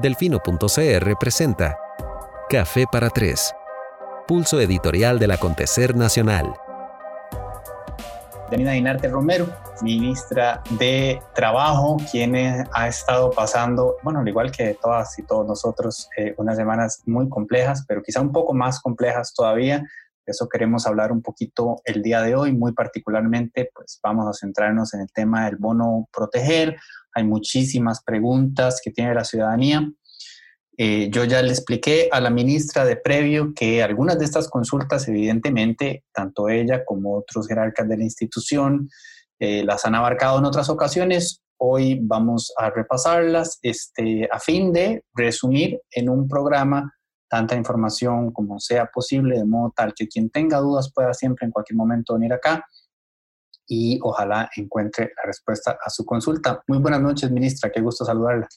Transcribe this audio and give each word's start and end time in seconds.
Delfino.cr 0.00 1.16
presenta 1.18 1.78
Café 2.50 2.84
para 2.92 3.08
Tres, 3.08 3.54
pulso 4.28 4.60
editorial 4.60 5.18
del 5.18 5.30
acontecer 5.30 5.96
nacional. 5.96 6.52
Danina 8.50 8.72
Dinarte 8.72 9.08
Romero, 9.08 9.48
ministra 9.80 10.62
de 10.78 11.22
Trabajo, 11.34 11.96
quien 12.10 12.36
ha 12.72 12.88
estado 12.88 13.30
pasando, 13.30 13.96
bueno, 14.02 14.20
al 14.20 14.28
igual 14.28 14.50
que 14.50 14.74
todas 14.74 15.18
y 15.18 15.22
todos 15.22 15.46
nosotros, 15.46 16.10
eh, 16.18 16.34
unas 16.36 16.56
semanas 16.56 17.02
muy 17.06 17.30
complejas, 17.30 17.82
pero 17.88 18.02
quizá 18.02 18.20
un 18.20 18.32
poco 18.32 18.52
más 18.52 18.80
complejas 18.80 19.32
todavía. 19.32 19.82
De 20.26 20.32
eso 20.32 20.48
queremos 20.48 20.86
hablar 20.88 21.12
un 21.12 21.22
poquito 21.22 21.80
el 21.84 22.02
día 22.02 22.20
de 22.20 22.34
hoy, 22.34 22.52
muy 22.52 22.72
particularmente, 22.72 23.70
pues 23.72 24.00
vamos 24.02 24.26
a 24.28 24.32
centrarnos 24.32 24.92
en 24.94 25.02
el 25.02 25.12
tema 25.12 25.44
del 25.44 25.56
bono 25.56 26.08
proteger, 26.12 26.76
hay 27.14 27.22
muchísimas 27.22 28.02
preguntas 28.02 28.80
que 28.82 28.90
tiene 28.90 29.14
la 29.14 29.24
ciudadanía. 29.24 29.88
Eh, 30.76 31.08
yo 31.10 31.24
ya 31.24 31.40
le 31.40 31.50
expliqué 31.50 32.08
a 32.10 32.20
la 32.20 32.28
ministra 32.28 32.84
de 32.84 32.96
previo 32.96 33.54
que 33.54 33.82
algunas 33.82 34.18
de 34.18 34.24
estas 34.24 34.50
consultas, 34.50 35.06
evidentemente, 35.08 36.04
tanto 36.12 36.48
ella 36.48 36.84
como 36.84 37.16
otros 37.16 37.46
jerarcas 37.46 37.88
de 37.88 37.96
la 37.96 38.04
institución 38.04 38.90
eh, 39.38 39.64
las 39.64 39.84
han 39.84 39.94
abarcado 39.94 40.38
en 40.38 40.44
otras 40.44 40.68
ocasiones. 40.68 41.40
Hoy 41.58 42.00
vamos 42.02 42.52
a 42.58 42.68
repasarlas 42.68 43.58
este, 43.62 44.28
a 44.30 44.40
fin 44.40 44.72
de 44.72 45.04
resumir 45.14 45.80
en 45.92 46.10
un 46.10 46.28
programa 46.28 46.95
tanta 47.28 47.56
información 47.56 48.32
como 48.32 48.58
sea 48.60 48.86
posible, 48.86 49.36
de 49.36 49.44
modo 49.44 49.72
tal 49.74 49.94
que 49.94 50.08
quien 50.08 50.30
tenga 50.30 50.58
dudas 50.58 50.92
pueda 50.92 51.12
siempre 51.14 51.46
en 51.46 51.52
cualquier 51.52 51.76
momento 51.76 52.14
venir 52.14 52.32
acá 52.32 52.64
y 53.66 53.98
ojalá 54.02 54.48
encuentre 54.56 55.12
la 55.16 55.26
respuesta 55.26 55.76
a 55.84 55.90
su 55.90 56.04
consulta. 56.04 56.62
Muy 56.68 56.78
buenas 56.78 57.00
noches, 57.00 57.30
ministra, 57.30 57.70
qué 57.70 57.80
gusto 57.80 58.04
saludarla. 58.04 58.48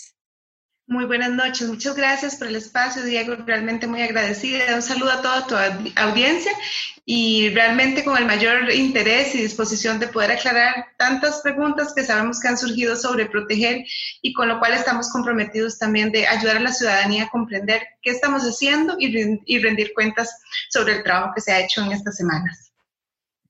Muy 0.89 1.05
buenas 1.05 1.29
noches, 1.29 1.67
muchas 1.67 1.95
gracias 1.95 2.35
por 2.35 2.47
el 2.47 2.55
espacio, 2.55 3.03
Diego, 3.03 3.35
realmente 3.45 3.85
muy 3.85 4.01
agradecida. 4.01 4.73
Un 4.73 4.81
saludo 4.81 5.11
a 5.11 5.21
toda 5.21 5.45
tu 5.45 5.55
audiencia 5.95 6.51
y 7.05 7.49
realmente 7.49 8.03
con 8.03 8.17
el 8.17 8.25
mayor 8.25 8.73
interés 8.73 9.35
y 9.35 9.41
disposición 9.43 9.99
de 9.99 10.07
poder 10.07 10.31
aclarar 10.31 10.87
tantas 10.97 11.41
preguntas 11.43 11.93
que 11.93 12.03
sabemos 12.03 12.39
que 12.39 12.47
han 12.47 12.57
surgido 12.57 12.95
sobre 12.95 13.27
proteger 13.27 13.85
y 14.23 14.33
con 14.33 14.47
lo 14.47 14.57
cual 14.57 14.73
estamos 14.73 15.11
comprometidos 15.11 15.77
también 15.77 16.11
de 16.11 16.25
ayudar 16.25 16.57
a 16.57 16.61
la 16.61 16.71
ciudadanía 16.71 17.25
a 17.25 17.29
comprender 17.29 17.83
qué 18.01 18.09
estamos 18.09 18.41
haciendo 18.41 18.95
y 18.97 19.59
rendir 19.59 19.93
cuentas 19.93 20.41
sobre 20.71 20.95
el 20.95 21.03
trabajo 21.03 21.33
que 21.35 21.41
se 21.41 21.51
ha 21.51 21.59
hecho 21.59 21.83
en 21.83 21.91
estas 21.91 22.15
semanas. 22.15 22.71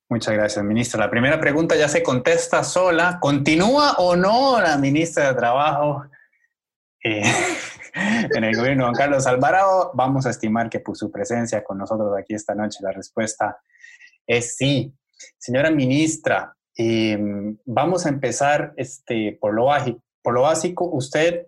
Muchas 0.09 0.33
gracias, 0.33 0.66
ministra. 0.66 1.05
La 1.05 1.09
primera 1.09 1.39
pregunta 1.39 1.77
ya 1.77 1.88
se 1.88 2.03
contesta 2.03 2.66
sola. 2.66 3.17
¿Continúa 3.21 3.94
o 3.94 4.17
no 4.17 4.59
la 4.59 4.75
ministra 4.77 5.30
de 5.30 5.36
Trabajo 5.36 6.08
eh, 7.03 7.23
en 8.36 8.44
el 8.44 8.55
gobierno 8.55 8.83
de 8.83 8.89
Juan 8.89 8.95
Carlos 8.95 9.28
Alvarado? 9.28 9.92
Vamos 9.94 10.25
a 10.25 10.30
estimar 10.30 10.69
que 10.69 10.80
por 10.80 10.97
su 10.97 11.11
presencia 11.11 11.64
con 11.64 11.78
nosotros 11.78 12.11
aquí 12.17 12.33
esta 12.33 12.55
noche 12.55 12.80
la 12.81 12.92
respuesta 12.92 13.58
es 14.25 14.55
sí. 14.55 14.94
Señora 15.38 15.72
ministra, 15.72 16.55
em, 16.75 17.58
vamos 17.66 18.05
a 18.05 18.09
empezar 18.09 18.73
este, 18.77 19.38
por, 19.39 19.53
lo 19.53 19.67
por 20.22 20.33
lo 20.33 20.44
básico. 20.44 20.86
Usted 20.86 21.47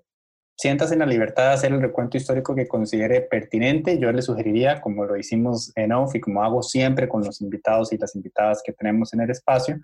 siéntase 0.57 0.93
en 0.93 0.99
la 0.99 1.05
libertad 1.05 1.47
de 1.47 1.53
hacer 1.53 1.71
el 1.71 1.81
recuento 1.81 2.17
histórico 2.17 2.53
que 2.53 2.67
considere 2.67 3.21
pertinente. 3.21 3.97
Yo 3.97 4.11
le 4.11 4.21
sugeriría, 4.21 4.79
como 4.81 5.05
lo 5.05 5.17
hicimos 5.17 5.71
en 5.75 5.91
OFF 5.91 6.19
como 6.21 6.43
hago 6.43 6.61
siempre 6.61 7.09
con 7.09 7.23
los 7.23 7.41
invitados 7.41 7.91
y 7.93 7.97
las 7.97 8.15
invitadas 8.15 8.61
que 8.63 8.73
tenemos 8.73 9.13
en 9.13 9.21
el 9.21 9.31
espacio, 9.31 9.79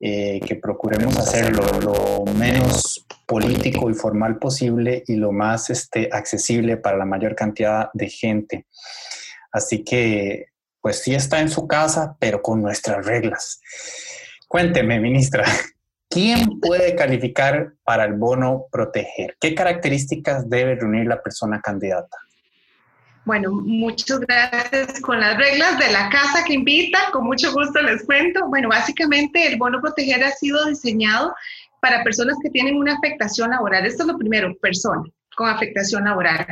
eh, 0.00 0.40
que 0.40 0.56
procuremos 0.56 1.16
hacerlo 1.18 1.64
lo 1.80 2.32
menos 2.34 3.06
político 3.26 3.90
y 3.90 3.94
formal 3.94 4.38
posible 4.38 5.02
y 5.06 5.16
lo 5.16 5.32
más 5.32 5.70
este, 5.70 6.08
accesible 6.12 6.76
para 6.76 6.96
la 6.96 7.04
mayor 7.04 7.34
cantidad 7.34 7.90
de 7.94 8.08
gente. 8.08 8.66
Así 9.52 9.84
que, 9.84 10.46
pues 10.80 11.02
sí 11.02 11.14
está 11.14 11.40
en 11.40 11.48
su 11.48 11.66
casa, 11.66 12.16
pero 12.18 12.42
con 12.42 12.60
nuestras 12.60 13.06
reglas. 13.06 13.60
Cuénteme, 14.48 15.00
ministra, 15.00 15.44
¿Quién 16.14 16.60
puede 16.60 16.94
calificar 16.94 17.72
para 17.82 18.04
el 18.04 18.12
bono 18.12 18.66
proteger? 18.70 19.36
¿Qué 19.40 19.52
características 19.52 20.48
debe 20.48 20.76
reunir 20.76 21.08
la 21.08 21.20
persona 21.20 21.60
candidata? 21.60 22.16
Bueno, 23.24 23.52
muchas 23.52 24.20
gracias. 24.20 25.00
Con 25.00 25.20
las 25.20 25.36
reglas 25.36 25.78
de 25.78 25.90
la 25.92 26.10
casa 26.10 26.44
que 26.44 26.54
invita, 26.54 26.98
con 27.12 27.24
mucho 27.24 27.52
gusto 27.52 27.80
les 27.80 28.04
cuento. 28.04 28.48
Bueno, 28.48 28.68
básicamente 28.68 29.46
el 29.46 29.56
bono 29.56 29.80
proteger 29.80 30.22
ha 30.22 30.30
sido 30.30 30.66
diseñado 30.66 31.34
para 31.80 32.04
personas 32.04 32.36
que 32.42 32.50
tienen 32.50 32.76
una 32.76 32.94
afectación 32.94 33.50
laboral. 33.50 33.86
Esto 33.86 34.02
es 34.02 34.08
lo 34.08 34.18
primero, 34.18 34.54
personas 34.58 35.10
con 35.34 35.48
afectación 35.48 36.04
laboral. 36.04 36.46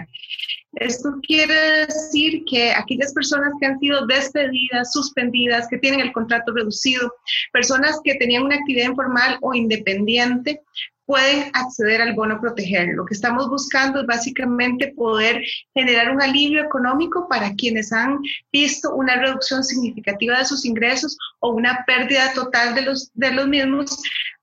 Esto 0.75 1.11
quiere 1.27 1.87
decir 1.87 2.45
que 2.47 2.73
aquellas 2.73 3.13
personas 3.13 3.53
que 3.61 3.67
han 3.67 3.79
sido 3.79 4.07
despedidas, 4.07 4.93
suspendidas, 4.93 5.69
que 5.69 5.79
tienen 5.79 6.01
el 6.01 6.13
contrato 6.13 6.53
reducido, 6.53 7.13
personas 7.53 8.01
que 8.03 8.15
tenían 8.15 8.45
una 8.45 8.57
actividad 8.57 8.89
informal 8.89 9.39
o 9.43 9.55
independiente, 9.55 10.63
pueden 11.07 11.51
acceder 11.55 12.01
al 12.01 12.15
bono 12.15 12.41
proteger. 12.41 12.89
Lo 12.95 13.05
que 13.05 13.15
estamos 13.15 13.49
buscando 13.49 14.01
es 14.01 14.07
básicamente 14.07 14.93
poder 14.97 15.43
generar 15.75 16.11
un 16.11 16.23
alivio 16.23 16.63
económico 16.63 17.29
para 17.29 17.55
quienes 17.55 17.93
han 17.93 18.19
visto 18.53 18.95
una 18.95 19.17
reducción 19.17 19.65
significativa 19.65 20.39
de 20.39 20.45
sus 20.45 20.65
ingresos 20.65 21.17
o 21.41 21.51
una 21.51 21.85
pérdida 21.87 22.33
total 22.35 22.75
de 22.75 22.83
los, 22.83 23.11
de 23.15 23.33
los 23.33 23.49
mismos 23.49 24.01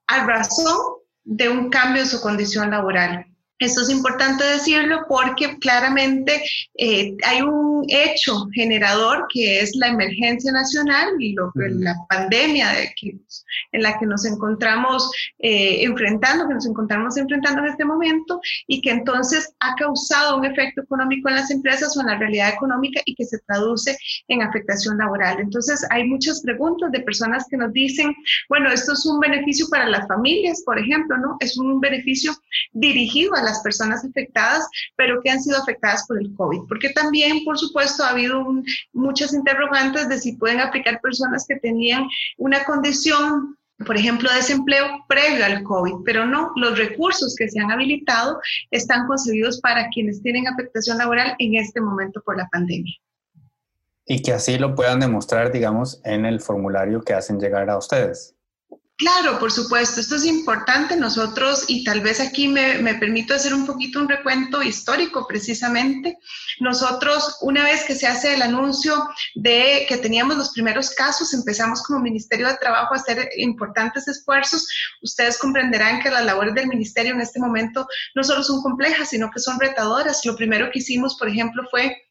a 0.08 0.26
razón 0.26 0.78
de 1.24 1.50
un 1.50 1.70
cambio 1.70 2.02
en 2.02 2.08
su 2.08 2.20
condición 2.22 2.72
laboral. 2.72 3.29
Esto 3.60 3.82
es 3.82 3.90
importante 3.90 4.44
decirlo 4.44 5.06
porque 5.10 5.60
claramente 5.60 6.42
eh, 6.78 7.16
hay 7.26 7.42
un 7.42 7.84
hecho 7.90 8.48
generador 8.54 9.26
que 9.34 9.60
es 9.60 9.76
la 9.76 9.88
emergencia 9.88 10.52
nacional 10.52 11.10
y 11.20 11.34
lo, 11.34 11.52
la 11.56 11.96
pandemia 12.08 12.70
de 12.72 12.94
que, 12.96 13.18
en 13.74 13.82
la 13.82 14.00
que 14.00 14.06
nos 14.06 14.26
encontramos 14.26 15.12
eh, 15.40 15.84
enfrentando, 15.84 16.48
que 16.48 16.54
nos 16.54 16.68
encontramos 16.68 17.18
enfrentando 17.18 17.62
en 17.62 17.68
este 17.72 17.84
momento 17.84 18.40
y 18.68 18.82
que 18.82 18.92
entonces 18.92 19.54
ha 19.60 19.76
causado 19.76 20.38
un 20.38 20.46
efecto 20.46 20.82
económico 20.82 21.28
en 21.28 21.36
las 21.36 21.52
empresas 21.52 21.98
o 21.98 22.02
en 22.02 22.08
la 22.08 22.18
realidad 22.18 22.54
económica 22.54 23.02
y 23.06 23.14
que 23.16 23.26
se 23.26 23.40
traduce 23.40 23.98
en 24.30 24.42
afectación 24.42 24.98
laboral. 24.98 25.40
Entonces 25.40 25.86
hay 25.90 26.06
muchas 26.06 26.42
preguntas 26.42 26.92
de 26.92 27.02
personas 27.02 27.46
que 27.50 27.58
nos 27.58 27.74
dicen, 27.74 28.16
bueno, 28.48 28.72
esto 28.72 28.94
es 28.94 29.06
un 29.06 29.20
beneficio 29.20 29.68
para 29.70 29.88
las 29.88 30.08
familias, 30.08 30.62
por 30.66 30.80
ejemplo, 30.80 31.18
¿no? 31.18 31.36
Es 31.40 31.58
un 31.58 31.80
beneficio 31.80 32.32
dirigido 32.72 33.34
a 33.36 33.44
las 33.44 33.49
personas 33.64 34.06
afectadas, 34.06 34.68
pero 34.96 35.20
que 35.22 35.32
han 35.32 35.42
sido 35.42 35.58
afectadas 35.58 36.06
por 36.08 36.22
el 36.22 36.32
COVID. 36.36 36.68
Porque 36.68 36.90
también, 36.90 37.44
por 37.44 37.58
supuesto, 37.58 38.04
ha 38.04 38.12
habido 38.12 38.46
muchas 38.94 39.34
interrogantes 39.34 40.08
de 40.08 40.20
si 40.20 40.34
pueden 40.34 40.60
aplicar 40.60 41.02
personas 41.02 41.46
que 41.48 41.56
tenían 41.56 42.06
una 42.38 42.64
condición 42.66 43.58
por 43.86 43.96
ejemplo, 43.96 44.30
desempleo 44.34 44.86
previo 45.08 45.46
al 45.46 45.64
COVID, 45.64 46.04
pero 46.04 46.26
no, 46.26 46.52
los 46.58 46.78
recursos 46.78 47.34
que 47.38 47.48
se 47.48 47.62
han 47.62 47.72
habilitado 47.72 48.40
están 48.72 49.08
concebidos 49.08 49.62
para 49.62 49.88
quienes 49.90 50.22
tienen 50.22 50.48
afectación 50.48 50.98
laboral 50.98 51.34
en 51.40 51.56
este 51.56 51.80
momento 51.80 52.22
por 52.26 52.38
la 52.38 52.48
pandemia. 52.50 52.94
Y 54.06 54.22
que 54.22 54.34
así 54.34 54.58
lo 54.58 54.76
puedan 54.76 55.00
demostrar, 55.00 55.52
digamos, 55.52 56.02
en 56.04 56.26
el 56.26 56.42
formulario 56.42 57.02
que 57.02 57.14
hacen 57.14 57.40
llegar 57.40 57.70
a 57.70 57.78
ustedes. 57.78 58.36
Claro, 59.00 59.40
por 59.40 59.50
supuesto, 59.50 60.02
esto 60.02 60.18
es 60.18 60.26
importante. 60.26 60.98
Nosotros, 60.98 61.64
y 61.70 61.86
tal 61.86 62.02
vez 62.02 62.20
aquí 62.20 62.50
me, 62.50 62.80
me, 62.80 62.96
permito 62.96 63.34
hacer 63.34 63.54
un 63.54 63.66
poquito 63.66 63.98
un 63.98 64.10
recuento 64.10 64.62
histórico 64.62 65.26
precisamente, 65.26 66.18
nosotros 66.60 67.38
una 67.40 67.64
vez 67.64 67.86
que 67.86 67.96
se 67.96 68.08
hace 68.08 68.34
el 68.34 68.42
anuncio 68.42 69.08
de 69.36 69.86
que 69.88 69.96
teníamos 69.96 70.36
los 70.36 70.50
primeros 70.50 70.90
casos, 70.90 71.34
empezamos 71.34 71.82
como 71.84 72.02
Ministerio 72.02 72.50
de 72.50 72.58
Trabajo 72.58 72.94
a 72.94 72.98
hacer 72.98 73.30
importantes 73.38 74.06
esfuerzos. 74.10 74.68
Ustedes 75.02 75.38
comprenderán 75.38 76.02
que 76.02 76.12
las 76.12 76.26
labores 76.26 76.54
del 76.54 76.68
Ministerio 76.68 77.14
en 77.14 77.22
este 77.22 77.40
momento 77.40 77.88
no 78.16 78.24
solo 78.26 78.44
son 78.44 78.62
complejas, 78.62 79.12
sino 79.12 79.32
que 79.32 79.40
son 79.40 79.62
retadoras. 79.62 80.26
Lo 80.26 80.36
primero 80.36 80.72
que 80.74 80.80
hicimos, 80.80 81.16
por 81.18 81.30
ejemplo, 81.30 81.64
fue 81.72 82.09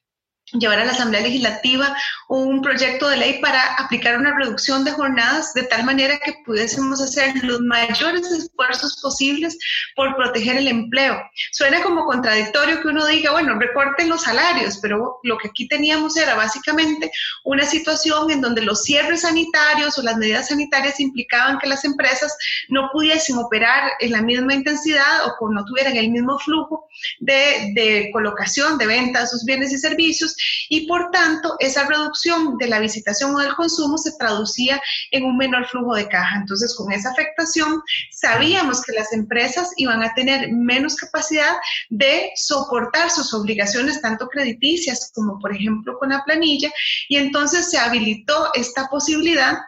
llevar 0.53 0.79
a 0.79 0.85
la 0.85 0.93
Asamblea 0.93 1.23
Legislativa 1.23 1.97
un 2.29 2.63
proyecto 2.63 3.09
de 3.09 3.17
ley 3.17 3.41
para 3.41 3.75
aplicar 3.75 4.19
una 4.19 4.37
reducción 4.37 4.85
de 4.85 4.93
jornadas 4.93 5.53
de 5.55 5.65
tal 5.65 5.85
manera 5.85 6.19
que 6.19 6.35
pudiésemos 6.45 7.01
hacer 7.01 7.35
los 7.43 7.61
mayores 7.61 8.27
esfuerzos 8.31 8.99
posibles 9.03 9.59
por 9.95 10.17
proteger 10.17 10.57
el 10.57 10.69
empleo. 10.69 11.19
Suena 11.53 11.83
como 11.83 12.05
contradictorio 12.05 12.81
que 12.81 12.89
uno 12.89 13.07
diga, 13.07 13.33
bueno, 13.33 13.59
recorten 13.59 14.09
los 14.09 14.23
salarios, 14.23 14.79
pero 14.81 15.19
lo 15.23 15.39
que 15.39 15.49
aquí 15.49 15.69
teníamos 15.69 16.17
era 16.17 16.35
básicamente 16.35 17.11
una 17.45 17.65
situación 17.65 18.31
en 18.31 18.41
donde 18.41 18.63
los 18.63 18.83
cierres 18.83 19.23
sanitarios 19.23 19.99
o 19.99 20.03
las 20.03 20.17
medidas 20.17 20.49
sanitarias 20.49 21.01
implicaban 21.01 21.59
que 21.59 21.69
las 21.69 21.85
empresas 21.85 22.37
no 22.69 22.91
pudiesen 22.93 23.39
operar 23.39 23.93
en 24.01 24.13
la 24.13 24.23
misma 24.23 24.55
intensidad 24.55 25.27
o 25.27 25.51
no 25.51 25.65
tuvieran 25.65 25.97
el 25.97 26.11
mismo 26.11 26.39
flujo 26.39 26.87
de, 27.21 27.73
de 27.75 28.11
colocación, 28.13 28.79
de 28.79 28.87
venta 28.87 29.21
de 29.21 29.27
sus 29.27 29.45
bienes 29.45 29.73
y 29.73 29.79
servicios 29.79 30.37
y 30.69 30.87
por 30.87 31.11
tanto 31.11 31.57
esa 31.59 31.87
reducción 31.87 32.57
de 32.59 32.69
la 32.69 32.81
visitación 32.81 33.35
o 33.35 33.39
del 33.39 33.55
consumo 33.55 33.99
se 33.99 34.13
traducía 34.19 34.81
en 35.11 35.25
un 35.25 35.37
menor 35.37 35.67
flujo 35.67 35.95
de 35.95 36.09
caja. 36.09 36.37
Entonces, 36.37 36.75
con 36.77 36.93
esa 36.93 37.11
afectación, 37.11 37.83
sabíamos 38.11 38.83
que 38.83 38.93
las 38.93 39.13
empresas 39.13 39.73
iban 39.77 40.03
a 40.03 40.15
tener 40.15 40.53
menos 40.53 40.97
capacidad 40.97 41.57
de 41.89 42.31
soportar 42.37 43.11
sus 43.11 43.33
obligaciones, 43.35 44.01
tanto 44.01 44.29
crediticias 44.29 45.11
como, 45.15 45.39
por 45.39 45.55
ejemplo, 45.55 45.99
con 45.99 46.11
la 46.11 46.23
planilla, 46.25 46.71
y 47.09 47.17
entonces 47.17 47.71
se 47.71 47.79
habilitó 47.79 48.51
esta 48.55 48.89
posibilidad 48.89 49.59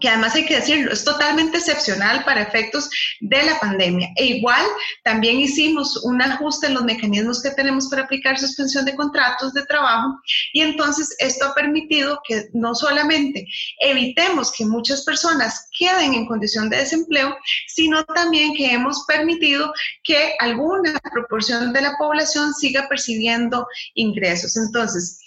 que 0.00 0.08
además 0.08 0.34
hay 0.34 0.46
que 0.46 0.56
decirlo, 0.56 0.92
es 0.92 1.04
totalmente 1.04 1.58
excepcional 1.58 2.24
para 2.24 2.42
efectos 2.42 2.90
de 3.20 3.42
la 3.42 3.58
pandemia. 3.60 4.08
E 4.16 4.26
igual, 4.26 4.64
también 5.04 5.38
hicimos 5.38 6.04
un 6.04 6.20
ajuste 6.22 6.66
en 6.66 6.74
los 6.74 6.84
mecanismos 6.84 7.42
que 7.42 7.50
tenemos 7.50 7.88
para 7.88 8.02
aplicar 8.02 8.38
suspensión 8.38 8.84
de 8.84 8.96
contratos 8.96 9.52
de 9.52 9.64
trabajo 9.66 10.18
y 10.52 10.62
entonces 10.62 11.14
esto 11.18 11.46
ha 11.46 11.54
permitido 11.54 12.20
que 12.26 12.48
no 12.52 12.74
solamente 12.74 13.46
evitemos 13.80 14.52
que 14.52 14.64
muchas 14.64 15.04
personas 15.04 15.68
queden 15.78 16.14
en 16.14 16.26
condición 16.26 16.70
de 16.70 16.78
desempleo, 16.78 17.36
sino 17.68 18.04
también 18.04 18.54
que 18.54 18.72
hemos 18.72 19.04
permitido 19.06 19.72
que 20.04 20.34
alguna 20.38 20.98
proporción 21.12 21.72
de 21.72 21.82
la 21.82 21.96
población 21.98 22.52
siga 22.54 22.88
percibiendo 22.88 23.66
ingresos. 23.94 24.56
Entonces, 24.56 25.20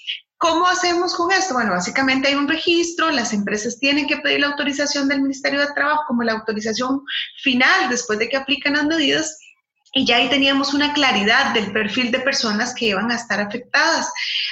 ¿Cómo 0.43 0.67
hacemos 0.67 1.15
con 1.15 1.31
esto? 1.31 1.53
Bueno, 1.53 1.71
básicamente 1.71 2.27
hay 2.27 2.35
un 2.35 2.49
registro, 2.49 3.09
las 3.11 3.31
empresas 3.31 3.79
tienen 3.79 4.07
que 4.07 4.17
pedir 4.17 4.41
la 4.41 4.47
autorización 4.47 5.07
del 5.07 5.21
Ministerio 5.21 5.61
de 5.61 5.73
Trabajo 5.73 6.01
como 6.05 6.21
la 6.21 6.33
autorización 6.33 7.01
final 7.41 7.89
después 7.89 8.19
de 8.19 8.27
que 8.27 8.35
aplican 8.35 8.73
las 8.73 8.83
medidas 8.83 9.39
y 9.93 10.05
ya 10.05 10.17
ahí 10.17 10.27
teníamos 10.27 10.73
una 10.73 10.91
claridad 10.91 11.53
del 11.53 11.71
perfil 11.71 12.11
de 12.11 12.19
personas 12.19 12.75
que 12.75 12.87
iban 12.87 13.09
a 13.09 13.15
estar 13.15 13.39
afectadas. 13.39 14.11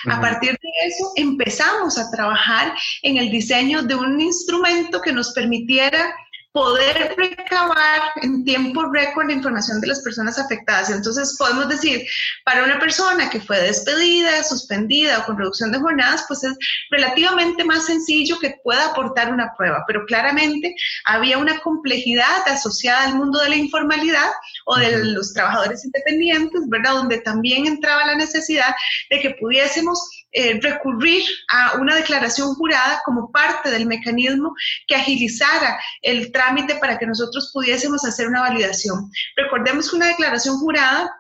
A 0.10 0.22
partir 0.22 0.52
de 0.52 0.88
eso 0.88 1.12
empezamos 1.18 1.98
a 1.98 2.10
trabajar 2.10 2.74
en 3.02 3.18
el 3.18 3.30
diseño 3.30 3.84
de 3.84 3.96
un 3.96 4.22
instrumento 4.22 5.02
que 5.02 5.12
nos 5.12 5.34
permitiera 5.34 6.16
poder 6.52 7.16
recabar 7.18 8.02
en 8.22 8.44
tiempo 8.44 8.84
récord 8.92 9.28
la 9.28 9.34
información 9.34 9.80
de 9.80 9.88
las 9.88 10.02
personas 10.02 10.38
afectadas. 10.38 10.90
Entonces, 10.90 11.36
podemos 11.38 11.70
decir, 11.70 12.06
para 12.44 12.64
una 12.64 12.80
persona 12.80 13.30
que 13.30 13.40
fue 13.40 13.62
despedida, 13.62 14.44
suspendida 14.44 15.20
o 15.20 15.26
con 15.26 15.38
reducción 15.38 15.72
de 15.72 15.80
jornadas, 15.80 16.26
pues 16.28 16.44
es 16.44 16.58
relativamente 16.90 17.64
más 17.64 17.86
sencillo 17.86 18.38
que 18.40 18.56
pueda 18.64 18.88
aportar 18.88 19.32
una 19.32 19.54
prueba, 19.58 19.84
pero 19.88 20.06
claramente 20.06 20.76
había 21.06 21.38
una 21.38 21.60
complejidad 21.60 22.48
asociada 22.48 23.06
al 23.06 23.16
mundo 23.16 23.40
de 23.40 23.50
la 23.50 23.56
informalidad 23.56 24.30
o 24.66 24.76
de 24.78 25.06
los 25.06 25.34
trabajadores 25.34 25.86
independientes, 25.86 26.68
¿verdad? 26.68 26.94
Donde 26.94 27.20
también 27.20 27.66
entraba 27.66 28.06
la 28.06 28.16
necesidad 28.16 28.76
de 29.10 29.20
que 29.22 29.36
pudiésemos 29.40 30.21
eh, 30.32 30.60
recurrir 30.62 31.24
a 31.50 31.78
una 31.80 31.96
declaración 31.96 32.56
jurada 32.56 33.02
como 33.06 33.32
parte 33.32 33.70
del 33.70 33.86
mecanismo 33.86 34.54
que 34.88 34.96
agilizara 34.96 35.80
el 36.02 36.32
trámite 36.32 36.76
para 36.76 36.98
que 36.98 37.06
nosotros 37.06 37.52
pudiésemos 37.54 38.06
hacer 38.06 38.28
una 38.28 38.42
validación. 38.42 39.12
Recordemos 39.36 39.90
que 39.90 39.98
una 39.98 40.08
declaración 40.08 40.58
jurada 40.58 41.12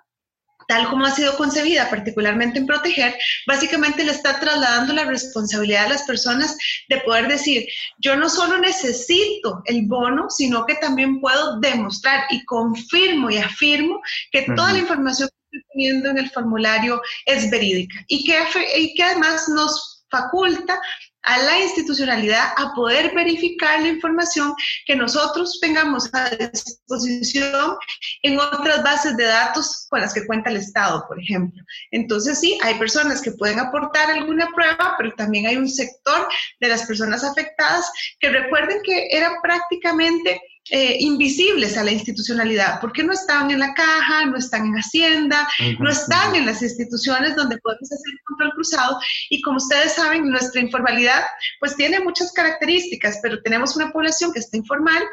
tal 0.72 0.88
como 0.88 1.06
ha 1.06 1.12
sido 1.12 1.36
concebida, 1.36 1.90
particularmente 1.90 2.60
en 2.60 2.66
proteger, 2.66 3.14
básicamente 3.46 4.06
le 4.06 4.12
está 4.12 4.40
trasladando 4.40 4.94
la 4.94 5.04
responsabilidad 5.04 5.88
a 5.88 5.90
las 5.90 6.04
personas 6.04 6.56
de 6.88 7.02
poder 7.02 7.28
decir, 7.28 7.66
yo 7.98 8.16
no 8.16 8.30
solo 8.30 8.58
necesito 8.58 9.62
el 9.66 9.86
bono, 9.86 10.30
sino 10.30 10.66
que 10.66 10.76
también 10.76 11.20
puedo 11.20 11.60
demostrar 11.60 12.24
y 12.30 12.46
confirmo 12.46 13.30
y 13.30 13.38
afirmo 13.38 14.00
que 14.32 14.44
toda 14.56 14.72
la 14.72 14.80
información 14.80 15.28
teniendo 15.74 16.10
en 16.10 16.18
el 16.18 16.30
formulario 16.30 17.02
es 17.26 17.50
verídica 17.50 18.04
y 18.08 18.24
que, 18.26 18.38
y 18.78 18.94
que 18.94 19.04
además 19.04 19.48
nos 19.50 20.06
faculta 20.10 20.80
a 21.24 21.38
la 21.38 21.60
institucionalidad 21.60 22.54
a 22.58 22.74
poder 22.74 23.14
verificar 23.14 23.80
la 23.82 23.90
información 23.90 24.54
que 24.86 24.96
nosotros 24.96 25.60
tengamos 25.62 26.10
a 26.14 26.30
disposición 26.30 27.76
en 28.24 28.40
otras 28.40 28.84
bases 28.84 29.16
de 29.18 29.26
datos 29.26 29.88
con 29.90 30.02
las 30.02 30.14
que 30.14 30.26
cuenta 30.26 30.50
el 30.50 30.58
Estado, 30.58 31.06
por 31.08 31.20
ejemplo. 31.20 31.64
Entonces, 31.92 32.40
sí, 32.40 32.58
hay 32.64 32.76
personas 32.76 33.22
que 33.22 33.32
pueden 33.32 33.60
aportar 33.60 34.10
alguna 34.10 34.50
prueba, 34.54 34.96
pero 34.98 35.14
también 35.16 35.46
hay 35.46 35.58
un 35.58 35.70
sector 35.70 36.28
de 36.60 36.68
las 36.68 36.86
personas 36.86 37.24
afectadas 37.24 37.92
que 38.20 38.30
recuerden 38.30 38.80
que 38.84 39.08
era 39.12 39.32
prácticamente 39.44 40.42
eh, 40.70 40.98
invisibles 41.00 41.76
a 41.76 41.84
la 41.84 41.92
institucionalidad, 41.92 42.80
porque 42.80 43.04
no 43.04 43.14
están 43.14 43.50
en 43.50 43.60
la 43.60 43.74
caja, 43.74 44.26
no 44.26 44.38
están 44.38 44.68
en 44.68 44.76
Hacienda, 44.76 45.48
no 45.80 45.90
están 45.90 46.36
en 46.36 46.46
las 46.46 46.62
instituciones 46.62 47.36
donde 47.36 47.58
podemos 47.58 47.92
hacer 47.92 48.14
control 48.26 48.52
cruzado. 48.54 49.00
Y 49.30 49.42
como 49.42 49.58
ustedes 49.58 49.94
saben, 49.94 50.30
nuestra 50.30 50.62
informalidad 50.62 51.24
pues 51.60 51.76
tiene 51.76 52.00
muchas 52.00 52.32
características, 52.34 53.20
pero 53.24 53.42
tenemos 53.42 53.76
una 53.76 53.92
población 53.92 54.32
que 54.32 54.40
está 54.40 54.56
informal 54.56 55.04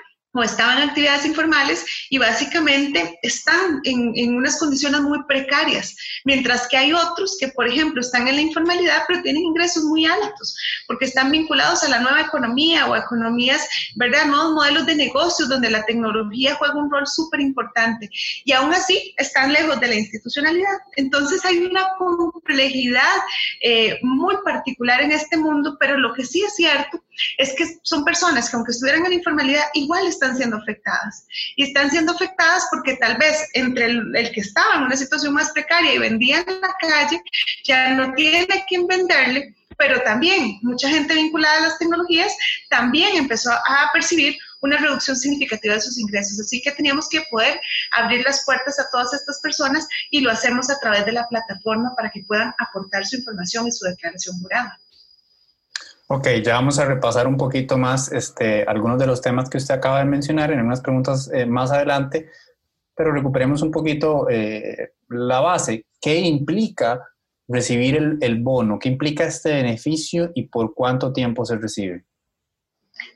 estaban 0.43 0.79
en 0.79 0.89
actividades 0.89 1.25
informales 1.25 1.85
y 2.11 2.19
básicamente 2.19 3.19
están 3.23 3.81
en, 3.85 4.37
unas 4.37 4.59
condiciones 4.59 5.01
muy 5.01 5.23
precarias, 5.25 5.97
mientras 6.25 6.69
que 6.69 6.77
hay 6.77 6.93
otros 6.93 7.37
que, 7.39 7.49
por 7.49 7.67
ejemplo, 7.67 8.01
están 8.01 8.29
en 8.29 8.37
la 8.37 8.43
informalidad 8.43 9.05
pero 9.07 9.23
tienen 9.23 9.43
ingresos 9.43 9.85
muy 9.85 10.07
altos 10.07 10.57
porque 10.87 11.07
están 11.07 11.31
vinculados 11.31 11.83
a 11.85 11.89
la 11.89 12.01
nueva 12.01 12.21
economía 12.21 12.87
o 12.87 12.97
economías, 12.97 13.67
¿verdad? 13.97 14.27
Nuevos 14.27 14.53
modelos 14.53 14.87
de 14.87 14.97
negocios 14.97 15.49
donde 15.49 15.71
la 15.71 15.85
tecnología 15.85 16.55
juega 16.57 16.75
un 16.75 16.91
rol 16.91 17.07
súper 17.07 17.41
importante 17.41 18.11
y 18.45 18.53
aún 18.53 18.73
así 18.73 19.15
están 19.17 19.53
lejos 19.53 19.81
de 19.81 19.89
la 19.89 19.95
institucionalidad. 19.95 20.79
Entonces 20.97 21.45
hay 21.45 21.59
una 21.59 21.87
complejidad 21.99 23.17
eh, 23.61 23.99
muy 24.03 24.37
particular 24.45 25.01
en 25.03 25.13
este 25.13 25.37
mundo, 25.37 25.77
pero 25.79 25.97
lo 25.99 26.15
que 26.15 26.25
sí 26.25 26.43
es 26.43 26.55
cierto 26.55 27.03
es 27.39 27.55
que 27.57 27.79
son 27.83 28.05
personas 28.05 28.49
que 28.49 28.57
aunque 28.57 28.73
estuvieran 28.73 29.07
en 29.07 29.15
informalidad, 29.15 29.65
igual 29.75 30.07
están 30.07 30.37
siendo 30.37 30.57
afectadas. 30.57 31.27
Y 31.57 31.65
están 31.65 31.91
siendo 31.91 32.13
afectadas 32.13 32.67
porque 32.71 32.97
tal 32.97 33.17
vez 33.17 33.47
entre 33.55 33.87
el, 33.87 34.31
que 34.33 34.41
estaba 34.41 34.77
en 34.77 34.83
una 34.85 34.97
situación 34.97 35.35
más 35.35 35.51
precaria 35.53 35.95
y 35.95 35.99
vendía 35.99 36.45
en 36.47 36.61
la 36.61 36.75
calle, 36.81 37.21
ya 37.65 37.95
no 37.95 38.13
tiene 38.15 38.47
a 38.55 38.65
quién 38.67 38.87
venderle, 38.87 39.55
pero 39.77 40.03
también 40.03 40.59
mucha 40.63 40.89
gente 40.89 41.15
vinculada 41.15 41.59
a 41.59 41.69
las 41.69 41.79
tecnologías 41.79 42.37
también 42.69 43.17
empezó 43.17 43.53
a 43.53 43.91
percibir 43.93 44.37
una 44.61 44.77
reducción 44.77 45.17
significativa 45.17 45.75
de 45.75 45.81
sus 45.81 45.99
ingresos. 45.99 46.41
Así 46.41 46.61
que 46.61 46.73
teníamos 46.73 47.09
que 47.09 47.23
poder 47.31 47.61
abrir 47.93 48.25
las 48.25 48.45
puertas 48.45 48.79
a 48.81 48.91
todas 48.91 49.13
estas 49.15 49.41
personas 49.41 49.87
y 50.11 50.21
lo 50.21 50.31
hacemos 50.31 50.69
a 50.71 50.79
través 50.81 51.07
de 51.07 51.13
la 51.13 51.29
plataforma 51.29 51.95
para 51.97 52.11
que 52.11 52.25
puedan 52.27 52.53
aportar 52.59 53.07
su 53.07 53.17
información 53.17 53.69
y 53.69 53.73
su 53.73 53.85
declaración 53.85 54.39
jurada. 54.41 54.79
Ok, 56.11 56.27
ya 56.43 56.55
vamos 56.55 56.79
a 56.79 56.87
repasar 56.87 57.27
un 57.27 57.37
poquito 57.37 57.77
más 57.77 58.11
este, 58.11 58.63
algunos 58.63 58.99
de 58.99 59.07
los 59.07 59.21
temas 59.21 59.51
que 59.51 59.59
usted 59.59 59.75
acaba 59.75 59.99
de 59.99 60.07
mencionar 60.07 60.51
en 60.51 60.61
unas 60.61 60.81
preguntas 60.81 61.31
eh, 61.35 61.45
más 61.45 61.71
adelante, 61.71 62.31
pero 62.97 63.13
recuperemos 63.13 63.61
un 63.61 63.71
poquito 63.71 64.27
eh, 64.31 64.95
la 65.11 65.41
base. 65.41 65.85
¿Qué 66.01 66.19
implica 66.19 67.07
recibir 67.47 67.97
el, 67.97 68.17
el, 68.23 68.43
bono? 68.43 68.79
¿Qué 68.79 68.89
implica 68.89 69.25
este 69.25 69.53
beneficio 69.53 70.33
y 70.35 70.45
por 70.45 70.73
cuánto 70.73 71.13
tiempo 71.13 71.45
se 71.45 71.59
recibe? 71.59 72.07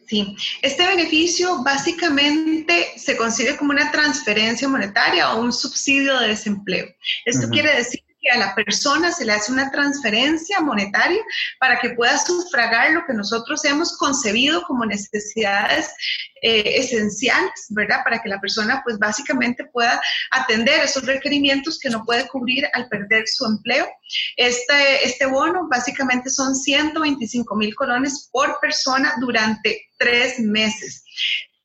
Sí, 0.07 0.37
este 0.61 0.87
beneficio 0.87 1.62
básicamente 1.64 2.88
se 2.97 3.16
consigue 3.16 3.57
como 3.57 3.71
una 3.71 3.90
transferencia 3.90 4.69
monetaria 4.69 5.33
o 5.33 5.40
un 5.40 5.50
subsidio 5.50 6.21
de 6.21 6.28
desempleo. 6.28 6.87
Esto 7.25 7.49
quiere 7.49 7.75
decir 7.75 8.02
que 8.23 8.31
a 8.31 8.38
la 8.38 8.55
persona 8.55 9.12
se 9.12 9.25
le 9.25 9.33
hace 9.33 9.52
una 9.52 9.71
transferencia 9.71 10.61
monetaria 10.61 11.21
para 11.59 11.79
que 11.81 11.91
pueda 11.91 12.17
sufragar 12.19 12.93
lo 12.93 13.05
que 13.05 13.14
nosotros 13.14 13.64
hemos 13.64 13.97
concebido 13.99 14.62
como 14.62 14.87
necesidades 14.87 15.93
eh, 16.41 16.76
esenciales, 16.76 17.67
¿verdad? 17.71 18.02
Para 18.05 18.23
que 18.23 18.29
la 18.29 18.41
persona 18.41 18.81
pues 18.85 18.99
básicamente 18.99 19.64
pueda 19.67 20.00
atender 20.31 20.81
esos 20.81 21.05
requerimientos 21.05 21.79
que 21.81 21.91
no 21.91 22.05
puede 22.05 22.29
cubrir 22.29 22.64
al 22.75 22.88
perder 22.88 23.26
su 23.26 23.45
empleo. 23.45 23.88
Este, 24.37 25.05
este 25.05 25.26
bono 25.26 25.69
básicamente 25.69 26.31
son 26.31 26.55
125 26.55 27.55
mil 27.57 27.75
colones 27.75 28.29
por 28.33 28.59
persona 28.61 29.14
durante 29.21 29.88
tres 29.99 30.38
meses. 30.38 31.05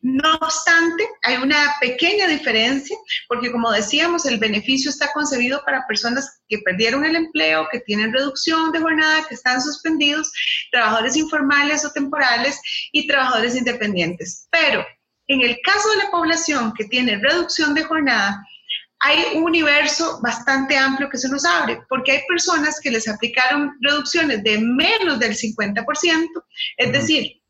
No 0.01 0.35
obstante, 0.35 1.07
hay 1.23 1.37
una 1.37 1.75
pequeña 1.81 2.27
diferencia 2.27 2.95
porque, 3.27 3.51
como 3.51 3.71
decíamos, 3.71 4.25
el 4.25 4.37
beneficio 4.37 4.91
está 4.91 5.11
concebido 5.11 5.63
para 5.65 5.87
personas 5.87 6.39
que 6.47 6.59
perdieron 6.59 7.03
el 7.03 7.15
empleo, 7.15 7.67
que 7.71 7.79
tienen 7.79 8.13
reducción 8.13 8.71
de 8.71 8.79
jornada, 8.79 9.25
que 9.27 9.33
están 9.33 9.61
suspendidos, 9.61 10.31
trabajadores 10.71 11.17
informales 11.17 11.83
o 11.83 11.91
temporales 11.91 12.61
y 12.91 13.07
trabajadores 13.07 13.55
independientes. 13.55 14.47
Pero 14.51 14.85
en 15.27 15.41
el 15.41 15.57
caso 15.63 15.89
de 15.89 15.97
la 15.97 16.11
población 16.11 16.73
que 16.77 16.85
tiene 16.85 17.17
reducción 17.17 17.73
de 17.73 17.83
jornada, 17.83 18.45
hay 18.99 19.35
un 19.35 19.43
universo 19.43 20.19
bastante 20.21 20.77
amplio 20.77 21.09
que 21.09 21.17
se 21.17 21.29
nos 21.29 21.45
abre, 21.45 21.79
porque 21.89 22.13
hay 22.13 22.21
personas 22.27 22.79
que 22.79 22.91
les 22.91 23.07
aplicaron 23.07 23.75
reducciones 23.81 24.43
de 24.43 24.57
menos 24.59 25.19
del 25.19 25.35
50%, 25.35 26.27
es 26.77 26.91
decir, 26.91 27.41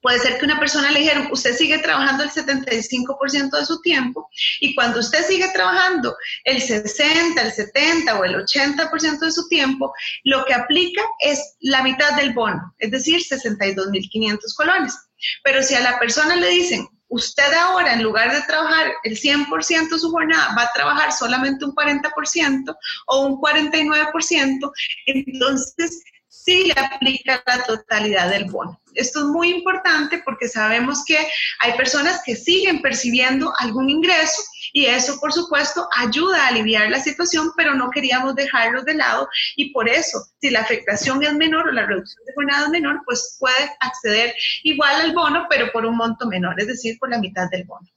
Puede 0.00 0.20
ser 0.20 0.38
que 0.38 0.44
una 0.44 0.60
persona 0.60 0.90
le 0.92 1.00
dijeron, 1.00 1.28
usted 1.32 1.56
sigue 1.56 1.78
trabajando 1.78 2.22
el 2.22 2.30
75% 2.30 3.58
de 3.58 3.66
su 3.66 3.80
tiempo 3.80 4.28
y 4.60 4.74
cuando 4.74 5.00
usted 5.00 5.24
sigue 5.26 5.48
trabajando 5.48 6.16
el 6.44 6.62
60, 6.62 7.40
el 7.42 7.52
70 7.52 8.18
o 8.18 8.24
el 8.24 8.36
80% 8.36 9.18
de 9.18 9.32
su 9.32 9.48
tiempo, 9.48 9.92
lo 10.24 10.44
que 10.44 10.54
aplica 10.54 11.02
es 11.20 11.56
la 11.60 11.82
mitad 11.82 12.16
del 12.16 12.32
bono, 12.32 12.74
es 12.78 12.90
decir, 12.90 13.20
62.500 13.20 14.38
colones. 14.56 14.96
Pero 15.42 15.62
si 15.62 15.74
a 15.74 15.80
la 15.80 15.98
persona 15.98 16.36
le 16.36 16.48
dicen, 16.48 16.86
usted 17.08 17.52
ahora 17.54 17.94
en 17.94 18.02
lugar 18.02 18.32
de 18.32 18.42
trabajar 18.42 18.92
el 19.02 19.18
100% 19.18 19.90
de 19.90 19.98
su 19.98 20.10
jornada 20.10 20.54
va 20.56 20.62
a 20.62 20.72
trabajar 20.72 21.12
solamente 21.12 21.64
un 21.64 21.74
40% 21.74 22.76
o 23.06 23.26
un 23.26 23.40
49%, 23.40 24.72
entonces 25.06 26.02
sí 26.28 26.64
le 26.64 26.74
aplica 26.80 27.42
la 27.46 27.64
totalidad 27.64 28.30
del 28.30 28.44
bono. 28.44 28.80
Esto 28.98 29.20
es 29.20 29.26
muy 29.26 29.50
importante 29.50 30.22
porque 30.24 30.48
sabemos 30.48 31.04
que 31.04 31.18
hay 31.60 31.72
personas 31.76 32.20
que 32.24 32.36
siguen 32.36 32.82
percibiendo 32.82 33.52
algún 33.58 33.88
ingreso 33.88 34.42
y 34.72 34.86
eso, 34.86 35.18
por 35.20 35.32
supuesto, 35.32 35.88
ayuda 35.96 36.44
a 36.44 36.48
aliviar 36.48 36.90
la 36.90 37.00
situación, 37.00 37.50
pero 37.56 37.74
no 37.74 37.90
queríamos 37.90 38.34
dejarlos 38.34 38.84
de 38.84 38.94
lado 38.94 39.28
y 39.56 39.72
por 39.72 39.88
eso, 39.88 40.18
si 40.40 40.50
la 40.50 40.60
afectación 40.60 41.22
es 41.22 41.34
menor 41.34 41.68
o 41.68 41.72
la 41.72 41.86
reducción 41.86 42.24
de 42.26 42.34
jornada 42.34 42.64
es 42.64 42.70
menor, 42.70 43.00
pues 43.04 43.36
puede 43.38 43.76
acceder 43.80 44.34
igual 44.64 45.00
al 45.00 45.14
bono, 45.14 45.46
pero 45.48 45.70
por 45.72 45.86
un 45.86 45.96
monto 45.96 46.26
menor, 46.26 46.60
es 46.60 46.66
decir, 46.66 46.98
por 46.98 47.10
la 47.10 47.18
mitad 47.18 47.48
del 47.50 47.64
bono. 47.64 47.88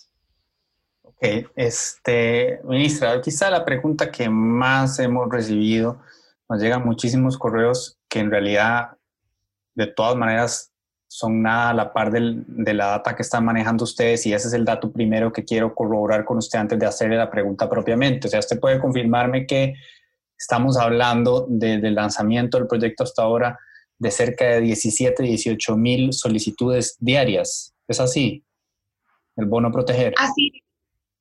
Ok, 1.04 1.52
este, 1.56 2.60
ministra, 2.64 3.20
quizá 3.22 3.50
la 3.50 3.66
pregunta 3.66 4.12
que 4.12 4.30
más 4.30 4.98
hemos 5.00 5.30
recibido, 5.30 6.02
nos 6.50 6.62
llegan 6.62 6.84
muchísimos 6.84 7.38
correos 7.38 7.98
que 8.10 8.20
en 8.20 8.32
realidad, 8.32 8.98
de 9.76 9.88
todas 9.88 10.16
maneras, 10.16 10.71
son 11.14 11.42
nada 11.42 11.72
a 11.72 11.74
la 11.74 11.92
par 11.92 12.10
de 12.10 12.74
la 12.74 12.86
data 12.86 13.14
que 13.18 13.22
están 13.22 13.44
manejando 13.44 13.84
ustedes 13.84 14.26
y 14.26 14.34
ese 14.34 14.48
es 14.48 14.54
el 14.54 14.64
dato 14.64 14.94
primero 14.94 15.34
que 15.34 15.44
quiero 15.44 15.76
corroborar 15.76 16.24
con 16.24 16.38
usted 16.38 16.58
antes 16.58 16.80
de 16.80 16.86
hacerle 16.86 17.18
la 17.18 17.30
pregunta 17.30 17.70
propiamente. 17.70 18.28
O 18.28 18.30
sea, 18.30 18.40
usted 18.40 18.58
puede 18.62 18.80
confirmarme 18.80 19.46
que 19.46 19.74
estamos 20.40 20.78
hablando 20.78 21.46
desde 21.50 21.90
el 21.90 21.96
lanzamiento 21.96 22.58
del 22.58 22.66
proyecto 22.66 23.04
hasta 23.04 23.24
ahora 23.24 23.60
de 24.00 24.10
cerca 24.10 24.46
de 24.46 24.62
17, 24.62 25.22
18 25.22 25.76
mil 25.76 26.14
solicitudes 26.14 26.96
diarias. 26.98 27.74
¿Es 27.90 28.00
así? 28.00 28.42
El 29.36 29.48
bono 29.48 29.70
proteger. 29.70 30.14
Así, 30.18 30.64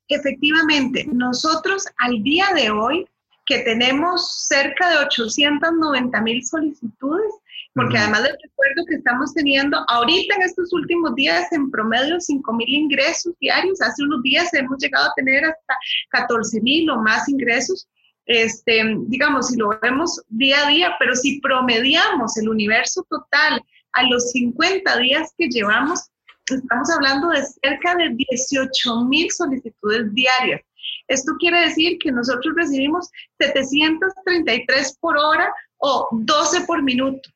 efectivamente. 0.07 1.05
Nosotros 1.13 1.85
al 1.99 2.23
día 2.23 2.47
de 2.55 2.71
hoy, 2.71 3.09
que 3.45 3.59
tenemos 3.59 4.47
cerca 4.47 4.89
de 4.89 4.99
890 4.99 6.21
mil 6.21 6.47
solicitudes, 6.47 7.33
porque 7.75 7.99
además 7.99 8.25
del 8.25 8.37
recuerdo 8.43 8.85
que 8.89 8.97
estamos 8.97 9.33
teniendo 9.33 9.85
ahorita 9.89 10.35
en 10.35 10.43
estos 10.43 10.73
últimos 10.73 11.15
días 11.15 11.53
en 11.53 11.71
promedio 11.71 12.21
5 12.21 12.53
mil 12.55 12.69
ingresos 12.69 13.33
diarios, 13.41 13.81
hace 13.81 14.03
unos 14.03 14.23
días 14.23 14.53
hemos 14.55 14.79
llegado 14.79 15.07
a 15.07 15.13
tener 15.15 15.45
hasta 15.45 15.75
14 16.11 16.61
mil 16.61 16.91
o 16.91 17.01
más 17.01 17.29
ingresos, 17.29 17.89
este, 18.27 18.83
digamos, 19.07 19.49
si 19.49 19.57
lo 19.57 19.71
vemos 19.81 20.21
día 20.29 20.67
a 20.67 20.69
día, 20.69 20.97
pero 20.99 21.15
si 21.15 21.41
promediamos 21.41 22.37
el 22.37 22.49
universo 22.49 23.07
total 23.09 23.63
a 23.93 24.03
los 24.05 24.31
50 24.33 24.99
días 24.99 25.33
que 25.39 25.49
llevamos, 25.49 26.11
estamos 26.49 26.91
hablando 26.91 27.29
de 27.31 27.45
cerca 27.63 27.95
de 27.97 28.11
18 28.31 29.05
mil 29.05 29.31
solicitudes 29.31 30.13
diarias. 30.15 30.61
Esto 31.09 31.33
quiere 31.39 31.61
decir 31.61 31.99
que 31.99 32.13
nosotros 32.13 32.55
recibimos 32.57 33.11
733 33.39 34.97
por 35.01 35.17
hora 35.17 35.53
o 35.79 36.09
12 36.13 36.63
por 36.63 36.83
minuto. 36.83 37.31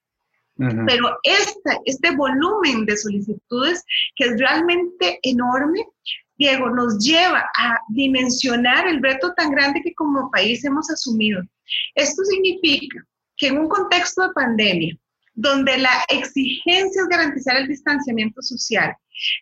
Pero 0.56 1.18
este, 1.24 1.80
este 1.84 2.14
volumen 2.14 2.86
de 2.86 2.96
solicitudes, 2.96 3.84
que 4.14 4.26
es 4.26 4.38
realmente 4.38 5.18
enorme, 5.22 5.84
Diego, 6.36 6.70
nos 6.70 6.98
lleva 6.98 7.48
a 7.58 7.78
dimensionar 7.88 8.86
el 8.86 9.02
reto 9.02 9.32
tan 9.36 9.50
grande 9.50 9.82
que 9.82 9.94
como 9.94 10.30
país 10.30 10.64
hemos 10.64 10.90
asumido. 10.90 11.42
Esto 11.94 12.22
significa 12.24 13.04
que 13.36 13.48
en 13.48 13.58
un 13.58 13.68
contexto 13.68 14.22
de 14.22 14.34
pandemia, 14.34 14.96
donde 15.34 15.78
la 15.78 16.04
exigencia 16.08 17.02
es 17.02 17.08
garantizar 17.08 17.56
el 17.56 17.68
distanciamiento 17.68 18.40
social, 18.42 18.94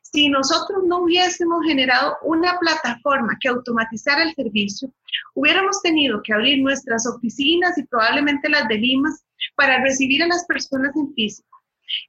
si 0.02 0.28
nosotros 0.28 0.82
no 0.86 1.02
hubiésemos 1.02 1.64
generado 1.66 2.16
una 2.22 2.58
plataforma 2.58 3.36
que 3.40 3.48
automatizara 3.48 4.22
el 4.22 4.34
servicio, 4.34 4.92
hubiéramos 5.34 5.80
tenido 5.82 6.22
que 6.22 6.32
abrir 6.32 6.62
nuestras 6.62 7.06
oficinas 7.06 7.76
y 7.78 7.84
probablemente 7.84 8.48
las 8.48 8.68
de 8.68 8.76
Limas 8.76 9.24
para 9.54 9.82
recibir 9.82 10.22
a 10.22 10.28
las 10.28 10.44
personas 10.46 10.94
en 10.96 11.12
físico. 11.14 11.48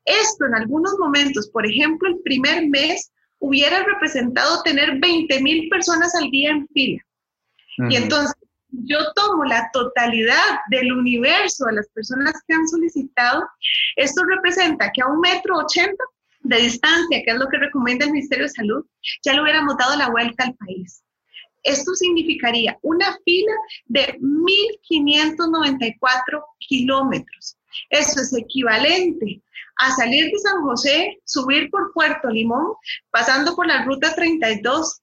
Esto 0.06 0.46
en 0.46 0.56
algunos 0.56 0.98
momentos, 1.00 1.50
por 1.50 1.66
ejemplo, 1.66 2.10
el 2.10 2.20
primer 2.24 2.68
mes 2.68 3.12
hubiera 3.40 3.84
representado 3.84 4.62
tener 4.64 5.00
20 5.00 5.42
mil 5.42 5.70
personas 5.70 6.16
al 6.16 6.30
día 6.32 6.52
en 6.52 6.68
fila. 6.70 7.02
Y 7.90 7.96
entonces 7.96 8.34
yo 8.70 9.00
tomo 9.16 9.46
la 9.46 9.70
totalidad 9.72 10.60
del 10.70 10.92
universo 10.94 11.66
de 11.66 11.74
las 11.74 11.88
personas 11.90 12.34
que 12.48 12.54
han 12.54 12.68
solicitado, 12.68 13.44
esto 13.96 14.24
representa 14.26 14.92
que 14.92 15.02
a 15.02 15.08
un 15.08 15.20
metro 15.20 15.58
ochenta 15.58 16.04
de 16.42 16.58
distancia, 16.58 17.22
que 17.24 17.32
es 17.32 17.38
lo 17.38 17.48
que 17.48 17.58
recomienda 17.58 18.06
el 18.06 18.12
Ministerio 18.12 18.46
de 18.46 18.50
Salud, 18.50 18.86
ya 19.24 19.34
le 19.34 19.42
hubiéramos 19.42 19.78
dado 19.78 19.98
la 19.98 20.10
vuelta 20.10 20.46
al 20.46 20.56
país. 20.56 21.03
Esto 21.64 21.96
significaría 21.96 22.78
una 22.82 23.18
fila 23.24 23.54
de 23.86 24.20
1.594 24.20 26.44
kilómetros. 26.60 27.58
Eso 27.90 28.22
es 28.22 28.36
equivalente 28.36 29.42
a 29.78 29.92
salir 29.92 30.32
de 30.32 30.40
San 30.40 30.62
José, 30.62 31.20
subir 31.26 31.70
por 31.72 31.92
Puerto 31.94 32.30
Limón, 32.30 32.74
pasando 33.12 33.56
por 33.56 33.66
la 33.66 33.84
ruta 33.84 34.14
32, 34.14 35.02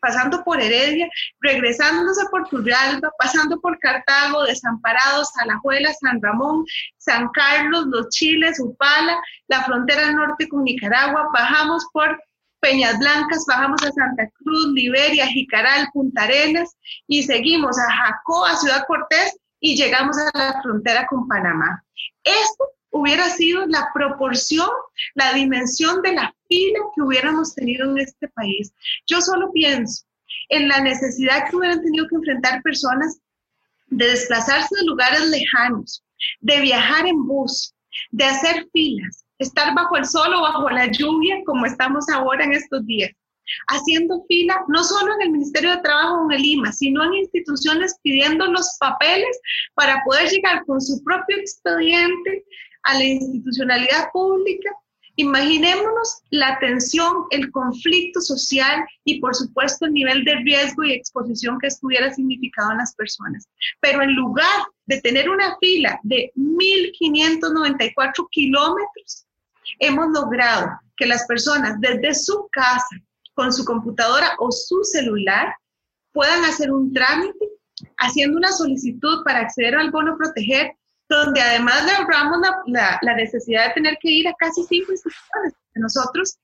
pasando 0.00 0.42
por 0.44 0.60
Heredia, 0.60 1.08
regresándose 1.40 2.22
por 2.30 2.48
Turrialba, 2.48 3.10
pasando 3.18 3.60
por 3.60 3.78
Cartago, 3.78 4.44
Desamparados, 4.44 5.28
Alajuela, 5.40 5.92
San 5.92 6.22
Ramón, 6.22 6.64
San 6.96 7.28
Carlos, 7.34 7.86
Los 7.88 8.08
Chiles, 8.10 8.58
Upala, 8.60 9.20
la 9.48 9.64
frontera 9.64 10.12
norte 10.12 10.48
con 10.48 10.64
Nicaragua, 10.64 11.28
bajamos 11.34 11.86
por 11.92 12.18
Peñas 12.60 12.98
Blancas, 12.98 13.44
bajamos 13.46 13.82
a 13.82 13.92
Santa 13.92 14.28
Cruz, 14.38 14.68
Liberia, 14.72 15.26
Jicaral, 15.26 15.88
Punta 15.92 16.24
Arenas 16.24 16.76
y 17.06 17.22
seguimos 17.22 17.78
a 17.78 17.92
Jacó, 17.92 18.44
a 18.44 18.56
Ciudad 18.56 18.84
Cortés 18.86 19.38
y 19.60 19.76
llegamos 19.76 20.16
a 20.18 20.38
la 20.38 20.62
frontera 20.62 21.06
con 21.06 21.26
Panamá. 21.28 21.84
Esto 22.24 22.64
hubiera 22.90 23.28
sido 23.28 23.66
la 23.66 23.88
proporción, 23.94 24.68
la 25.14 25.32
dimensión 25.32 26.02
de 26.02 26.14
la 26.14 26.34
fila 26.48 26.78
que 26.94 27.02
hubiéramos 27.02 27.54
tenido 27.54 27.90
en 27.90 27.98
este 27.98 28.28
país. 28.28 28.72
Yo 29.06 29.20
solo 29.20 29.52
pienso 29.52 30.04
en 30.48 30.68
la 30.68 30.80
necesidad 30.80 31.48
que 31.48 31.56
hubieran 31.56 31.82
tenido 31.82 32.06
que 32.08 32.16
enfrentar 32.16 32.62
personas 32.62 33.20
de 33.86 34.06
desplazarse 34.06 34.74
de 34.76 34.84
lugares 34.84 35.26
lejanos, 35.26 36.04
de 36.40 36.60
viajar 36.60 37.06
en 37.06 37.26
bus, 37.26 37.74
de 38.10 38.24
hacer 38.24 38.68
filas, 38.72 39.24
estar 39.38 39.74
bajo 39.74 39.96
el 39.96 40.04
sol 40.04 40.34
o 40.34 40.42
bajo 40.42 40.70
la 40.70 40.86
lluvia 40.90 41.36
como 41.44 41.66
estamos 41.66 42.08
ahora 42.08 42.44
en 42.44 42.52
estos 42.52 42.84
días, 42.86 43.10
haciendo 43.68 44.24
fila 44.28 44.64
no 44.68 44.82
solo 44.84 45.14
en 45.14 45.22
el 45.22 45.30
Ministerio 45.30 45.70
de 45.70 45.82
Trabajo 45.82 46.24
en 46.24 46.36
el 46.36 46.44
IMA, 46.44 46.72
sino 46.72 47.04
en 47.04 47.14
instituciones 47.14 47.96
pidiendo 48.02 48.46
los 48.46 48.76
papeles 48.80 49.40
para 49.74 50.02
poder 50.04 50.28
llegar 50.28 50.64
con 50.66 50.80
su 50.80 51.02
propio 51.04 51.36
expediente 51.38 52.44
a 52.84 52.94
la 52.94 53.04
institucionalidad 53.04 54.10
pública. 54.12 54.70
Imaginémonos 55.16 56.22
la 56.30 56.60
tensión, 56.60 57.24
el 57.30 57.50
conflicto 57.50 58.20
social 58.20 58.84
y 59.04 59.20
por 59.20 59.34
supuesto 59.34 59.86
el 59.86 59.92
nivel 59.92 60.24
de 60.24 60.36
riesgo 60.36 60.84
y 60.84 60.92
exposición 60.92 61.58
que 61.58 61.66
estuviera 61.66 62.14
significado 62.14 62.70
en 62.70 62.78
las 62.78 62.94
personas. 62.94 63.48
Pero 63.80 64.00
en 64.00 64.14
lugar 64.14 64.46
de 64.86 65.00
tener 65.00 65.28
una 65.28 65.56
fila 65.58 65.98
de 66.04 66.30
1.594 66.36 68.28
kilómetros, 68.30 69.26
hemos 69.78 70.08
logrado 70.12 70.68
que 70.96 71.06
las 71.06 71.26
personas 71.26 71.80
desde 71.80 72.14
su 72.14 72.48
casa, 72.50 72.96
con 73.34 73.52
su 73.52 73.64
computadora 73.64 74.32
o 74.38 74.50
su 74.50 74.82
celular, 74.82 75.54
puedan 76.12 76.44
hacer 76.44 76.72
un 76.72 76.92
trámite 76.92 77.48
haciendo 77.98 78.36
una 78.36 78.52
solicitud 78.52 79.22
para 79.24 79.40
acceder 79.40 79.76
al 79.76 79.90
bono 79.90 80.16
proteger, 80.16 80.72
donde 81.08 81.40
además 81.40 81.84
le 81.84 81.92
ahorramos 81.92 82.38
la, 82.66 83.14
necesidad 83.14 83.68
de 83.68 83.74
tener 83.74 83.98
que 84.00 84.10
ir 84.10 84.28
a 84.28 84.34
casi 84.34 84.64
cinco 84.64 84.92
instituciones. 84.92 85.54
Nosotros, 85.74 86.38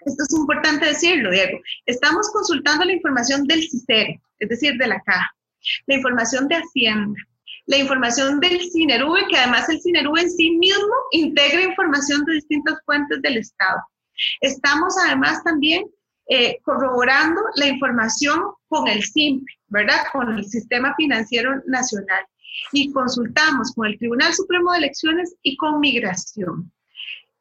esto 0.00 0.22
es 0.24 0.32
importante 0.34 0.86
decirlo, 0.86 1.30
Diego, 1.30 1.58
estamos 1.86 2.28
consultando 2.32 2.84
la 2.84 2.92
información 2.92 3.46
del 3.46 3.62
CICERE, 3.62 4.20
es 4.40 4.48
decir, 4.48 4.76
de 4.76 4.88
la 4.88 5.00
caja, 5.02 5.30
la 5.86 5.94
información 5.94 6.48
de 6.48 6.56
Hacienda, 6.56 7.18
la 7.66 7.78
información 7.78 8.40
del 8.40 8.60
CINERUVE, 8.70 9.26
que 9.28 9.36
además 9.36 9.68
el 9.68 9.80
CINERUVE 9.80 10.22
en 10.22 10.30
sí 10.30 10.50
mismo 10.52 10.94
integra 11.10 11.62
información 11.62 12.24
de 12.24 12.34
distintas 12.34 12.78
fuentes 12.84 13.20
del 13.22 13.38
Estado. 13.38 13.80
Estamos 14.40 14.94
además 15.04 15.42
también 15.44 15.84
eh, 16.28 16.58
corroborando 16.62 17.40
la 17.56 17.66
información 17.66 18.40
con 18.68 18.88
el 18.88 19.02
SIMPE, 19.02 19.46
¿verdad? 19.68 19.98
Con 20.12 20.36
el 20.36 20.44
Sistema 20.44 20.94
Financiero 20.96 21.62
Nacional. 21.66 22.24
Y 22.72 22.90
consultamos 22.92 23.72
con 23.74 23.86
el 23.86 23.98
Tribunal 23.98 24.32
Supremo 24.32 24.72
de 24.72 24.78
Elecciones 24.78 25.34
y 25.42 25.56
con 25.56 25.80
Migración. 25.80 26.72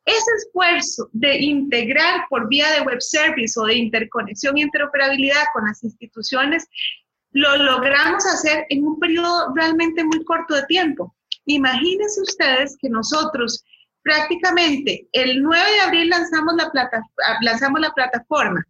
ese 0.05 0.31
esfuerzo 0.37 1.09
de 1.13 1.37
integrar 1.37 2.25
por 2.29 2.47
vía 2.47 2.69
de 2.73 2.81
web 2.81 3.01
service 3.01 3.59
o 3.59 3.65
de 3.65 3.73
interconexión 3.75 4.55
e 4.55 4.61
interoperabilidad 4.61 5.45
con 5.51 5.65
las 5.65 5.83
instituciones, 5.83 6.67
lo 7.35 7.57
logramos 7.57 8.25
hacer 8.25 8.65
en 8.69 8.85
un 8.87 8.97
periodo 8.97 9.53
realmente 9.53 10.03
muy 10.05 10.23
corto 10.23 10.55
de 10.55 10.63
tiempo. 10.67 11.13
Imagínense 11.45 12.21
ustedes 12.21 12.77
que 12.79 12.89
nosotros 12.89 13.61
prácticamente 14.03 15.09
el 15.11 15.43
9 15.43 15.71
de 15.71 15.81
abril 15.81 16.09
lanzamos 16.09 16.55
la, 16.55 16.71
plata, 16.71 17.01
lanzamos 17.41 17.81
la 17.81 17.91
plataforma 17.91 18.65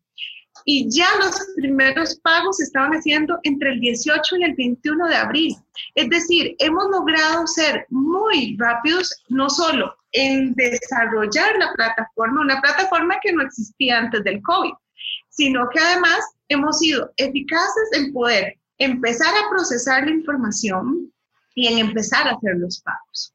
y 0.66 0.90
ya 0.90 1.06
los 1.20 1.36
primeros 1.56 2.16
pagos 2.22 2.58
se 2.58 2.64
estaban 2.64 2.94
haciendo 2.94 3.38
entre 3.44 3.74
el 3.74 3.80
18 3.82 4.38
y 4.38 4.44
el 4.44 4.56
21 4.56 5.08
de 5.10 5.16
abril. 5.16 5.56
Es 5.94 6.10
decir, 6.10 6.56
hemos 6.58 6.90
logrado 6.90 7.46
ser 7.46 7.86
muy 7.90 8.58
rápidos, 8.58 9.14
no 9.30 9.48
solo 9.48 9.96
en 10.12 10.56
desarrollar 10.56 11.56
la 11.60 11.72
plataforma, 11.74 12.42
una 12.42 12.62
plataforma 12.62 13.20
que 13.22 13.32
no 13.32 13.44
existía 13.44 14.00
antes 14.00 14.24
del 14.24 14.42
COVID, 14.42 14.74
sino 15.36 15.68
que 15.70 15.80
además 15.80 16.20
hemos 16.48 16.80
sido 16.80 17.12
eficaces 17.18 17.90
en 17.94 18.14
poder 18.14 18.58
empezar 18.78 19.34
a 19.36 19.50
procesar 19.50 20.06
la 20.06 20.12
información 20.12 21.12
y 21.56 21.68
en 21.68 21.80
empezar 21.80 22.28
a 22.28 22.32
hacer 22.32 22.56
los 22.58 22.82
pagos. 22.82 23.34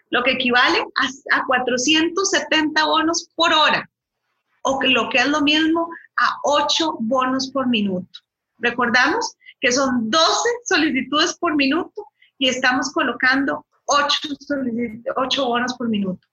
lo 0.09 0.23
que 0.23 0.31
equivale 0.31 0.79
a, 1.31 1.45
470 1.45 2.85
bonos 2.85 3.29
por 3.35 3.53
hora, 3.53 3.89
o 4.63 4.79
que 4.79 4.87
lo 4.87 5.09
que 5.09 5.19
es 5.19 5.27
lo 5.27 5.41
mismo 5.41 5.89
a 6.17 6.37
8 6.43 6.97
bonos 7.01 7.51
por 7.51 7.67
minuto. 7.67 8.19
Recordamos 8.59 9.35
que 9.59 9.71
son 9.71 10.09
12 10.09 10.49
solicitudes 10.65 11.37
por 11.37 11.55
minuto 11.55 12.05
y 12.37 12.49
estamos 12.49 12.91
colocando 12.91 13.65
8, 13.85 14.29
8 15.15 15.45
bonos 15.45 15.73
por 15.75 15.89
minuto. 15.89 16.27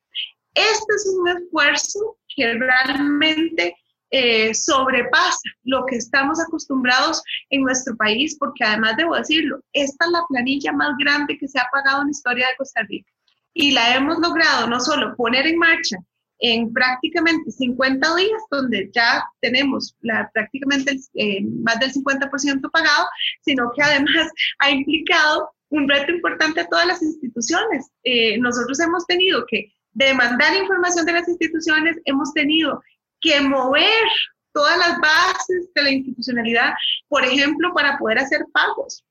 Este 0.54 0.94
es 0.94 1.14
un 1.18 1.28
esfuerzo 1.28 2.16
que 2.34 2.54
realmente 2.54 3.76
eh, 4.10 4.54
sobrepasa 4.54 5.50
lo 5.64 5.84
que 5.86 5.96
estamos 5.96 6.40
acostumbrados 6.40 7.22
en 7.50 7.62
nuestro 7.62 7.96
país, 7.96 8.36
porque 8.38 8.64
además 8.64 8.96
debo 8.96 9.14
decirlo, 9.16 9.60
esta 9.72 10.06
es 10.06 10.10
la 10.10 10.24
planilla 10.28 10.72
más 10.72 10.96
grande 10.98 11.36
que 11.38 11.48
se 11.48 11.58
ha 11.58 11.66
pagado 11.72 12.02
en 12.02 12.08
la 12.08 12.12
historia 12.12 12.48
de 12.48 12.56
Costa 12.56 12.82
Rica. 12.88 13.10
Y 13.54 13.72
la 13.72 13.96
hemos 13.96 14.18
logrado 14.18 14.66
no 14.68 14.80
solo 14.80 15.14
poner 15.16 15.46
en 15.46 15.58
marcha 15.58 15.96
en 16.40 16.72
prácticamente 16.72 17.50
50 17.50 18.16
días, 18.16 18.42
donde 18.50 18.90
ya 18.94 19.24
tenemos 19.40 19.96
prácticamente 20.32 20.98
eh, 21.14 21.42
más 21.64 21.78
del 21.80 21.92
50% 21.92 22.70
pagado, 22.70 23.08
sino 23.42 23.70
que 23.74 23.82
además 23.82 24.30
ha 24.60 24.70
implicado 24.70 25.50
un 25.70 25.88
reto 25.88 26.12
importante 26.12 26.60
a 26.60 26.68
todas 26.68 26.86
las 26.86 27.02
instituciones. 27.02 27.90
Eh, 28.04 28.38
nosotros 28.38 28.78
hemos 28.80 29.04
tenido 29.06 29.44
que 29.48 29.72
demandar 29.92 30.56
información 30.56 31.04
de 31.06 31.12
las 31.12 31.28
instituciones, 31.28 31.96
hemos 32.04 32.32
tenido 32.32 32.80
que 33.20 33.40
mover 33.40 34.06
todas 34.52 34.78
las 34.78 34.98
bases 34.98 35.68
de 35.74 35.82
la 35.82 35.90
institucionalidad, 35.90 36.72
por 37.08 37.24
ejemplo, 37.24 37.72
para 37.74 37.96
poder 37.98 38.18
hacer 38.18 38.44
pagos. 38.52 39.04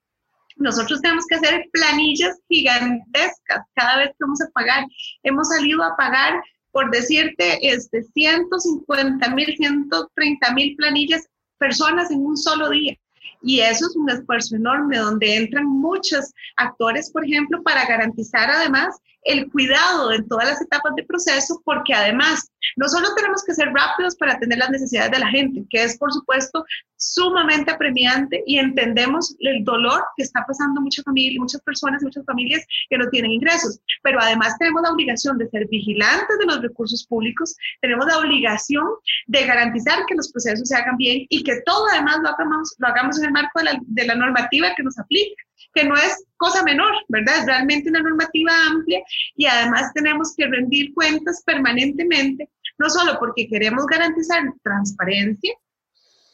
Nosotros 0.57 1.01
tenemos 1.01 1.25
que 1.27 1.35
hacer 1.35 1.65
planillas 1.71 2.39
gigantescas 2.49 3.61
cada 3.75 3.99
vez 3.99 4.09
que 4.09 4.15
vamos 4.19 4.41
a 4.41 4.49
pagar. 4.49 4.85
Hemos 5.23 5.49
salido 5.49 5.83
a 5.83 5.95
pagar, 5.95 6.41
por 6.71 6.89
decirte, 6.91 7.59
este, 7.61 8.03
150 8.03 9.29
mil, 9.29 9.55
130 9.55 10.53
mil 10.53 10.75
planillas 10.75 11.27
personas 11.59 12.11
en 12.11 12.25
un 12.25 12.35
solo 12.35 12.69
día. 12.69 12.97
Y 13.43 13.59
eso 13.59 13.85
es 13.87 13.95
un 13.95 14.09
esfuerzo 14.09 14.55
enorme 14.55 14.97
donde 14.97 15.35
entran 15.35 15.65
muchos 15.65 16.33
actores, 16.55 17.11
por 17.11 17.23
ejemplo, 17.23 17.61
para 17.61 17.85
garantizar 17.85 18.49
además 18.49 18.97
el 19.27 19.51
cuidado 19.51 20.11
en 20.11 20.27
todas 20.27 20.47
las 20.47 20.61
etapas 20.61 20.95
de 20.95 21.03
proceso, 21.03 21.61
porque 21.65 21.93
además 21.93 22.49
no 22.75 22.87
solo 22.87 23.13
tenemos 23.15 23.43
que 23.43 23.53
ser 23.53 23.69
rápidos 23.73 24.15
para 24.15 24.33
atender 24.33 24.57
las 24.57 24.69
necesidades 24.69 25.11
de 25.11 25.19
la 25.19 25.29
gente, 25.29 25.65
que 25.69 25.83
es 25.83 25.97
por 25.97 26.11
supuesto 26.11 26.65
sumamente 26.97 27.71
apremiante 27.71 28.43
y 28.45 28.57
entendemos 28.57 29.35
el 29.39 29.63
dolor 29.63 30.03
que 30.15 30.23
está 30.23 30.43
pasando 30.47 30.81
muchas 30.81 31.05
familias, 31.05 31.39
muchas 31.39 31.61
personas, 31.61 32.01
muchas 32.01 32.25
familias 32.25 32.65
que 32.89 32.97
no 32.97 33.07
tienen 33.09 33.31
ingresos, 33.31 33.79
pero 34.01 34.19
además 34.19 34.57
tenemos 34.57 34.81
la 34.81 34.91
obligación 34.91 35.37
de 35.37 35.49
ser 35.49 35.67
vigilantes 35.67 36.37
de 36.39 36.45
los 36.45 36.61
recursos 36.61 37.05
públicos, 37.05 37.55
tenemos 37.81 38.05
la 38.07 38.19
obligación 38.19 38.85
de 39.27 39.45
garantizar 39.45 40.05
que 40.07 40.15
los 40.15 40.31
procesos 40.31 40.67
se 40.67 40.75
hagan 40.75 40.97
bien 40.97 41.25
y 41.29 41.43
que 41.43 41.61
todo 41.65 41.85
además 41.91 42.19
lo 42.23 42.29
hagamos, 42.29 42.75
lo 42.79 42.87
hagamos 42.87 43.19
en 43.19 43.25
el 43.25 43.31
marco 43.31 43.59
de 43.59 43.65
la, 43.65 43.79
de 43.81 44.05
la 44.05 44.15
normativa 44.15 44.73
que 44.75 44.83
nos 44.83 44.97
aplica 44.97 45.46
que 45.77 45.83
no 45.83 45.95
es 45.95 46.25
cosa 46.37 46.63
menor, 46.63 46.91
¿verdad? 47.07 47.39
Es 47.39 47.45
realmente 47.45 47.89
una 47.89 48.01
normativa 48.01 48.51
amplia 48.67 48.99
y 49.35 49.45
además 49.45 49.93
tenemos 49.93 50.33
que 50.35 50.47
rendir 50.47 50.91
cuentas 50.95 51.43
permanentemente, 51.45 52.49
no 52.79 52.89
solo 52.89 53.17
porque 53.19 53.47
queremos 53.47 53.85
garantizar 53.85 54.41
transparencia, 54.63 55.53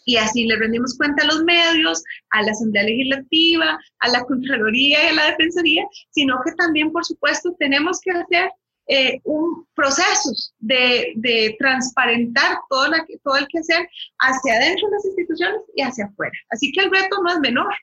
y 0.06 0.18
así 0.18 0.46
le 0.46 0.58
rendimos 0.58 0.98
cuenta 0.98 1.24
a 1.24 1.28
los 1.28 1.44
medios, 1.44 2.04
a 2.32 2.42
la 2.42 2.52
Asamblea 2.52 2.84
Legislativa, 2.84 3.80
a 4.00 4.08
la 4.10 4.24
Contraloría 4.24 5.04
y 5.04 5.08
a 5.08 5.14
la 5.14 5.26
Defensoría, 5.32 5.86
sino 6.12 6.40
que 6.46 6.52
también, 6.54 6.92
por 6.92 7.06
supuesto, 7.06 7.56
tenemos 7.58 8.02
que 8.02 8.12
hacer 8.12 8.50
eh, 8.88 9.22
un 9.24 9.66
procesos 9.76 10.54
de, 10.60 11.14
de 11.16 11.56
transparentar 11.58 12.58
todo, 12.70 12.90
la, 12.90 13.06
todo 13.24 13.38
el 13.38 13.48
que 13.48 13.60
hacer 13.60 13.88
hacia 14.20 14.56
adentro 14.56 14.88
de 14.88 14.94
las 14.94 15.06
instituciones 15.06 15.62
y 15.74 15.82
hacia 15.82 16.06
afuera. 16.06 16.34
Así 16.50 16.70
que 16.74 16.82
el 16.82 16.92
reto 16.92 17.22
no 17.24 17.32
es 17.32 17.40
menor. 17.40 17.74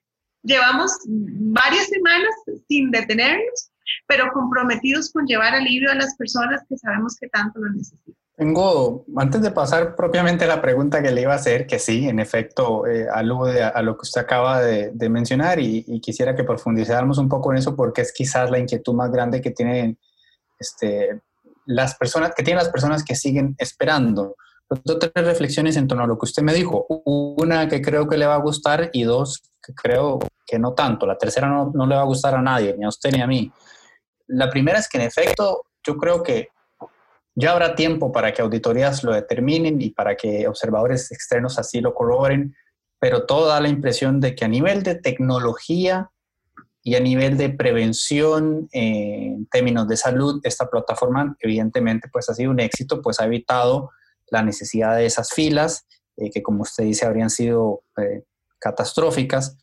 Llevamos 0.42 0.92
varias 1.06 1.86
semanas 1.86 2.30
sin 2.68 2.90
detenernos, 2.90 3.70
pero 4.06 4.30
comprometidos 4.32 5.10
con 5.12 5.26
llevar 5.26 5.54
alivio 5.54 5.90
a 5.90 5.94
las 5.94 6.16
personas 6.16 6.62
que 6.68 6.76
sabemos 6.78 7.16
que 7.20 7.28
tanto 7.28 7.60
lo 7.60 7.70
necesitan. 7.70 8.14
Tengo, 8.40 9.04
antes 9.16 9.42
de 9.42 9.50
pasar 9.50 9.94
propiamente 9.94 10.44
a 10.44 10.48
la 10.48 10.62
pregunta 10.62 11.02
que 11.02 11.10
le 11.10 11.20
iba 11.20 11.34
a 11.34 11.36
hacer, 11.36 11.66
que 11.66 11.78
sí, 11.78 12.08
en 12.08 12.18
efecto, 12.20 12.86
eh, 12.86 13.06
alude 13.12 13.62
a, 13.62 13.82
lo 13.82 13.98
que 13.98 14.04
usted 14.04 14.22
acaba 14.22 14.62
de, 14.62 15.08
mencionar 15.10 15.60
y, 15.60 16.00
quisiera 16.00 16.34
que 16.34 16.42
profundizáramos 16.42 17.18
un 17.18 17.28
poco 17.28 17.52
en 17.52 17.58
eso 17.58 17.76
porque 17.76 18.00
es 18.00 18.12
quizás 18.12 18.50
la 18.50 18.58
inquietud 18.58 18.94
más 18.94 19.12
grande 19.12 19.42
que 19.42 19.50
tienen 19.50 19.98
este, 20.58 21.20
las 21.66 21.96
personas, 21.96 22.32
que 22.34 22.42
tienen 22.42 22.62
las 22.62 22.72
personas 22.72 23.04
que 23.04 23.14
siguen 23.14 23.56
esperando. 23.58 24.36
Dos 24.70 25.00
tres 25.00 25.26
reflexiones 25.26 25.76
en 25.76 25.88
torno 25.88 26.04
a 26.04 26.06
lo 26.06 26.16
que 26.16 26.26
usted 26.26 26.44
me 26.44 26.54
dijo. 26.54 26.86
Una 26.88 27.68
que 27.68 27.82
creo 27.82 28.08
que 28.08 28.16
le 28.16 28.26
va 28.26 28.36
a 28.36 28.40
gustar 28.40 28.90
y 28.92 29.02
dos 29.02 29.42
que 29.60 29.74
creo 29.74 30.20
que 30.46 30.60
no 30.60 30.74
tanto. 30.74 31.06
La 31.06 31.18
tercera 31.18 31.48
no, 31.48 31.72
no 31.74 31.86
le 31.86 31.96
va 31.96 32.02
a 32.02 32.06
gustar 32.06 32.36
a 32.36 32.42
nadie, 32.42 32.76
ni 32.78 32.84
a 32.84 32.88
usted 32.88 33.10
ni 33.12 33.20
a 33.20 33.26
mí. 33.26 33.50
La 34.28 34.48
primera 34.48 34.78
es 34.78 34.88
que 34.88 34.98
en 34.98 35.04
efecto 35.04 35.64
yo 35.84 35.96
creo 35.96 36.22
que 36.22 36.50
ya 37.34 37.52
habrá 37.52 37.74
tiempo 37.74 38.12
para 38.12 38.32
que 38.32 38.42
auditorías 38.42 39.02
lo 39.02 39.12
determinen 39.12 39.80
y 39.80 39.90
para 39.90 40.16
que 40.16 40.46
observadores 40.46 41.10
externos 41.10 41.58
así 41.58 41.80
lo 41.80 41.94
corroboren, 41.94 42.54
pero 43.00 43.26
todo 43.26 43.48
da 43.48 43.60
la 43.60 43.68
impresión 43.68 44.20
de 44.20 44.34
que 44.34 44.44
a 44.44 44.48
nivel 44.48 44.82
de 44.82 44.94
tecnología 44.94 46.10
y 46.82 46.94
a 46.94 47.00
nivel 47.00 47.36
de 47.36 47.50
prevención 47.50 48.68
en 48.72 49.46
términos 49.46 49.88
de 49.88 49.96
salud, 49.96 50.40
esta 50.44 50.68
plataforma 50.70 51.36
evidentemente 51.40 52.08
pues 52.08 52.28
ha 52.30 52.34
sido 52.34 52.50
un 52.50 52.60
éxito, 52.60 53.02
pues 53.02 53.20
ha 53.20 53.26
evitado 53.26 53.90
la 54.30 54.42
necesidad 54.42 54.96
de 54.96 55.06
esas 55.06 55.30
filas, 55.32 55.86
eh, 56.16 56.30
que 56.30 56.42
como 56.42 56.62
usted 56.62 56.84
dice 56.84 57.06
habrían 57.06 57.30
sido 57.30 57.82
eh, 57.96 58.24
catastróficas, 58.58 59.56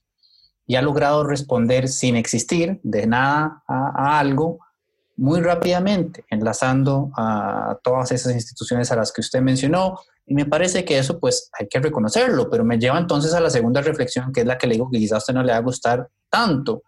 y 0.65 0.75
ha 0.75 0.81
logrado 0.81 1.23
responder 1.23 1.87
sin 1.87 2.17
existir 2.17 2.79
de 2.83 3.07
nada 3.07 3.63
a 3.67 4.19
algo 4.19 4.59
muy 5.17 5.41
rápidamente, 5.41 6.23
enlazando 6.29 7.09
a 7.17 7.77
todas 7.83 8.11
esas 8.11 8.33
instituciones 8.33 8.91
a 8.91 8.95
las 8.95 9.11
que 9.11 9.21
usted 9.21 9.41
mencionó. 9.41 9.99
Y 10.25 10.35
me 10.35 10.45
parece 10.45 10.85
que 10.85 10.97
eso 10.97 11.19
pues 11.19 11.49
hay 11.57 11.67
que 11.67 11.79
reconocerlo, 11.79 12.49
pero 12.49 12.63
me 12.63 12.77
lleva 12.77 12.99
entonces 12.99 13.33
a 13.33 13.39
la 13.39 13.49
segunda 13.49 13.81
reflexión, 13.81 14.31
que 14.31 14.41
es 14.41 14.47
la 14.47 14.57
que 14.57 14.67
le 14.67 14.73
digo 14.73 14.89
que 14.91 14.99
quizás 14.99 15.13
a 15.13 15.17
usted 15.17 15.33
no 15.33 15.43
le 15.43 15.51
va 15.51 15.57
a 15.57 15.61
gustar 15.61 16.07
tanto. 16.29 16.83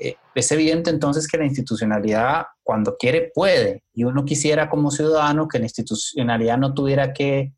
Eh, 0.00 0.16
es 0.34 0.50
evidente 0.52 0.90
entonces 0.90 1.28
que 1.28 1.38
la 1.38 1.44
institucionalidad 1.44 2.46
cuando 2.62 2.96
quiere 2.96 3.30
puede 3.34 3.84
y 3.92 4.04
uno 4.04 4.24
quisiera 4.24 4.68
como 4.68 4.90
ciudadano 4.90 5.48
que 5.48 5.58
la 5.58 5.66
institucionalidad 5.66 6.58
no 6.58 6.74
tuviera 6.74 7.12
que 7.12 7.52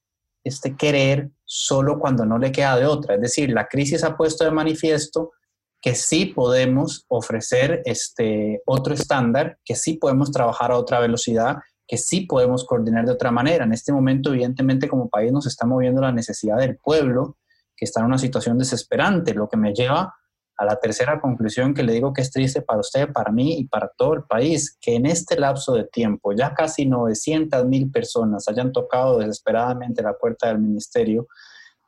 este, 0.45 0.77
querer 0.77 1.31
solo 1.45 1.99
cuando 1.99 2.25
no 2.27 2.39
le 2.39 2.53
queda 2.53 2.77
de 2.77 2.87
otra. 2.87 3.15
Es 3.15 3.21
decir, 3.21 3.51
la 3.51 3.67
crisis 3.67 4.05
ha 4.05 4.17
puesto 4.17 4.45
de 4.45 4.51
manifiesto 4.51 5.33
que 5.81 5.95
sí 5.95 6.27
podemos 6.27 7.05
ofrecer 7.09 7.83
este 7.85 8.61
otro 8.67 8.95
estándar, 8.95 9.59
que 9.65 9.75
sí 9.75 9.95
podemos 9.95 10.31
trabajar 10.31 10.73
a 10.73 10.79
otra 10.79 11.01
velocidad, 11.01 11.57
que 11.87 11.97
sí 11.97 12.23
podemos 12.23 12.65
coordinar 12.65 13.07
de 13.07 13.13
otra 13.13 13.31
manera. 13.31 13.65
En 13.65 13.73
este 13.73 13.93
momento, 13.93 14.31
evidentemente, 14.33 14.89
como 14.89 15.09
país 15.09 15.33
nos 15.33 15.47
está 15.47 15.67
moviendo 15.67 16.01
la 16.01 16.13
necesidad 16.13 16.59
del 16.59 16.77
pueblo, 16.77 17.39
que 17.77 17.85
está 17.85 18.01
en 18.01 18.07
una 18.07 18.19
situación 18.19 18.59
desesperante, 18.59 19.35
lo 19.35 19.49
que 19.49 19.57
me 19.57 19.73
lleva 19.73 20.15
a 20.57 20.65
la 20.65 20.77
tercera 20.77 21.21
conclusión 21.21 21.75
que 21.75 21.83
le 21.83 21.93
digo 21.93 22.13
que 22.13 22.23
es 22.23 22.31
triste 22.31 22.63
para 22.63 22.81
usted, 22.81 23.13
para 23.13 23.31
mí 23.31 23.59
y 23.59 23.65
para 23.65 23.89
todo 23.89 24.15
el 24.15 24.23
país, 24.23 24.77
que 24.81 24.95
en 24.95 25.07
este 25.07 25.39
lapso 25.39 25.75
de 25.75 25.85
tiempo 25.85 26.33
ya 26.33 26.55
casi 26.55 26.87
900 26.87 27.65
mil 27.67 27.91
personas 27.91 28.49
hayan 28.49 28.73
tocado 28.73 29.19
desesperadamente 29.19 30.03
la 30.03 30.15
puerta 30.15 30.49
del 30.49 30.59
ministerio, 30.59 31.29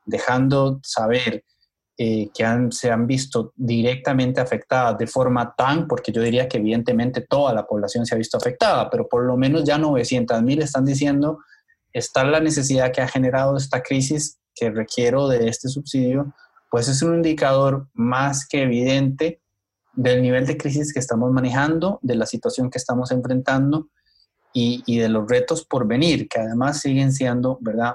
dejando 0.04 0.80
saber 0.82 1.44
eh, 1.96 2.28
que 2.34 2.68
se 2.70 2.90
han 2.90 3.06
visto 3.06 3.52
directamente 3.56 4.40
afectadas 4.40 4.98
de 4.98 5.06
forma 5.06 5.54
tan, 5.56 5.88
porque 5.88 6.12
yo 6.12 6.22
diría 6.22 6.46
que 6.46 6.58
evidentemente 6.58 7.22
toda 7.22 7.54
la 7.54 7.66
población 7.66 8.04
se 8.06 8.14
ha 8.14 8.18
visto 8.18 8.36
afectada, 8.36 8.90
pero 8.90 9.08
por 9.08 9.24
lo 9.24 9.36
menos 9.36 9.64
ya 9.64 9.78
900 9.78 10.42
mil 10.42 10.62
están 10.62 10.84
diciendo, 10.84 11.38
está 11.92 12.22
la 12.22 12.40
necesidad 12.40 12.92
que 12.92 13.00
ha 13.00 13.08
generado 13.08 13.56
esta 13.56 13.82
crisis 13.82 14.38
que 14.54 14.70
requiero 14.70 15.26
de 15.26 15.48
este 15.48 15.68
subsidio 15.68 16.34
pues 16.70 16.88
es 16.88 17.02
un 17.02 17.16
indicador 17.16 17.88
más 17.94 18.46
que 18.46 18.62
evidente 18.62 19.40
del 19.94 20.22
nivel 20.22 20.46
de 20.46 20.56
crisis 20.56 20.92
que 20.92 21.00
estamos 21.00 21.32
manejando, 21.32 21.98
de 22.02 22.14
la 22.14 22.26
situación 22.26 22.70
que 22.70 22.78
estamos 22.78 23.10
enfrentando 23.10 23.88
y, 24.52 24.98
de 24.98 25.08
los 25.08 25.28
retos 25.28 25.64
por 25.64 25.86
venir, 25.86 26.28
que 26.28 26.40
además 26.40 26.80
siguen 26.80 27.12
siendo, 27.12 27.58
¿verdad?, 27.60 27.94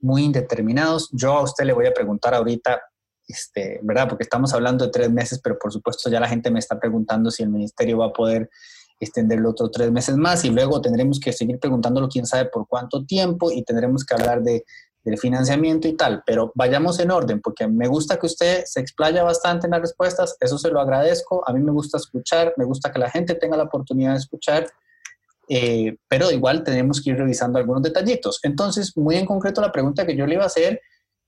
muy 0.00 0.24
indeterminados. 0.24 1.08
Yo 1.12 1.32
a 1.32 1.42
usted 1.42 1.64
le 1.64 1.72
voy 1.72 1.86
a 1.86 1.94
preguntar 1.94 2.34
ahorita, 2.34 2.80
este, 3.26 3.80
¿verdad?, 3.82 4.08
porque 4.08 4.24
estamos 4.24 4.52
hablando 4.52 4.84
de 4.84 4.90
tres 4.90 5.10
meses, 5.10 5.40
pero 5.42 5.58
por 5.58 5.72
supuesto 5.72 6.10
ya 6.10 6.20
la 6.20 6.28
gente 6.28 6.50
me 6.50 6.58
está 6.58 6.78
preguntando 6.78 7.30
si 7.30 7.42
el 7.42 7.48
ministerio 7.48 7.98
va 7.98 8.06
a 8.06 8.12
poder 8.12 8.50
extenderlo 9.00 9.50
otros 9.50 9.70
tres 9.70 9.90
meses 9.92 10.16
más 10.16 10.44
y 10.44 10.50
luego 10.50 10.80
tendremos 10.80 11.20
que 11.20 11.32
seguir 11.32 11.58
preguntándolo 11.58 12.08
quién 12.08 12.26
sabe 12.26 12.46
por 12.46 12.66
cuánto 12.66 13.04
tiempo 13.04 13.50
y 13.52 13.62
tendremos 13.62 14.04
que 14.04 14.14
hablar 14.14 14.42
de 14.42 14.64
del 15.08 15.18
financiamiento 15.18 15.88
y 15.88 15.96
tal, 15.96 16.22
pero 16.26 16.52
vayamos 16.54 17.00
en 17.00 17.10
orden, 17.10 17.40
porque 17.40 17.66
me 17.66 17.88
gusta 17.88 18.18
que 18.18 18.26
usted 18.26 18.64
se 18.66 18.80
explaya 18.80 19.22
bastante 19.22 19.66
en 19.66 19.70
las 19.72 19.80
respuestas, 19.80 20.36
eso 20.40 20.58
se 20.58 20.70
lo 20.70 20.80
agradezco, 20.80 21.42
a 21.48 21.52
mí 21.52 21.60
me 21.60 21.72
gusta 21.72 21.96
escuchar, 21.96 22.52
me 22.56 22.64
gusta 22.64 22.92
que 22.92 22.98
la 22.98 23.10
gente 23.10 23.34
tenga 23.34 23.56
la 23.56 23.64
oportunidad 23.64 24.12
de 24.12 24.18
escuchar, 24.18 24.66
eh, 25.48 25.96
pero 26.08 26.30
igual 26.30 26.62
tenemos 26.62 27.02
que 27.02 27.10
ir 27.10 27.16
revisando 27.16 27.58
algunos 27.58 27.82
detallitos. 27.82 28.40
Entonces, 28.42 28.94
muy 28.96 29.16
en 29.16 29.24
concreto, 29.24 29.62
la 29.62 29.72
pregunta 29.72 30.04
que 30.04 30.14
yo 30.14 30.26
le 30.26 30.34
iba 30.34 30.44
a 30.44 30.48
hacer 30.48 30.82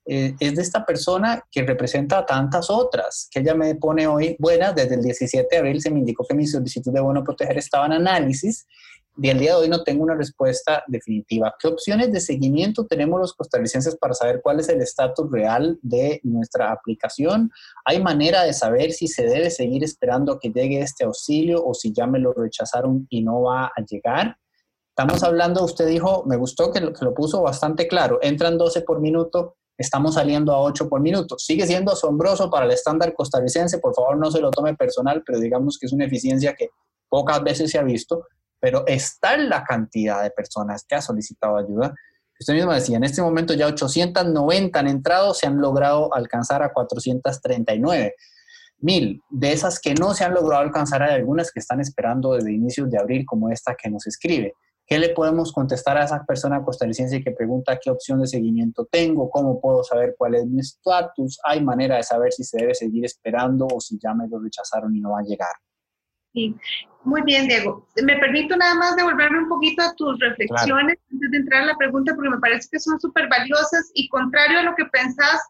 eh, 0.05 0.35
es 0.39 0.57
de 0.57 0.63
esta 0.63 0.85
persona 0.85 1.43
que 1.51 1.63
representa 1.63 2.19
a 2.19 2.27
tantas 2.27 2.69
otras, 2.69 3.29
que 3.31 3.41
ella 3.41 3.55
me 3.55 3.75
pone 3.77 4.07
hoy, 4.07 4.37
buenas, 4.39 4.75
desde 4.75 4.97
el 4.97 5.03
17 5.03 5.49
de 5.51 5.59
abril 5.59 5.81
se 5.81 5.91
me 5.91 6.01
indicó 6.01 6.27
que 6.27 6.35
mi 6.35 6.47
solicitud 6.47 6.93
de 6.93 7.01
bono 7.01 7.25
proteger 7.25 7.57
estaba 7.57 7.87
en 7.87 7.93
análisis 7.93 8.67
y 9.23 9.29
el 9.29 9.39
día 9.39 9.51
de 9.51 9.63
hoy 9.63 9.69
no 9.69 9.83
tengo 9.83 10.03
una 10.03 10.15
respuesta 10.15 10.83
definitiva. 10.87 11.55
¿Qué 11.59 11.69
opciones 11.69 12.11
de 12.11 12.21
seguimiento 12.21 12.87
tenemos 12.87 13.21
los 13.21 13.35
costarricenses 13.35 13.95
para 13.97 14.15
saber 14.15 14.41
cuál 14.43 14.61
es 14.61 14.71
el 14.71 14.81
estatus 14.81 15.31
real 15.31 15.79
de 15.83 16.21
nuestra 16.25 16.73
aplicación? 16.73 17.51
¿Hay 17.85 18.03
manera 18.03 18.45
de 18.45 18.55
saber 18.55 18.93
si 18.93 19.09
se 19.09 19.27
debe 19.27 19.51
seguir 19.51 19.85
esperando 19.85 20.33
a 20.33 20.41
que 20.41 20.49
llegue 20.49 20.81
este 20.81 21.05
auxilio 21.05 21.63
o 21.63 21.75
si 21.75 21.93
ya 21.93 22.07
me 22.07 22.19
lo 22.19 22.33
rechazaron 22.33 23.07
y 23.11 23.23
no 23.23 23.43
va 23.43 23.67
a 23.67 23.85
llegar? 23.87 24.39
Estamos 24.89 25.23
hablando, 25.23 25.65
usted 25.65 25.87
dijo, 25.87 26.25
me 26.27 26.37
gustó 26.37 26.73
que 26.73 26.81
lo, 26.81 26.95
que 26.95 27.05
lo 27.05 27.13
puso 27.13 27.43
bastante 27.43 27.87
claro, 27.89 28.21
entran 28.23 28.57
12 28.57 28.81
por 28.83 29.03
minuto, 29.03 29.57
estamos 29.77 30.15
saliendo 30.15 30.53
a 30.53 30.63
8 30.63 30.89
por 30.89 31.03
minuto. 31.03 31.39
Sigue 31.39 31.67
siendo 31.67 31.93
asombroso 31.93 32.49
para 32.49 32.65
el 32.65 32.73
estándar 32.73 33.13
costarricense, 33.13 33.81
por 33.81 33.95
favor 33.95 34.17
no 34.17 34.31
se 34.31 34.41
lo 34.41 34.51
tome 34.51 34.75
personal, 34.77 35.23
pero 35.27 35.39
digamos 35.39 35.79
que 35.79 35.85
es 35.85 35.93
una 35.93 36.07
eficiencia 36.07 36.55
que 36.55 36.71
pocas 37.11 37.43
veces 37.43 37.71
se 37.71 37.79
ha 37.79 37.83
visto 37.83 38.25
pero 38.61 38.87
está 38.87 39.37
la 39.37 39.65
cantidad 39.65 40.23
de 40.23 40.31
personas 40.31 40.85
que 40.85 40.95
ha 40.95 41.03
solicitado 41.03 41.57
ayuda. 41.57 41.95
Usted 42.39 42.55
mismo 42.55 42.73
decía, 42.73 42.97
en 42.97 43.05
este 43.05 43.23
momento 43.23 43.55
ya 43.55 43.67
890 43.67 44.79
han 44.79 44.89
entrado, 44.89 45.35
se 45.35 45.47
han 45.47 45.61
logrado 45.61 46.13
alcanzar 46.15 46.63
a 46.63 46.73
439 46.73 48.15
mil. 48.79 49.23
De 49.31 49.53
esas 49.53 49.79
que 49.79 49.95
no 49.95 50.15
se 50.15 50.25
han 50.25 50.35
logrado 50.35 50.63
alcanzar, 50.63 51.03
hay 51.03 51.15
algunas 51.15 51.51
que 51.53 51.61
están 51.61 51.81
esperando 51.81 52.35
desde 52.35 52.53
inicios 52.53 52.91
de 52.91 52.99
abril, 52.99 53.25
como 53.27 53.51
esta 53.51 53.75
que 53.75 53.91
nos 53.91 54.07
escribe. 54.07 54.55
¿Qué 54.87 54.99
le 54.99 55.11
podemos 55.11 55.53
contestar 55.53 55.99
a 55.99 56.05
esa 56.05 56.25
persona 56.25 56.65
costarricense 56.65 57.23
que 57.23 57.31
pregunta 57.31 57.79
qué 57.81 57.91
opción 57.91 58.21
de 58.21 58.27
seguimiento 58.27 58.89
tengo? 58.91 59.31
¿Cómo 59.31 59.61
puedo 59.61 59.85
saber 59.85 60.17
cuál 60.19 60.35
es 60.35 60.47
mi 60.47 60.59
estatus? 60.61 61.39
¿Hay 61.45 61.63
manera 61.63 61.97
de 61.97 62.03
saber 62.03 62.33
si 62.33 62.43
se 62.43 62.59
debe 62.59 62.75
seguir 62.75 63.05
esperando 63.05 63.69
o 63.73 63.81
si 63.81 63.99
ya 64.03 64.15
me 64.15 64.27
lo 64.27 64.41
rechazaron 64.41 64.97
y 64.97 65.01
no 65.01 65.13
va 65.13 65.21
a 65.21 65.23
llegar? 65.23 65.53
Sí, 66.33 66.55
muy 67.03 67.23
bien, 67.23 67.49
Diego. 67.49 67.89
Me 68.03 68.17
permito 68.19 68.57
nada 68.57 68.75
más 68.75 68.97
devolverme 68.97 69.39
un 69.41 69.49
poquito 69.49 69.83
a 69.83 69.95
tus 69.95 70.19
reflexiones 70.21 70.99
antes 71.13 71.31
de 71.31 71.37
entrar 71.39 71.63
a 71.63 71.67
la 71.67 71.77
pregunta, 71.77 72.15
porque 72.15 72.31
me 72.31 72.39
parece 72.39 72.69
que 72.71 72.79
son 72.79 73.01
súper 73.01 73.29
valiosas 73.29 73.91
y 73.95 74.09
contrario 74.09 74.61
a 74.61 74.63
lo 74.63 74.75
que 74.75 74.85
pensás, 74.87 75.41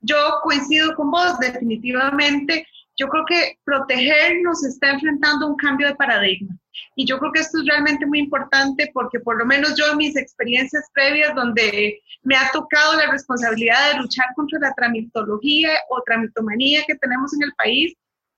yo 0.00 0.16
coincido 0.42 0.94
con 0.94 1.10
vos 1.10 1.38
definitivamente. 1.38 2.66
Yo 2.98 3.08
creo 3.08 3.24
que 3.26 3.58
proteger 3.64 4.42
nos 4.42 4.64
está 4.64 4.90
enfrentando 4.90 5.46
a 5.46 5.50
un 5.50 5.56
cambio 5.56 5.86
de 5.86 5.94
paradigma. 5.96 6.56
Y 6.94 7.06
yo 7.06 7.18
creo 7.18 7.32
que 7.32 7.40
esto 7.40 7.60
es 7.60 7.66
realmente 7.66 8.06
muy 8.06 8.18
importante 8.20 8.90
porque 8.92 9.20
por 9.20 9.38
lo 9.38 9.46
menos 9.46 9.74
yo 9.76 9.92
en 9.92 9.98
mis 9.98 10.16
experiencias 10.16 10.88
previas 10.94 11.34
donde 11.34 12.00
me 12.22 12.36
ha 12.36 12.50
tocado 12.52 12.96
la 12.96 13.10
responsabilidad 13.10 13.92
de 13.92 14.00
luchar 14.00 14.26
contra 14.34 14.58
la 14.60 14.74
tramitología 14.74 15.70
o 15.90 16.02
tramitomanía 16.02 16.84
que 16.86 16.94
tenemos 16.96 17.32
en 17.34 17.42
el 17.44 17.52
país, 17.54 17.94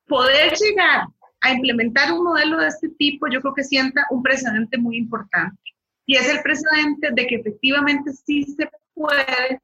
poder 0.06 0.54
llegar 0.54 1.06
a 1.40 1.52
implementar 1.52 2.12
un 2.12 2.24
modelo 2.24 2.58
de 2.58 2.68
este 2.68 2.88
tipo, 2.90 3.28
yo 3.28 3.40
creo 3.40 3.54
que 3.54 3.64
sienta 3.64 4.06
un 4.10 4.22
precedente 4.22 4.78
muy 4.78 4.96
importante. 4.96 5.60
Y 6.06 6.16
es 6.16 6.28
el 6.28 6.40
precedente 6.42 7.10
de 7.12 7.26
que 7.26 7.36
efectivamente 7.36 8.12
sí 8.12 8.44
se 8.44 8.68
puede, 8.94 9.60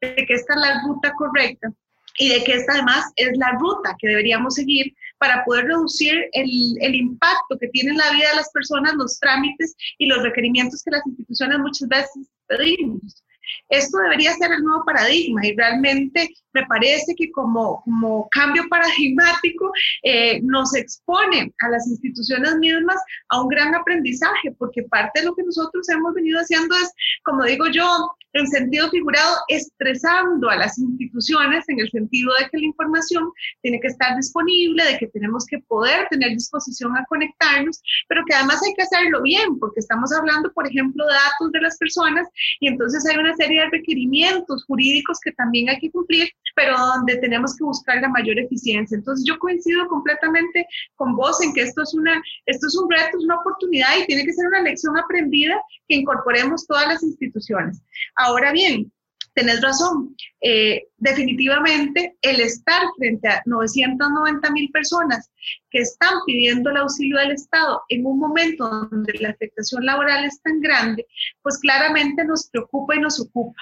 de 0.00 0.26
que 0.26 0.34
esta 0.34 0.54
es 0.54 0.60
la 0.60 0.82
ruta 0.82 1.12
correcta 1.12 1.72
y 2.18 2.30
de 2.30 2.44
que 2.44 2.54
esta 2.54 2.72
además 2.72 3.12
es 3.16 3.36
la 3.36 3.52
ruta 3.52 3.94
que 3.98 4.08
deberíamos 4.08 4.54
seguir 4.54 4.94
para 5.18 5.44
poder 5.44 5.66
reducir 5.66 6.14
el, 6.32 6.76
el, 6.80 6.94
impacto 6.94 7.58
que 7.58 7.68
tiene 7.68 7.90
en 7.90 7.98
la 7.98 8.10
vida 8.10 8.30
de 8.30 8.36
las 8.36 8.50
personas, 8.50 8.94
los 8.94 9.18
trámites 9.18 9.74
y 9.98 10.06
los 10.06 10.22
requerimientos 10.22 10.82
que 10.82 10.90
las 10.90 11.06
instituciones 11.06 11.58
muchas 11.58 11.88
veces 11.88 12.28
pedimos. 12.46 13.22
Esto 13.68 13.98
debería 13.98 14.34
ser 14.34 14.52
el 14.52 14.62
nuevo 14.62 14.84
paradigma 14.84 15.46
y 15.46 15.56
realmente 15.56 16.30
me 16.52 16.66
parece 16.66 17.14
que 17.14 17.30
como, 17.32 17.82
como 17.84 18.28
cambio 18.30 18.64
paradigmático 18.68 19.70
eh, 20.02 20.40
nos 20.42 20.74
expone 20.74 21.52
a 21.60 21.68
las 21.68 21.86
instituciones 21.86 22.56
mismas 22.56 22.96
a 23.28 23.42
un 23.42 23.48
gran 23.48 23.74
aprendizaje, 23.74 24.52
porque 24.58 24.82
parte 24.84 25.20
de 25.20 25.26
lo 25.26 25.34
que 25.34 25.42
nosotros 25.42 25.88
hemos 25.90 26.14
venido 26.14 26.40
haciendo 26.40 26.74
es, 26.76 26.90
como 27.24 27.44
digo 27.44 27.66
yo, 27.68 28.16
en 28.32 28.46
sentido 28.48 28.88
figurado, 28.90 29.36
estresando 29.48 30.48
a 30.50 30.56
las 30.56 30.78
instituciones 30.78 31.64
en 31.68 31.80
el 31.80 31.90
sentido 31.90 32.32
de 32.38 32.48
que 32.50 32.58
la 32.58 32.66
información 32.66 33.32
tiene 33.62 33.80
que 33.80 33.88
estar 33.88 34.16
disponible, 34.16 34.84
de 34.84 34.98
que 34.98 35.06
tenemos 35.08 35.46
que 35.46 35.58
poder 35.60 36.06
tener 36.10 36.30
disposición 36.30 36.96
a 36.96 37.04
conectarnos, 37.06 37.82
pero 38.08 38.22
que 38.26 38.34
además 38.34 38.60
hay 38.64 38.74
que 38.74 38.82
hacerlo 38.82 39.22
bien, 39.22 39.58
porque 39.58 39.80
estamos 39.80 40.12
hablando, 40.12 40.52
por 40.52 40.66
ejemplo, 40.66 41.06
de 41.06 41.14
datos 41.14 41.52
de 41.52 41.60
las 41.60 41.78
personas 41.78 42.28
y 42.60 42.68
entonces 42.68 43.06
hay 43.06 43.16
una 43.16 43.35
serie 43.36 43.62
de 43.62 43.70
requerimientos 43.70 44.64
jurídicos 44.64 45.18
que 45.20 45.32
también 45.32 45.68
hay 45.68 45.78
que 45.78 45.90
cumplir, 45.90 46.28
pero 46.54 46.76
donde 46.76 47.16
tenemos 47.18 47.54
que 47.56 47.64
buscar 47.64 48.00
la 48.00 48.08
mayor 48.08 48.38
eficiencia. 48.38 48.96
Entonces 48.96 49.24
yo 49.26 49.38
coincido 49.38 49.86
completamente 49.88 50.66
con 50.94 51.14
vos 51.14 51.42
en 51.42 51.52
que 51.52 51.62
esto 51.62 51.82
es, 51.82 51.94
una, 51.94 52.22
esto 52.46 52.66
es 52.66 52.76
un 52.76 52.90
reto, 52.90 53.18
es 53.18 53.24
una 53.24 53.36
oportunidad 53.36 53.98
y 53.98 54.06
tiene 54.06 54.24
que 54.24 54.32
ser 54.32 54.46
una 54.46 54.62
lección 54.62 54.98
aprendida 54.98 55.60
que 55.88 55.96
incorporemos 55.96 56.66
todas 56.66 56.88
las 56.88 57.02
instituciones. 57.02 57.82
Ahora 58.16 58.52
bien, 58.52 58.90
tenés 59.36 59.60
razón, 59.60 60.16
eh, 60.40 60.88
definitivamente 60.96 62.16
el 62.22 62.40
estar 62.40 62.82
frente 62.96 63.28
a 63.28 63.42
990 63.44 64.50
mil 64.50 64.70
personas 64.70 65.30
que 65.70 65.80
están 65.80 66.14
pidiendo 66.26 66.70
el 66.70 66.78
auxilio 66.78 67.18
del 67.18 67.32
Estado 67.32 67.82
en 67.90 68.06
un 68.06 68.18
momento 68.18 68.66
donde 68.66 69.12
la 69.20 69.30
afectación 69.30 69.84
laboral 69.84 70.24
es 70.24 70.40
tan 70.40 70.60
grande, 70.62 71.06
pues 71.42 71.58
claramente 71.58 72.24
nos 72.24 72.48
preocupa 72.48 72.96
y 72.96 73.00
nos 73.00 73.20
ocupa. 73.20 73.60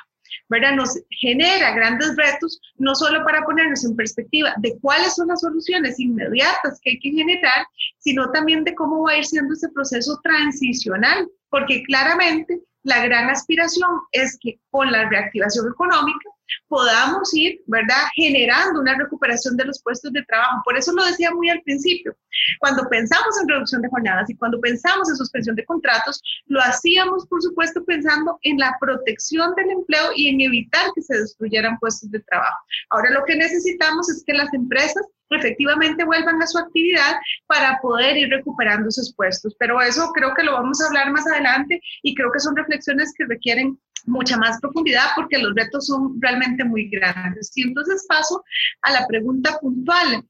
¿verdad? 0.49 0.75
Nos 0.75 0.91
genera 1.11 1.75
grandes 1.75 2.15
retos, 2.17 2.61
no 2.77 2.95
solo 2.95 3.25
para 3.25 3.45
ponernos 3.45 3.85
en 3.85 3.97
perspectiva 3.97 4.55
de 4.59 4.79
cuáles 4.81 5.15
son 5.15 5.29
las 5.29 5.41
soluciones 5.41 5.99
inmediatas 5.99 6.79
que 6.83 6.91
hay 6.91 6.99
que 6.99 7.11
generar, 7.11 7.67
sino 7.99 8.31
también 8.31 8.63
de 8.63 8.75
cómo 8.75 9.05
va 9.05 9.13
a 9.13 9.19
ir 9.19 9.25
siendo 9.25 9.55
ese 9.55 9.71
proceso 9.71 10.21
transicional, 10.23 11.29
porque 11.49 11.83
claramente 11.85 12.61
la 12.85 13.05
gran 13.05 13.29
aspiración 13.31 13.91
es 14.13 14.39
que 14.41 14.61
con 14.71 14.91
la 14.93 15.09
reactivación 15.09 15.67
económica 15.69 16.31
podamos 16.69 17.33
ir, 17.35 17.61
¿verdad?, 17.67 18.05
generando 18.15 18.81
una 18.81 18.97
recuperación 18.97 19.57
de 19.57 19.65
los 19.65 19.83
puestos 19.83 20.13
de 20.13 20.23
trabajo. 20.25 20.61
Por 20.65 20.77
eso 20.77 20.93
lo 20.93 21.05
decía 21.05 21.31
muy 21.33 21.49
al 21.49 21.63
principio. 21.63 22.17
Cuando 22.61 22.87
pensamos 22.89 23.41
en 23.41 23.49
reducción 23.49 23.81
de 23.81 23.89
jornadas 23.89 24.29
y 24.29 24.37
cuando 24.37 24.61
pensamos 24.61 25.09
en 25.09 25.17
suspensión 25.17 25.57
de 25.57 25.65
contratos, 25.65 26.21
lo 26.47 26.61
hacíamos, 26.61 27.27
por 27.29 27.43
supuesto, 27.43 27.83
pensando 27.85 28.39
en 28.43 28.59
la 28.59 28.77
protección 28.81 29.55
del 29.55 29.71
empleo 29.71 30.11
y 30.15 30.29
en 30.29 30.41
evitar 30.43 30.91
que 30.95 31.03
se 31.03 31.19
destruyeran 31.19 31.79
puestos 31.79 32.11
de 32.11 32.21
trabajo. 32.21 32.65
Ahora 32.91 33.11
lo 33.11 33.25
que 33.25 33.37
necesitamos 33.37 34.11
es 34.11 34.23
que 34.27 34.35
las 34.35 34.53
empresas 34.53 35.07
efectivamente 35.31 36.05
vuelvan 36.05 36.43
a 36.43 36.47
su 36.47 36.59
actividad 36.59 37.17
para 37.47 37.79
poder 37.81 38.17
ir 38.17 38.29
recuperando 38.29 38.89
esos 38.89 39.15
puestos. 39.15 39.55
Pero 39.59 39.81
eso 39.81 40.11
creo 40.13 40.35
que 40.35 40.43
lo 40.43 40.53
vamos 40.53 40.81
a 40.81 40.87
hablar 40.87 41.11
más 41.13 41.27
adelante 41.27 41.81
y 42.03 42.15
creo 42.15 42.31
que 42.33 42.41
son 42.41 42.57
reflexiones 42.57 43.13
que 43.17 43.27
requieren 43.27 43.79
mucha 44.07 44.37
más 44.37 44.61
profundidad 44.61 45.07
porque 45.17 45.39
los 45.39 45.55
retos 45.55 45.87
son 45.87 46.21
realmente 46.21 46.65
muy 46.65 46.89
grandes. 46.91 47.51
Y 47.55 47.63
entonces 47.63 48.05
paso 48.09 48.45
a 48.83 48.93
la 48.93 49.07
pregunta 49.07 49.59
puntual. 49.61 50.25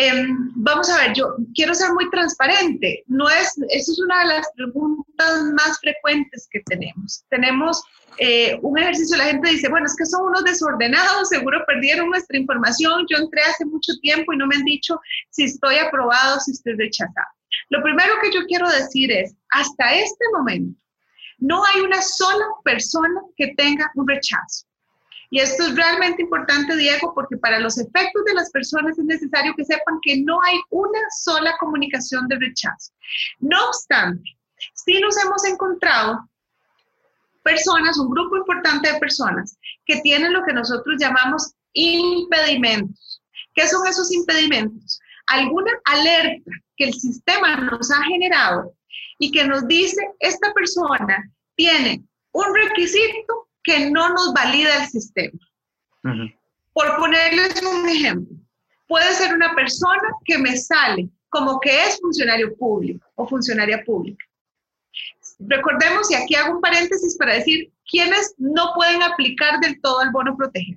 Em, 0.00 0.52
vamos 0.54 0.88
a 0.90 0.98
ver, 0.98 1.12
yo 1.16 1.34
quiero 1.56 1.74
ser 1.74 1.92
muy 1.92 2.08
transparente. 2.10 3.02
No 3.08 3.28
es, 3.28 3.58
eso 3.70 3.90
es 3.90 3.98
una 3.98 4.20
de 4.20 4.26
las 4.26 4.48
preguntas 4.54 5.42
más 5.54 5.80
frecuentes 5.80 6.48
que 6.52 6.60
tenemos. 6.66 7.24
Tenemos 7.30 7.82
eh, 8.18 8.56
un 8.62 8.78
ejercicio, 8.78 9.16
la 9.16 9.24
gente 9.24 9.50
dice, 9.50 9.68
bueno, 9.68 9.86
es 9.86 9.96
que 9.96 10.06
son 10.06 10.26
unos 10.26 10.44
desordenados, 10.44 11.30
seguro 11.30 11.64
perdieron 11.66 12.10
nuestra 12.10 12.38
información, 12.38 13.06
yo 13.10 13.16
entré 13.16 13.40
hace 13.42 13.64
mucho 13.64 13.92
tiempo 14.00 14.32
y 14.32 14.36
no 14.36 14.46
me 14.46 14.54
han 14.54 14.62
dicho 14.62 15.00
si 15.30 15.46
estoy 15.46 15.78
aprobado, 15.78 16.38
si 16.38 16.52
estoy 16.52 16.74
rechazado. 16.74 17.32
Lo 17.70 17.82
primero 17.82 18.14
que 18.22 18.30
yo 18.32 18.46
quiero 18.46 18.70
decir 18.70 19.10
es, 19.10 19.34
hasta 19.50 19.94
este 19.94 20.24
momento, 20.32 20.80
no 21.38 21.64
hay 21.64 21.80
una 21.80 22.00
sola 22.02 22.44
persona 22.62 23.20
que 23.36 23.48
tenga 23.56 23.90
un 23.96 24.06
rechazo. 24.06 24.67
Y 25.30 25.40
esto 25.40 25.64
es 25.64 25.76
realmente 25.76 26.22
importante, 26.22 26.74
Diego, 26.76 27.12
porque 27.14 27.36
para 27.36 27.58
los 27.58 27.78
efectos 27.78 28.24
de 28.24 28.34
las 28.34 28.50
personas 28.50 28.98
es 28.98 29.04
necesario 29.04 29.54
que 29.56 29.64
sepan 29.64 29.98
que 30.02 30.22
no 30.22 30.40
hay 30.42 30.58
una 30.70 31.00
sola 31.20 31.54
comunicación 31.58 32.26
de 32.28 32.36
rechazo. 32.36 32.92
No 33.38 33.66
obstante, 33.66 34.38
sí 34.74 34.98
nos 35.00 35.16
hemos 35.22 35.44
encontrado 35.44 36.28
personas, 37.42 37.98
un 37.98 38.10
grupo 38.10 38.36
importante 38.36 38.92
de 38.92 38.98
personas 38.98 39.58
que 39.84 40.00
tienen 40.00 40.32
lo 40.32 40.44
que 40.44 40.52
nosotros 40.52 40.96
llamamos 40.98 41.54
impedimentos. 41.72 43.22
¿Qué 43.54 43.66
son 43.66 43.86
esos 43.86 44.12
impedimentos? 44.12 45.00
Alguna 45.26 45.72
alerta 45.84 46.50
que 46.76 46.84
el 46.84 46.94
sistema 46.94 47.56
nos 47.56 47.90
ha 47.90 48.02
generado 48.04 48.74
y 49.18 49.30
que 49.30 49.44
nos 49.44 49.66
dice, 49.66 50.00
esta 50.20 50.52
persona 50.54 51.30
tiene 51.54 52.04
un 52.32 52.54
requisito 52.54 53.47
que 53.68 53.90
no 53.90 54.08
nos 54.08 54.32
valida 54.32 54.82
el 54.82 54.88
sistema. 54.88 55.38
Por 56.72 56.96
ponerles 56.96 57.62
un 57.62 57.86
ejemplo, 57.86 58.34
puede 58.86 59.12
ser 59.12 59.34
una 59.34 59.54
persona 59.54 60.08
que 60.24 60.38
me 60.38 60.56
sale 60.56 61.06
como 61.28 61.60
que 61.60 61.84
es 61.84 61.98
funcionario 62.00 62.56
público 62.56 63.06
o 63.16 63.28
funcionaria 63.28 63.84
pública. 63.84 64.24
Recordemos, 65.40 66.10
y 66.10 66.14
aquí 66.14 66.34
hago 66.34 66.54
un 66.54 66.62
paréntesis 66.62 67.18
para 67.18 67.34
decir 67.34 67.70
quiénes 67.90 68.34
no 68.38 68.72
pueden 68.74 69.02
aplicar 69.02 69.60
del 69.60 69.78
todo 69.82 70.00
el 70.00 70.12
bono 70.12 70.34
proteger. 70.34 70.76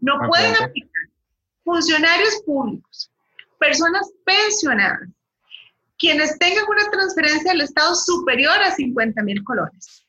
No 0.00 0.18
pueden 0.26 0.54
aplicar. 0.56 1.02
Funcionarios 1.64 2.42
públicos, 2.46 3.10
personas 3.58 4.10
pensionadas, 4.24 5.08
quienes 5.98 6.38
tengan 6.38 6.64
una 6.66 6.90
transferencia 6.90 7.52
del 7.52 7.60
Estado 7.60 7.94
superior 7.94 8.58
a 8.58 8.74
50 8.74 9.22
mil 9.22 9.44
colones, 9.44 10.01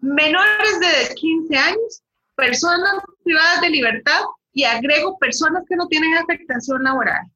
menores 0.00 0.80
de 0.80 1.14
15 1.14 1.56
años, 1.56 2.02
personas 2.36 3.02
privadas 3.24 3.60
de 3.60 3.70
libertad 3.70 4.20
y 4.52 4.64
agrego 4.64 5.18
personas 5.18 5.64
que 5.68 5.76
no 5.76 5.86
tienen 5.88 6.14
afectación 6.14 6.82
laboral. 6.82 7.26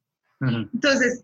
Entonces, 0.41 1.23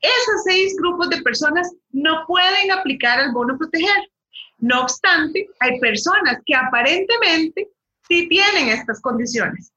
esos 0.00 0.44
seis 0.44 0.76
grupos 0.76 1.10
de 1.10 1.20
personas 1.22 1.70
no 1.90 2.24
pueden 2.26 2.70
aplicar 2.70 3.20
el 3.20 3.32
bono 3.32 3.58
proteger. 3.58 4.10
No 4.58 4.82
obstante, 4.82 5.48
hay 5.60 5.78
personas 5.80 6.38
que 6.46 6.54
aparentemente 6.54 7.68
sí 8.08 8.28
tienen 8.28 8.68
estas 8.68 9.00
condiciones. 9.00 9.72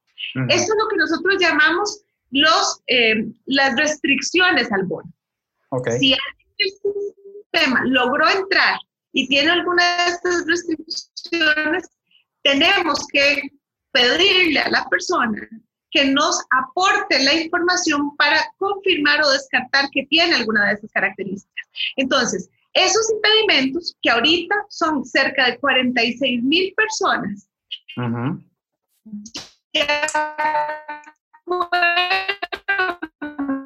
Eso 0.50 0.64
es 0.64 0.76
lo 0.78 0.88
que 0.90 0.98
nosotros 0.98 1.36
llamamos 1.40 2.02
los, 2.30 2.82
eh, 2.88 3.26
las 3.46 3.76
restricciones 3.76 4.72
al 4.72 4.84
bono. 4.84 5.12
Si 6.00 6.14
el 6.14 6.20
sistema 6.58 7.82
logró 7.86 8.30
entrar 8.30 8.78
y 9.14 9.28
tiene 9.28 9.52
alguna 9.52 9.84
de 10.06 10.12
estas 10.12 10.46
restricciones, 10.46 11.90
tenemos 12.44 13.06
que 13.12 13.42
pedirle 13.92 14.60
a 14.60 14.70
la 14.70 14.88
persona 14.90 15.48
que 15.92 16.06
nos 16.06 16.42
aporte 16.52 17.22
la 17.24 17.34
información 17.34 18.16
para 18.16 18.40
confirmar 18.58 19.22
o 19.24 19.30
descartar 19.30 19.90
que 19.92 20.06
tiene 20.06 20.36
alguna 20.36 20.68
de 20.68 20.74
esas 20.76 20.92
características. 20.92 21.68
Entonces, 21.98 22.50
esos 22.74 23.12
impedimentos, 23.12 23.98
que 24.02 24.10
ahorita 24.10 24.56
son 24.70 25.04
cerca 25.04 25.48
de 25.48 25.60
46 25.60 26.44
mil 26.44 26.74
personas, 26.74 27.50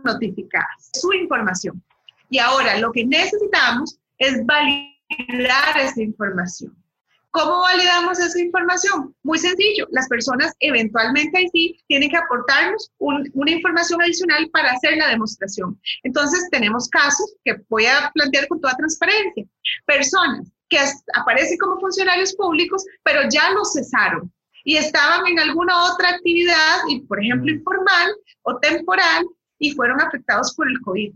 notificar 0.03 0.65
su 0.93 1.13
información. 1.13 1.84
Y 2.31 2.39
ahora 2.39 2.79
lo 2.79 2.91
que 2.91 3.05
necesitamos 3.05 3.99
es 4.17 4.43
validar 4.45 4.94
esa 5.09 6.01
información. 6.01 6.75
¿Cómo 7.31 7.59
validamos 7.59 8.17
esa 8.17 8.39
información? 8.39 9.13
Muy 9.23 9.37
sencillo, 9.37 9.87
las 9.91 10.07
personas 10.07 10.53
eventualmente 10.61 11.37
ahí 11.37 11.49
sí 11.51 11.83
tienen 11.87 12.09
que 12.09 12.15
aportarnos 12.15 12.91
una 12.97 13.51
información 13.51 14.01
adicional 14.01 14.49
para 14.51 14.71
hacer 14.71 14.95
la 14.95 15.09
demostración. 15.09 15.77
Entonces 16.03 16.47
tenemos 16.49 16.87
casos 16.87 17.35
que 17.43 17.57
voy 17.67 17.87
a 17.87 18.09
plantear 18.13 18.47
con 18.47 18.61
toda 18.61 18.77
transparencia. 18.77 19.45
Personas 19.85 20.49
que 20.69 20.79
aparecen 21.13 21.57
como 21.57 21.79
funcionarios 21.81 22.33
públicos, 22.35 22.85
pero 23.03 23.27
ya 23.29 23.51
los 23.51 23.73
cesaron 23.73 24.31
y 24.63 24.77
estaban 24.77 25.27
en 25.27 25.39
alguna 25.39 25.93
otra 25.93 26.09
actividad, 26.09 26.77
y 26.89 27.01
por 27.01 27.21
ejemplo 27.21 27.53
mm. 27.53 27.57
informal 27.57 28.15
o 28.43 28.57
temporal, 28.59 29.25
y 29.59 29.71
fueron 29.71 30.01
afectados 30.01 30.53
por 30.55 30.69
el 30.69 30.79
COVID. 30.81 31.13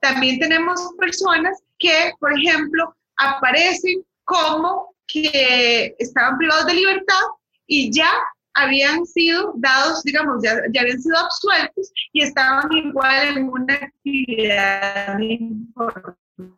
También 0.00 0.38
tenemos 0.38 0.80
personas 0.98 1.62
que, 1.78 2.12
por 2.18 2.32
ejemplo, 2.38 2.94
aparecen 3.30 4.04
como 4.24 4.94
que 5.06 5.94
estaban 5.98 6.38
privados 6.38 6.66
de 6.66 6.74
libertad 6.74 7.24
y 7.66 7.92
ya 7.92 8.10
habían 8.54 9.04
sido 9.06 9.54
dados, 9.56 10.02
digamos, 10.02 10.42
ya, 10.42 10.56
ya 10.72 10.82
habían 10.82 11.00
sido 11.00 11.18
absueltos 11.18 11.90
y 12.12 12.22
estaban 12.22 12.70
igual 12.72 13.36
en 13.36 13.48
una 13.48 13.74
actividad 13.74 15.18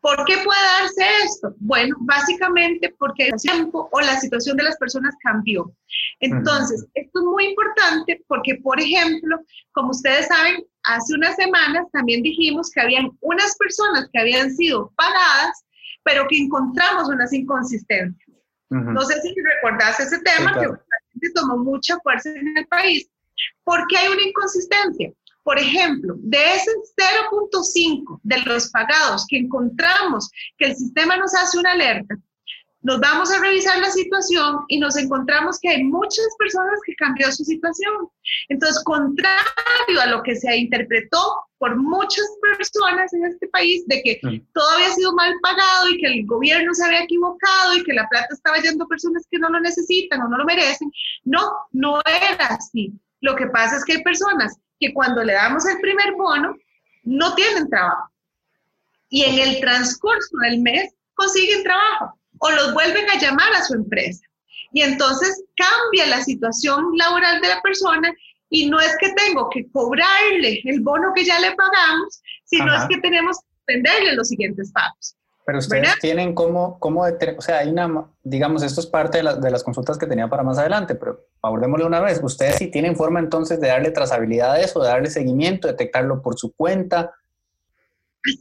¿Por 0.00 0.24
qué 0.24 0.36
puede 0.38 0.62
darse 0.80 1.04
esto? 1.24 1.54
Bueno, 1.58 1.96
básicamente 2.00 2.94
porque 2.98 3.26
el 3.26 3.34
tiempo 3.40 3.88
o 3.90 4.00
la 4.00 4.18
situación 4.20 4.56
de 4.56 4.62
las 4.62 4.76
personas 4.76 5.14
cambió. 5.22 5.72
Entonces, 6.20 6.86
esto 6.94 7.18
es 7.18 7.24
muy 7.24 7.46
importante 7.46 8.22
porque, 8.28 8.56
por 8.56 8.80
ejemplo, 8.80 9.40
como 9.72 9.90
ustedes 9.90 10.26
saben, 10.28 10.64
hace 10.84 11.14
unas 11.14 11.34
semanas 11.36 11.86
también 11.92 12.22
dijimos 12.22 12.70
que 12.70 12.80
habían 12.80 13.10
unas 13.20 13.56
personas 13.56 14.08
que 14.12 14.20
habían 14.20 14.54
sido 14.54 14.92
pagadas, 14.96 15.64
pero 16.04 16.26
que 16.28 16.38
encontramos 16.38 17.08
unas 17.08 17.32
inconsistencias. 17.32 18.30
No 18.70 19.02
sé 19.02 19.20
si 19.20 19.34
recordás 19.40 20.00
ese 20.00 20.18
tema 20.20 20.52
que 20.58 21.30
tomó 21.34 21.58
mucha 21.58 21.98
fuerza 22.00 22.30
en 22.30 22.56
el 22.56 22.66
país. 22.66 23.08
¿Por 23.62 23.86
qué 23.88 23.98
hay 23.98 24.08
una 24.08 24.22
inconsistencia? 24.22 25.12
Por 25.42 25.58
ejemplo, 25.58 26.14
de 26.18 26.54
ese 26.54 26.70
0.5 26.96 28.20
de 28.22 28.40
los 28.42 28.70
pagados 28.70 29.26
que 29.28 29.38
encontramos 29.38 30.30
que 30.58 30.66
el 30.66 30.76
sistema 30.76 31.16
nos 31.16 31.34
hace 31.34 31.58
una 31.58 31.72
alerta, 31.72 32.16
nos 32.84 33.00
vamos 33.00 33.32
a 33.32 33.40
revisar 33.40 33.78
la 33.78 33.90
situación 33.90 34.60
y 34.68 34.78
nos 34.78 34.96
encontramos 34.96 35.58
que 35.60 35.70
hay 35.70 35.84
muchas 35.84 36.26
personas 36.38 36.78
que 36.84 36.94
cambió 36.96 37.30
su 37.32 37.44
situación. 37.44 38.08
Entonces, 38.48 38.82
contrario 38.84 40.00
a 40.02 40.06
lo 40.06 40.22
que 40.22 40.36
se 40.36 40.54
interpretó 40.56 41.18
por 41.64 41.76
muchas 41.76 42.26
personas 42.42 43.10
en 43.14 43.24
este 43.24 43.48
país 43.48 43.86
de 43.86 44.02
que 44.02 44.20
todo 44.52 44.68
había 44.74 44.90
sido 44.90 45.14
mal 45.14 45.32
pagado 45.40 45.88
y 45.88 45.98
que 45.98 46.08
el 46.08 46.26
gobierno 46.26 46.74
se 46.74 46.84
había 46.84 47.04
equivocado 47.04 47.74
y 47.74 47.82
que 47.84 47.94
la 47.94 48.06
plata 48.06 48.28
estaba 48.34 48.58
yendo 48.58 48.84
a 48.84 48.88
personas 48.88 49.26
que 49.30 49.38
no 49.38 49.48
lo 49.48 49.58
necesitan 49.60 50.20
o 50.20 50.28
no 50.28 50.36
lo 50.36 50.44
merecen, 50.44 50.92
no, 51.24 51.40
no 51.72 52.02
era 52.04 52.48
así. 52.48 52.92
Lo 53.22 53.34
que 53.34 53.46
pasa 53.46 53.78
es 53.78 53.84
que 53.86 53.94
hay 53.94 54.02
personas 54.02 54.58
que 54.78 54.92
cuando 54.92 55.24
le 55.24 55.32
damos 55.32 55.64
el 55.64 55.80
primer 55.80 56.12
bono 56.16 56.54
no 57.04 57.34
tienen 57.34 57.70
trabajo 57.70 58.12
y 59.08 59.22
en 59.22 59.38
el 59.38 59.60
transcurso 59.60 60.36
del 60.42 60.60
mes 60.60 60.94
consiguen 61.14 61.62
trabajo 61.62 62.20
o 62.40 62.50
los 62.50 62.74
vuelven 62.74 63.08
a 63.08 63.18
llamar 63.18 63.50
a 63.54 63.64
su 63.64 63.72
empresa. 63.72 64.22
Y 64.74 64.82
entonces 64.82 65.42
cambia 65.56 66.14
la 66.14 66.22
situación 66.22 66.90
laboral 66.94 67.40
de 67.40 67.48
la 67.48 67.62
persona 67.62 68.14
y 68.50 68.68
no 68.68 68.80
es 68.80 68.96
que 68.98 69.12
tengo 69.12 69.48
que 69.50 69.68
cobrarle 69.70 70.60
el 70.64 70.80
bono 70.80 71.12
que 71.14 71.24
ya 71.24 71.40
le 71.40 71.54
pagamos, 71.54 72.22
sino 72.44 72.74
es 72.74 72.84
que 72.88 72.98
tenemos 72.98 73.38
que 73.38 73.74
venderle 73.74 74.14
los 74.14 74.28
siguientes 74.28 74.70
pagos. 74.72 75.16
Pero 75.46 75.58
ustedes 75.58 75.98
tienen 76.00 76.34
cómo, 76.34 76.78
cómo 76.78 77.02
o 77.02 77.42
sea, 77.42 77.58
hay 77.58 77.68
una, 77.68 78.06
digamos, 78.22 78.62
esto 78.62 78.80
es 78.80 78.86
parte 78.86 79.22
de, 79.22 79.40
de, 79.40 79.50
las 79.50 79.62
consultas 79.62 79.98
que 79.98 80.06
tenía 80.06 80.26
para 80.26 80.42
más 80.42 80.56
adelante, 80.56 80.94
pero 80.94 81.26
abordémosle 81.42 81.84
una 81.84 82.00
vez. 82.00 82.18
¿Ustedes 82.22 82.56
sí 82.56 82.68
tienen 82.68 82.96
forma 82.96 83.20
entonces 83.20 83.60
de 83.60 83.68
darle 83.68 83.90
trazabilidad 83.90 84.52
a 84.52 84.60
eso, 84.60 84.80
de 84.80 84.88
darle 84.88 85.10
seguimiento, 85.10 85.68
detectarlo 85.68 86.22
por 86.22 86.38
su 86.38 86.54
cuenta, 86.54 87.12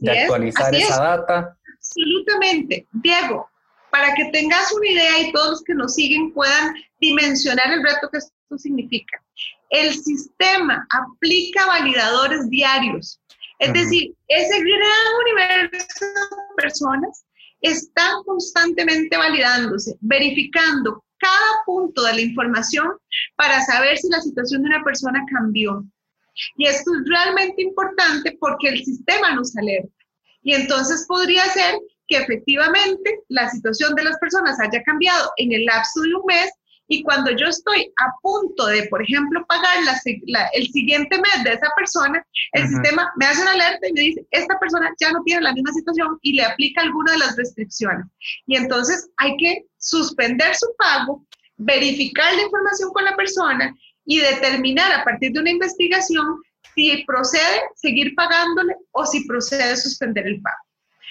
de 0.00 0.18
actualizar 0.18 0.74
esa 0.74 1.02
data? 1.02 1.58
Absolutamente. 1.76 2.86
Diego, 2.92 3.50
para 3.90 4.14
que 4.14 4.24
tengas 4.32 4.72
una 4.72 4.88
idea 4.88 5.20
y 5.20 5.32
todos 5.32 5.50
los 5.50 5.62
que 5.62 5.74
nos 5.74 5.94
siguen 5.94 6.32
puedan 6.32 6.74
dimensionar 7.00 7.70
el 7.70 7.82
reto 7.82 8.08
que 8.10 8.18
esto 8.18 8.58
significa. 8.58 9.22
El 9.70 9.94
sistema 9.94 10.86
aplica 10.90 11.66
validadores 11.66 12.48
diarios 12.50 13.20
es 13.58 13.72
decir, 13.72 14.14
ese 14.28 14.60
gran 14.60 15.14
universo 15.24 16.04
de 16.04 16.62
personas 16.62 17.24
están 17.60 18.22
constantemente 18.24 19.16
validándose, 19.16 19.96
verificando 20.00 21.02
cada 21.18 21.64
punto 21.64 22.02
de 22.02 22.14
la 22.14 22.20
información 22.20 22.92
para 23.36 23.60
saber 23.62 23.96
si 23.96 24.08
la 24.10 24.20
situación 24.20 24.62
de 24.62 24.68
una 24.68 24.84
persona 24.84 25.24
cambió. 25.32 25.84
Y 26.56 26.66
esto 26.66 26.90
es 26.94 27.08
realmente 27.08 27.62
importante 27.62 28.36
porque 28.40 28.68
el 28.68 28.84
sistema 28.84 29.34
nos 29.34 29.56
alerta. 29.56 29.94
Y 30.42 30.52
entonces 30.52 31.06
podría 31.08 31.44
ser 31.46 31.76
que 32.08 32.18
efectivamente 32.18 33.20
la 33.28 33.48
situación 33.48 33.94
de 33.94 34.04
las 34.04 34.18
personas 34.18 34.60
haya 34.60 34.82
cambiado 34.82 35.30
en 35.38 35.52
el 35.52 35.64
lapso 35.64 36.02
de 36.02 36.14
un 36.14 36.26
mes 36.26 36.50
y 36.88 37.02
cuando 37.02 37.30
yo 37.30 37.46
estoy 37.46 37.92
a 37.96 38.12
punto 38.20 38.66
de, 38.66 38.84
por 38.88 39.02
ejemplo, 39.02 39.44
pagar 39.46 39.76
el 40.52 40.66
siguiente 40.68 41.16
mes 41.16 41.44
de 41.44 41.54
esa 41.54 41.68
persona, 41.76 42.24
el 42.52 42.68
sistema 42.68 43.10
me 43.16 43.26
hace 43.26 43.42
una 43.42 43.52
alerta 43.52 43.88
y 43.88 43.92
me 43.92 44.00
dice, 44.02 44.26
esta 44.30 44.58
persona 44.58 44.92
ya 45.00 45.10
no 45.12 45.22
tiene 45.24 45.42
la 45.42 45.54
misma 45.54 45.72
situación 45.72 46.18
y 46.22 46.34
le 46.34 46.44
aplica 46.44 46.82
alguna 46.82 47.12
de 47.12 47.18
las 47.18 47.36
restricciones. 47.36 48.06
Y 48.46 48.56
entonces 48.56 49.08
hay 49.16 49.36
que 49.38 49.64
suspender 49.78 50.54
su 50.54 50.66
pago, 50.76 51.26
verificar 51.56 52.34
la 52.34 52.42
información 52.42 52.90
con 52.92 53.04
la 53.04 53.16
persona 53.16 53.74
y 54.04 54.18
determinar 54.18 54.92
a 54.92 55.04
partir 55.04 55.32
de 55.32 55.40
una 55.40 55.50
investigación 55.50 56.42
si 56.74 57.04
procede 57.06 57.62
seguir 57.76 58.14
pagándole 58.14 58.74
o 58.92 59.06
si 59.06 59.26
procede 59.26 59.76
suspender 59.76 60.26
el 60.26 60.42
pago. 60.42 60.63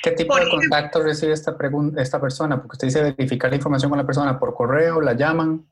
¿Qué 0.03 0.11
tipo 0.11 0.35
de 0.35 0.49
contacto 0.49 1.01
recibe 1.01 1.31
esta, 1.31 1.55
esta 1.95 2.19
persona? 2.19 2.61
Porque 2.61 2.75
usted 2.75 2.87
dice 2.87 3.01
verificar 3.03 3.49
la 3.49 3.55
información 3.55 3.89
con 3.89 3.97
la 3.97 4.05
persona 4.05 4.37
por 4.37 4.53
correo, 4.53 4.99
la 4.99 5.13
llaman. 5.13 5.65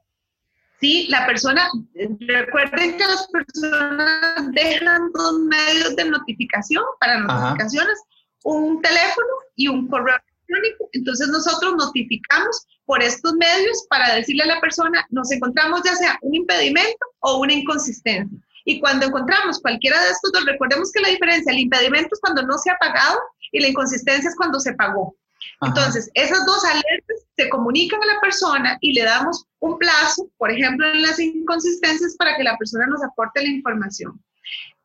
Sí, 0.79 1.07
la 1.09 1.25
persona, 1.25 1.69
recuerden 1.93 2.97
que 2.97 3.03
las 3.03 3.27
personas 3.27 4.51
dejan 4.53 5.11
dos 5.11 5.37
medios 5.39 5.97
de 5.97 6.05
notificación 6.05 6.81
para 7.01 7.19
notificaciones, 7.19 8.01
un 8.45 8.81
teléfono 8.81 9.27
y 9.57 9.67
un 9.67 9.89
correo 9.89 10.15
electrónico. 10.15 10.89
Entonces 10.93 11.27
nosotros 11.27 11.75
notificamos 11.75 12.65
por 12.85 13.03
estos 13.03 13.33
medios 13.33 13.85
para 13.89 14.15
decirle 14.15 14.43
a 14.43 14.55
la 14.55 14.61
persona, 14.61 15.05
nos 15.09 15.29
encontramos 15.33 15.81
ya 15.83 15.93
sea 15.95 16.17
un 16.21 16.35
impedimento 16.35 17.05
o 17.19 17.39
una 17.39 17.51
inconsistencia. 17.51 18.39
Y 18.63 18.79
cuando 18.79 19.07
encontramos 19.07 19.59
cualquiera 19.59 20.01
de 20.01 20.11
estos 20.11 20.31
dos, 20.31 20.45
recordemos 20.45 20.89
que 20.93 21.01
la 21.01 21.09
diferencia, 21.09 21.51
el 21.51 21.59
impedimento 21.59 22.09
es 22.13 22.21
cuando 22.21 22.43
no 22.43 22.57
se 22.57 22.71
ha 22.71 22.77
pagado 22.77 23.19
y 23.51 23.59
la 23.59 23.67
inconsistencia 23.69 24.29
es 24.29 24.35
cuando 24.35 24.59
se 24.59 24.73
pagó. 24.73 25.15
Entonces, 25.61 26.09
esas 26.13 26.45
dos 26.45 26.63
alertas 26.65 27.25
se 27.35 27.49
comunican 27.49 28.01
a 28.01 28.13
la 28.13 28.21
persona 28.21 28.77
y 28.81 28.93
le 28.93 29.03
damos 29.03 29.45
un 29.59 29.77
plazo, 29.77 30.29
por 30.37 30.51
ejemplo, 30.51 30.87
en 30.87 31.01
las 31.01 31.19
inconsistencias 31.19 32.15
para 32.17 32.35
que 32.35 32.43
la 32.43 32.57
persona 32.57 32.85
nos 32.87 33.03
aporte 33.03 33.41
la 33.41 33.49
información. 33.49 34.19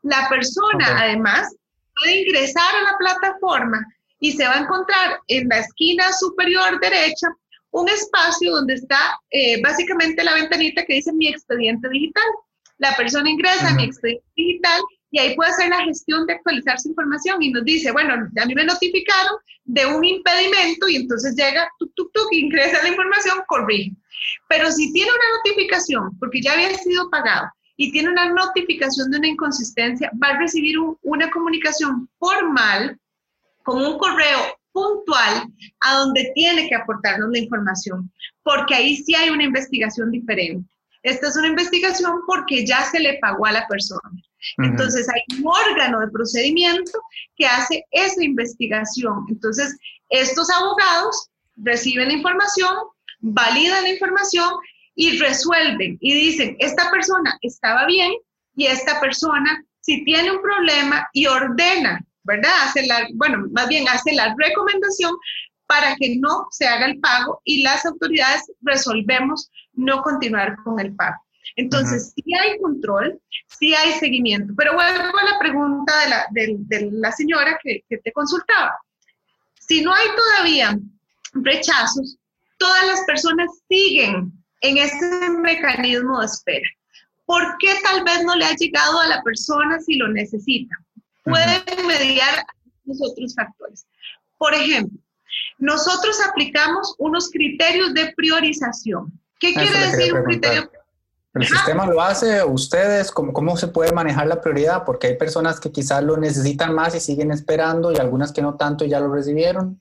La 0.03 0.29
persona, 0.29 0.99
además, 0.99 1.55
puede 1.99 2.23
ingresar 2.23 2.75
a 2.75 2.93
la 2.93 2.99
plataforma 2.99 3.87
y 4.21 4.33
se 4.33 4.47
va 4.47 4.55
a 4.55 4.61
encontrar 4.61 5.19
en 5.29 5.49
la 5.49 5.59
esquina 5.59 6.13
superior 6.13 6.79
derecha 6.81 7.29
un 7.71 7.89
espacio 7.89 8.53
donde 8.53 8.75
está 8.75 9.19
eh, 9.31 9.61
básicamente 9.63 10.25
la 10.25 10.35
ventanita 10.35 10.85
que 10.85 10.95
dice 10.95 11.13
mi 11.13 11.29
expediente 11.29 11.89
digital. 11.89 12.25
La 12.79 12.95
persona 12.97 13.29
ingresa 13.29 13.69
a 13.69 13.75
mi 13.75 13.85
expediente 13.85 14.25
digital 14.35 14.83
y 15.11 15.19
ahí 15.19 15.35
puede 15.37 15.51
hacer 15.51 15.69
la 15.69 15.85
gestión 15.85 16.27
de 16.27 16.35
actualizar 16.35 16.79
su 16.79 16.89
información 16.89 17.43
y 17.43 17.51
nos 17.51 17.65
dice, 17.65 17.93
bueno, 17.93 18.15
a 18.15 18.47
mí 18.47 18.55
me 18.55 18.65
notificaron 18.65 19.37
de 19.65 19.87
un 19.87 20.05
impedimento 20.05 20.89
y 20.89 20.97
entonces 20.97 21.35
llega, 21.37 21.69
tuk, 21.79 21.93
tuk, 21.95 22.13
tuk, 22.13 22.33
ingresa 22.33 22.83
la 22.83 22.89
información, 22.89 23.39
corrige. 23.47 23.93
Pero 24.49 24.71
si 24.71 24.93
tiene 24.93 25.11
una 25.11 25.39
notificación, 25.39 26.19
porque 26.19 26.41
ya 26.41 26.53
había 26.53 26.75
sido 26.75 27.09
pagado, 27.11 27.49
y 27.77 27.93
tiene 27.93 28.09
una 28.09 28.33
notificación 28.33 29.11
de 29.11 29.19
una 29.19 29.29
inconsistencia, 29.29 30.11
va 30.23 30.29
a 30.29 30.39
recibir 30.39 30.77
una 31.03 31.31
comunicación 31.31 32.09
formal 32.19 32.99
con 33.63 33.85
un 33.85 33.99
correo 33.99 34.57
puntual 34.73 35.47
a 35.81 35.95
donde 35.97 36.33
tiene 36.35 36.69
que 36.69 36.75
aportarnos 36.75 37.31
la 37.31 37.39
información, 37.39 38.11
porque 38.43 38.75
ahí 38.75 38.97
sí 38.97 39.15
hay 39.15 39.31
una 39.31 39.45
investigación 39.45 40.11
diferente. 40.11 40.69
Esta 41.03 41.29
es 41.29 41.37
una 41.37 41.49
investigación 41.49 42.21
porque 42.27 42.67
ya 42.67 42.83
se 42.85 42.99
le 42.99 43.19
pagó 43.19 43.47
a 43.47 43.53
la 43.53 43.67
persona. 43.69 44.11
Entonces 44.59 45.09
hay 45.09 45.21
un 45.39 45.47
órgano 45.47 46.01
de 46.01 46.09
procedimiento 46.09 46.93
que 47.37 47.47
hace 47.47 47.85
esa 47.91 48.25
investigación. 48.25 49.25
Entonces, 49.29 49.77
estos 50.11 50.49
abogados 50.51 51.29
reciben 51.57 52.09
la 52.09 52.15
información, 52.15 52.77
validan 53.21 53.83
la 53.83 53.91
información 53.91 54.51
y 54.95 55.19
resuelven 55.19 55.99
y 56.01 56.15
dicen, 56.15 56.57
esta 56.59 56.91
persona 56.91 57.39
estaba 57.43 57.87
bien 57.87 58.13
y 58.57 58.67
esta 58.67 59.01
persona 59.01 59.63
si 59.81 60.05
tiene 60.05 60.33
un 60.33 60.43
problema 60.43 61.09
y 61.13 61.27
ordena, 61.27 62.05
¿verdad? 62.25 62.51
Hace 62.65 62.87
la, 62.87 63.07
bueno, 63.15 63.47
más 63.53 63.69
bien 63.69 63.89
hace 63.89 64.13
la 64.15 64.35
recomendación 64.37 65.15
para 65.67 65.95
que 65.97 66.17
no 66.17 66.47
se 66.51 66.67
haga 66.67 66.87
el 66.87 66.99
pago 66.99 67.41
y 67.45 67.63
las 67.63 67.87
autoridades 67.87 68.51
resolvemos 68.63 69.51
no 69.75 70.03
continuar 70.03 70.57
con 70.65 70.81
el 70.81 70.95
pago. 70.95 71.26
Entonces, 71.57 72.13
sí 72.15 72.23
hay 72.35 72.59
control, 72.59 73.21
sí 73.59 73.75
hay 73.75 73.93
seguimiento. 73.95 74.53
Pero 74.57 74.75
vuelvo 74.75 75.19
a 75.19 75.25
la 75.25 75.39
pregunta 75.39 75.93
de 76.01 76.09
la, 76.11 76.27
de, 76.31 76.91
la 76.93 77.13
señora 77.13 77.59
que, 77.63 77.83
que 77.89 77.99
te 77.99 78.13
consultaba. 78.13 78.79
Si 79.59 79.83
no 79.83 79.93
hay 79.93 80.07
todavía 80.15 80.79
rechazos, 81.33 82.19
todas 82.59 82.87
las 82.87 83.01
personas 83.05 83.51
siguen 83.69 84.33
en 84.61 84.79
ese 84.79 85.31
mecanismo 85.31 86.21
de 86.21 86.27
espera. 86.27 86.69
¿Por 87.25 87.57
qué 87.59 87.75
tal 87.83 88.05
vez 88.05 88.23
no 88.25 88.37
le 88.37 88.45
ha 88.45 88.55
llegado 88.55 89.01
a 89.01 89.09
la 89.09 89.23
persona 89.23 89.81
si 89.81 89.97
lo 89.97 90.09
necesita? 90.09 90.77
Pueden 91.25 91.87
mediar 91.87 92.47
los 92.85 92.99
otros 93.03 93.35
factores. 93.35 93.87
Por 94.39 94.55
ejemplo, 94.55 94.99
nosotros 95.59 96.19
aplicamos 96.25 96.95
unos 96.99 97.31
criterios 97.31 97.95
de 97.95 98.13
priorización. 98.17 99.13
¿Qué 99.41 99.53
quiere 99.55 99.79
decir 99.79 100.15
un 100.15 100.25
criterio? 100.25 100.71
¿El 101.37 101.47
sistema 101.47 101.87
lo 101.87 102.01
hace? 102.01 102.43
¿Ustedes? 102.45 103.11
¿Cómo, 103.11 103.33
¿Cómo 103.33 103.57
se 103.57 103.69
puede 103.69 103.93
manejar 103.93 104.27
la 104.27 104.41
prioridad? 104.41 104.85
Porque 104.85 105.09
hay 105.09 105.17
personas 105.17 105.61
que 105.61 105.71
quizás 105.71 106.03
lo 106.03 106.17
necesitan 106.17 106.75
más 106.75 106.95
y 106.95 107.01
siguen 107.01 107.31
esperando 107.31 107.93
y 107.93 107.97
algunas 107.97 108.33
que 108.33 108.43
no 108.43 108.57
tanto 108.57 108.85
y 108.85 108.89
ya 108.89 109.01
lo 109.01 109.13
recibieron. 109.13 109.81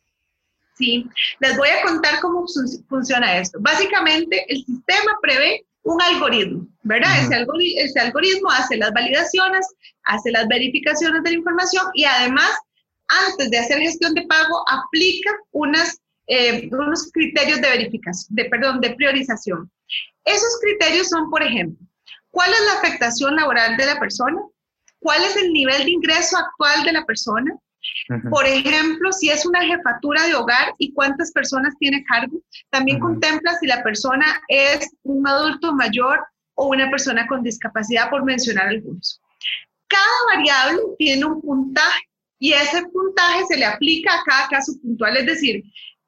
Sí, 0.77 1.09
les 1.39 1.57
voy 1.57 1.69
a 1.69 1.81
contar 1.83 2.19
cómo 2.19 2.45
funciona 2.89 3.37
esto. 3.37 3.57
Básicamente, 3.61 4.45
el 4.49 4.57
sistema 4.65 5.17
prevé 5.21 5.65
un 5.83 6.01
algoritmo, 6.01 6.67
¿verdad? 6.81 7.11
ese 7.21 7.99
algoritmo 7.99 8.49
hace 8.51 8.75
las 8.75 8.91
validaciones, 8.91 9.67
hace 10.05 10.31
las 10.31 10.47
verificaciones 10.47 11.23
de 11.23 11.29
la 11.29 11.37
información 11.37 11.85
y 11.93 12.05
además, 12.05 12.51
antes 13.07 13.51
de 13.51 13.59
hacer 13.59 13.77
gestión 13.77 14.15
de 14.15 14.23
pago, 14.23 14.65
aplica 14.67 15.31
unas 15.51 16.01
eh, 16.27 16.69
unos 16.71 17.11
criterios 17.11 17.61
de 17.61 17.69
verificación, 17.69 18.35
de, 18.35 18.45
perdón, 18.45 18.81
de 18.81 18.95
priorización. 18.95 19.71
Esos 20.23 20.59
criterios 20.61 21.09
son, 21.09 21.29
por 21.29 21.43
ejemplo, 21.43 21.85
¿cuál 22.31 22.51
es 22.51 22.61
la 22.65 22.79
afectación 22.79 23.35
laboral 23.35 23.77
de 23.77 23.85
la 23.85 23.99
persona? 23.99 24.41
¿Cuál 24.99 25.23
es 25.23 25.35
el 25.37 25.53
nivel 25.53 25.85
de 25.85 25.91
ingreso 25.91 26.37
actual 26.37 26.83
de 26.83 26.93
la 26.93 27.05
persona? 27.05 27.55
Por 28.29 28.45
ejemplo, 28.45 29.11
si 29.11 29.29
es 29.29 29.45
una 29.45 29.61
jefatura 29.63 30.25
de 30.25 30.35
hogar 30.35 30.73
y 30.79 30.91
cuántas 30.93 31.31
personas 31.31 31.75
tiene 31.79 32.03
cargo, 32.03 32.39
también 32.71 32.99
contempla 32.99 33.57
si 33.59 33.67
la 33.67 33.83
persona 33.83 34.41
es 34.47 34.89
un 35.03 35.27
adulto 35.27 35.73
mayor 35.73 36.25
o 36.55 36.67
una 36.67 36.89
persona 36.89 37.27
con 37.27 37.43
discapacidad, 37.43 38.09
por 38.09 38.23
mencionar 38.23 38.67
algunos. 38.67 39.21
Cada 39.87 40.35
variable 40.35 40.81
tiene 40.97 41.25
un 41.25 41.41
puntaje 41.41 42.09
y 42.39 42.53
ese 42.53 42.83
puntaje 42.87 43.45
se 43.47 43.57
le 43.57 43.65
aplica 43.65 44.13
a 44.13 44.23
cada 44.23 44.47
caso 44.49 44.73
puntual, 44.81 45.17
es 45.17 45.25
decir, 45.25 45.63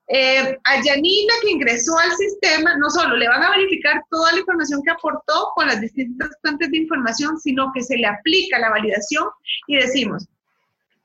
eh, 0.09 0.57
a 0.63 0.83
Janina 0.83 1.33
que 1.41 1.51
ingresó 1.51 1.97
al 1.97 2.11
sistema, 2.15 2.77
no 2.77 2.89
solo 2.89 3.17
le 3.17 3.27
van 3.27 3.43
a 3.43 3.51
verificar 3.51 4.01
toda 4.09 4.31
la 4.31 4.39
información 4.39 4.81
que 4.83 4.91
aportó 4.91 5.51
con 5.53 5.67
las 5.67 5.81
distintas 5.81 6.29
fuentes 6.41 6.71
de 6.71 6.77
información, 6.77 7.37
sino 7.37 7.71
que 7.73 7.83
se 7.83 7.97
le 7.97 8.07
aplica 8.07 8.57
la 8.57 8.69
validación 8.69 9.27
y 9.67 9.75
decimos, 9.75 10.25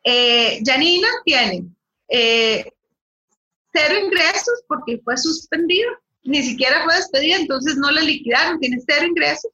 eh, 0.05 0.61
Janina 0.65 1.09
tiene 1.25 1.65
eh, 2.09 2.71
cero 3.73 3.95
ingresos 4.05 4.63
porque 4.69 5.01
fue 5.05 5.17
suspendido, 5.17 5.91
ni 6.23 6.43
siquiera 6.43 6.85
fue 6.85 6.95
despedida, 6.95 7.37
entonces 7.37 7.77
no 7.77 7.91
la 7.91 8.03
liquidaron, 8.03 8.61
tiene 8.61 8.79
cero 8.87 9.07
ingresos. 9.07 9.51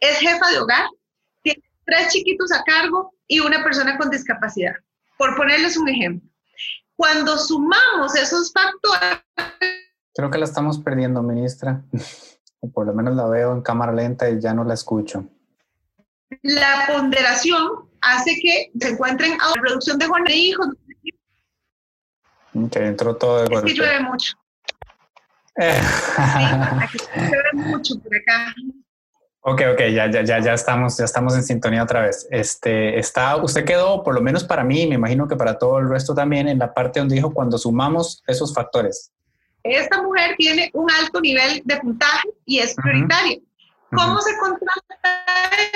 Es 0.00 0.18
jefa 0.18 0.50
de 0.50 0.58
hogar, 0.58 0.86
tiene 1.42 1.62
tres 1.86 2.12
chiquitos 2.12 2.52
a 2.52 2.62
cargo 2.62 3.14
y 3.26 3.40
una 3.40 3.64
persona 3.64 3.96
con 3.98 4.10
discapacidad, 4.10 4.74
por 5.16 5.34
ponerles 5.36 5.76
un 5.76 5.88
ejemplo. 5.88 6.27
Cuando 6.98 7.38
sumamos 7.38 8.16
esos 8.16 8.52
factores... 8.52 9.20
Creo 10.14 10.30
que 10.32 10.38
la 10.38 10.46
estamos 10.46 10.80
perdiendo, 10.80 11.22
ministra. 11.22 11.82
O 12.60 12.68
por 12.72 12.86
lo 12.86 12.92
menos 12.92 13.14
la 13.14 13.28
veo 13.28 13.52
en 13.52 13.62
cámara 13.62 13.92
lenta 13.92 14.28
y 14.28 14.40
ya 14.40 14.52
no 14.52 14.64
la 14.64 14.74
escucho. 14.74 15.24
La 16.42 16.88
ponderación 16.88 17.88
hace 18.00 18.34
que 18.42 18.72
se 18.80 18.88
encuentren 18.88 19.34
a 19.40 19.54
reducción 19.62 19.96
de 19.96 20.06
jornada 20.06 20.34
de 20.34 20.36
hijos. 20.36 20.66
Que 22.72 22.84
entró 22.84 23.14
todo 23.14 23.42
de 23.42 23.48
golpe. 23.48 23.68
Es 23.68 23.74
que 23.74 23.80
llueve 23.80 24.00
mucho. 24.00 24.32
sí, 25.56 27.14
llueve 27.14 27.52
mucho 27.52 27.94
por 28.00 28.16
acá. 28.16 28.54
Ok, 29.50 29.62
ok, 29.72 29.80
ya, 29.94 30.10
ya, 30.10 30.22
ya, 30.22 30.40
ya 30.40 30.52
estamos, 30.52 30.98
ya 30.98 31.06
estamos 31.06 31.34
en 31.34 31.42
sintonía 31.42 31.82
otra 31.82 32.02
vez. 32.02 32.28
Este, 32.30 32.98
está, 32.98 33.36
usted 33.36 33.64
quedó, 33.64 34.04
por 34.04 34.14
lo 34.14 34.20
menos 34.20 34.44
para 34.44 34.62
mí, 34.62 34.86
me 34.86 34.96
imagino 34.96 35.26
que 35.26 35.36
para 35.36 35.56
todo 35.58 35.78
el 35.78 35.88
resto 35.88 36.14
también, 36.14 36.48
en 36.48 36.58
la 36.58 36.74
parte 36.74 37.00
donde 37.00 37.14
dijo 37.14 37.32
cuando 37.32 37.56
sumamos 37.56 38.22
esos 38.26 38.52
factores. 38.52 39.10
Esta 39.62 40.02
mujer 40.02 40.34
tiene 40.36 40.70
un 40.74 40.90
alto 40.90 41.22
nivel 41.22 41.62
de 41.64 41.78
puntaje 41.78 42.28
y 42.44 42.58
es 42.58 42.74
prioritaria. 42.74 43.38
¿Cómo 43.90 44.20
se 44.20 44.36
contrasta 44.38 45.10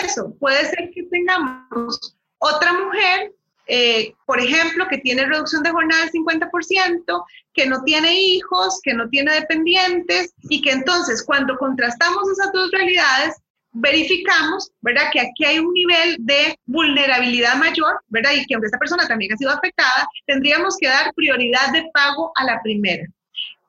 eso? 0.04 0.34
Puede 0.38 0.66
ser 0.66 0.90
que 0.94 1.04
tengamos 1.04 2.14
otra 2.36 2.74
mujer, 2.74 3.32
eh, 3.68 4.12
por 4.26 4.38
ejemplo, 4.38 4.86
que 4.86 4.98
tiene 4.98 5.24
reducción 5.24 5.62
de 5.62 5.70
jornada 5.70 6.02
del 6.02 6.12
50%, 6.12 7.24
que 7.54 7.66
no 7.66 7.82
tiene 7.84 8.20
hijos, 8.20 8.80
que 8.82 8.92
no 8.92 9.08
tiene 9.08 9.32
dependientes 9.32 10.34
y 10.42 10.60
que 10.60 10.72
entonces 10.72 11.24
cuando 11.24 11.56
contrastamos 11.56 12.30
esas 12.30 12.52
dos 12.52 12.70
realidades, 12.70 13.41
verificamos, 13.72 14.70
¿verdad? 14.80 15.10
Que 15.12 15.20
aquí 15.20 15.44
hay 15.44 15.58
un 15.58 15.72
nivel 15.72 16.16
de 16.20 16.58
vulnerabilidad 16.66 17.56
mayor, 17.56 18.00
¿verdad? 18.08 18.32
Y 18.32 18.46
que 18.46 18.54
aunque 18.54 18.66
esta 18.66 18.78
persona 18.78 19.06
también 19.08 19.32
ha 19.32 19.36
sido 19.36 19.50
afectada, 19.50 20.06
tendríamos 20.26 20.76
que 20.78 20.88
dar 20.88 21.12
prioridad 21.14 21.72
de 21.72 21.90
pago 21.92 22.32
a 22.36 22.44
la 22.44 22.60
primera. 22.62 23.06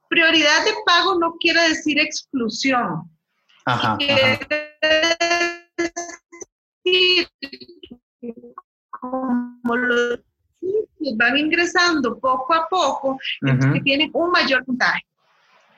Prioridad 0.09 0.65
de 0.65 0.73
pago 0.85 1.17
no 1.19 1.33
quiere 1.39 1.69
decir 1.69 1.99
exclusión. 1.99 3.09
Ajá, 3.65 3.97
quiere 3.97 4.39
decir 6.83 7.27
como 8.89 9.75
los 9.75 10.19
van 11.15 11.37
ingresando 11.37 12.17
poco 12.19 12.53
a 12.53 12.67
poco, 12.69 13.17
que 13.41 13.81
tienen 13.81 14.09
un 14.13 14.31
mayor 14.31 14.63
puntaje. 14.65 15.01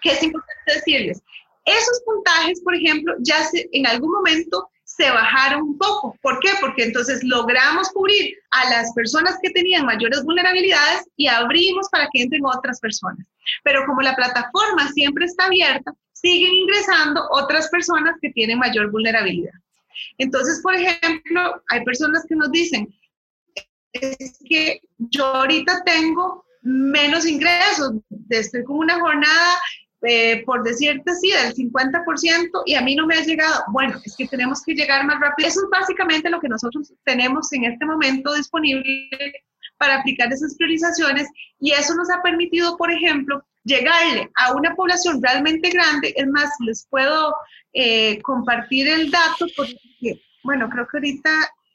¿Qué 0.01 0.11
es 0.11 0.21
importante 0.21 0.73
decirles? 0.73 1.21
Esos 1.65 2.01
puntajes, 2.05 2.61
por 2.61 2.75
ejemplo, 2.75 3.15
ya 3.19 3.37
en 3.53 3.87
algún 3.87 4.11
momento 4.11 4.69
se 4.83 5.09
bajaron 5.09 5.63
un 5.63 5.77
poco. 5.77 6.15
¿Por 6.21 6.39
qué? 6.39 6.49
Porque 6.61 6.83
entonces 6.83 7.23
logramos 7.23 7.89
cubrir 7.89 8.37
a 8.51 8.69
las 8.69 8.93
personas 8.93 9.37
que 9.41 9.49
tenían 9.49 9.85
mayores 9.85 10.23
vulnerabilidades 10.23 11.07
y 11.17 11.27
abrimos 11.27 11.89
para 11.89 12.07
que 12.13 12.21
entren 12.21 12.45
otras 12.45 12.79
personas. 12.79 13.25
Pero 13.63 13.85
como 13.85 14.01
la 14.01 14.15
plataforma 14.15 14.91
siempre 14.93 15.25
está 15.25 15.45
abierta, 15.45 15.91
siguen 16.13 16.53
ingresando 16.53 17.27
otras 17.31 17.67
personas 17.69 18.15
que 18.21 18.29
tienen 18.29 18.59
mayor 18.59 18.91
vulnerabilidad. 18.91 19.53
Entonces, 20.17 20.61
por 20.61 20.75
ejemplo, 20.75 21.61
hay 21.69 21.83
personas 21.83 22.23
que 22.27 22.35
nos 22.35 22.51
dicen, 22.51 22.87
es 23.91 24.39
que 24.47 24.81
yo 24.97 25.25
ahorita 25.25 25.83
tengo 25.83 26.45
menos 26.61 27.25
ingresos, 27.25 27.93
estoy 28.29 28.63
con 28.63 28.77
una 28.77 28.99
jornada 28.99 29.57
eh, 30.07 30.43
por 30.45 30.63
decirte 30.63 31.11
así, 31.11 31.31
del 31.31 31.53
50% 31.53 32.63
y 32.65 32.75
a 32.75 32.81
mí 32.81 32.95
no 32.95 33.07
me 33.07 33.15
ha 33.15 33.23
llegado. 33.23 33.63
Bueno, 33.71 33.99
es 34.03 34.15
que 34.15 34.27
tenemos 34.27 34.61
que 34.63 34.73
llegar 34.73 35.05
más 35.05 35.19
rápido. 35.19 35.47
Eso 35.47 35.61
es 35.61 35.69
básicamente 35.71 36.29
lo 36.29 36.39
que 36.39 36.49
nosotros 36.49 36.93
tenemos 37.03 37.51
en 37.53 37.65
este 37.65 37.85
momento 37.85 38.33
disponible 38.33 39.09
para 39.77 39.99
aplicar 39.99 40.31
esas 40.31 40.55
priorizaciones 40.55 41.27
y 41.59 41.71
eso 41.71 41.95
nos 41.95 42.09
ha 42.09 42.21
permitido, 42.21 42.77
por 42.77 42.91
ejemplo, 42.91 43.43
llegarle 43.63 44.29
a 44.35 44.53
una 44.53 44.75
población 44.75 45.21
realmente 45.21 45.69
grande. 45.69 46.13
Es 46.15 46.27
más, 46.27 46.49
les 46.59 46.87
puedo 46.89 47.35
eh, 47.73 48.21
compartir 48.21 48.87
el 48.87 49.11
dato 49.11 49.47
porque, 49.57 50.21
bueno, 50.43 50.69
creo 50.69 50.87
que 50.87 50.97
ahorita 50.97 51.29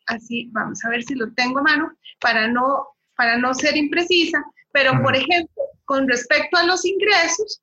así, 0.07 0.49
vamos 0.53 0.85
a 0.85 0.89
ver 0.89 1.03
si 1.03 1.15
lo 1.15 1.33
tengo 1.35 1.59
a 1.61 1.63
mano 1.63 1.93
para 2.21 2.49
no, 2.49 2.89
para 3.17 3.37
no 3.39 3.55
ser 3.55 3.77
imprecisa, 3.77 4.43
pero 4.73 4.93
por 5.03 5.15
ejemplo, 5.17 5.63
con 5.85 6.09
respecto 6.09 6.57
a 6.57 6.65
los 6.65 6.85
ingresos, 6.85 7.63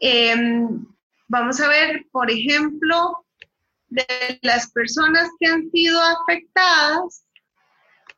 Em, 0.00 0.86
vamos 1.28 1.60
a 1.60 1.68
ver, 1.68 2.06
por 2.12 2.30
ejemplo, 2.30 3.24
de 3.88 4.38
las 4.42 4.70
personas 4.72 5.28
que 5.38 5.46
han 5.46 5.70
sido 5.70 6.00
afectadas. 6.00 7.24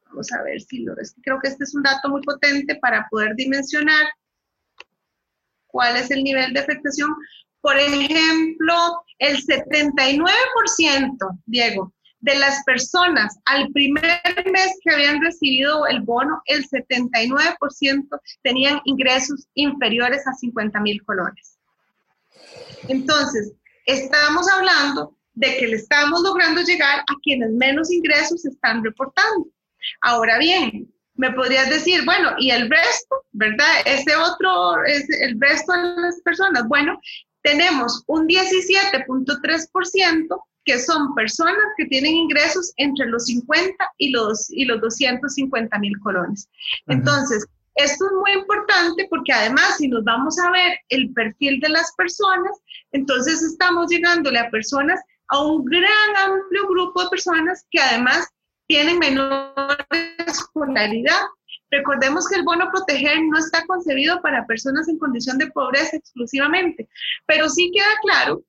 Vamos 0.06 0.32
a 0.32 0.42
ver 0.42 0.60
si 0.60 0.80
lo 0.80 0.94
ves. 0.96 1.14
Creo 1.22 1.38
que 1.40 1.48
este 1.48 1.64
es 1.64 1.74
un 1.74 1.82
dato 1.82 2.08
muy 2.08 2.22
potente 2.22 2.76
para 2.76 3.06
poder 3.10 3.34
dimensionar 3.36 4.06
cuál 5.68 5.96
es 5.96 6.10
el 6.10 6.24
nivel 6.24 6.52
de 6.52 6.60
afectación. 6.60 7.14
Por 7.60 7.76
ejemplo, 7.76 9.04
el 9.18 9.36
79%, 9.36 11.40
Diego, 11.46 11.92
de 12.20 12.38
las 12.38 12.62
personas 12.64 13.38
al 13.46 13.68
primer 13.72 14.20
mes 14.52 14.78
que 14.82 14.94
habían 14.94 15.22
recibido 15.22 15.86
el 15.86 16.02
bono, 16.02 16.42
el 16.46 16.66
79% 16.68 18.20
tenían 18.42 18.80
ingresos 18.84 19.48
inferiores 19.54 20.26
a 20.26 20.32
50 20.32 20.80
mil 20.80 21.02
colones. 21.04 21.59
Entonces, 22.88 23.52
estamos 23.86 24.46
hablando 24.50 25.16
de 25.34 25.56
que 25.58 25.68
le 25.68 25.76
estamos 25.76 26.22
logrando 26.22 26.62
llegar 26.62 27.00
a 27.00 27.14
quienes 27.22 27.52
menos 27.52 27.90
ingresos 27.90 28.44
están 28.44 28.84
reportando. 28.84 29.46
Ahora 30.02 30.36
bien, 30.38 30.92
me 31.14 31.32
podrías 31.32 31.70
decir, 31.70 32.04
bueno, 32.04 32.32
¿y 32.38 32.50
el 32.50 32.68
resto? 32.70 33.24
¿Verdad? 33.32 33.82
Ese 33.84 34.14
otro, 34.16 34.84
es 34.84 35.08
el 35.10 35.40
resto 35.40 35.72
de 35.72 36.00
las 36.00 36.20
personas. 36.22 36.68
Bueno, 36.68 36.98
tenemos 37.42 38.04
un 38.06 38.26
17.3% 38.26 40.42
que 40.64 40.78
son 40.78 41.14
personas 41.14 41.64
que 41.76 41.84
tienen 41.86 42.14
ingresos 42.14 42.72
entre 42.76 43.06
los 43.06 43.24
50 43.26 43.74
y 43.98 44.10
los, 44.10 44.50
y 44.50 44.64
los 44.66 44.80
250 44.80 45.78
mil 45.78 45.98
colones. 46.00 46.48
Entonces, 46.86 47.46
esto 47.82 48.06
es 48.06 48.12
muy 48.12 48.32
importante 48.32 49.06
porque 49.10 49.32
además 49.32 49.76
si 49.78 49.88
nos 49.88 50.04
vamos 50.04 50.38
a 50.38 50.50
ver 50.50 50.78
el 50.88 51.12
perfil 51.12 51.60
de 51.60 51.68
las 51.68 51.92
personas, 51.96 52.52
entonces 52.92 53.42
estamos 53.42 53.90
llegándole 53.90 54.38
a 54.38 54.50
personas, 54.50 55.00
a 55.28 55.42
un 55.42 55.64
gran 55.64 56.16
amplio 56.24 56.68
grupo 56.68 57.02
de 57.02 57.10
personas 57.10 57.66
que 57.70 57.80
además 57.80 58.28
tienen 58.66 58.98
menor 58.98 59.54
escolaridad. 60.26 61.22
Recordemos 61.70 62.28
que 62.28 62.36
el 62.36 62.44
bono 62.44 62.68
proteger 62.70 63.18
no 63.22 63.38
está 63.38 63.64
concebido 63.66 64.20
para 64.22 64.46
personas 64.46 64.88
en 64.88 64.98
condición 64.98 65.38
de 65.38 65.50
pobreza 65.50 65.96
exclusivamente, 65.96 66.88
pero 67.26 67.48
sí 67.48 67.70
queda 67.72 67.98
claro 68.02 68.42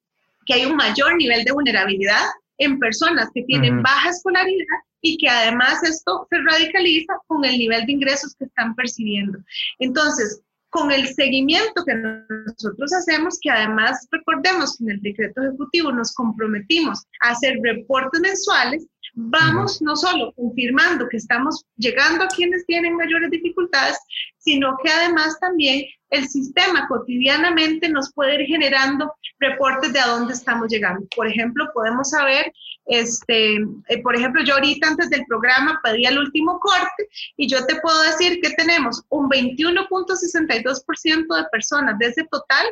que 0.45 0.55
hay 0.55 0.65
un 0.65 0.75
mayor 0.75 1.15
nivel 1.15 1.43
de 1.43 1.51
vulnerabilidad 1.51 2.25
en 2.61 2.79
personas 2.79 3.29
que 3.33 3.43
tienen 3.43 3.81
baja 3.81 4.09
escolaridad 4.09 4.77
y 5.01 5.17
que 5.17 5.27
además 5.27 5.83
esto 5.83 6.27
se 6.29 6.37
radicaliza 6.37 7.13
con 7.27 7.43
el 7.43 7.57
nivel 7.57 7.85
de 7.85 7.91
ingresos 7.91 8.35
que 8.35 8.45
están 8.45 8.75
percibiendo. 8.75 9.39
Entonces, 9.79 10.41
con 10.69 10.91
el 10.91 11.07
seguimiento 11.07 11.83
que 11.85 11.95
nosotros 11.95 12.93
hacemos, 12.93 13.39
que 13.41 13.49
además 13.49 14.07
recordemos 14.11 14.77
que 14.77 14.85
en 14.85 14.91
el 14.91 15.01
decreto 15.01 15.41
ejecutivo 15.41 15.91
nos 15.91 16.13
comprometimos 16.13 17.03
a 17.21 17.31
hacer 17.31 17.57
reportes 17.63 18.21
mensuales, 18.21 18.87
vamos 19.13 19.81
no 19.81 19.95
solo 19.95 20.33
confirmando 20.33 21.07
que 21.09 21.17
estamos 21.17 21.65
llegando 21.77 22.23
a 22.23 22.27
quienes 22.27 22.65
tienen 22.65 22.95
mayores 22.95 23.31
dificultades, 23.31 23.97
sino 24.37 24.77
que 24.83 24.89
además 24.89 25.39
también 25.39 25.85
el 26.09 26.27
sistema 26.27 26.87
cotidianamente 26.87 27.87
nos 27.89 28.11
puede 28.13 28.41
ir 28.41 28.47
generando 28.47 29.13
reportes 29.39 29.93
de 29.93 29.99
a 29.99 30.07
dónde 30.07 30.33
estamos 30.33 30.67
llegando. 30.69 31.05
Por 31.15 31.27
ejemplo, 31.27 31.69
podemos 31.73 32.09
saber, 32.09 32.51
este, 32.85 33.55
eh, 33.87 34.01
por 34.03 34.15
ejemplo, 34.15 34.43
yo 34.43 34.55
ahorita 34.55 34.89
antes 34.89 35.09
del 35.09 35.25
programa 35.25 35.79
pedí 35.83 36.05
el 36.05 36.19
último 36.19 36.59
corte 36.59 37.07
y 37.37 37.47
yo 37.47 37.65
te 37.65 37.79
puedo 37.81 38.01
decir 38.03 38.41
que 38.41 38.49
tenemos 38.51 39.03
un 39.09 39.29
21.62% 39.29 41.35
de 41.35 41.43
personas 41.49 41.97
de 41.97 42.07
ese 42.07 42.25
total 42.25 42.67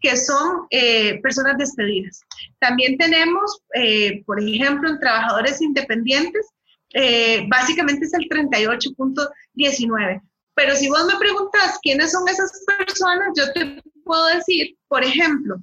que 0.00 0.16
son 0.16 0.66
eh, 0.70 1.20
personas 1.22 1.58
despedidas. 1.58 2.20
También 2.60 2.96
tenemos, 2.98 3.60
eh, 3.74 4.22
por 4.24 4.42
ejemplo, 4.42 4.90
en 4.90 5.00
trabajadores 5.00 5.60
independientes, 5.60 6.46
básicamente 7.48 8.06
es 8.06 8.14
el 8.14 8.28
38.19. 8.28 10.22
Pero 10.54 10.74
si 10.74 10.88
vos 10.88 11.04
me 11.06 11.16
preguntas 11.18 11.78
quiénes 11.82 12.10
son 12.10 12.26
esas 12.28 12.50
personas, 12.78 13.28
yo 13.36 13.52
te 13.52 13.80
puedo 14.04 14.26
decir, 14.26 14.76
por 14.88 15.04
ejemplo, 15.04 15.56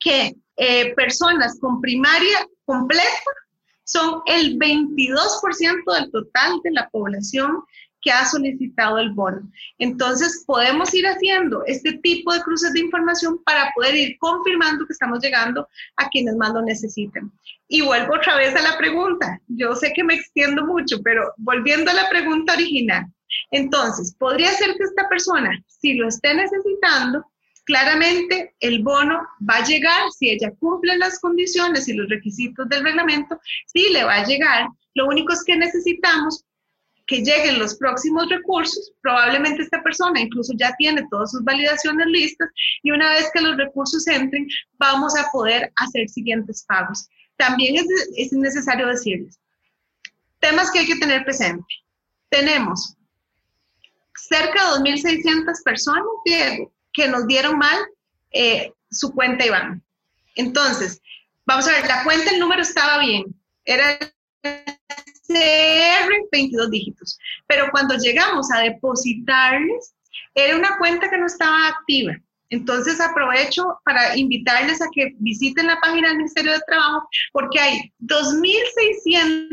que 0.00 0.34
eh, 0.56 0.94
personas 0.94 1.58
con 1.60 1.80
primaria 1.80 2.46
completa 2.64 3.04
son 3.84 4.22
el 4.26 4.58
22% 4.58 5.94
del 5.94 6.10
total 6.10 6.60
de 6.64 6.70
la 6.72 6.88
población 6.90 7.62
que 8.04 8.12
ha 8.12 8.24
solicitado 8.26 8.98
el 8.98 9.10
bono. 9.12 9.50
Entonces, 9.78 10.44
podemos 10.46 10.92
ir 10.92 11.06
haciendo 11.06 11.64
este 11.66 11.94
tipo 11.94 12.32
de 12.34 12.42
cruces 12.42 12.72
de 12.74 12.80
información 12.80 13.42
para 13.44 13.72
poder 13.74 13.94
ir 13.96 14.18
confirmando 14.18 14.86
que 14.86 14.92
estamos 14.92 15.20
llegando 15.20 15.66
a 15.96 16.08
quienes 16.10 16.36
más 16.36 16.52
lo 16.52 16.60
necesiten. 16.60 17.32
Y 17.66 17.80
vuelvo 17.80 18.14
otra 18.14 18.36
vez 18.36 18.54
a 18.54 18.62
la 18.62 18.76
pregunta. 18.76 19.40
Yo 19.48 19.74
sé 19.74 19.92
que 19.94 20.04
me 20.04 20.14
extiendo 20.14 20.66
mucho, 20.66 21.00
pero 21.02 21.32
volviendo 21.38 21.90
a 21.90 21.94
la 21.94 22.08
pregunta 22.10 22.52
original, 22.52 23.06
Entonces, 23.50 24.14
podría 24.18 24.50
ser 24.52 24.76
que 24.76 24.84
esta 24.84 25.08
persona, 25.08 25.50
si 25.66 25.94
lo 25.94 26.06
esté 26.06 26.34
necesitando, 26.34 27.24
claramente 27.64 28.54
el 28.60 28.82
bono 28.82 29.26
va 29.48 29.56
a 29.56 29.64
llegar, 29.64 30.02
si 30.16 30.30
ella 30.30 30.52
cumple 30.60 30.96
las 30.98 31.18
condiciones 31.18 31.88
y 31.88 31.94
los 31.94 32.08
requisitos 32.08 32.68
del 32.68 32.84
reglamento, 32.84 33.40
sí 33.66 33.88
le 33.92 34.04
va 34.04 34.16
a 34.16 34.26
llegar. 34.26 34.68
Lo 34.94 35.06
único 35.06 35.32
es 35.32 35.42
que 35.42 35.56
necesitamos 35.56 36.44
que 37.06 37.18
lleguen 37.18 37.58
los 37.58 37.76
próximos 37.76 38.28
recursos, 38.28 38.92
probablemente 39.02 39.62
esta 39.62 39.82
persona 39.82 40.20
incluso 40.20 40.52
ya 40.56 40.74
tiene 40.78 41.06
todas 41.10 41.30
sus 41.32 41.44
validaciones 41.44 42.06
listas 42.06 42.48
y 42.82 42.90
una 42.90 43.10
vez 43.10 43.30
que 43.32 43.40
los 43.40 43.56
recursos 43.56 44.06
entren, 44.06 44.46
vamos 44.78 45.16
a 45.16 45.30
poder 45.30 45.72
hacer 45.76 46.08
siguientes 46.08 46.64
pagos. 46.66 47.06
También 47.36 47.76
es, 47.76 47.86
es 48.16 48.32
necesario 48.32 48.86
decirles, 48.86 49.38
temas 50.40 50.70
que 50.70 50.80
hay 50.80 50.86
que 50.86 50.96
tener 50.96 51.24
presente. 51.24 51.64
Tenemos 52.30 52.96
cerca 54.16 54.72
de 54.78 54.80
2.600 54.80 55.62
personas, 55.64 56.04
que 56.92 57.08
nos 57.08 57.26
dieron 57.26 57.58
mal 57.58 57.78
eh, 58.30 58.72
su 58.90 59.12
cuenta 59.12 59.44
Iván. 59.44 59.82
Entonces, 60.36 61.00
vamos 61.44 61.66
a 61.66 61.72
ver, 61.72 61.86
la 61.86 62.04
cuenta, 62.04 62.30
el 62.30 62.40
número 62.40 62.62
estaba 62.62 62.98
bien, 62.98 63.24
era 63.64 63.98
CR 65.26 66.10
22 66.32 66.70
dígitos, 66.70 67.18
pero 67.46 67.70
cuando 67.70 67.96
llegamos 67.96 68.50
a 68.52 68.60
depositarles, 68.60 69.94
era 70.34 70.56
una 70.56 70.76
cuenta 70.78 71.08
que 71.08 71.18
no 71.18 71.26
estaba 71.26 71.68
activa. 71.68 72.14
Entonces 72.50 73.00
aprovecho 73.00 73.78
para 73.84 74.16
invitarles 74.16 74.82
a 74.82 74.86
que 74.92 75.14
visiten 75.18 75.66
la 75.66 75.80
página 75.80 76.08
del 76.08 76.18
Ministerio 76.18 76.52
de 76.52 76.60
Trabajo 76.66 77.08
porque 77.32 77.58
hay 77.58 77.92
2.600 78.00 79.48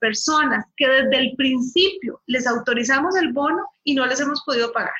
personas 0.00 0.64
que 0.76 0.88
desde 0.88 1.16
el 1.16 1.36
principio 1.36 2.20
les 2.26 2.46
autorizamos 2.46 3.16
el 3.16 3.32
bono 3.32 3.64
y 3.84 3.94
no 3.94 4.04
les 4.06 4.20
hemos 4.20 4.42
podido 4.42 4.72
pagar 4.72 4.92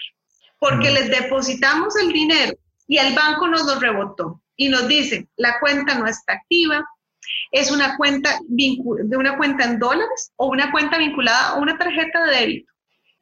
porque 0.60 0.90
mm. 0.90 0.94
les 0.94 1.10
depositamos 1.10 1.96
el 1.96 2.12
dinero 2.12 2.52
y 2.86 2.98
el 2.98 3.14
banco 3.14 3.48
nos 3.48 3.66
lo 3.66 3.80
rebotó 3.80 4.40
y 4.56 4.68
nos 4.68 4.86
dice, 4.86 5.26
la 5.36 5.58
cuenta 5.58 5.98
no 5.98 6.06
está 6.06 6.34
activa, 6.34 6.86
es 7.52 7.70
una 7.70 7.96
cuenta 7.96 8.38
de 8.48 9.16
una 9.16 9.36
cuenta 9.36 9.64
en 9.64 9.78
dólares 9.78 10.32
o 10.36 10.48
una 10.48 10.70
cuenta 10.70 10.98
vinculada 10.98 11.50
a 11.50 11.54
una 11.56 11.76
tarjeta 11.78 12.24
de 12.24 12.36
débito. 12.36 12.70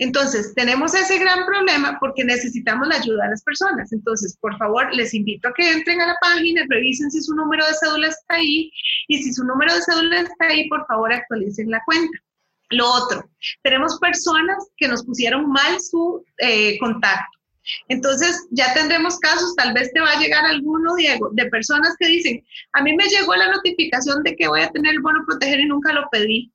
Entonces, 0.00 0.54
tenemos 0.54 0.94
ese 0.94 1.18
gran 1.18 1.44
problema 1.44 1.98
porque 1.98 2.24
necesitamos 2.24 2.86
la 2.86 2.96
ayuda 2.96 3.24
de 3.24 3.30
las 3.30 3.42
personas. 3.42 3.92
Entonces, 3.92 4.38
por 4.40 4.56
favor, 4.56 4.94
les 4.94 5.12
invito 5.12 5.48
a 5.48 5.54
que 5.54 5.72
entren 5.72 6.00
a 6.00 6.06
la 6.06 6.16
página, 6.20 6.62
revisen 6.68 7.10
si 7.10 7.20
su 7.20 7.34
número 7.34 7.66
de 7.66 7.74
cédula 7.74 8.06
está 8.06 8.36
ahí 8.36 8.70
y 9.08 9.22
si 9.22 9.32
su 9.32 9.44
número 9.44 9.74
de 9.74 9.82
cédula 9.82 10.20
está 10.20 10.46
ahí, 10.46 10.68
por 10.68 10.86
favor, 10.86 11.12
actualicen 11.12 11.70
la 11.70 11.82
cuenta. 11.84 12.16
Lo 12.70 12.88
otro, 12.88 13.28
tenemos 13.62 13.98
personas 13.98 14.68
que 14.76 14.88
nos 14.88 15.04
pusieron 15.04 15.50
mal 15.50 15.80
su 15.80 16.24
eh, 16.38 16.78
contacto. 16.78 17.37
Entonces, 17.88 18.46
ya 18.50 18.72
tendremos 18.74 19.18
casos, 19.18 19.54
tal 19.56 19.72
vez 19.72 19.92
te 19.92 20.00
va 20.00 20.10
a 20.10 20.20
llegar 20.20 20.44
alguno, 20.44 20.94
Diego, 20.96 21.30
de 21.32 21.46
personas 21.46 21.94
que 21.98 22.06
dicen, 22.06 22.44
a 22.72 22.82
mí 22.82 22.94
me 22.94 23.04
llegó 23.04 23.34
la 23.34 23.52
notificación 23.52 24.22
de 24.22 24.36
que 24.36 24.48
voy 24.48 24.60
a 24.60 24.70
tener 24.70 24.94
el 24.94 25.00
bono 25.00 25.24
proteger 25.26 25.60
y 25.60 25.66
nunca 25.66 25.92
lo 25.92 26.08
pedí. 26.10 26.52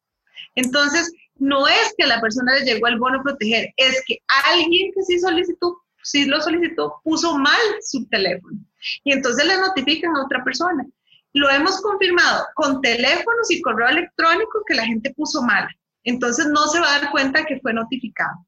Entonces, 0.56 1.12
no 1.36 1.68
es 1.68 1.94
que 1.98 2.06
la 2.06 2.22
persona 2.22 2.56
le 2.56 2.66
llegó 2.66 2.88
el 2.88 3.00
bono 3.00 3.22
proteger, 3.24 3.74
es 3.78 4.02
que 4.06 4.20
alguien 4.46 4.92
que 4.94 5.04
sí 5.04 5.20
solicitó, 5.20 5.82
sí 6.04 6.26
lo 6.26 6.42
solicitó, 6.42 7.02
puso 7.04 7.38
mal 7.38 7.60
su 7.82 8.06
teléfono. 8.08 8.60
Y 9.04 9.14
entonces 9.14 9.46
le 9.46 9.58
notifican 9.58 10.16
a 10.16 10.26
otra 10.26 10.44
persona. 10.44 10.86
Lo 11.34 11.50
hemos 11.50 11.82
confirmado 11.82 12.46
con 12.56 12.82
teléfonos 12.82 13.50
y 13.50 13.62
correo 13.62 13.90
electrónico 13.90 14.64
que 14.68 14.76
la 14.76 14.86
gente 14.86 15.14
puso 15.16 15.42
mal. 15.42 15.68
Entonces 16.04 16.48
no 16.48 16.68
se 16.68 16.80
va 16.80 16.94
a 16.94 17.00
dar 17.00 17.12
cuenta 17.12 17.46
que 17.46 17.60
fue 17.60 17.74
notificado. 17.74 18.46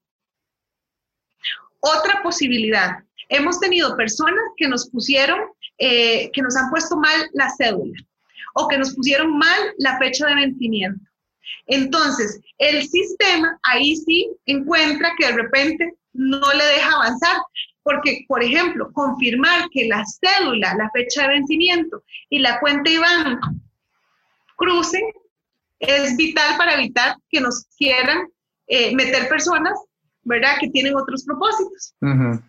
Otra 1.85 2.23
posibilidad, 2.23 2.97
hemos 3.29 3.59
tenido 3.59 3.95
personas 3.95 4.43
que 4.57 4.67
nos 4.67 4.89
pusieron, 4.89 5.39
eh, 5.77 6.31
que 6.31 6.41
nos 6.41 6.55
han 6.55 6.71
puesto 6.71 6.97
mal 6.97 7.29
la 7.33 7.47
cédula 7.55 7.93
o 8.55 8.67
que 8.67 8.77
nos 8.79 8.95
pusieron 8.95 9.37
mal 9.37 9.59
la 9.77 9.97
fecha 9.99 10.25
de 10.25 10.35
vencimiento. 10.35 11.05
Entonces, 11.67 12.41
el 12.57 12.87
sistema 12.87 13.59
ahí 13.63 13.95
sí 13.97 14.31
encuentra 14.47 15.11
que 15.17 15.27
de 15.27 15.33
repente 15.33 15.93
no 16.13 16.41
le 16.53 16.63
deja 16.63 16.91
avanzar, 16.91 17.37
porque, 17.83 18.25
por 18.27 18.41
ejemplo, 18.43 18.91
confirmar 18.93 19.69
que 19.71 19.87
la 19.87 20.03
cédula, 20.05 20.73
la 20.75 20.89
fecha 20.89 21.23
de 21.23 21.35
vencimiento 21.35 22.03
y 22.29 22.39
la 22.39 22.59
cuenta 22.59 22.89
IBAN 22.89 23.39
crucen 24.55 25.03
es 25.79 26.17
vital 26.17 26.57
para 26.57 26.73
evitar 26.73 27.17
que 27.29 27.41
nos 27.41 27.65
quieran 27.77 28.27
eh, 28.65 28.95
meter 28.95 29.27
personas, 29.29 29.77
¿verdad?, 30.25 30.57
que 30.59 30.69
tienen 30.69 30.95
otros 30.95 31.23
propósitos. 31.23 31.95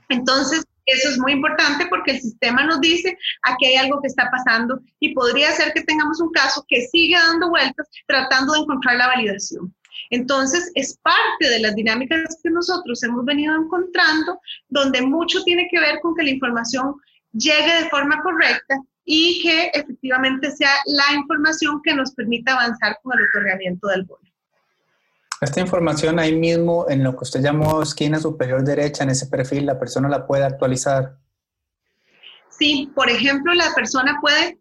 Entonces, 0.09 0.65
eso 0.87 1.09
es 1.09 1.19
muy 1.19 1.33
importante 1.33 1.87
porque 1.89 2.13
el 2.13 2.21
sistema 2.21 2.65
nos 2.65 2.81
dice 2.81 3.17
aquí 3.43 3.67
hay 3.67 3.77
algo 3.77 4.01
que 4.01 4.07
está 4.07 4.31
pasando 4.31 4.81
y 5.01 5.15
podría 5.15 5.51
ser 5.51 5.73
que 5.73 5.83
tengamos 5.83 6.21
un 6.21 6.31
caso 6.31 6.65
que 6.69 6.87
sigue 6.87 7.17
dando 7.17 7.51
vueltas 7.51 7.89
tratando 8.07 8.53
de 8.53 8.61
encontrar 8.61 8.97
la 8.97 9.09
validación. 9.09 9.75
Entonces, 10.11 10.71
es 10.75 10.97
parte 11.03 11.51
de 11.51 11.59
las 11.59 11.75
dinámicas 11.75 12.39
que 12.43 12.51
nosotros 12.51 13.03
hemos 13.03 13.25
venido 13.25 13.57
encontrando, 13.57 14.41
donde 14.69 15.03
mucho 15.03 15.43
tiene 15.43 15.69
que 15.71 15.81
ver 15.81 15.99
con 16.01 16.15
que 16.15 16.23
la 16.23 16.31
información 16.31 16.95
llegue 17.33 17.83
de 17.83 17.91
forma 17.91 18.23
correcta 18.23 18.77
y 19.05 19.43
que 19.43 19.71
efectivamente 19.75 20.51
sea 20.53 20.71
la 20.87 21.17
información 21.17 21.81
que 21.83 21.95
nos 21.95 22.13
permita 22.13 22.53
avanzar 22.53 22.99
con 23.03 23.19
el 23.19 23.25
otorgamiento 23.25 23.89
del 23.89 24.05
bono. 24.05 24.23
Esta 25.41 25.61
información 25.61 26.19
ahí 26.19 26.35
mismo, 26.35 26.87
en 26.89 27.05
lo 27.05 27.13
que 27.13 27.25
usted 27.25 27.43
llamó 27.43 27.83
esquina 27.83 28.19
superior 28.19 28.65
derecha, 28.65 29.05
en 29.05 29.11
ese 29.11 29.27
perfil, 29.27 29.67
la 29.67 29.79
persona 29.79 30.09
la 30.09 30.27
puede 30.27 30.45
actualizar. 30.45 31.17
Sí, 32.49 32.91
por 32.95 33.11
ejemplo, 33.11 33.53
la 33.53 33.75
persona 33.75 34.19
puede 34.21 34.59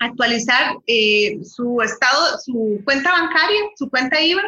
actualizar 0.00 0.76
eh, 0.86 1.38
su 1.44 1.80
estado, 1.82 2.38
su 2.44 2.80
cuenta 2.84 3.10
bancaria, 3.10 3.60
su 3.76 3.88
cuenta 3.90 4.20
IVA. 4.20 4.42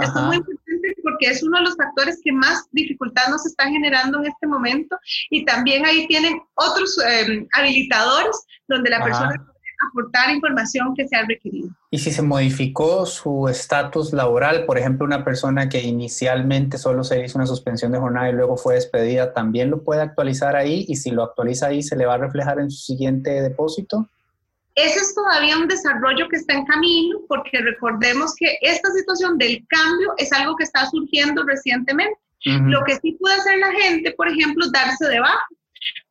Esto 0.00 0.18
es 0.18 0.24
muy 0.24 0.36
importante 0.36 0.96
porque 1.02 1.26
es 1.26 1.42
uno 1.42 1.58
de 1.58 1.64
los 1.64 1.76
factores 1.76 2.20
que 2.22 2.32
más 2.32 2.68
dificultad 2.72 3.28
nos 3.28 3.46
está 3.46 3.68
generando 3.68 4.18
en 4.18 4.26
este 4.26 4.46
momento. 4.46 4.96
Y 5.30 5.44
también 5.44 5.86
ahí 5.86 6.06
tienen 6.06 6.40
otros 6.54 6.98
eh, 7.04 7.46
habilitadores 7.54 8.36
donde 8.68 8.90
la 8.90 9.02
persona 9.02 9.34
puede 9.36 9.55
aportar 9.90 10.30
información 10.30 10.94
que 10.94 11.06
sea 11.08 11.24
requerida. 11.26 11.68
Y 11.90 11.98
si 11.98 12.10
se 12.10 12.22
modificó 12.22 13.06
su 13.06 13.48
estatus 13.48 14.12
laboral, 14.12 14.66
por 14.66 14.78
ejemplo, 14.78 15.06
una 15.06 15.24
persona 15.24 15.68
que 15.68 15.82
inicialmente 15.82 16.78
solo 16.78 17.04
se 17.04 17.24
hizo 17.24 17.38
una 17.38 17.46
suspensión 17.46 17.92
de 17.92 17.98
jornada 17.98 18.28
y 18.28 18.32
luego 18.32 18.56
fue 18.56 18.74
despedida, 18.74 19.32
¿también 19.32 19.70
lo 19.70 19.82
puede 19.82 20.02
actualizar 20.02 20.56
ahí? 20.56 20.84
Y 20.88 20.96
si 20.96 21.10
lo 21.10 21.22
actualiza 21.22 21.68
ahí, 21.68 21.82
¿se 21.82 21.96
le 21.96 22.06
va 22.06 22.14
a 22.14 22.18
reflejar 22.18 22.58
en 22.58 22.70
su 22.70 22.78
siguiente 22.78 23.42
depósito? 23.42 24.08
Ese 24.74 24.98
es 24.98 25.14
todavía 25.14 25.56
un 25.56 25.68
desarrollo 25.68 26.28
que 26.28 26.36
está 26.36 26.52
en 26.52 26.66
camino, 26.66 27.20
porque 27.28 27.58
recordemos 27.60 28.34
que 28.36 28.58
esta 28.60 28.90
situación 28.90 29.38
del 29.38 29.66
cambio 29.68 30.12
es 30.18 30.30
algo 30.32 30.54
que 30.54 30.64
está 30.64 30.84
surgiendo 30.90 31.44
recientemente. 31.44 32.18
Lo 32.44 32.84
que 32.84 32.96
sí 32.96 33.16
puede 33.18 33.34
hacer 33.36 33.58
la 33.58 33.72
gente, 33.72 34.12
por 34.12 34.28
ejemplo, 34.28 34.70
darse 34.70 35.08
de 35.08 35.18
baja, 35.18 35.46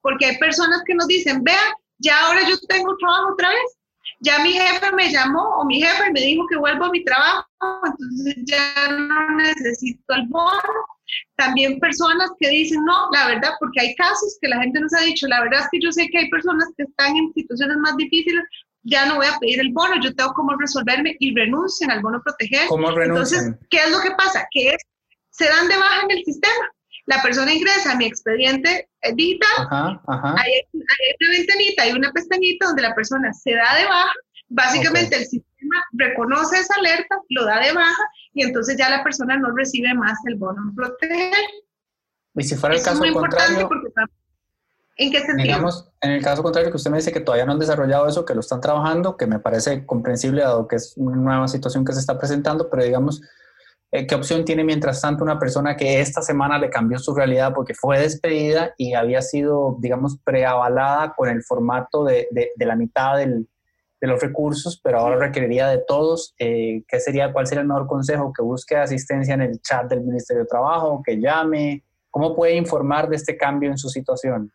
porque 0.01 0.26
hay 0.26 0.38
personas 0.38 0.82
que 0.86 0.95
nos 0.95 1.07
dicen, 1.07 1.43
vea, 1.43 1.78
ya 2.00 2.20
ahora 2.26 2.48
yo 2.48 2.58
tengo 2.68 2.96
trabajo 2.98 3.34
otra 3.34 3.50
vez, 3.50 3.78
ya 4.20 4.39
mi 4.39 4.54
jefe 4.54 4.91
me 4.93 5.12
llamó 5.12 5.41
o 5.60 5.66
mi 5.66 5.82
jefe 5.82 6.12
me 6.12 6.22
dijo 6.22 6.46
que 6.50 6.58
vuelvo 6.58 6.86
a 6.86 6.91
mi 6.91 7.04
trabajo, 7.04 7.46
entonces 7.86 8.36
ya 8.46 8.91
no 8.91 9.36
necesito 9.38 10.14
el 10.14 10.28
bono. 10.28 10.62
También 11.36 11.80
personas 11.80 12.32
que 12.39 12.50
dicen, 12.50 12.84
no, 12.84 13.10
la 13.12 13.28
verdad, 13.28 13.52
porque 13.60 13.80
hay 13.80 13.96
casos 13.96 14.38
que 14.41 14.48
la 14.48 14.60
gente 14.62 14.80
nos 14.80 14.93
ha 14.93 15.02
dicho, 15.02 15.28
la 15.28 15.41
verdad 15.41 15.62
es 15.62 15.68
que 15.72 15.80
yo 15.80 15.91
sé 15.91 16.08
que 16.10 16.18
hay 16.18 16.30
personas 16.30 16.68
que 16.76 16.84
están 16.84 17.16
en 17.16 17.32
situaciones 17.34 17.78
más 17.78 17.96
difíciles, 17.98 18.43
ya 18.84 19.06
no 19.06 19.16
voy 19.16 19.28
a 19.28 19.38
pedir 19.39 19.60
el 19.60 19.72
bono, 19.72 19.96
yo 20.02 20.14
tengo 20.16 20.34
cómo 20.34 20.56
resolverme 20.58 21.16
y 21.20 21.36
renuncian 21.36 21.91
al 21.91 22.02
bono 22.02 22.22
proteger. 22.24 22.68
¿Cómo 22.68 22.89
renuncian? 22.91 23.46
Entonces, 23.46 23.68
¿qué 23.70 23.78
es 23.78 23.91
lo 23.91 24.00
que 24.00 24.12
pasa? 24.12 24.48
Que 24.52 24.76
se 25.30 25.46
dan 25.46 25.68
de 25.68 25.78
baja 25.78 26.04
en 26.04 26.12
el 26.12 26.24
sistema. 26.24 26.72
La 27.06 27.22
persona 27.22 27.53
ingresa 27.53 27.91
a 27.91 27.95
mi 27.95 28.06
expediente 28.06 28.89
eh, 29.01 29.14
digital, 29.14 29.68
Hay, 30.08 30.51
una 30.74 31.38
ventanita, 31.38 31.84
hay 31.84 31.91
una 31.91 32.12
pestañita 32.12 32.68
donde 32.68 32.82
la 32.82 32.95
persona 32.95 33.32
se 33.32 33.53
da 33.53 33.76
de 33.78 33.86
baja, 33.86 34.12
básicamente 34.49 35.16
el 35.16 35.26
sistema 35.26 35.84
reconoce 35.93 36.60
esa 36.60 36.74
alerta, 36.76 37.18
lo 37.30 37.45
da 37.45 37.60
de 37.60 37.74
baja 37.74 38.03
y 38.34 38.43
entonces 38.43 38.78
ya 38.78 38.89
la 38.89 39.03
persona 39.03 39.38
no 39.38 39.56
recibe 39.56 39.93
más 39.93 40.18
el 40.26 40.36
bono 40.36 40.74
proteger. 40.76 41.34
Y 42.36 42.43
si 42.43 42.56
fuera 42.56 42.76
el 42.76 42.84
caso 42.84 43.03
contrario, 43.14 43.70
¿En 44.97 45.12
qué 45.12 45.20
sentido? 45.20 45.43
Digamos, 45.43 45.89
en 46.01 46.12
el 46.12 46.24
caso 46.24 46.41
contrario 46.41 46.72
que 46.72 46.78
usted 46.78 46.89
me 46.89 46.97
dice 46.97 47.12
que 47.12 47.20
todavía 47.20 47.45
no 47.45 47.51
han 47.51 47.60
desarrollado 47.60 48.08
eso, 48.08 48.24
que 48.24 48.34
lo 48.34 48.39
están 48.39 48.62
trabajando, 48.62 49.18
que 49.18 49.28
me 49.28 49.39
parece 49.39 49.86
comprensible 49.86 50.41
dado 50.41 50.68
que 50.68 50.78
es 50.78 50.93
una 50.95 51.18
nueva 51.18 51.47
situación 51.47 51.84
que 51.84 51.93
se 51.93 51.99
está 51.99 52.18
presentando, 52.18 52.70
pero 52.70 52.84
digamos, 52.84 53.22
¿qué 54.04 54.16
opción 54.16 54.43
tiene 54.43 54.64
mientras 54.64 55.02
tanto 55.02 55.24
una 55.24 55.39
persona 55.39 55.78
que 55.78 56.02
esta 56.02 56.22
semana 56.22 56.58
le 56.58 56.70
cambió 56.70 57.00
su 57.00 57.16
realidad 57.16 57.54
porque 57.54 57.74
fue 57.74 58.00
despedida 58.00 58.74
y 58.78 58.93
había 58.93 59.22
sido, 59.22 59.78
digamos, 59.80 60.18
preavalada 60.24 61.14
con 61.16 61.30
el 61.30 61.43
formato 61.43 62.04
de, 62.04 62.28
de, 62.32 62.66
la 62.66 62.76
mitad 62.76 63.18
del, 63.18 63.48
de 64.02 64.08
los 64.08 64.22
recursos, 64.22 64.80
pero 64.84 65.00
ahora 65.00 65.18
requeriría 65.18 65.68
de 65.68 65.84
todos. 65.88 66.34
Eh, 66.38 66.84
¿qué 66.88 67.00
sería, 67.00 67.32
¿Cuál 67.32 67.48
sería 67.48 67.62
el 67.62 67.68
mejor 67.68 67.88
consejo? 67.88 68.34
¿Que 68.34 68.41
busque 68.41 68.76
asistencia 68.76 69.34
en 69.34 69.41
el 69.41 69.62
chat 69.62 69.88
del 69.88 70.02
Ministerio 70.02 70.43
de 70.43 70.50
Trabajo? 70.50 71.02
¿Que 71.04 71.20
llame? 71.20 71.84
¿Cómo 72.10 72.36
puede 72.36 72.56
informar 72.56 73.08
de 73.08 73.16
este 73.16 73.38
cambio 73.38 73.70
en 73.70 73.78
su 73.78 73.89
situación? 73.89 74.52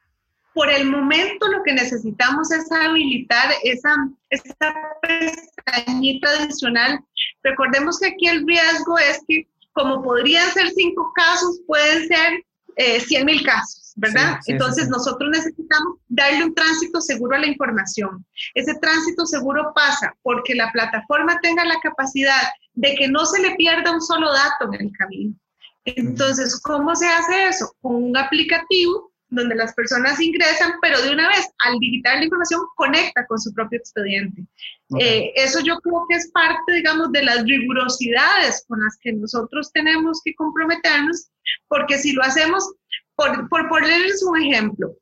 Por 0.52 0.70
el 0.70 0.90
momento 0.90 1.46
lo 1.46 1.62
que 1.62 1.72
necesitamos 1.72 2.50
es 2.50 2.70
habilitar 2.72 3.52
esa, 3.62 3.94
esa 4.30 4.74
pestañita 5.00 6.28
adicional. 6.28 6.98
Recordemos 7.42 7.98
que 7.98 8.08
aquí 8.08 8.28
el 8.28 8.46
riesgo 8.46 8.98
es 8.98 9.20
que 9.26 9.46
como 9.72 10.02
podrían 10.02 10.50
ser 10.50 10.70
cinco 10.70 11.12
casos, 11.14 11.60
pueden 11.66 12.06
ser 12.08 12.44
eh, 12.76 13.00
100 13.00 13.24
mil 13.24 13.44
casos, 13.44 13.92
¿verdad? 13.96 14.38
Entonces 14.46 14.88
nosotros 14.88 15.30
necesitamos 15.30 15.98
darle 16.08 16.44
un 16.44 16.54
tránsito 16.54 17.00
seguro 17.00 17.36
a 17.36 17.40
la 17.40 17.46
información. 17.46 18.24
Ese 18.54 18.74
tránsito 18.74 19.26
seguro 19.26 19.72
pasa 19.74 20.14
porque 20.22 20.54
la 20.54 20.70
plataforma 20.72 21.38
tenga 21.40 21.64
la 21.64 21.78
capacidad 21.80 22.42
de 22.74 22.94
que 22.94 23.08
no 23.08 23.26
se 23.26 23.42
le 23.42 23.54
pierda 23.56 23.92
un 23.92 24.00
solo 24.00 24.32
dato 24.32 24.72
en 24.72 24.86
el 24.86 24.92
camino. 24.96 25.34
Entonces, 25.84 26.60
¿cómo 26.62 26.94
se 26.94 27.08
hace 27.08 27.48
eso? 27.48 27.74
Con 27.80 27.96
un 27.96 28.16
aplicativo 28.16 29.09
donde 29.30 29.54
las 29.54 29.72
personas 29.74 30.20
ingresan, 30.20 30.72
pero 30.82 31.00
de 31.00 31.12
una 31.12 31.28
vez, 31.28 31.48
al 31.60 31.78
digitar 31.78 32.18
la 32.18 32.24
información, 32.24 32.60
conecta 32.76 33.24
con 33.26 33.38
su 33.40 33.52
propio 33.54 33.78
expediente. 33.78 34.42
Eh, 34.98 35.32
eso 35.36 35.60
yo 35.60 35.76
creo 35.78 36.04
que 36.08 36.16
es 36.16 36.30
parte, 36.32 36.72
digamos, 36.72 37.12
de 37.12 37.22
las 37.22 37.44
rigurosidades 37.44 38.64
con 38.66 38.82
las 38.82 38.98
que 39.00 39.12
nosotros 39.12 39.70
tenemos 39.72 40.20
que 40.24 40.34
comprometernos, 40.34 41.30
porque 41.68 41.96
si 41.98 42.12
lo 42.12 42.22
hacemos, 42.22 42.64
por, 43.14 43.48
por 43.48 43.68
ponerles 43.68 44.22
un 44.24 44.42
ejemplo, 44.42 44.96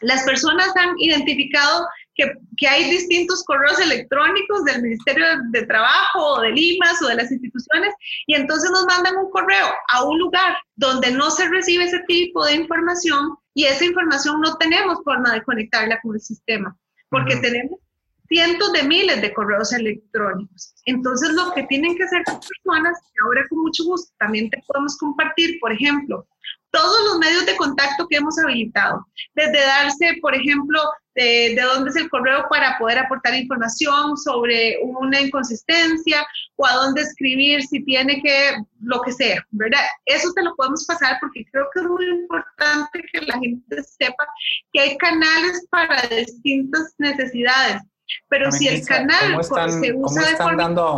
las 0.00 0.24
personas 0.24 0.74
han 0.76 0.98
identificado 0.98 1.86
que, 2.14 2.32
que, 2.56 2.66
hay 2.68 2.90
distintos 2.90 3.44
correos 3.44 3.78
electrónicos 3.78 4.64
del 4.64 4.82
Ministerio 4.82 5.24
de 5.50 5.64
Trabajo 5.66 6.18
o 6.18 6.40
del 6.40 6.58
IMAS 6.58 7.00
o 7.02 7.08
de 7.08 7.14
las 7.14 7.30
instituciones 7.30 7.94
y 8.26 8.34
entonces 8.34 8.70
nos 8.70 8.84
mandan 8.86 9.16
un 9.16 9.30
correo 9.30 9.68
a 9.92 10.04
un 10.04 10.18
lugar 10.18 10.56
donde 10.74 11.12
no 11.12 11.30
se 11.30 11.48
recibe 11.48 11.84
ese 11.84 12.00
tipo 12.08 12.44
de 12.44 12.56
información 12.56 13.36
y 13.54 13.64
esa 13.64 13.84
información 13.84 14.40
no 14.40 14.56
tenemos 14.56 14.98
forma 15.04 15.32
de 15.32 15.42
conectarla 15.42 16.00
con 16.00 16.14
el 16.14 16.20
sistema 16.20 16.76
porque 17.12 17.36
tenemos 17.36 17.78
cientos 18.26 18.72
de 18.72 18.82
miles 18.84 19.20
de 19.20 19.34
correos 19.34 19.72
electrónicos. 19.74 20.74
Entonces, 20.86 21.28
lo 21.34 21.52
que 21.52 21.64
tienen 21.64 21.94
que 21.94 22.04
hacer 22.04 22.22
las 22.26 22.46
personas, 22.46 22.98
y 23.14 23.24
ahora 23.24 23.44
con 23.50 23.60
mucho 23.60 23.84
gusto 23.84 24.10
también 24.18 24.48
te 24.48 24.62
podemos 24.66 24.96
compartir, 24.96 25.60
por 25.60 25.72
ejemplo, 25.72 26.26
todos 26.70 27.04
los 27.04 27.18
medios 27.18 27.44
de 27.44 27.56
contacto 27.56 28.06
que 28.08 28.16
hemos 28.16 28.38
habilitado, 28.38 29.06
desde 29.34 29.60
darse, 29.60 30.16
por 30.22 30.34
ejemplo, 30.34 30.80
de, 31.14 31.58
dónde 31.60 31.90
es 31.90 31.96
el 31.96 32.08
correo 32.08 32.46
para 32.48 32.78
poder 32.78 32.98
aportar 32.98 33.34
información 33.34 34.16
sobre 34.16 34.78
una 34.82 35.20
inconsistencia 35.20 36.26
o 36.56 36.66
a 36.66 36.74
dónde 36.74 37.02
escribir 37.02 37.62
si 37.62 37.84
tiene 37.84 38.22
que, 38.22 38.56
lo 38.80 39.00
que 39.02 39.12
sea, 39.12 39.44
¿verdad? 39.50 39.80
Eso 40.06 40.32
te 40.34 40.42
lo 40.42 40.54
podemos 40.56 40.84
pasar 40.86 41.18
porque 41.20 41.44
creo 41.50 41.66
que 41.72 41.80
es 41.80 41.86
muy 41.86 42.06
importante 42.06 43.04
que 43.12 43.20
la 43.22 43.38
gente 43.38 43.82
sepa 43.82 44.26
que 44.72 44.80
hay 44.80 44.96
canales 44.98 45.66
para 45.70 46.02
distintas 46.08 46.94
necesidades. 46.98 47.82
Pero 48.28 48.50
si 48.50 48.68
el 48.68 48.84
canal 48.86 49.42
se 49.42 49.92
usa 49.94 50.26
de 50.26 50.36
forma... 50.36 50.62
Dando, 50.62 50.96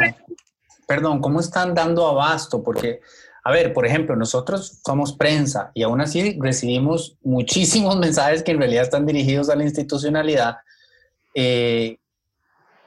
perdón, 0.87 1.21
¿cómo 1.21 1.41
están 1.41 1.75
dando 1.75 2.07
abasto? 2.09 2.63
Porque 2.63 3.01
a 3.47 3.53
ver, 3.53 3.75
por 3.75 3.85
ejemplo, 3.85 4.17
nosotros 4.17 4.81
somos 4.85 5.13
prensa 5.13 5.71
y 5.75 5.83
aún 5.83 6.01
así 6.01 6.39
recibimos 6.41 7.19
muchísimos 7.23 7.97
mensajes 8.01 8.43
que 8.43 8.53
en 8.53 8.59
realidad 8.59 8.85
están 8.85 9.05
dirigidos 9.05 9.51
a 9.51 9.57
la 9.57 9.65
institucionalidad. 9.65 10.57
Eh, 11.35 11.99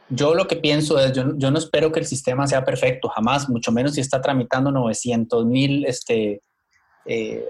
yo 0.10 0.34
lo 0.34 0.48
que 0.48 0.56
pienso 0.56 1.00
es, 1.00 1.14
yo, 1.14 1.52
no 1.52 1.60
espero 1.60 1.92
que 1.92 2.00
el 2.00 2.08
sistema 2.08 2.48
sea 2.48 2.66
perfecto, 2.66 3.08
jamás, 3.10 3.50
mucho 3.50 3.72
menos 3.72 3.94
si 3.94 4.02
está 4.02 4.20
tramitando 4.20 4.72
900 4.72 5.46
mil 5.46 5.86
este, 5.86 6.42
eh, 7.06 7.46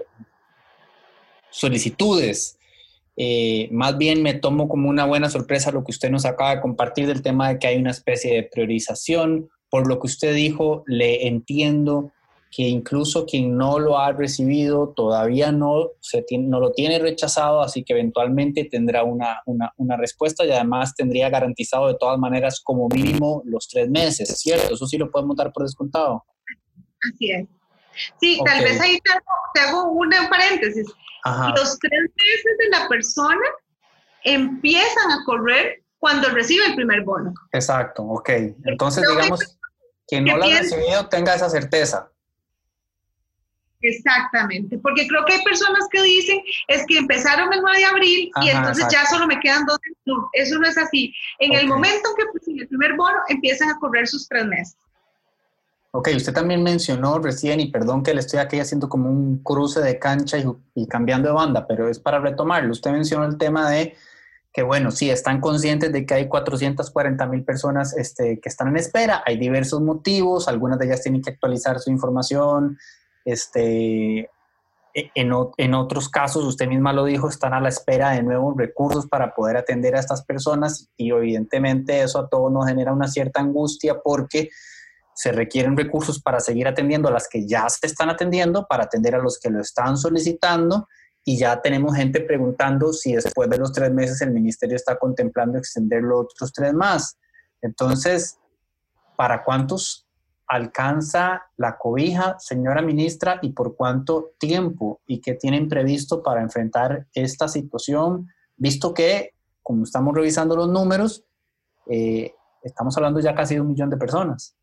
solicitudes. 1.50 2.58
Eh, 3.16 3.68
más 3.72 3.96
bien 3.96 4.22
me 4.22 4.34
tomo 4.34 4.68
como 4.68 4.88
una 4.88 5.06
buena 5.06 5.30
sorpresa 5.30 5.72
lo 5.72 5.82
que 5.82 5.92
usted 5.92 6.10
nos 6.10 6.26
acaba 6.26 6.56
de 6.56 6.60
compartir 6.60 7.06
del 7.06 7.22
tema 7.22 7.48
de 7.48 7.58
que 7.58 7.68
hay 7.68 7.78
una 7.78 7.92
especie 7.92 8.34
de 8.34 8.42
priorización. 8.42 9.48
Por 9.70 9.88
lo 9.88 9.98
que 9.98 10.08
usted 10.08 10.34
dijo, 10.34 10.82
le 10.86 11.26
entiendo 11.26 12.12
que 12.50 12.62
incluso 12.62 13.26
quien 13.26 13.56
no 13.56 13.78
lo 13.78 13.98
ha 13.98 14.12
recibido 14.12 14.92
todavía 14.96 15.52
no, 15.52 15.90
se 16.00 16.24
no 16.38 16.60
lo 16.60 16.72
tiene 16.72 16.98
rechazado, 16.98 17.60
así 17.60 17.84
que 17.84 17.92
eventualmente 17.92 18.64
tendrá 18.70 19.04
una, 19.04 19.42
una, 19.46 19.72
una, 19.76 19.96
respuesta 19.96 20.44
y 20.44 20.50
además 20.50 20.94
tendría 20.94 21.28
garantizado 21.28 21.88
de 21.88 21.96
todas 21.98 22.18
maneras 22.18 22.60
como 22.64 22.88
mínimo 22.88 23.42
los 23.44 23.68
tres 23.68 23.88
meses, 23.90 24.40
¿cierto? 24.40 24.74
Eso 24.74 24.86
sí 24.86 24.96
lo 24.96 25.10
podemos 25.10 25.36
dar 25.36 25.52
por 25.52 25.64
descontado. 25.64 26.24
Así 27.12 27.30
es. 27.32 27.46
Sí, 28.20 28.40
tal 28.44 28.62
vez 28.62 28.80
ahí 28.80 28.98
te 29.54 29.60
hago, 29.60 29.90
una 29.90 30.28
paréntesis. 30.30 30.86
Los 31.56 31.78
tres 31.78 32.00
meses 32.00 32.58
de 32.58 32.68
la 32.70 32.88
persona 32.88 33.44
empiezan 34.24 35.10
a 35.10 35.24
correr 35.26 35.82
cuando 35.98 36.28
recibe 36.30 36.66
el 36.66 36.74
primer 36.76 37.02
bono. 37.02 37.34
Exacto, 37.52 38.04
ok. 38.04 38.30
Entonces, 38.64 39.04
digamos, 39.08 39.58
quien 40.06 40.24
no 40.24 40.36
lo 40.36 40.44
ha 40.44 40.60
recibido 40.60 41.08
tenga 41.08 41.34
esa 41.34 41.50
certeza. 41.50 42.10
Exactamente, 43.80 44.76
porque 44.78 45.06
creo 45.06 45.24
que 45.24 45.34
hay 45.34 45.44
personas 45.44 45.86
que 45.90 46.02
dicen 46.02 46.40
es 46.66 46.84
que 46.86 46.98
empezaron 46.98 47.52
el 47.52 47.60
9 47.60 47.78
de 47.78 47.84
abril 47.84 48.30
y 48.42 48.48
entonces 48.48 48.86
ya 48.90 49.06
solo 49.06 49.26
me 49.26 49.38
quedan 49.38 49.66
dos. 49.66 49.78
No, 50.04 50.28
eso 50.32 50.58
no 50.58 50.66
es 50.66 50.76
así. 50.76 51.14
En 51.38 51.52
el 51.52 51.68
momento 51.68 52.08
en 52.10 52.16
que 52.16 52.32
recibe 52.34 52.62
el 52.62 52.68
primer 52.68 52.96
bono, 52.96 53.18
empiezan 53.28 53.70
a 53.70 53.78
correr 53.78 54.08
sus 54.08 54.26
tres 54.26 54.46
meses. 54.46 54.76
Ok, 55.92 56.08
usted 56.14 56.32
también 56.32 56.62
mencionó 56.62 57.18
recién, 57.18 57.60
y 57.60 57.70
perdón 57.70 58.02
que 58.02 58.12
le 58.12 58.20
estoy 58.20 58.40
aquí 58.40 58.58
haciendo 58.58 58.88
como 58.88 59.08
un 59.10 59.42
cruce 59.42 59.80
de 59.80 59.98
cancha 59.98 60.38
y, 60.38 60.44
y 60.74 60.86
cambiando 60.86 61.28
de 61.28 61.34
banda, 61.34 61.66
pero 61.66 61.88
es 61.88 61.98
para 61.98 62.18
retomarlo. 62.18 62.72
Usted 62.72 62.90
mencionó 62.90 63.24
el 63.24 63.38
tema 63.38 63.70
de 63.70 63.96
que, 64.52 64.62
bueno, 64.62 64.90
sí, 64.90 65.08
están 65.08 65.40
conscientes 65.40 65.92
de 65.92 66.04
que 66.04 66.14
hay 66.14 66.28
440 66.28 67.26
mil 67.26 67.44
personas 67.44 67.96
este, 67.96 68.40
que 68.40 68.48
están 68.48 68.68
en 68.68 68.76
espera, 68.76 69.22
hay 69.24 69.38
diversos 69.38 69.80
motivos, 69.80 70.48
algunas 70.48 70.78
de 70.78 70.86
ellas 70.86 71.02
tienen 71.02 71.22
que 71.22 71.30
actualizar 71.30 71.78
su 71.78 71.90
información, 71.90 72.76
este, 73.32 74.20
e, 74.94 75.10
en, 75.14 75.32
en, 75.58 75.74
otros 75.74 76.08
casos, 76.08 76.44
usted 76.44 76.66
misma 76.66 76.94
lo 76.94 77.04
dijo, 77.04 77.28
están 77.28 77.52
a 77.52 77.60
la 77.60 77.68
espera 77.68 78.10
de 78.12 78.22
nuevos 78.22 78.56
recursos 78.56 79.06
para 79.06 79.34
poder 79.34 79.58
atender 79.58 79.94
a 79.94 80.00
estas 80.00 80.24
personas 80.24 80.88
y 80.96 81.10
evidentemente 81.10 82.00
eso 82.00 82.20
a 82.20 82.28
todos 82.28 82.50
nos 82.50 82.66
genera 82.66 82.92
una 82.92 83.06
cierta 83.06 83.40
angustia 83.40 84.00
porque 84.02 84.48
se 85.14 85.32
requieren 85.32 85.76
recursos 85.76 86.22
para 86.22 86.40
seguir 86.40 86.68
atendiendo 86.68 87.08
a 87.08 87.12
las 87.12 87.28
que 87.28 87.46
ya 87.46 87.68
se 87.68 87.86
están 87.86 88.08
atendiendo, 88.08 88.66
para 88.66 88.84
atender 88.84 89.14
a 89.14 89.18
los 89.18 89.38
que 89.38 89.50
lo 89.50 89.60
están 89.60 89.98
solicitando 89.98 90.88
y 91.22 91.36
ya 91.36 91.60
tenemos 91.60 91.94
gente 91.94 92.22
preguntando 92.22 92.94
si 92.94 93.12
después 93.12 93.50
de 93.50 93.58
los 93.58 93.72
tres 93.72 93.92
meses 93.92 94.22
el 94.22 94.30
ministerio 94.30 94.76
está 94.76 94.96
contemplando 94.96 95.58
extenderlo 95.58 96.20
otros 96.20 96.50
tres 96.54 96.72
más. 96.72 97.18
Entonces, 97.60 98.38
¿para 99.16 99.44
cuántos 99.44 100.07
alcanza 100.48 101.42
la 101.56 101.76
cobija, 101.76 102.36
señora 102.38 102.80
ministra, 102.82 103.38
y 103.42 103.50
por 103.50 103.76
cuánto 103.76 104.32
tiempo 104.38 105.00
y 105.06 105.20
qué 105.20 105.34
tienen 105.34 105.68
previsto 105.68 106.22
para 106.22 106.40
enfrentar 106.40 107.06
esta 107.12 107.48
situación, 107.48 108.28
visto 108.56 108.94
que, 108.94 109.34
como 109.62 109.84
estamos 109.84 110.14
revisando 110.14 110.56
los 110.56 110.68
números, 110.68 111.24
eh, 111.86 112.34
estamos 112.62 112.96
hablando 112.96 113.20
ya 113.20 113.34
casi 113.34 113.54
de 113.54 113.60
un 113.60 113.68
millón 113.68 113.90
de 113.90 113.98
personas. 113.98 114.56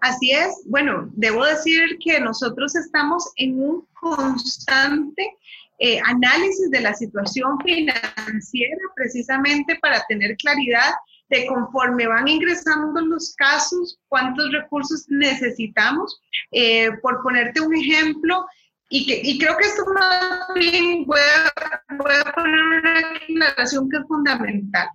Así 0.00 0.30
es. 0.32 0.62
Bueno, 0.66 1.10
debo 1.14 1.44
decir 1.44 1.98
que 2.04 2.20
nosotros 2.20 2.76
estamos 2.76 3.32
en 3.36 3.58
un 3.58 3.86
constante 3.94 5.36
eh, 5.78 5.98
análisis 6.04 6.70
de 6.70 6.80
la 6.80 6.92
situación 6.92 7.58
financiera 7.64 8.82
precisamente 8.94 9.78
para 9.80 10.04
tener 10.08 10.36
claridad 10.36 10.92
de 11.30 11.46
conforme 11.46 12.06
van 12.06 12.28
ingresando 12.28 13.00
los 13.00 13.34
casos, 13.36 13.98
cuántos 14.08 14.52
recursos 14.52 15.06
necesitamos. 15.08 16.20
Eh, 16.50 16.90
por 17.00 17.22
ponerte 17.22 17.60
un 17.60 17.74
ejemplo, 17.74 18.46
y, 18.90 19.06
que, 19.06 19.22
y 19.22 19.38
creo 19.38 19.56
que 19.56 19.66
esto 19.66 19.84
más 19.94 20.48
bien 20.54 21.06
voy 21.06 21.20
a, 21.20 21.50
voy 21.96 22.12
a 22.12 22.24
poner 22.32 22.60
una 22.60 22.98
aclaración 22.98 23.88
que 23.88 23.98
es 23.98 24.06
fundamental. 24.08 24.88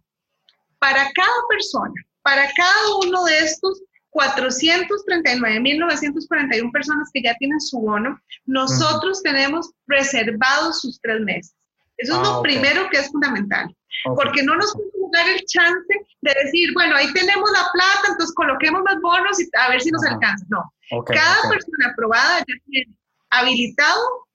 Para 0.80 1.10
cada 1.14 1.48
persona, 1.50 1.94
para 2.22 2.52
cada 2.54 2.98
uno 3.06 3.24
de 3.24 3.40
estos 3.40 3.82
439.941 4.12 6.72
personas 6.72 7.10
que 7.14 7.22
ya 7.22 7.36
tienen 7.36 7.62
su 7.62 7.80
bono, 7.80 8.20
nosotros 8.46 9.24
tenemos 9.24 9.72
reservados 9.88 10.82
sus 10.82 11.00
tres 11.02 11.22
meses. 11.22 11.56
Eso 11.98 12.16
es 12.16 12.22
lo 12.28 12.40
ah, 12.40 12.42
primero 12.42 12.90
que 12.90 12.98
es 12.98 13.08
fundamental. 13.10 13.74
Porque 14.04 14.44
no 14.44 14.56
nos 14.56 14.76
dar 15.12 15.28
el 15.30 15.44
chance 15.46 15.94
de 16.22 16.34
decir, 16.44 16.74
bueno, 16.74 16.96
ahí 16.96 17.12
tenemos 17.14 17.50
la 17.52 17.68
plata, 17.74 18.10
entonces 18.10 18.34
coloquemos 18.36 18.82
los 18.90 19.02
bonos 19.02 19.40
y 19.40 19.50
a 19.58 19.70
ver 19.70 19.82
si 19.82 19.92
nos 19.92 20.04
alcanza. 20.06 20.46
No. 20.50 20.64
Cada 21.06 21.50
persona 21.50 21.90
aprobada 21.92 22.40
ya 22.40 22.54
tiene 22.66 22.96
habilitado 23.30 24.28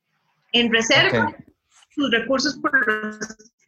en 0.52 0.72
reserva 0.72 1.34
sus 1.94 2.10
recursos 2.10 2.58
por 2.58 2.86
los 2.86 3.18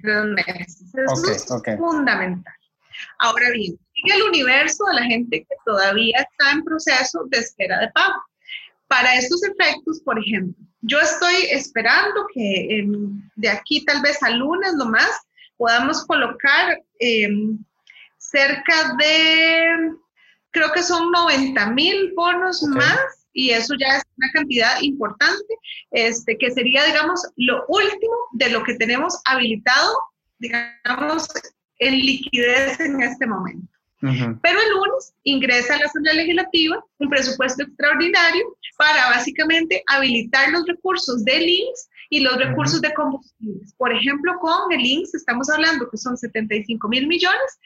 tres 0.01 0.25
meses. 0.47 0.93
Eso 0.95 1.33
es 1.33 1.79
fundamental. 1.79 2.55
Ahora 3.19 3.51
bien, 3.51 3.79
en 4.05 4.13
el 4.15 4.23
universo 4.23 4.85
de 4.87 4.95
la 4.95 5.05
gente 5.05 5.41
que 5.41 5.57
todavía 5.65 6.19
está 6.19 6.53
en 6.53 6.65
proceso 6.65 7.25
de 7.31 7.39
espera 7.39 7.79
de 7.81 7.89
pago. 7.93 8.21
Para 8.89 9.15
estos 9.17 9.43
efectos, 9.43 10.03
por 10.05 10.19
ejemplo, 10.19 10.55
yo 10.83 11.01
estoy 11.01 11.35
esperando 11.51 12.27
que 12.35 12.85
de 13.37 13.49
aquí 13.49 13.85
tal 13.87 14.03
vez 14.03 14.23
a 14.23 14.31
lunes 14.31 14.75
nomás 14.75 15.19
podamos 15.57 16.05
colocar 16.07 16.79
em, 17.03 17.59
cerca 18.19 18.95
de, 18.99 19.93
creo 20.51 20.73
que 20.73 20.83
son 20.83 21.11
90 21.11 21.71
mil 21.73 22.13
bonos 22.15 22.63
más 22.63 23.27
y 23.33 23.51
eso 23.51 23.75
ya 23.79 23.97
es 23.97 24.05
una 24.17 24.31
cantidad 24.33 24.81
importante, 24.83 25.55
este, 25.91 26.37
que 26.39 26.51
sería, 26.51 26.85
digamos, 26.85 27.21
lo 27.37 27.65
último 27.69 28.15
de 28.33 28.51
lo 28.51 28.63
que 28.63 28.75
tenemos 28.75 29.21
habilitado, 29.25 29.97
digamos, 30.39 31.27
en 31.79 31.99
liquidez 31.99 32.79
en 32.81 33.03
este 33.03 33.27
momento. 33.27 33.67
Pero 34.01 34.61
el 34.61 34.71
lunes 34.71 35.15
ingresa 35.23 35.77
a 35.77 35.79
la 35.79 35.87
Asamblea 35.87 36.15
Legislativa 36.15 36.85
un 36.99 37.09
presupuesto 37.09 37.63
extraordinario 37.63 38.57
para 38.77 39.11
básicamente 39.11 39.81
habilitar 39.87 40.51
los 40.51 40.67
recursos 40.67 41.25
de 41.25 41.39
links 41.39 41.89
y 42.13 42.21
los 42.21 42.37
recursos 42.37 42.83
de 42.83 42.93
combustibles. 42.93 43.73
Por 43.79 43.91
ejemplo, 43.91 44.39
con 44.39 44.71
el 44.71 44.83
links 44.83 45.15
estamos 45.15 45.49
hablando 45.49 45.89
que 45.89 45.97
son 45.97 46.15
75 46.15 46.87
mil 46.91 47.07
millones, 47.09 47.59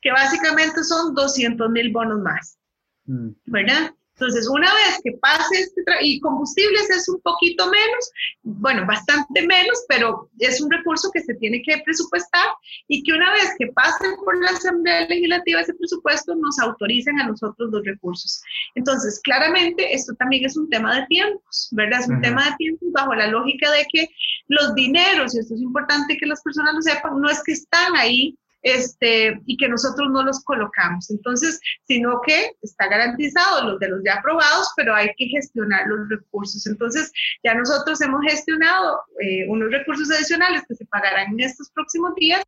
que 0.00 0.12
básicamente 0.12 0.84
son 0.84 1.16
200 1.16 1.68
mil 1.70 1.90
bonos 1.90 2.20
más. 2.20 2.58
Mm. 3.06 3.30
¿Verdad? 3.46 3.92
Entonces, 4.20 4.48
una 4.48 4.66
vez 4.74 5.00
que 5.04 5.12
pase 5.22 5.60
este, 5.60 5.82
y 6.00 6.18
combustibles 6.18 6.90
es 6.90 7.08
un 7.08 7.20
poquito 7.20 7.66
menos, 7.66 8.10
bueno, 8.42 8.84
bastante 8.84 9.46
menos, 9.46 9.84
pero 9.88 10.28
es 10.40 10.60
un 10.60 10.68
recurso 10.72 11.08
que 11.12 11.20
se 11.20 11.34
tiene 11.34 11.62
que 11.62 11.80
presupuestar 11.84 12.48
y 12.88 13.04
que 13.04 13.12
una 13.12 13.32
vez 13.32 13.54
que 13.56 13.68
pase 13.68 14.04
por 14.24 14.36
la 14.42 14.50
Asamblea 14.50 15.06
Legislativa 15.06 15.60
ese 15.60 15.74
presupuesto, 15.74 16.34
nos 16.34 16.58
autorizan 16.58 17.20
a 17.20 17.28
nosotros 17.28 17.70
los 17.70 17.84
recursos. 17.84 18.42
Entonces, 18.74 19.20
claramente, 19.22 19.94
esto 19.94 20.12
también 20.14 20.44
es 20.44 20.56
un 20.56 20.68
tema 20.68 20.96
de 20.96 21.06
tiempos, 21.06 21.68
¿verdad? 21.70 22.00
Es 22.00 22.08
un 22.08 22.20
tema 22.20 22.44
de 22.44 22.56
tiempos 22.56 22.90
bajo 22.90 23.14
la 23.14 23.28
lógica 23.28 23.70
de 23.70 23.86
que 23.92 24.08
los 24.48 24.74
dineros, 24.74 25.32
y 25.36 25.38
esto 25.38 25.54
es 25.54 25.60
importante 25.60 26.16
que 26.16 26.26
las 26.26 26.42
personas 26.42 26.74
lo 26.74 26.82
sepan, 26.82 27.20
no 27.20 27.30
es 27.30 27.40
que 27.44 27.52
están 27.52 27.94
ahí 27.94 28.36
este, 28.62 29.40
y 29.46 29.56
que 29.56 29.68
nosotros 29.68 30.08
no 30.10 30.22
los 30.22 30.42
colocamos. 30.44 31.10
Entonces, 31.10 31.60
sino 31.86 32.20
que 32.26 32.52
está 32.62 32.88
garantizado 32.88 33.64
los 33.64 33.78
de 33.78 33.88
los 33.88 34.00
ya 34.04 34.14
aprobados, 34.14 34.68
pero 34.76 34.94
hay 34.94 35.10
que 35.16 35.26
gestionar 35.26 35.86
los 35.86 36.08
recursos. 36.08 36.66
Entonces, 36.66 37.12
ya 37.44 37.54
nosotros 37.54 38.00
hemos 38.00 38.22
gestionado 38.22 39.00
eh, 39.20 39.46
unos 39.48 39.70
recursos 39.70 40.10
adicionales 40.10 40.62
que 40.68 40.74
se 40.74 40.86
pagarán 40.86 41.32
en 41.32 41.40
estos 41.40 41.70
próximos 41.70 42.14
días 42.16 42.42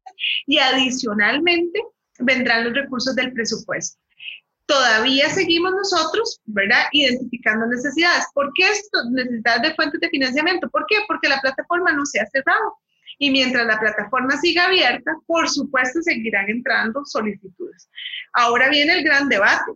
y 0.47 0.59
adicionalmente 0.59 1.81
vendrán 2.19 2.65
los 2.65 2.75
recursos 2.75 3.15
del 3.15 3.33
presupuesto. 3.33 3.99
Todavía 4.67 5.29
seguimos 5.31 5.73
nosotros, 5.73 6.41
¿verdad? 6.45 6.85
Identificando 6.93 7.67
necesidades. 7.67 8.25
¿Por 8.33 8.53
qué 8.55 8.71
esto? 8.71 8.99
Necesidades 9.11 9.63
de 9.63 9.75
fuentes 9.75 10.01
de 10.01 10.09
financiamiento. 10.11 10.71
¿Por 10.71 10.87
qué? 10.89 10.97
Porque 11.09 11.29
la 11.29 11.41
plataforma 11.41 11.93
no 11.93 12.07
se 12.07 12.21
ha 12.21 12.27
cerrado. 12.27 12.77
Y 13.23 13.31
mientras 13.31 13.66
la 13.66 13.79
plataforma 13.79 14.35
siga 14.39 14.64
abierta, 14.64 15.12
por 15.27 15.47
supuesto 15.47 16.01
seguirán 16.01 16.49
entrando 16.49 17.05
solicitudes. 17.05 17.91
Ahora 18.33 18.71
viene 18.71 18.95
el 18.95 19.05
gran 19.05 19.29
debate. 19.29 19.73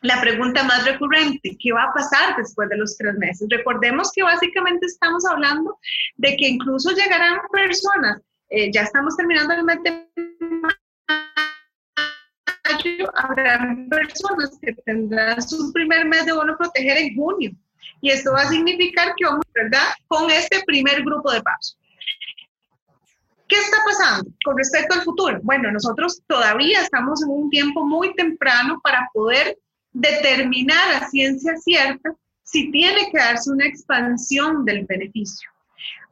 La 0.00 0.18
pregunta 0.22 0.64
más 0.64 0.82
recurrente, 0.86 1.56
¿qué 1.60 1.72
va 1.72 1.84
a 1.84 1.92
pasar 1.92 2.36
después 2.38 2.70
de 2.70 2.78
los 2.78 2.96
tres 2.96 3.16
meses? 3.18 3.46
Recordemos 3.50 4.10
que 4.14 4.22
básicamente 4.22 4.86
estamos 4.86 5.26
hablando 5.26 5.78
de 6.16 6.36
que 6.36 6.48
incluso 6.48 6.90
llegarán 6.92 7.38
personas, 7.52 8.22
eh, 8.48 8.72
ya 8.72 8.82
estamos 8.82 9.14
terminando 9.14 9.52
el 9.52 9.64
mes 9.64 9.82
de 9.82 10.08
mayo, 12.64 13.12
habrán 13.14 13.88
personas 13.90 14.58
que 14.62 14.72
tendrán 14.86 15.40
su 15.42 15.70
primer 15.74 16.06
mes 16.06 16.24
de 16.24 16.32
bono 16.32 16.56
proteger 16.56 16.96
en 16.96 17.14
junio. 17.14 17.50
Y 18.00 18.10
esto 18.10 18.32
va 18.32 18.40
a 18.40 18.48
significar 18.48 19.14
que 19.16 19.26
vamos, 19.26 19.44
¿verdad?, 19.54 19.92
con 20.08 20.30
este 20.30 20.62
primer 20.66 21.02
grupo 21.02 21.30
de 21.30 21.42
pasos. 21.42 21.78
¿Qué 23.54 23.60
está 23.60 23.76
pasando 23.84 24.32
con 24.44 24.58
respecto 24.58 24.96
al 24.96 25.02
futuro? 25.02 25.38
Bueno, 25.44 25.70
nosotros 25.70 26.20
todavía 26.26 26.80
estamos 26.80 27.22
en 27.22 27.30
un 27.30 27.50
tiempo 27.50 27.84
muy 27.84 28.12
temprano 28.16 28.80
para 28.82 29.08
poder 29.14 29.56
determinar 29.92 30.92
a 30.92 31.08
ciencia 31.08 31.56
cierta 31.58 32.16
si 32.42 32.72
tiene 32.72 33.08
que 33.12 33.18
darse 33.18 33.52
una 33.52 33.64
expansión 33.64 34.64
del 34.64 34.84
beneficio. 34.86 35.48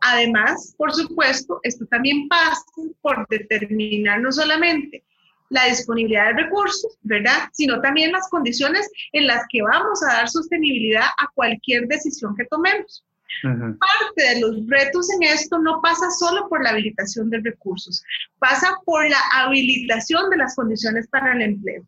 Además, 0.02 0.72
por 0.78 0.94
supuesto, 0.94 1.58
esto 1.64 1.84
también 1.86 2.28
pasa 2.28 2.62
por 3.00 3.26
determinar 3.28 4.20
no 4.20 4.30
solamente 4.30 5.02
la 5.48 5.64
disponibilidad 5.64 6.26
de 6.26 6.44
recursos, 6.44 6.96
¿verdad? 7.02 7.48
Sino 7.52 7.80
también 7.80 8.12
las 8.12 8.28
condiciones 8.28 8.88
en 9.10 9.26
las 9.26 9.42
que 9.50 9.62
vamos 9.62 10.00
a 10.04 10.12
dar 10.12 10.28
sostenibilidad 10.28 11.08
a 11.18 11.26
cualquier 11.34 11.88
decisión 11.88 12.36
que 12.36 12.44
tomemos. 12.44 13.04
Parte 13.42 14.34
de 14.34 14.40
los 14.40 14.66
retos 14.68 15.08
en 15.12 15.22
esto 15.24 15.58
no 15.58 15.80
pasa 15.82 16.10
solo 16.10 16.48
por 16.48 16.62
la 16.62 16.70
habilitación 16.70 17.30
de 17.30 17.40
recursos, 17.40 18.02
pasa 18.38 18.78
por 18.84 19.08
la 19.08 19.18
habilitación 19.32 20.30
de 20.30 20.36
las 20.36 20.54
condiciones 20.54 21.08
para 21.08 21.32
el 21.32 21.42
empleo. 21.42 21.84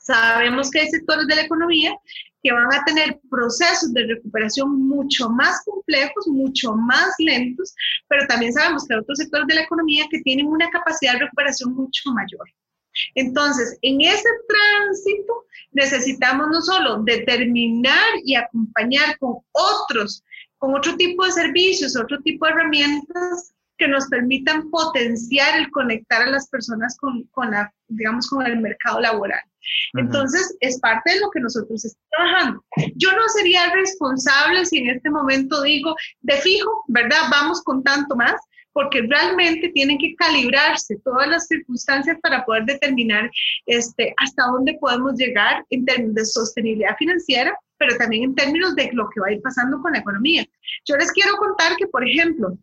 Sabemos 0.00 0.70
que 0.70 0.80
hay 0.80 0.88
sectores 0.88 1.26
de 1.26 1.34
la 1.34 1.42
economía 1.42 1.96
que 2.42 2.52
van 2.52 2.72
a 2.72 2.84
tener 2.84 3.18
procesos 3.28 3.92
de 3.92 4.06
recuperación 4.06 4.86
mucho 4.86 5.28
más 5.30 5.64
complejos, 5.64 6.28
mucho 6.28 6.74
más 6.74 7.12
lentos, 7.18 7.74
pero 8.08 8.26
también 8.28 8.52
sabemos 8.52 8.86
que 8.86 8.94
hay 8.94 9.00
otros 9.00 9.18
sectores 9.18 9.46
de 9.48 9.54
la 9.54 9.62
economía 9.62 10.06
que 10.10 10.20
tienen 10.20 10.46
una 10.46 10.70
capacidad 10.70 11.14
de 11.14 11.20
recuperación 11.20 11.74
mucho 11.74 12.12
mayor. 12.12 12.46
Entonces, 13.14 13.78
en 13.82 14.00
ese 14.00 14.28
tránsito 14.48 15.44
necesitamos 15.72 16.46
no 16.50 16.62
solo 16.62 17.02
determinar 17.02 18.14
y 18.24 18.34
acompañar 18.36 19.18
con 19.18 19.38
otros 19.52 20.22
con 20.58 20.74
otro 20.74 20.96
tipo 20.96 21.24
de 21.24 21.32
servicios, 21.32 21.96
otro 21.96 22.20
tipo 22.22 22.46
de 22.46 22.52
herramientas 22.52 23.54
que 23.78 23.88
nos 23.88 24.06
permitan 24.06 24.70
potenciar 24.70 25.58
el 25.58 25.70
conectar 25.70 26.22
a 26.22 26.30
las 26.30 26.48
personas 26.48 26.96
con, 26.98 27.24
con 27.24 27.50
la, 27.50 27.72
digamos, 27.88 28.28
con 28.28 28.46
el 28.46 28.58
mercado 28.60 29.00
laboral. 29.00 29.40
Entonces, 29.94 30.56
es 30.60 30.78
parte 30.80 31.12
de 31.12 31.20
lo 31.20 31.30
que 31.30 31.40
nosotros 31.40 31.84
estamos 31.84 32.08
trabajando. 32.10 32.64
Yo 32.94 33.10
no 33.12 33.28
sería 33.28 33.70
responsable 33.72 34.64
si 34.64 34.78
en 34.78 34.90
este 34.90 35.10
momento 35.10 35.62
digo, 35.62 35.94
de 36.20 36.34
fijo, 36.34 36.84
¿verdad? 36.88 37.22
Vamos 37.30 37.62
con 37.62 37.82
tanto 37.82 38.14
más, 38.16 38.40
porque 38.72 39.02
realmente 39.02 39.70
tienen 39.70 39.98
que 39.98 40.14
calibrarse 40.16 40.96
todas 41.04 41.28
las 41.28 41.46
circunstancias 41.46 42.18
para 42.22 42.44
poder 42.44 42.64
determinar 42.64 43.30
este, 43.64 44.14
hasta 44.18 44.44
dónde 44.44 44.76
podemos 44.80 45.14
llegar 45.16 45.64
en 45.70 45.84
términos 45.84 46.14
de 46.14 46.24
sostenibilidad 46.26 46.96
financiera 46.98 47.58
pero 47.78 47.96
también 47.96 48.24
en 48.24 48.34
términos 48.34 48.74
de 48.74 48.90
lo 48.92 49.08
que 49.10 49.20
va 49.20 49.28
a 49.28 49.32
ir 49.32 49.42
pasando 49.42 49.80
con 49.80 49.92
la 49.92 49.98
economía. 49.98 50.44
Yo 50.86 50.96
les 50.96 51.10
quiero 51.12 51.36
contar 51.36 51.76
que, 51.76 51.86
por 51.86 52.06
ejemplo, 52.06 52.56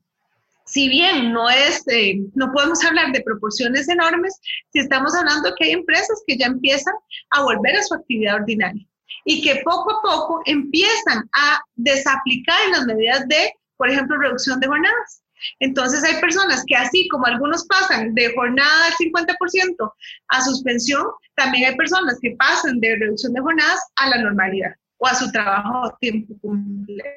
si 0.65 0.87
bien 0.87 1.33
no 1.33 1.49
es, 1.49 1.83
eh, 1.87 2.21
no 2.35 2.51
podemos 2.51 2.83
hablar 2.83 3.11
de 3.11 3.21
proporciones 3.21 3.89
enormes, 3.89 4.39
si 4.71 4.79
estamos 4.79 5.13
hablando 5.15 5.53
que 5.57 5.65
hay 5.65 5.71
empresas 5.71 6.23
que 6.25 6.37
ya 6.37 6.47
empiezan 6.47 6.93
a 7.31 7.43
volver 7.43 7.75
a 7.75 7.83
su 7.83 7.95
actividad 7.95 8.35
ordinaria 8.35 8.85
y 9.25 9.41
que 9.41 9.61
poco 9.63 9.91
a 9.91 10.01
poco 10.01 10.41
empiezan 10.45 11.29
a 11.33 11.61
desaplicar 11.75 12.57
las 12.71 12.85
medidas 12.85 13.27
de, 13.27 13.53
por 13.77 13.89
ejemplo, 13.89 14.17
reducción 14.17 14.59
de 14.59 14.67
jornadas. 14.67 15.23
Entonces 15.59 16.01
hay 16.05 16.21
personas 16.21 16.63
que 16.65 16.75
así 16.75 17.07
como 17.09 17.25
algunos 17.25 17.65
pasan 17.65 18.13
de 18.15 18.33
jornada 18.33 18.85
del 18.85 19.11
50% 19.11 19.93
a 20.29 20.41
suspensión, 20.41 21.05
también 21.35 21.69
hay 21.69 21.75
personas 21.75 22.17
que 22.21 22.35
pasan 22.37 22.79
de 22.79 22.95
reducción 22.95 23.33
de 23.33 23.41
jornadas 23.41 23.81
a 23.97 24.09
la 24.09 24.19
normalidad 24.19 24.71
o 25.03 25.07
a 25.07 25.15
su 25.15 25.29
trabajo 25.31 25.85
a 25.85 25.97
tiempo 25.99 26.33
completo. 26.41 27.09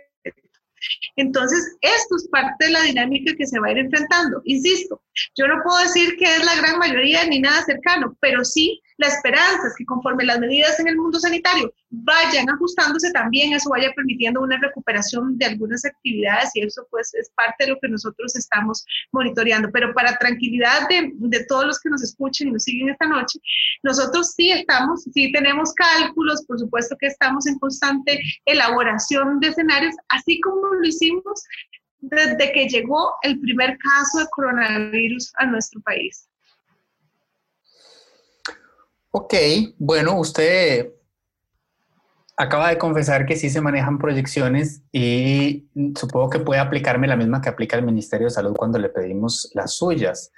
Entonces, 1.16 1.76
esto 1.80 2.16
es 2.16 2.28
parte 2.28 2.66
de 2.66 2.72
la 2.72 2.82
dinámica 2.82 3.34
que 3.36 3.46
se 3.46 3.58
va 3.60 3.68
a 3.68 3.72
ir 3.72 3.78
enfrentando. 3.78 4.42
Insisto, 4.44 5.00
yo 5.36 5.46
no 5.46 5.62
puedo 5.62 5.78
decir 5.82 6.16
que 6.16 6.24
es 6.24 6.44
la 6.44 6.56
gran 6.56 6.78
mayoría 6.78 7.24
ni 7.26 7.40
nada 7.40 7.64
cercano, 7.64 8.16
pero 8.20 8.44
sí 8.44 8.80
la 8.98 9.08
esperanza 9.08 9.66
es 9.66 9.74
que 9.76 9.84
conforme 9.84 10.24
las 10.24 10.38
medidas 10.38 10.80
en 10.80 10.88
el 10.88 10.96
mundo 10.96 11.18
sanitario 11.20 11.72
vayan 11.90 12.48
ajustándose 12.48 13.10
también, 13.12 13.52
eso 13.52 13.70
vaya 13.70 13.92
permitiendo 13.94 14.40
una 14.40 14.58
recuperación 14.58 15.36
de 15.36 15.46
algunas 15.46 15.84
actividades 15.84 16.50
y 16.54 16.62
eso 16.62 16.86
pues 16.90 17.14
es 17.14 17.30
parte 17.30 17.64
de 17.64 17.70
lo 17.70 17.78
que 17.80 17.88
nosotros 17.88 18.34
estamos 18.36 18.84
monitoreando. 19.12 19.70
Pero 19.70 19.92
para 19.92 20.16
tranquilidad 20.16 20.88
de, 20.88 21.12
de 21.14 21.44
todos 21.44 21.66
los 21.66 21.80
que 21.80 21.90
nos 21.90 22.02
escuchen 22.02 22.48
y 22.48 22.52
nos 22.52 22.64
siguen 22.64 22.88
esta 22.88 23.06
noche, 23.06 23.38
nosotros 23.82 24.32
sí 24.32 24.50
estamos, 24.50 25.04
sí 25.12 25.30
tenemos 25.32 25.74
cálculos, 25.74 26.44
por 26.46 26.58
supuesto 26.58 26.96
que 26.98 27.06
estamos 27.06 27.46
en 27.46 27.58
constante 27.58 28.18
elaboración 28.46 29.40
de 29.40 29.48
escenarios, 29.48 29.94
así 30.08 30.40
como 30.40 30.66
lo 30.74 30.86
hicimos 30.86 31.42
desde 32.00 32.52
que 32.52 32.68
llegó 32.68 33.12
el 33.22 33.38
primer 33.40 33.76
caso 33.78 34.20
de 34.20 34.26
coronavirus 34.30 35.32
a 35.36 35.46
nuestro 35.46 35.80
país. 35.82 36.28
Ok, 39.18 39.32
bueno, 39.78 40.20
usted 40.20 40.92
acaba 42.36 42.68
de 42.68 42.76
confesar 42.76 43.24
que 43.24 43.34
sí 43.34 43.48
se 43.48 43.62
manejan 43.62 43.96
proyecciones 43.96 44.82
y 44.92 45.70
supongo 45.98 46.28
que 46.28 46.40
puede 46.40 46.60
aplicarme 46.60 47.06
la 47.06 47.16
misma 47.16 47.40
que 47.40 47.48
aplica 47.48 47.78
el 47.78 47.86
Ministerio 47.86 48.26
de 48.26 48.32
Salud 48.34 48.54
cuando 48.54 48.78
le 48.78 48.90
pedimos 48.90 49.50
las 49.54 49.72
suyas. 49.72 50.30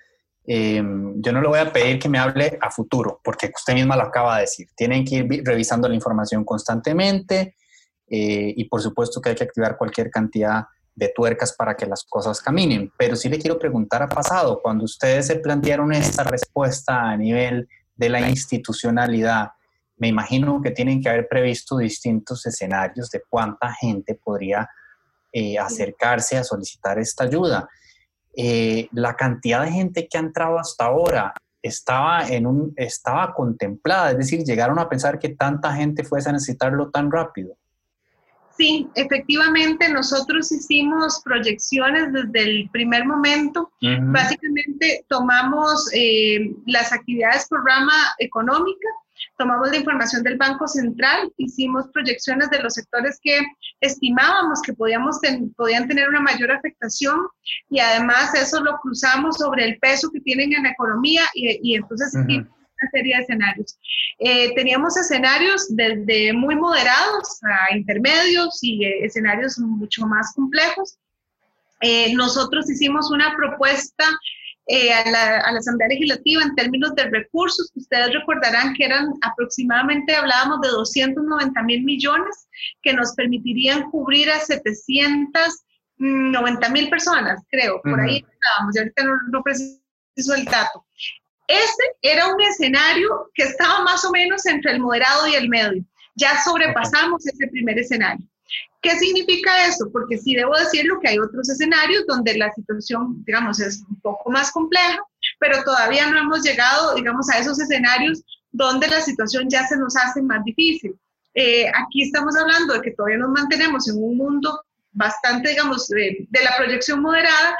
eh, 0.46 0.80
yo 1.16 1.32
no 1.32 1.40
le 1.40 1.48
voy 1.48 1.58
a 1.58 1.72
pedir 1.72 1.98
que 1.98 2.08
me 2.08 2.18
hable 2.18 2.56
a 2.60 2.70
futuro, 2.70 3.20
porque 3.24 3.50
usted 3.52 3.74
misma 3.74 3.96
lo 3.96 4.04
acaba 4.04 4.36
de 4.36 4.42
decir. 4.42 4.68
Tienen 4.76 5.04
que 5.04 5.16
ir 5.16 5.42
revisando 5.44 5.88
la 5.88 5.96
información 5.96 6.44
constantemente 6.44 7.56
eh, 8.06 8.54
y 8.56 8.64
por 8.66 8.80
supuesto 8.80 9.20
que 9.20 9.30
hay 9.30 9.34
que 9.34 9.42
activar 9.42 9.76
cualquier 9.76 10.08
cantidad 10.08 10.66
de 10.94 11.08
tuercas 11.08 11.52
para 11.52 11.74
que 11.74 11.84
las 11.84 12.04
cosas 12.04 12.40
caminen. 12.40 12.92
Pero 12.96 13.16
sí 13.16 13.28
le 13.28 13.40
quiero 13.40 13.58
preguntar 13.58 14.04
a 14.04 14.08
pasado, 14.08 14.60
cuando 14.62 14.84
ustedes 14.84 15.26
se 15.26 15.34
plantearon 15.34 15.92
esta 15.92 16.22
respuesta 16.22 17.10
a 17.10 17.16
nivel 17.16 17.68
de 17.98 18.08
la 18.08 18.28
institucionalidad, 18.28 19.50
me 19.98 20.08
imagino 20.08 20.62
que 20.62 20.70
tienen 20.70 21.02
que 21.02 21.08
haber 21.08 21.28
previsto 21.28 21.76
distintos 21.76 22.46
escenarios 22.46 23.10
de 23.10 23.22
cuánta 23.28 23.72
gente 23.74 24.14
podría 24.14 24.68
eh, 25.32 25.58
acercarse 25.58 26.38
a 26.38 26.44
solicitar 26.44 26.98
esta 26.98 27.24
ayuda. 27.24 27.68
Eh, 28.34 28.88
la 28.92 29.16
cantidad 29.16 29.64
de 29.64 29.72
gente 29.72 30.08
que 30.08 30.16
ha 30.16 30.20
entrado 30.20 30.58
hasta 30.58 30.84
ahora 30.84 31.34
estaba, 31.60 32.26
en 32.28 32.46
un, 32.46 32.72
estaba 32.76 33.34
contemplada, 33.34 34.12
es 34.12 34.18
decir, 34.18 34.44
llegaron 34.44 34.78
a 34.78 34.88
pensar 34.88 35.18
que 35.18 35.30
tanta 35.30 35.74
gente 35.74 36.04
fuese 36.04 36.28
a 36.28 36.32
necesitarlo 36.32 36.90
tan 36.90 37.10
rápido. 37.10 37.56
Sí, 38.58 38.88
efectivamente 38.96 39.88
nosotros 39.88 40.50
hicimos 40.50 41.22
proyecciones 41.24 42.12
desde 42.12 42.42
el 42.42 42.70
primer 42.70 43.06
momento. 43.06 43.70
Básicamente 43.80 45.04
tomamos 45.08 45.88
eh, 45.94 46.50
las 46.66 46.92
actividades 46.92 47.46
por 47.48 47.64
rama 47.64 47.94
económica, 48.18 48.88
tomamos 49.36 49.70
la 49.70 49.76
información 49.76 50.24
del 50.24 50.38
Banco 50.38 50.66
Central, 50.66 51.32
hicimos 51.36 51.86
proyecciones 51.92 52.50
de 52.50 52.60
los 52.60 52.74
sectores 52.74 53.20
que 53.22 53.38
estimábamos 53.80 54.60
que 54.62 54.72
podíamos 54.72 55.20
podían 55.56 55.86
tener 55.86 56.08
una 56.08 56.20
mayor 56.20 56.50
afectación 56.50 57.16
y 57.70 57.78
además 57.78 58.34
eso 58.34 58.60
lo 58.60 58.76
cruzamos 58.78 59.36
sobre 59.36 59.66
el 59.66 59.78
peso 59.78 60.10
que 60.10 60.20
tienen 60.20 60.52
en 60.52 60.64
la 60.64 60.70
economía 60.70 61.22
y, 61.32 61.76
entonces 61.76 62.12
una 62.80 62.90
serie 62.90 63.16
de 63.16 63.22
escenarios. 63.22 63.78
Eh, 64.18 64.54
teníamos 64.54 64.96
escenarios 64.96 65.74
desde 65.74 66.32
muy 66.32 66.54
moderados 66.56 67.40
a 67.42 67.76
intermedios 67.76 68.58
y 68.62 68.84
eh, 68.84 69.04
escenarios 69.04 69.58
mucho 69.58 70.06
más 70.06 70.32
complejos. 70.34 70.96
Eh, 71.80 72.14
nosotros 72.14 72.70
hicimos 72.70 73.10
una 73.10 73.34
propuesta 73.36 74.04
a 74.70 75.10
la, 75.10 75.38
a, 75.38 75.52
la, 75.52 75.60
Asamblea 75.60 75.88
Legislativa 75.88 76.42
en 76.42 76.54
términos 76.54 76.94
de 76.94 77.04
recursos, 77.04 77.70
que 77.72 77.80
ustedes 77.80 78.12
recordarán 78.12 78.74
que 78.74 78.84
eran 78.84 79.14
aproximadamente, 79.22 80.14
hablábamos 80.14 80.60
de 80.60 80.68
290 80.68 81.62
mil 81.62 81.84
millones, 81.84 82.46
que 82.82 82.92
nos 82.92 83.14
permitirían 83.14 83.90
cubrir 83.90 84.30
a 84.30 84.40
790 84.40 86.68
mil 86.68 86.90
personas, 86.90 87.42
creo, 87.48 87.80
por 87.82 87.98
ahí 87.98 88.18
estábamos, 88.18 88.76
y 88.76 88.80
ahorita 88.80 89.04
no, 89.04 89.12
no 89.30 89.42
preciso 89.42 89.80
el 90.36 90.44
dato. 90.44 90.84
Ese 91.48 91.82
era 92.02 92.28
un 92.32 92.40
escenario 92.40 93.30
que 93.34 93.44
estaba 93.44 93.82
más 93.82 94.04
o 94.04 94.10
menos 94.10 94.46
entre 94.46 94.72
el 94.72 94.80
moderado 94.80 95.26
y 95.26 95.34
el 95.34 95.48
medio. 95.48 95.82
Ya 96.14 96.40
sobrepasamos 96.42 97.26
ese 97.26 97.46
primer 97.48 97.78
escenario. 97.78 98.24
¿Qué 98.80 98.96
significa 98.96 99.66
eso? 99.66 99.90
Porque 99.92 100.18
sí 100.18 100.34
debo 100.34 100.56
decirlo 100.56 101.00
que 101.00 101.08
hay 101.08 101.18
otros 101.18 101.48
escenarios 101.48 102.06
donde 102.06 102.38
la 102.38 102.52
situación, 102.52 103.24
digamos, 103.24 103.58
es 103.60 103.82
un 103.88 104.00
poco 104.00 104.30
más 104.30 104.52
compleja, 104.52 104.98
pero 105.40 105.64
todavía 105.64 106.08
no 106.10 106.18
hemos 106.18 106.42
llegado, 106.42 106.94
digamos, 106.94 107.28
a 107.30 107.38
esos 107.38 107.58
escenarios 107.60 108.22
donde 108.52 108.86
la 108.86 109.00
situación 109.00 109.48
ya 109.48 109.66
se 109.66 109.76
nos 109.76 109.96
hace 109.96 110.22
más 110.22 110.44
difícil. 110.44 110.94
Eh, 111.34 111.66
aquí 111.68 112.02
estamos 112.02 112.36
hablando 112.36 112.74
de 112.74 112.82
que 112.82 112.92
todavía 112.92 113.18
nos 113.18 113.30
mantenemos 113.30 113.88
en 113.88 114.02
un 114.02 114.16
mundo 114.16 114.60
bastante, 114.92 115.50
digamos, 115.50 115.88
de, 115.88 116.26
la 116.32 116.56
proyección 116.56 117.02
moderada. 117.02 117.56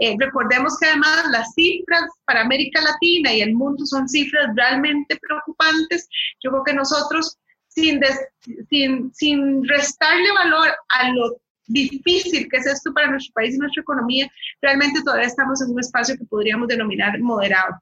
Eh, 0.00 0.16
recordemos 0.18 0.78
que 0.78 0.86
además 0.86 1.24
las 1.30 1.52
cifras 1.54 2.04
para 2.24 2.42
América 2.42 2.80
Latina 2.80 3.32
y 3.32 3.40
el 3.40 3.54
mundo 3.54 3.84
son 3.84 4.08
cifras 4.08 4.48
realmente 4.54 5.18
preocupantes. 5.20 6.08
Yo 6.42 6.50
creo 6.50 6.64
que 6.64 6.74
nosotros, 6.74 7.36
sin, 7.68 8.00
sin, 8.70 9.12
sin 9.12 9.66
restarle 9.66 10.32
valor 10.32 10.68
a 10.90 11.10
lo 11.10 11.40
difícil 11.66 12.48
que 12.48 12.58
es 12.58 12.66
esto 12.66 12.92
para 12.94 13.10
nuestro 13.10 13.32
país 13.34 13.54
y 13.54 13.58
nuestra 13.58 13.82
economía, 13.82 14.30
realmente 14.62 15.02
todavía 15.02 15.26
estamos 15.26 15.60
en 15.62 15.70
un 15.70 15.80
espacio 15.80 16.16
que 16.16 16.24
podríamos 16.24 16.68
denominar 16.68 17.18
moderado. 17.20 17.74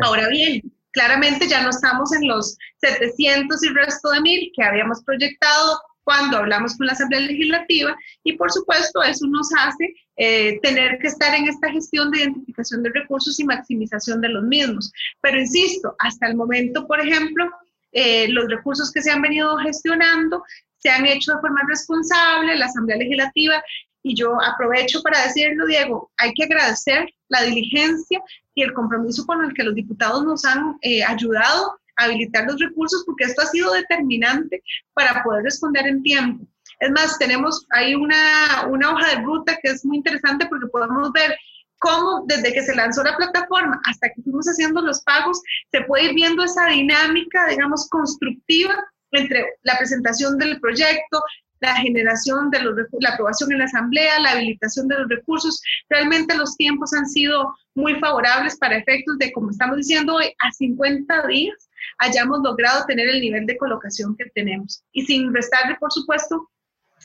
Ahora 0.00 0.28
bien, 0.28 0.62
claramente 0.92 1.48
ya 1.48 1.62
no 1.62 1.70
estamos 1.70 2.12
en 2.12 2.28
los 2.28 2.56
700 2.80 3.62
y 3.64 3.68
resto 3.70 4.10
de 4.10 4.20
mil 4.20 4.52
que 4.54 4.62
habíamos 4.62 5.02
proyectado 5.02 5.80
cuando 6.04 6.38
hablamos 6.38 6.76
con 6.76 6.86
la 6.86 6.92
Asamblea 6.92 7.20
Legislativa 7.20 7.96
y 8.24 8.34
por 8.34 8.50
supuesto 8.50 9.02
eso 9.02 9.26
nos 9.26 9.48
hace 9.56 9.94
eh, 10.16 10.58
tener 10.60 10.98
que 10.98 11.08
estar 11.08 11.34
en 11.34 11.48
esta 11.48 11.70
gestión 11.70 12.10
de 12.10 12.20
identificación 12.20 12.82
de 12.82 12.90
recursos 12.90 13.38
y 13.38 13.44
maximización 13.44 14.20
de 14.20 14.28
los 14.28 14.44
mismos. 14.44 14.92
Pero 15.20 15.40
insisto, 15.40 15.94
hasta 15.98 16.26
el 16.26 16.36
momento, 16.36 16.86
por 16.86 17.00
ejemplo, 17.00 17.50
eh, 17.92 18.28
los 18.28 18.48
recursos 18.48 18.90
que 18.90 19.02
se 19.02 19.10
han 19.10 19.22
venido 19.22 19.56
gestionando 19.58 20.42
se 20.78 20.90
han 20.90 21.06
hecho 21.06 21.32
de 21.32 21.40
forma 21.40 21.62
responsable, 21.68 22.56
la 22.56 22.66
Asamblea 22.66 22.98
Legislativa, 22.98 23.62
y 24.02 24.16
yo 24.16 24.36
aprovecho 24.42 25.00
para 25.02 25.22
decirlo, 25.22 25.66
Diego, 25.66 26.10
hay 26.16 26.32
que 26.34 26.44
agradecer 26.44 27.08
la 27.28 27.42
diligencia 27.42 28.20
y 28.54 28.62
el 28.62 28.72
compromiso 28.72 29.24
con 29.24 29.44
el 29.44 29.54
que 29.54 29.62
los 29.62 29.74
diputados 29.74 30.24
nos 30.24 30.44
han 30.44 30.76
eh, 30.82 31.04
ayudado 31.04 31.78
habilitar 31.96 32.46
los 32.46 32.60
recursos 32.60 33.02
porque 33.06 33.24
esto 33.24 33.42
ha 33.42 33.46
sido 33.46 33.72
determinante 33.72 34.62
para 34.94 35.22
poder 35.22 35.44
responder 35.44 35.86
en 35.86 36.02
tiempo. 36.02 36.46
Es 36.80 36.90
más, 36.90 37.18
tenemos 37.18 37.66
ahí 37.70 37.94
una, 37.94 38.66
una 38.68 38.92
hoja 38.92 39.16
de 39.16 39.22
ruta 39.22 39.58
que 39.62 39.70
es 39.70 39.84
muy 39.84 39.98
interesante 39.98 40.46
porque 40.46 40.66
podemos 40.66 41.12
ver 41.12 41.36
cómo 41.78 42.24
desde 42.26 42.52
que 42.52 42.62
se 42.62 42.74
lanzó 42.74 43.02
la 43.02 43.16
plataforma 43.16 43.80
hasta 43.84 44.08
que 44.08 44.22
fuimos 44.22 44.46
haciendo 44.46 44.80
los 44.82 45.02
pagos, 45.02 45.40
se 45.70 45.82
puede 45.82 46.06
ir 46.06 46.14
viendo 46.14 46.44
esa 46.44 46.66
dinámica, 46.66 47.46
digamos, 47.48 47.88
constructiva 47.88 48.74
entre 49.10 49.44
la 49.62 49.76
presentación 49.78 50.38
del 50.38 50.60
proyecto, 50.60 51.22
la 51.60 51.76
generación 51.76 52.50
de 52.50 52.60
los, 52.60 52.74
la 53.00 53.10
aprobación 53.10 53.52
en 53.52 53.58
la 53.58 53.64
asamblea, 53.66 54.18
la 54.20 54.32
habilitación 54.32 54.88
de 54.88 54.98
los 54.98 55.08
recursos. 55.08 55.60
Realmente 55.88 56.36
los 56.36 56.56
tiempos 56.56 56.92
han 56.94 57.06
sido 57.06 57.54
muy 57.74 57.94
favorables 58.00 58.56
para 58.58 58.78
efectos 58.78 59.18
de, 59.18 59.32
como 59.32 59.50
estamos 59.50 59.76
diciendo 59.76 60.14
hoy, 60.14 60.34
a 60.40 60.50
50 60.52 61.26
días 61.28 61.68
hayamos 61.98 62.40
logrado 62.42 62.84
tener 62.86 63.08
el 63.08 63.20
nivel 63.20 63.46
de 63.46 63.56
colocación 63.56 64.16
que 64.16 64.26
tenemos. 64.34 64.84
Y 64.92 65.04
sin 65.04 65.32
restarle, 65.32 65.76
por 65.78 65.92
supuesto, 65.92 66.50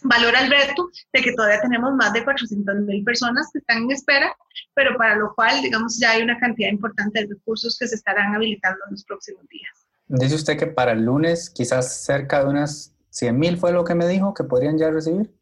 valor 0.04 0.36
al 0.36 0.50
reto 0.50 0.90
de 1.14 1.22
que 1.22 1.34
todavía 1.34 1.62
tenemos 1.62 1.94
más 1.96 2.14
de 2.14 2.24
400 2.24 2.76
mil 2.82 3.04
personas 3.04 3.50
que 3.52 3.60
están 3.60 3.84
en 3.84 3.92
espera, 3.92 4.36
pero 4.74 4.98
para 4.98 5.16
lo 5.16 5.34
cual, 5.34 5.62
digamos, 5.62 6.00
ya 6.00 6.12
hay 6.12 6.22
una 6.22 6.40
cantidad 6.40 6.70
importante 6.70 7.22
de 7.22 7.28
recursos 7.28 7.78
que 7.80 7.88
se 7.88 7.96
estarán 7.96 8.36
habilitando 8.36 8.80
en 8.86 8.92
los 8.92 9.04
próximos 9.04 9.48
días. 9.50 9.88
Dice 10.08 10.36
usted 10.36 10.58
que 10.58 10.68
para 10.68 10.94
el 10.94 11.04
lunes 11.04 11.50
quizás 11.50 12.04
cerca 12.04 12.44
de 12.44 12.50
unas 12.50 12.94
100 13.10 13.38
mil 13.38 13.58
fue 13.58 13.74
lo 13.74 13.84
que 13.84 13.96
me 13.96 14.08
dijo 14.08 14.34
que 14.34 14.44
podrían 14.44 14.78
ya 14.78 14.90
recibir. 14.90 15.37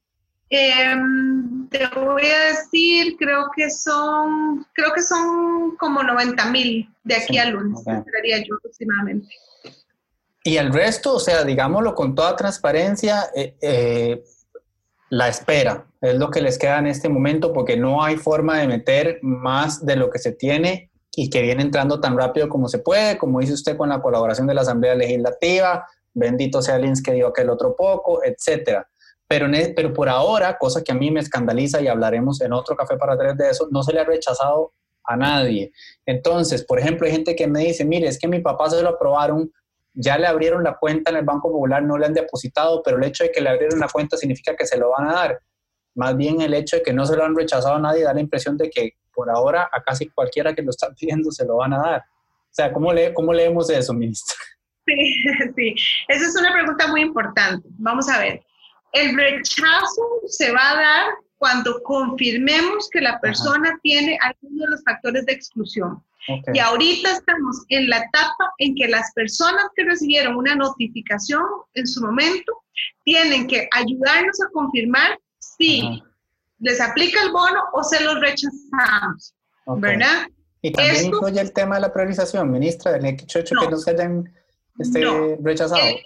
Em, 0.49 1.67
te 1.69 1.87
voy 1.95 2.23
a 2.25 2.51
decir, 2.51 3.15
creo 3.17 3.49
que 3.55 3.69
son, 3.69 4.65
creo 4.73 4.93
que 4.93 5.01
son 5.01 5.75
como 5.77 6.03
90 6.03 6.51
mil 6.51 6.87
de 7.03 7.15
aquí 7.15 7.37
al 7.37 7.51
lunes, 7.51 7.79
esperaría 7.79 8.37
yo 8.39 8.55
aproximadamente. 8.57 9.27
Y 10.43 10.57
el 10.57 10.71
resto, 10.71 11.15
o 11.15 11.19
sea, 11.19 11.43
digámoslo 11.43 11.95
con 11.95 12.13
toda 12.13 12.35
transparencia, 12.35 13.31
eh, 13.35 13.55
eh, 13.61 14.23
la 15.09 15.27
espera 15.27 15.87
es 16.01 16.15
lo 16.15 16.29
que 16.29 16.41
les 16.41 16.59
queda 16.59 16.77
en 16.77 16.87
este 16.87 17.09
momento 17.09 17.51
porque 17.51 17.77
no 17.77 18.03
hay 18.03 18.17
forma 18.17 18.59
de 18.59 18.67
meter 18.67 19.19
más 19.23 19.83
de 19.83 19.95
lo 19.95 20.09
que 20.11 20.19
se 20.19 20.33
tiene 20.33 20.91
y 21.15 21.29
que 21.29 21.41
viene 21.41 21.63
entrando 21.63 21.99
tan 21.99 22.15
rápido 22.15 22.47
como 22.49 22.67
se 22.67 22.79
puede, 22.79 23.17
como 23.17 23.39
dice 23.39 23.53
usted 23.53 23.77
con 23.77 23.89
la 23.89 24.01
colaboración 24.01 24.45
de 24.45 24.53
la 24.53 24.61
Asamblea 24.61 24.93
Legislativa, 24.93 25.87
bendito 26.13 26.61
sea 26.61 26.77
Lins 26.77 27.01
que 27.01 27.13
dio 27.13 27.27
aquel 27.27 27.49
otro 27.49 27.75
poco, 27.75 28.23
etcétera. 28.23 28.87
Pero, 29.37 29.53
e, 29.53 29.73
pero 29.75 29.91
por 29.91 30.07
ahora, 30.07 30.57
cosa 30.57 30.81
que 30.81 30.93
a 30.93 30.95
mí 30.95 31.11
me 31.11 31.19
escandaliza 31.19 31.81
y 31.81 31.89
hablaremos 31.89 32.39
en 32.39 32.53
otro 32.53 32.73
café 32.73 32.95
para 32.95 33.17
tres 33.17 33.35
de 33.35 33.49
eso, 33.49 33.67
no 33.69 33.83
se 33.83 33.91
le 33.91 33.99
ha 33.99 34.05
rechazado 34.05 34.71
a 35.03 35.17
nadie. 35.17 35.73
Entonces, 36.05 36.63
por 36.63 36.79
ejemplo, 36.79 37.05
hay 37.05 37.11
gente 37.11 37.35
que 37.35 37.45
me 37.45 37.59
dice, 37.59 37.83
mire, 37.83 38.07
es 38.07 38.17
que 38.17 38.29
mi 38.29 38.39
papá 38.39 38.69
se 38.69 38.81
lo 38.81 38.91
aprobaron, 38.91 39.51
ya 39.93 40.17
le 40.17 40.25
abrieron 40.25 40.63
la 40.63 40.77
cuenta 40.77 41.11
en 41.11 41.17
el 41.17 41.25
Banco 41.25 41.51
Popular, 41.51 41.83
no 41.83 41.97
le 41.97 42.05
han 42.05 42.13
depositado, 42.13 42.81
pero 42.81 42.95
el 42.95 43.03
hecho 43.03 43.25
de 43.25 43.31
que 43.33 43.41
le 43.41 43.49
abrieron 43.49 43.77
la 43.77 43.89
cuenta 43.89 44.15
significa 44.15 44.55
que 44.55 44.65
se 44.65 44.77
lo 44.77 44.91
van 44.91 45.09
a 45.09 45.13
dar. 45.13 45.39
Más 45.95 46.15
bien 46.15 46.39
el 46.39 46.53
hecho 46.53 46.77
de 46.77 46.83
que 46.83 46.93
no 46.93 47.05
se 47.05 47.17
lo 47.17 47.25
han 47.25 47.35
rechazado 47.35 47.75
a 47.75 47.79
nadie 47.79 48.05
da 48.05 48.13
la 48.13 48.21
impresión 48.21 48.55
de 48.55 48.69
que 48.69 48.91
por 49.13 49.29
ahora 49.29 49.69
a 49.69 49.83
casi 49.83 50.07
cualquiera 50.07 50.55
que 50.55 50.61
lo 50.61 50.69
está 50.69 50.91
pidiendo 50.97 51.29
se 51.29 51.43
lo 51.43 51.57
van 51.57 51.73
a 51.73 51.79
dar. 51.79 51.99
O 51.99 52.53
sea, 52.55 52.71
¿cómo, 52.71 52.93
le, 52.93 53.13
cómo 53.13 53.33
leemos 53.33 53.69
eso, 53.69 53.93
ministro? 53.93 54.37
Sí, 54.85 54.95
sí, 55.57 55.75
esa 56.07 56.25
es 56.25 56.35
una 56.39 56.53
pregunta 56.53 56.87
muy 56.87 57.01
importante. 57.01 57.67
Vamos 57.77 58.07
a 58.07 58.19
ver. 58.19 58.41
El 58.95 59.15
rechazo 59.15 60.01
se 60.27 60.51
va 60.51 60.71
a 60.71 60.75
dar 60.75 61.05
cuando 61.37 61.83
confirmemos 61.83 62.89
que 62.89 63.01
la 63.01 63.19
persona 63.19 63.77
tiene 63.83 64.17
algunos 64.21 64.59
de 64.59 64.67
los 64.71 64.83
factores 64.83 65.25
de 65.25 65.33
exclusión. 65.33 66.01
Y 66.53 66.59
ahorita 66.59 67.11
estamos 67.11 67.65
en 67.69 67.89
la 67.89 67.97
etapa 67.97 68.51
en 68.57 68.73
que 68.73 68.87
las 68.87 69.11
personas 69.13 69.65
que 69.75 69.83
recibieron 69.83 70.37
una 70.37 70.55
notificación 70.55 71.43
en 71.75 71.85
su 71.85 72.01
momento 72.01 72.63
tienen 73.03 73.47
que 73.47 73.67
ayudarnos 73.73 74.41
a 74.41 74.49
confirmar 74.51 75.19
si 75.37 76.01
les 76.59 76.81
aplica 76.81 77.21
el 77.21 77.31
bono 77.31 77.59
o 77.73 77.83
se 77.83 78.03
los 78.03 78.19
rechazamos, 78.21 79.35
¿verdad? 79.77 80.27
Y 80.61 80.71
también 80.71 81.05
incluye 81.05 81.41
el 81.41 81.53
tema 81.53 81.75
de 81.75 81.81
la 81.81 81.93
priorización, 81.93 82.49
ministra, 82.49 82.93
del 82.93 83.03
X8 83.03 83.59
que 83.59 83.69
no 83.69 83.77
se 83.77 83.91
hayan 83.91 84.33
este, 84.79 85.37
rechazado. 85.43 85.81
El, 85.81 85.97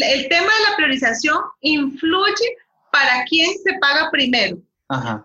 tema 0.00 0.46
de 0.46 0.70
la 0.70 0.76
priorización 0.76 1.38
influye 1.60 2.56
para 2.90 3.24
quién 3.28 3.50
se 3.62 3.74
paga 3.80 4.10
primero. 4.10 4.58
Ajá. 4.88 5.24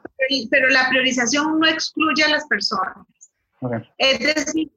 Pero, 0.50 0.70
la 0.70 0.88
priorización 0.90 1.60
no 1.60 1.68
excluye 1.68 2.24
a 2.24 2.30
las 2.30 2.46
personas. 2.48 3.06
Es 3.98 4.20
decir, 4.20 4.72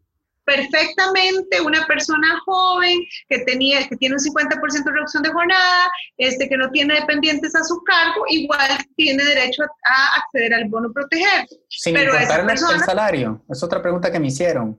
perfectamente 0.45 1.61
una 1.61 1.87
persona 1.87 2.41
joven 2.45 2.99
que, 3.29 3.41
tenía, 3.41 3.87
que 3.89 3.97
tiene 3.97 4.17
un 4.17 4.21
50% 4.21 4.85
de 4.85 4.91
reducción 4.91 5.23
de 5.23 5.31
jornada, 5.31 5.91
este, 6.17 6.49
que 6.49 6.57
no 6.57 6.71
tiene 6.71 6.95
dependientes 6.95 7.55
a 7.55 7.63
su 7.63 7.81
cargo, 7.85 8.25
igual 8.29 8.71
tiene 8.97 9.23
derecho 9.23 9.63
a, 9.63 10.19
acceder 10.19 10.55
al 10.55 10.69
bono 10.69 10.93
proteger. 10.93 11.47
Sin 11.69 11.95
Pero 11.95 12.13
importar 12.13 12.51
el 12.51 12.81
salario. 12.81 13.43
Es 13.49 13.63
otra 13.63 13.81
pregunta 13.81 14.11
que 14.11 14.19
me 14.19 14.29
hicieron. 14.29 14.79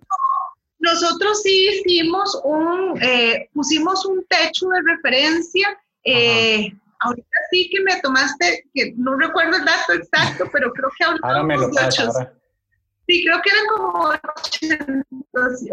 Nosotros 0.82 1.42
sí 1.44 1.70
hicimos 1.70 2.40
un, 2.44 3.02
eh, 3.02 3.50
pusimos 3.54 4.06
un 4.06 4.26
techo 4.26 4.68
de 4.70 4.82
referencia. 4.94 5.80
Eh, 6.04 6.74
ahorita 7.02 7.38
sí 7.52 7.70
que 7.72 7.82
me 7.82 8.00
tomaste, 8.02 8.66
que 8.74 8.94
no 8.98 9.16
recuerdo 9.18 9.58
el 9.58 9.66
dato 9.66 9.94
exacto, 9.94 10.50
pero 10.52 10.72
creo 10.74 10.90
que 10.98 11.04
ahora 11.24 11.44
me 11.44 11.58
lo 11.58 11.72
pasa, 11.72 12.34
Sí, 13.08 13.26
creo 13.26 13.42
que 13.42 13.50
eran 13.50 13.66
como 13.68 14.14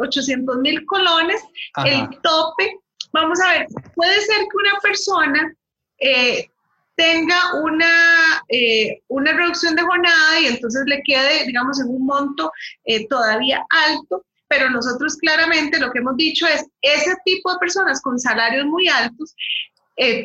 800 0.01 0.57
mil 0.59 0.85
colones 0.87 1.43
el 1.85 2.09
tope. 2.23 2.81
Vamos 3.13 3.39
a 3.41 3.53
ver, 3.53 3.67
puede 3.95 4.21
ser 4.23 4.39
que 4.39 4.57
una 4.57 4.81
persona 4.83 5.55
eh, 5.99 6.51
tenga 6.97 7.55
una, 7.63 8.43
eh, 8.49 9.01
una 9.09 9.33
reducción 9.33 9.77
de 9.77 9.83
jornada 9.83 10.41
y 10.41 10.47
entonces 10.47 10.83
le 10.87 11.01
quede, 11.05 11.47
digamos, 11.47 11.81
en 11.81 11.89
un 11.89 12.05
monto 12.05 12.51
eh, 12.85 13.07
todavía 13.07 13.65
alto, 13.71 14.25
pero 14.49 14.71
nosotros 14.71 15.17
claramente 15.17 15.79
lo 15.79 15.91
que 15.93 15.99
hemos 15.99 16.17
dicho 16.17 16.47
es, 16.47 16.67
ese 16.83 17.17
tipo 17.25 17.53
de 17.53 17.59
personas 17.59 18.01
con 18.01 18.19
salarios 18.19 18.67
muy 18.67 18.89
altos 18.89 19.35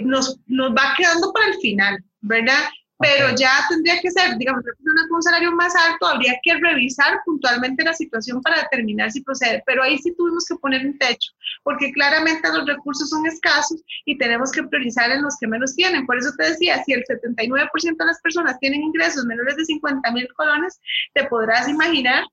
nos, 0.03 0.39
nos 0.47 0.71
va 0.71 0.93
quedando 0.95 1.34
para 1.34 1.47
el 1.47 1.55
final, 1.55 2.03
¿verdad? 2.21 2.69
pero 3.03 3.36
ya 3.36 3.51
tendría 3.69 3.99
que 3.99 4.09
ser, 4.11 4.38
digamos, 4.38 4.63
una 4.63 5.07
con 5.07 5.17
un 5.17 5.24
salario 5.24 5.51
más 5.51 5.74
alto, 5.76 6.07
habría 6.07 6.39
que 6.41 6.53
revisar 6.55 7.19
puntualmente 7.26 7.84
la 7.84 7.93
situación 7.93 8.41
para 8.41 8.61
determinar 8.61 9.11
si 9.11 9.21
procede, 9.21 9.61
pero 9.65 9.84
ahí 9.84 9.97
sí 9.97 10.13
tuvimos 10.15 10.45
que 10.45 10.55
poner 10.55 10.86
un 10.86 10.97
techo, 10.97 11.32
porque 11.63 11.91
claramente 11.91 12.47
los 12.49 12.65
recursos 12.65 13.09
son 13.09 13.26
escasos 13.26 13.82
y 14.05 14.17
tenemos 14.17 14.51
que 14.51 14.63
priorizar 14.63 15.11
en 15.11 15.21
los 15.21 15.36
que 15.38 15.47
menos 15.47 15.76
tienen. 15.76 16.05
Por 16.05 16.17
eso 16.17 16.32
te 16.38 16.51
decía, 16.51 16.82
si 16.86 16.93
el 16.93 17.03
79% 17.03 17.97
de 17.97 18.05
las 18.05 18.21
personas 18.21 18.57
tienen 18.59 18.82
ingresos 18.82 19.26
menores 19.26 19.57
de 19.57 19.65
50 19.65 20.11
mil 20.11 20.28
colones, 20.36 20.80
te 21.13 21.26
podrás 21.26 21.67
imaginar 21.67 22.24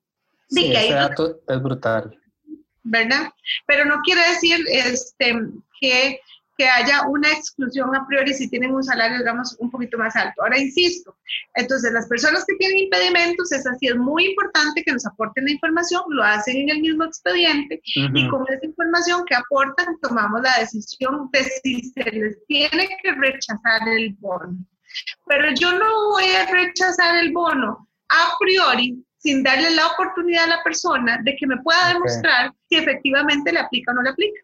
sí, 0.51 0.71
que 0.71 0.85
ese 0.85 0.93
dato 0.93 1.39
es 1.47 1.61
brutal. 1.61 2.17
¿Verdad? 2.83 3.31
Pero 3.67 3.85
no 3.85 4.01
quiere 4.01 4.21
decir 4.29 4.59
este, 4.69 5.33
que 5.79 6.19
que 6.61 6.67
haya 6.67 7.07
una 7.07 7.31
exclusión 7.31 7.95
a 7.95 8.05
priori 8.07 8.33
si 8.35 8.47
tienen 8.49 8.73
un 8.75 8.83
salario, 8.83 9.17
digamos, 9.17 9.55
un 9.59 9.71
poquito 9.71 9.97
más 9.97 10.15
alto. 10.15 10.43
Ahora, 10.43 10.59
insisto, 10.59 11.17
entonces 11.55 11.91
las 11.91 12.07
personas 12.07 12.45
que 12.45 12.55
tienen 12.55 12.77
impedimentos, 12.77 13.51
es 13.51 13.65
así, 13.65 13.87
es 13.87 13.95
muy 13.95 14.27
importante 14.27 14.83
que 14.83 14.91
nos 14.91 15.05
aporten 15.07 15.45
la 15.45 15.51
información, 15.53 16.03
lo 16.09 16.23
hacen 16.23 16.57
en 16.57 16.69
el 16.69 16.81
mismo 16.81 17.05
expediente 17.05 17.81
y 17.83 18.29
con 18.29 18.45
esa 18.49 18.63
información 18.63 19.23
que 19.25 19.35
aportan 19.35 19.97
tomamos 20.01 20.41
la 20.41 20.59
decisión 20.59 21.29
de 21.31 21.43
si 21.43 21.81
se 21.81 22.03
les 22.11 22.45
tiene 22.45 22.89
que 23.01 23.11
rechazar 23.11 23.87
el 23.87 24.13
bono. 24.19 24.55
Pero 25.25 25.53
yo 25.59 25.71
no 25.71 26.09
voy 26.09 26.25
a 26.25 26.45
rechazar 26.45 27.23
el 27.23 27.31
bono 27.31 27.87
a 28.09 28.33
priori 28.39 29.03
sin 29.21 29.43
darle 29.43 29.69
la 29.71 29.87
oportunidad 29.87 30.45
a 30.45 30.57
la 30.57 30.63
persona 30.63 31.19
de 31.23 31.35
que 31.35 31.47
me 31.47 31.57
pueda 31.61 31.93
demostrar 31.93 32.51
si 32.69 32.77
efectivamente 32.77 33.51
le 33.51 33.59
aplica 33.59 33.91
o 33.91 33.95
no 33.95 34.01
le 34.01 34.09
aplica. 34.09 34.41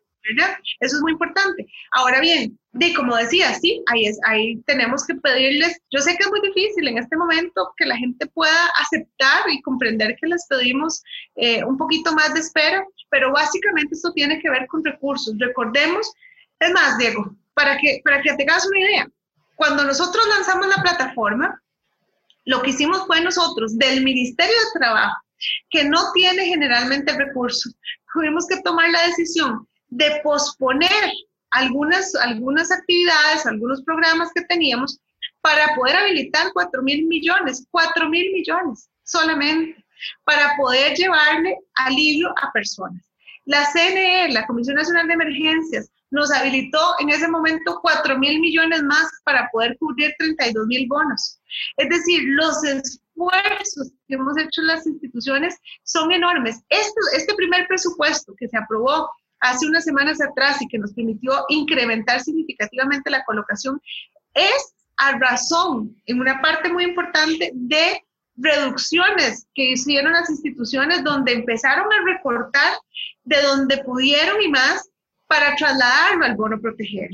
Eso 0.79 0.97
es 0.97 1.01
muy 1.01 1.13
importante. 1.13 1.65
Ahora 1.91 2.19
bien, 2.19 2.59
de 2.73 2.93
como 2.93 3.15
decía, 3.15 3.53
sí, 3.53 3.81
ahí, 3.87 4.07
es, 4.07 4.19
ahí 4.25 4.61
tenemos 4.65 5.05
que 5.05 5.15
pedirles, 5.15 5.79
yo 5.89 5.99
sé 5.99 6.15
que 6.15 6.23
es 6.23 6.29
muy 6.29 6.41
difícil 6.41 6.87
en 6.87 6.97
este 6.97 7.15
momento 7.15 7.73
que 7.77 7.85
la 7.85 7.95
gente 7.95 8.27
pueda 8.27 8.67
aceptar 8.81 9.49
y 9.49 9.61
comprender 9.61 10.15
que 10.19 10.27
les 10.27 10.45
pedimos 10.47 11.01
eh, 11.35 11.63
un 11.63 11.77
poquito 11.77 12.13
más 12.13 12.33
de 12.33 12.41
espera, 12.41 12.85
pero 13.09 13.31
básicamente 13.31 13.95
esto 13.95 14.11
tiene 14.13 14.39
que 14.41 14.49
ver 14.49 14.67
con 14.67 14.83
recursos. 14.83 15.33
Recordemos, 15.39 16.11
es 16.59 16.71
más, 16.71 16.97
Diego, 16.97 17.33
para 17.53 17.77
que, 17.77 18.01
para 18.03 18.21
que 18.21 18.33
tengas 18.33 18.67
una 18.67 18.79
idea, 18.79 19.09
cuando 19.55 19.83
nosotros 19.85 20.23
lanzamos 20.27 20.67
la 20.67 20.83
plataforma, 20.83 21.61
lo 22.47 22.61
que 22.61 22.69
hicimos 22.69 23.05
fue 23.05 23.19
nosotros, 23.21 23.77
del 23.77 24.03
Ministerio 24.03 24.55
de 24.55 24.79
Trabajo, 24.79 25.17
que 25.69 25.83
no 25.83 26.11
tiene 26.13 26.45
generalmente 26.45 27.13
recursos, 27.13 27.75
tuvimos 28.13 28.47
que 28.47 28.61
tomar 28.61 28.89
la 28.89 29.05
decisión 29.05 29.67
de 29.89 30.21
posponer 30.23 31.11
algunas, 31.51 32.15
algunas 32.15 32.71
actividades, 32.71 33.45
algunos 33.45 33.83
programas 33.83 34.31
que 34.33 34.43
teníamos 34.43 34.97
para 35.41 35.75
poder 35.75 35.97
habilitar 35.97 36.47
4 36.53 36.81
mil 36.83 37.05
millones, 37.07 37.67
4 37.69 38.09
mil 38.09 38.31
millones 38.31 38.89
solamente, 39.03 39.83
para 40.23 40.55
poder 40.55 40.95
llevarle 40.95 41.57
alivio 41.75 42.29
a 42.41 42.51
personas. 42.53 43.03
La 43.43 43.65
CNE, 43.71 44.31
la 44.31 44.47
Comisión 44.47 44.77
Nacional 44.77 45.07
de 45.07 45.13
Emergencias, 45.13 45.91
nos 46.11 46.31
habilitó 46.31 46.79
en 46.99 47.09
ese 47.09 47.27
momento 47.27 47.79
4 47.81 48.17
mil 48.17 48.39
millones 48.39 48.83
más 48.83 49.09
para 49.23 49.49
poder 49.51 49.77
cubrir 49.77 50.13
32 50.19 50.67
mil 50.67 50.87
bonos. 50.87 51.39
Es 51.77 51.89
decir, 51.89 52.23
los 52.27 52.63
esfuerzos 52.63 53.91
que 54.07 54.15
hemos 54.15 54.37
hecho 54.37 54.61
las 54.61 54.85
instituciones 54.85 55.55
son 55.83 56.11
enormes. 56.11 56.61
Este, 56.69 56.99
este 57.15 57.35
primer 57.35 57.67
presupuesto 57.67 58.33
que 58.37 58.47
se 58.47 58.57
aprobó 58.57 59.09
hace 59.39 59.67
unas 59.67 59.83
semanas 59.83 60.19
atrás 60.21 60.61
y 60.61 60.67
que 60.67 60.79
nos 60.79 60.93
permitió 60.93 61.45
incrementar 61.49 62.21
significativamente 62.21 63.09
la 63.09 63.23
colocación, 63.25 63.79
es 64.33 64.73
a 64.97 65.17
razón, 65.19 65.95
en 66.05 66.19
una 66.19 66.41
parte 66.41 66.69
muy 66.69 66.83
importante, 66.83 67.51
de 67.53 68.03
reducciones 68.35 69.47
que 69.53 69.71
hicieron 69.71 70.13
las 70.13 70.29
instituciones 70.29 71.03
donde 71.03 71.33
empezaron 71.33 71.91
a 71.91 72.13
recortar 72.13 72.73
de 73.23 73.41
donde 73.41 73.83
pudieron 73.83 74.41
y 74.41 74.47
más 74.47 74.89
para 75.27 75.55
trasladarlo 75.55 76.25
al 76.25 76.35
bono 76.35 76.59
proteger. 76.59 77.09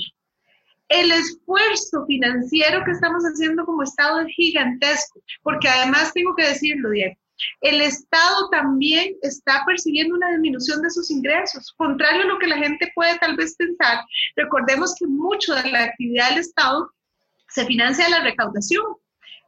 El 0.90 1.12
esfuerzo 1.12 2.06
financiero 2.06 2.84
que 2.86 2.92
estamos 2.92 3.24
haciendo 3.24 3.66
como 3.66 3.84
Estado 3.84 4.22
es 4.22 4.28
gigantesco, 4.36 5.22
porque 5.42 5.68
además 5.68 6.14
tengo 6.14 6.36
que 6.36 6.48
decirlo, 6.48 6.90
Diego, 6.92 7.16
el 7.62 7.82
Estado 7.82 8.50
también 8.52 9.16
está 9.22 9.64
percibiendo 9.66 10.16
una 10.16 10.30
disminución 10.32 10.82
de 10.82 10.90
sus 10.90 11.10
ingresos, 11.10 11.74
contrario 11.78 12.24
a 12.24 12.28
lo 12.28 12.40
que 12.40 12.48
la 12.48 12.58
gente 12.58 12.92
puede 12.94 13.18
tal 13.20 13.36
vez 13.36 13.56
pensar. 13.56 14.00
Recordemos 14.36 14.96
que 14.98 15.08
mucho 15.08 15.56
de 15.56 15.70
la 15.72 15.86
actividad 15.86 16.30
del 16.30 16.40
Estado 16.40 16.92
se 17.50 17.66
financia 17.66 18.06
de 18.06 18.12
la 18.12 18.24
recaudación. 18.24 18.84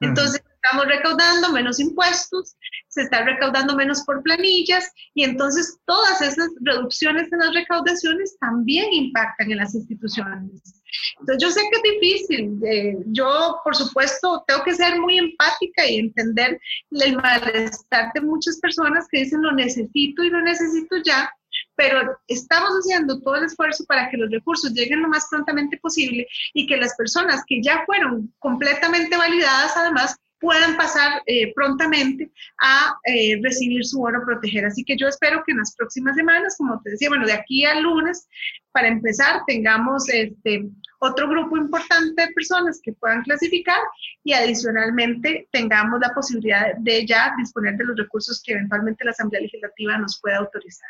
Entonces, 0.02 0.42
estamos 0.66 0.88
recaudando 0.88 1.52
menos 1.52 1.80
impuestos, 1.80 2.56
se 2.88 3.04
está 3.04 3.24
recaudando 3.24 3.76
menos 3.76 4.04
por 4.04 4.24
planillas 4.24 4.92
y 5.14 5.24
entonces 5.24 5.78
todas 5.86 6.22
esas 6.22 6.50
reducciones 6.62 7.32
en 7.32 7.40
las 7.40 7.54
recaudaciones 7.54 8.38
también 8.40 8.92
impactan 8.92 9.52
en 9.52 9.58
las 9.58 9.76
instituciones. 9.76 10.82
Entonces 11.20 11.38
yo 11.40 11.52
sé 11.52 11.62
que 11.70 11.78
es 11.78 12.02
difícil, 12.02 12.60
eh, 12.66 12.98
yo 13.08 13.58
por 13.64 13.76
supuesto 13.76 14.44
tengo 14.48 14.64
que 14.64 14.74
ser 14.74 15.00
muy 15.00 15.18
empática 15.18 15.86
y 15.88 16.00
entender 16.00 16.60
el 16.92 17.16
malestar 17.18 18.12
de 18.14 18.22
muchas 18.22 18.60
personas 18.60 19.06
que 19.12 19.20
dicen 19.20 19.42
lo 19.42 19.52
necesito 19.52 20.24
y 20.24 20.30
lo 20.30 20.42
necesito 20.42 20.96
ya, 21.06 21.30
pero 21.76 22.18
estamos 22.28 22.70
haciendo 22.80 23.20
todo 23.22 23.36
el 23.36 23.46
esfuerzo 23.46 23.84
para 23.86 24.10
que 24.10 24.18
los 24.18 24.32
recursos 24.32 24.72
lleguen 24.72 25.02
lo 25.02 25.10
más 25.10 25.28
prontamente 25.30 25.78
posible 25.78 26.26
y 26.54 26.66
que 26.66 26.78
las 26.78 26.96
personas 26.96 27.44
que 27.46 27.62
ya 27.62 27.84
fueron 27.86 28.34
completamente 28.40 29.18
validadas 29.18 29.76
además 29.76 30.16
puedan 30.40 30.78
pasar 30.78 31.22
eh, 31.26 31.54
prontamente 31.54 32.32
a 32.62 32.98
eh, 33.06 33.40
recibir 33.42 33.86
su 33.86 34.00
bono 34.00 34.22
proteger. 34.26 34.66
Así 34.66 34.84
que 34.84 34.98
yo 34.98 35.08
espero 35.08 35.44
que 35.46 35.52
en 35.52 35.60
las 35.60 35.76
próximas 35.76 36.16
semanas, 36.16 36.56
como 36.58 36.82
te 36.82 36.92
decía, 36.92 37.10
bueno, 37.10 37.26
de 37.26 37.34
aquí 37.34 37.66
al 37.66 37.84
lunes, 37.84 38.28
para 38.72 38.88
empezar, 38.88 39.42
tengamos 39.48 40.10
este, 40.10 40.68
otro 41.00 41.30
grupo 41.30 41.58
importante 41.58 42.22
de 42.22 42.34
personas 42.34 42.80
que 42.84 42.94
puedan 42.94 43.24
clasificar 43.24 43.80
y 44.24 44.34
adicionalmente 44.34 45.48
tengamos 45.52 46.00
la 46.02 46.14
posibilidad 46.14 46.76
de 46.78 47.06
ya 47.06 47.34
disponer 47.38 47.76
de 47.78 47.86
los 47.86 47.98
recursos 47.98 48.42
que 48.44 48.54
eventualmente 48.54 49.06
la 49.06 49.12
Asamblea 49.12 49.42
Legislativa 49.42 49.98
nos 49.98 50.20
pueda 50.22 50.38
autorizar. 50.38 50.90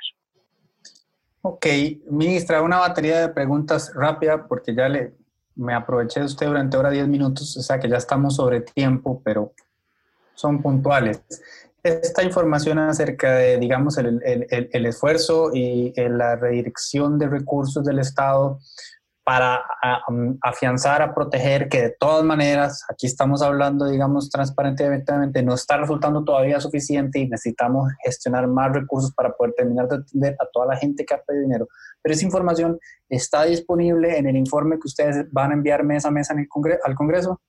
Ok, 1.41 1.67
ministra, 2.09 2.63
una 2.63 2.79
batería 2.79 3.19
de 3.19 3.29
preguntas 3.29 3.91
rápida 3.93 4.47
porque 4.47 4.73
ya 4.73 4.89
le, 4.89 5.13
me 5.55 5.73
aproveché 5.73 6.19
de 6.19 6.25
usted 6.25 6.47
durante 6.47 6.77
ahora 6.77 6.89
10 6.89 7.07
minutos, 7.07 7.55
o 7.57 7.61
sea 7.61 7.79
que 7.79 7.89
ya 7.89 7.97
estamos 7.97 8.35
sobre 8.35 8.61
tiempo, 8.61 9.21
pero 9.23 9.53
son 10.33 10.61
puntuales. 10.61 11.21
Esta 11.83 12.23
información 12.23 12.79
acerca 12.79 13.35
de, 13.35 13.57
digamos, 13.57 13.97
el, 13.97 14.19
el, 14.23 14.69
el 14.71 14.85
esfuerzo 14.85 15.51
y 15.53 15.93
la 15.95 16.35
redirección 16.35 17.19
de 17.19 17.27
recursos 17.27 17.85
del 17.85 17.99
Estado 17.99 18.59
para 19.25 19.63
afianzar, 20.43 21.01
a 21.01 21.15
proteger, 21.15 21.67
que 21.67 21.81
de 21.81 21.95
todas 21.99 22.23
maneras, 22.23 22.85
aquí 22.87 23.07
estamos 23.07 23.41
hablando, 23.41 23.87
digamos, 23.87 24.29
transparentemente, 24.29 25.41
no 25.41 25.55
está 25.55 25.77
resultando 25.77 26.23
todavía 26.23 26.61
suficiente 26.61 27.17
y 27.17 27.27
necesitamos 27.27 27.91
gestionar 28.03 28.45
más 28.47 28.71
recursos 28.71 29.11
para 29.15 29.31
poder 29.31 29.55
terminar 29.57 29.87
de 29.87 29.95
atender 29.95 30.35
a 30.39 30.45
toda 30.53 30.67
la 30.67 30.77
gente 30.77 31.05
que 31.05 31.15
ha 31.15 31.23
pedido 31.23 31.41
dinero. 31.41 31.67
Pero 32.05 32.13
esa 32.13 32.25
información 32.25 32.79
está 33.09 33.45
disponible 33.45 34.15
en 34.15 34.27
el 34.27 34.35
informe 34.35 34.75
que 34.75 34.85
ustedes 34.87 35.25
van 35.31 35.49
a 35.49 35.53
enviar 35.55 35.83
mes 35.83 36.05
a 36.05 36.11
mes 36.11 36.29
en 36.29 36.37
el 36.37 36.47
al 36.83 36.93
Congreso. 36.93 37.41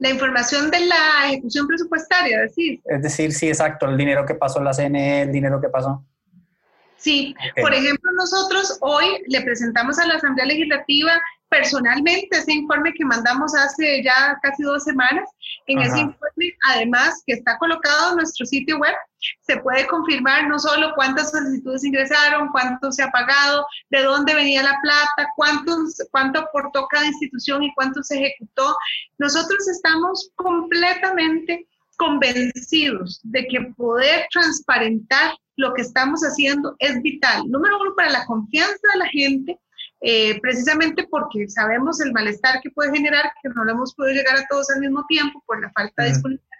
La 0.00 0.10
información 0.10 0.70
de 0.70 0.80
la 0.80 1.28
ejecución 1.28 1.66
presupuestaria, 1.66 2.42
decir. 2.42 2.82
Es 2.84 3.00
decir, 3.00 3.32
sí, 3.32 3.48
exacto, 3.48 3.88
el 3.88 3.96
dinero 3.96 4.26
que 4.26 4.34
pasó 4.34 4.58
en 4.58 4.66
la 4.66 4.74
CNE, 4.74 5.22
el 5.22 5.32
dinero 5.32 5.62
que 5.62 5.70
pasó. 5.70 6.04
Sí, 6.98 7.34
por 7.58 7.72
ejemplo, 7.72 8.12
nosotros 8.12 8.76
hoy 8.82 9.06
le 9.28 9.40
presentamos 9.40 9.98
a 9.98 10.06
la 10.08 10.16
Asamblea 10.16 10.44
Legislativa 10.44 11.18
personalmente 11.48 12.36
ese 12.36 12.52
informe 12.52 12.92
que 12.92 13.04
mandamos 13.06 13.54
hace 13.54 14.02
ya 14.02 14.38
casi 14.42 14.62
dos 14.62 14.84
semanas. 14.84 15.26
En 15.66 15.80
ese 15.80 16.00
informe, 16.00 16.52
además, 16.68 17.22
que 17.26 17.32
está 17.32 17.56
colocado 17.56 18.10
en 18.10 18.16
nuestro 18.16 18.44
sitio 18.44 18.76
web, 18.78 18.92
se 19.40 19.56
puede 19.58 19.86
confirmar 19.86 20.48
no 20.48 20.58
solo 20.58 20.92
cuántas 20.94 21.30
solicitudes 21.30 21.84
ingresaron, 21.84 22.48
cuánto 22.48 22.92
se 22.92 23.02
ha 23.02 23.10
pagado, 23.10 23.66
de 23.90 24.02
dónde 24.02 24.34
venía 24.34 24.62
la 24.62 24.78
plata, 24.82 25.30
cuántos, 25.36 25.96
cuánto 26.10 26.40
aportó 26.40 26.86
cada 26.88 27.06
institución 27.06 27.62
y 27.62 27.74
cuánto 27.74 28.02
se 28.02 28.16
ejecutó. 28.16 28.76
Nosotros 29.18 29.68
estamos 29.68 30.30
completamente 30.36 31.66
convencidos 31.96 33.20
de 33.22 33.46
que 33.46 33.60
poder 33.76 34.26
transparentar 34.32 35.34
lo 35.56 35.72
que 35.74 35.82
estamos 35.82 36.22
haciendo 36.22 36.74
es 36.78 37.00
vital. 37.02 37.44
Número 37.48 37.80
uno, 37.80 37.94
para 37.94 38.10
la 38.10 38.26
confianza 38.26 38.80
de 38.92 38.98
la 38.98 39.06
gente, 39.06 39.60
eh, 40.00 40.40
precisamente 40.40 41.06
porque 41.08 41.48
sabemos 41.48 42.00
el 42.00 42.12
malestar 42.12 42.60
que 42.60 42.70
puede 42.70 42.92
generar, 42.92 43.32
que 43.42 43.48
no 43.50 43.64
lo 43.64 43.72
hemos 43.72 43.94
podido 43.94 44.16
llegar 44.16 44.36
a 44.36 44.46
todos 44.48 44.68
al 44.70 44.80
mismo 44.80 45.04
tiempo 45.06 45.42
por 45.46 45.60
la 45.62 45.70
falta 45.70 46.02
de 46.02 46.08
disponibilidad 46.10 46.53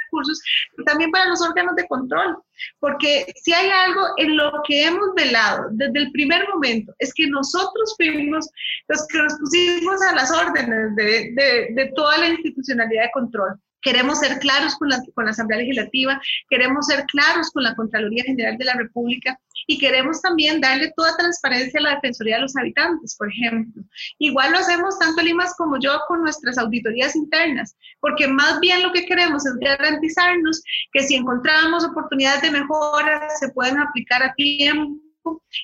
también 0.87 1.11
para 1.11 1.29
los 1.29 1.41
órganos 1.43 1.75
de 1.77 1.87
control, 1.87 2.37
porque 2.81 3.33
si 3.37 3.53
hay 3.53 3.71
algo 3.71 4.07
en 4.17 4.37
lo 4.37 4.53
que 4.67 4.87
hemos 4.87 5.15
velado 5.15 5.69
desde 5.73 5.99
el 5.99 6.13
primer 6.13 6.49
momento, 6.49 6.95
es 6.99 7.13
que 7.15 7.27
nosotros 7.27 7.95
fuimos 7.97 8.49
los 8.89 9.07
que 9.09 9.19
nos 9.19 9.35
pusimos 9.39 10.03
a 10.03 10.15
las 10.15 10.31
órdenes 10.33 10.95
de, 10.97 11.33
de, 11.35 11.69
de 11.75 11.93
toda 11.95 12.19
la 12.19 12.29
institucionalidad 12.29 13.05
de 13.05 13.11
control. 13.13 13.61
Queremos 13.85 14.19
ser 14.19 14.39
claros 14.39 14.75
con 14.77 14.89
la, 14.89 15.01
con 15.15 15.27
la 15.27 15.31
Asamblea 15.31 15.61
Legislativa, 15.61 16.21
queremos 16.49 16.87
ser 16.87 17.05
claros 17.05 17.51
con 17.53 17.63
la 17.63 17.75
Contraloría 17.77 18.25
General 18.25 18.57
de 18.57 18.65
la 18.65 18.75
República 18.75 19.39
y 19.67 19.79
queremos 19.79 20.21
también 20.21 20.61
darle 20.61 20.93
toda 20.97 21.17
transparencia 21.17 21.79
a 21.81 21.83
la 21.83 21.95
Defensoría 21.95 22.37
de 22.37 22.43
los 22.43 22.57
Habitantes, 22.57 23.15
por 23.17 23.31
ejemplo. 23.31 23.83
Igual 24.19 24.53
lo 24.53 24.59
hacemos 24.59 24.99
tanto 24.99 25.23
Limas 25.23 25.55
como 25.57 25.79
yo 25.79 26.01
con 26.09 26.23
nuestras 26.23 26.59
auditorías 26.59 27.15
internas, 27.15 27.77
porque 28.01 28.27
más 28.27 28.59
bien 28.61 28.83
lo 28.83 28.93
que 28.93 29.07
queremos 29.07 29.47
es 29.47 29.55
garantizarnos 29.57 30.63
que 30.93 31.03
si 31.03 31.15
encontramos 31.15 31.85
oportunidades 31.85 32.43
de 32.43 32.51
mejora, 32.51 33.29
se 33.39 33.51
pueden 33.51 33.79
aplicar 33.79 34.23
a 34.23 34.35
tiempo 34.35 35.04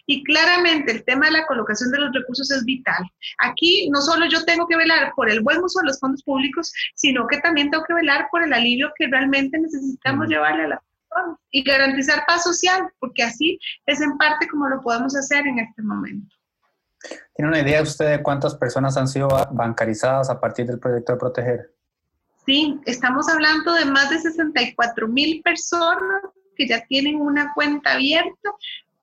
y 0.07 0.23
claramente 0.25 0.93
el 0.93 1.05
tema 1.05 1.27
de 1.27 1.33
la 1.33 1.47
colocación 1.47 1.91
de 1.91 1.99
los 1.99 2.13
recursos 2.13 2.51
es 2.51 2.65
vital. 2.65 3.03
Aquí 3.39 3.89
no 3.91 4.01
solo 4.01 4.27
yo 4.27 4.45
tengo 4.45 4.67
que 4.67 4.77
velar 4.77 5.13
por 5.15 5.31
el 5.31 5.41
buen 5.41 5.63
uso 5.63 5.81
de 5.81 5.87
los 5.87 6.01
fondos 6.01 6.23
públicos, 6.23 6.73
sino 6.95 7.27
que 7.27 7.39
también 7.39 7.71
tengo 7.71 7.85
que 7.85 7.95
velar 7.95 8.29
por 8.31 8.43
el 8.43 8.53
alivio 8.53 8.93
que 8.97 9.07
realmente 9.07 9.59
necesitamos 9.59 10.29
llevarle 10.29 10.65
a 10.65 10.69
la 10.69 10.83
personas 11.11 11.41
y 11.51 11.63
garantizar 11.63 12.25
paz 12.27 12.45
social, 12.45 12.89
porque 12.99 13.23
así 13.23 13.59
es 13.87 14.01
en 14.01 14.17
parte 14.17 14.49
como 14.49 14.69
lo 14.69 14.81
podemos 14.81 15.17
hacer 15.17 15.47
en 15.47 15.59
este 15.59 15.83
momento. 15.83 16.35
¿Tiene 17.35 17.49
una 17.49 17.61
idea 17.61 17.83
usted 17.83 18.11
de 18.11 18.23
cuántas 18.23 18.55
personas 18.55 18.97
han 18.97 19.09
sido 19.09 19.29
bancarizadas 19.53 20.29
a 20.31 20.41
partir 20.41 20.67
del 20.67 20.79
proyecto 20.79 21.13
de 21.13 21.19
Proteger? 21.19 21.75
Sí, 22.45 22.79
estamos 22.85 23.29
hablando 23.29 23.73
de 23.75 23.87
más 23.87 24.11
de 24.11 24.19
64 24.19 25.09
mil 25.09 25.43
personas 25.43 26.23
que 26.57 26.67
ya 26.67 26.85
tienen 26.87 27.21
una 27.21 27.53
cuenta 27.55 27.93
abierta 27.93 28.51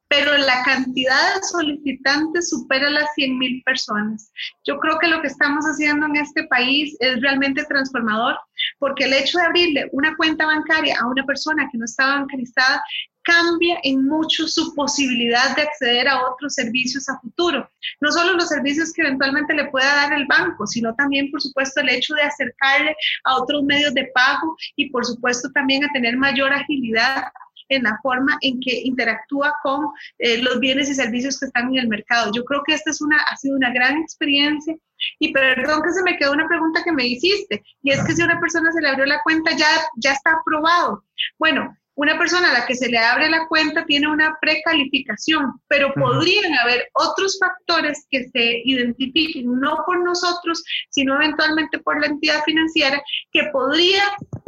pero 0.09 0.37
la 0.37 0.63
cantidad 0.63 1.35
de 1.35 1.43
solicitantes 1.43 2.49
supera 2.49 2.89
las 2.89 3.13
100 3.15 3.37
mil 3.37 3.63
personas. 3.63 4.31
Yo 4.65 4.79
creo 4.79 4.97
que 4.99 5.07
lo 5.07 5.21
que 5.21 5.27
estamos 5.27 5.65
haciendo 5.65 6.05
en 6.05 6.17
este 6.17 6.45
país 6.45 6.95
es 6.99 7.21
realmente 7.21 7.65
transformador, 7.65 8.37
porque 8.79 9.05
el 9.05 9.13
hecho 9.13 9.37
de 9.37 9.45
abrirle 9.45 9.89
una 9.91 10.15
cuenta 10.15 10.45
bancaria 10.45 10.97
a 10.99 11.07
una 11.07 11.25
persona 11.25 11.67
que 11.71 11.77
no 11.77 11.85
está 11.85 12.07
bancarizada 12.07 12.81
cambia 13.27 13.77
en 13.83 14.05
mucho 14.05 14.47
su 14.47 14.73
posibilidad 14.73 15.53
de 15.57 15.63
acceder 15.63 16.07
a 16.07 16.25
otros 16.31 16.53
servicios 16.53 17.09
a 17.09 17.19
futuro. 17.19 17.69
No 17.99 18.09
solo 18.09 18.33
los 18.33 18.47
servicios 18.47 18.93
que 18.93 19.01
eventualmente 19.01 19.53
le 19.53 19.65
pueda 19.65 19.93
dar 19.95 20.13
el 20.13 20.25
banco, 20.27 20.65
sino 20.65 20.95
también, 20.95 21.29
por 21.29 21.41
supuesto, 21.41 21.81
el 21.81 21.89
hecho 21.89 22.15
de 22.15 22.21
acercarle 22.21 22.95
a 23.25 23.35
otros 23.35 23.63
medios 23.63 23.93
de 23.93 24.05
pago 24.13 24.55
y, 24.77 24.89
por 24.91 25.05
supuesto, 25.05 25.51
también 25.51 25.83
a 25.83 25.91
tener 25.91 26.15
mayor 26.15 26.53
agilidad 26.53 27.25
en 27.69 27.83
la 27.83 27.99
forma 28.01 28.37
en 28.41 28.59
que 28.59 28.81
interactúa 28.83 29.53
con 29.63 29.87
eh, 30.19 30.41
los 30.41 30.59
bienes 30.59 30.89
y 30.89 30.95
servicios 30.95 31.39
que 31.39 31.47
están 31.47 31.69
en 31.69 31.79
el 31.79 31.87
mercado. 31.87 32.31
Yo 32.33 32.43
creo 32.45 32.61
que 32.65 32.73
esta 32.73 32.91
es 32.91 33.01
una, 33.01 33.17
ha 33.17 33.37
sido 33.37 33.55
una 33.55 33.71
gran 33.71 33.97
experiencia. 33.97 34.75
Y 35.19 35.31
perdón 35.31 35.81
que 35.83 35.91
se 35.91 36.03
me 36.03 36.17
quedó 36.17 36.31
una 36.31 36.47
pregunta 36.47 36.83
que 36.83 36.91
me 36.91 37.05
hiciste, 37.05 37.61
y 37.83 37.91
es 37.91 38.03
que 38.03 38.15
si 38.15 38.21
a 38.23 38.25
una 38.25 38.39
persona 38.39 38.71
se 38.71 38.81
le 38.81 38.89
abrió 38.89 39.05
la 39.05 39.21
cuenta, 39.23 39.51
ya, 39.55 39.67
ya 39.97 40.13
está 40.13 40.31
aprobado. 40.31 41.03
Bueno, 41.37 41.71
una 41.97 42.15
persona 42.17 42.51
a 42.51 42.53
la 42.53 42.65
que 42.67 42.75
se 42.75 42.89
le 42.89 42.99
abre 42.99 43.27
la 43.27 43.47
cuenta 43.47 43.83
tiene 43.85 44.07
una 44.07 44.37
precalificación, 44.39 45.59
pero 45.67 45.91
podrían 45.95 46.53
haber 46.59 46.87
otros 46.93 47.39
factores 47.39 48.05
que 48.11 48.29
se 48.29 48.61
identifiquen, 48.65 49.59
no 49.59 49.83
por 49.83 50.03
nosotros, 50.03 50.63
sino 50.91 51.15
eventualmente 51.15 51.79
por 51.79 51.99
la 51.99 52.05
entidad 52.05 52.43
financiera, 52.43 53.01
que 53.31 53.49
podría 53.51 54.03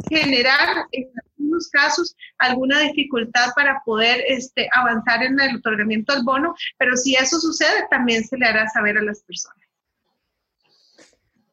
generar 0.08 0.86
en 0.92 1.10
algunos 1.50 1.68
casos 1.68 2.16
alguna 2.38 2.80
dificultad 2.80 3.50
para 3.54 3.82
poder 3.84 4.22
este, 4.26 4.68
avanzar 4.72 5.22
en 5.22 5.38
el 5.40 5.56
otorgamiento 5.56 6.14
del 6.14 6.24
bono, 6.24 6.54
pero 6.78 6.96
si 6.96 7.14
eso 7.14 7.38
sucede, 7.40 7.86
también 7.90 8.24
se 8.24 8.36
le 8.36 8.46
hará 8.46 8.68
saber 8.68 8.98
a 8.98 9.02
las 9.02 9.22
personas. 9.22 9.58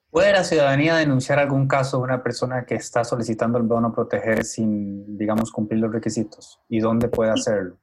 ¿Puede 0.09 0.31
la 0.31 0.43
ciudadanía 0.43 0.95
denunciar 0.95 1.37
algún 1.37 1.67
caso 1.67 1.97
de 1.97 2.03
una 2.03 2.23
persona 2.23 2.65
que 2.65 2.75
está 2.75 3.03
solicitando 3.03 3.57
el 3.57 3.65
bono 3.65 3.93
proteger 3.93 4.45
sin, 4.45 5.17
digamos, 5.17 5.51
cumplir 5.51 5.81
los 5.81 5.91
requisitos? 5.91 6.59
¿Y 6.69 6.79
dónde 6.79 7.09
puede 7.09 7.31
hacerlo? 7.31 7.77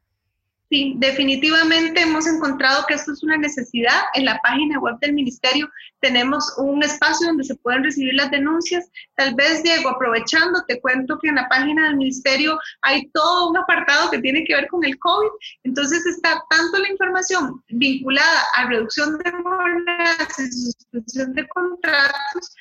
Sí, 0.71 0.95
definitivamente 0.97 2.01
hemos 2.01 2.27
encontrado 2.27 2.85
que 2.89 2.95
esto 2.95 3.13
es 3.13 3.23
una 3.23 3.37
necesidad. 3.37 4.01
En 4.15 4.25
la 4.25 4.41
página 4.43 4.79
web 4.81 4.97
del 5.01 5.13
ministerio 5.13 5.69
tenemos 6.01 6.55
un 6.57 6.83
espacio 6.83 7.27
donde 7.27 7.45
se 7.45 7.55
pueden 7.57 7.85
recibir 7.85 8.15
las 8.15 8.31
denuncias. 8.31 8.91
Tal 9.15 9.35
vez, 9.35 9.63
Diego, 9.63 9.91
aprovechando, 9.91 10.65
te 10.67 10.81
cuento 10.81 11.19
que 11.21 11.29
en 11.29 11.35
la 11.35 11.49
página 11.49 11.89
del 11.89 11.97
ministerio 11.97 12.59
hay 12.81 13.09
todo 13.11 13.51
un 13.51 13.59
apartado 13.59 14.11
que 14.11 14.21
tiene 14.21 14.43
que 14.45 14.55
ver 14.55 14.67
con 14.69 14.83
el 14.85 14.99
COVID. 14.99 15.29
Entonces 15.65 16.05
está 16.07 16.43
tanto 16.49 16.79
la 16.79 16.89
información 16.89 17.63
vinculada 17.69 18.43
a 18.57 18.67
reducción 18.67 19.19
de 19.19 19.31
jornadas 19.31 20.39
y 20.39 20.51
suspensión 20.51 21.35
de 21.35 21.47
contratos, 21.49 22.57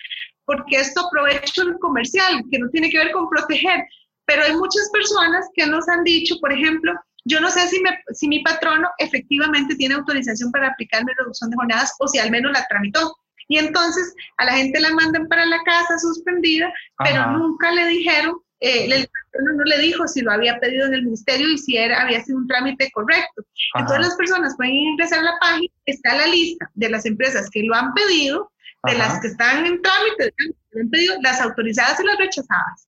porque 0.45 0.75
esto 0.75 1.07
aprovecha 1.07 1.63
el 1.63 1.79
comercial, 1.79 2.43
que 2.51 2.59
no 2.59 2.69
tiene 2.69 2.89
que 2.89 2.97
ver 2.97 3.11
con 3.13 3.29
proteger. 3.29 3.85
Pero 4.25 4.43
hay 4.43 4.55
muchas 4.55 4.89
personas 4.91 5.47
que 5.53 5.65
nos 5.67 5.87
han 5.87 6.03
dicho, 6.03 6.35
por 6.39 6.51
ejemplo, 6.51 6.93
yo 7.25 7.39
no 7.39 7.49
sé 7.49 7.67
si, 7.67 7.81
si 8.13 8.27
mi 8.27 8.43
patrono 8.43 8.89
efectivamente 8.97 9.75
tiene 9.75 9.95
autorización 9.95 10.51
para 10.51 10.69
aplicarme 10.69 11.13
reducción 11.17 11.49
de 11.49 11.55
jornadas 11.55 11.93
o 11.99 12.07
si 12.07 12.19
al 12.19 12.31
menos 12.31 12.51
la 12.51 12.65
tramitó. 12.67 13.15
Y 13.47 13.57
entonces 13.57 14.13
a 14.37 14.45
la 14.45 14.53
gente 14.53 14.79
la 14.79 14.93
mandan 14.93 15.27
para 15.27 15.45
la 15.45 15.61
casa 15.63 15.97
suspendida, 15.99 16.71
pero 17.03 17.31
nunca 17.31 17.71
le 17.71 17.87
dijeron, 17.87 18.35
eh, 18.59 18.85
el 18.85 19.07
patrono 19.07 19.57
no 19.57 19.63
le 19.65 19.79
dijo 19.79 20.07
si 20.07 20.21
lo 20.21 20.31
había 20.31 20.59
pedido 20.59 20.85
en 20.85 20.93
el 20.93 21.03
ministerio 21.03 21.49
y 21.49 21.57
si 21.57 21.77
era, 21.77 22.01
había 22.01 22.23
sido 22.23 22.37
un 22.37 22.47
trámite 22.47 22.89
correcto. 22.91 23.43
Entonces 23.75 24.07
las 24.07 24.15
personas 24.15 24.55
pueden 24.55 24.73
ingresar 24.73 25.19
a 25.19 25.23
la 25.23 25.39
página, 25.41 25.73
está 25.85 26.15
la 26.15 26.27
lista 26.27 26.69
de 26.73 26.89
las 26.89 27.05
empresas 27.05 27.49
que 27.49 27.63
lo 27.63 27.75
han 27.75 27.93
pedido, 27.93 28.51
de 28.83 28.97
las 28.97 29.19
que 29.19 29.27
están 29.27 29.65
en 29.65 29.81
trámite, 29.81 30.33
que 30.37 30.79
han 30.81 30.89
pedido, 30.89 31.15
las 31.21 31.41
autorizadas 31.41 31.99
y 31.99 32.05
las 32.05 32.17
rechazadas 32.17 32.87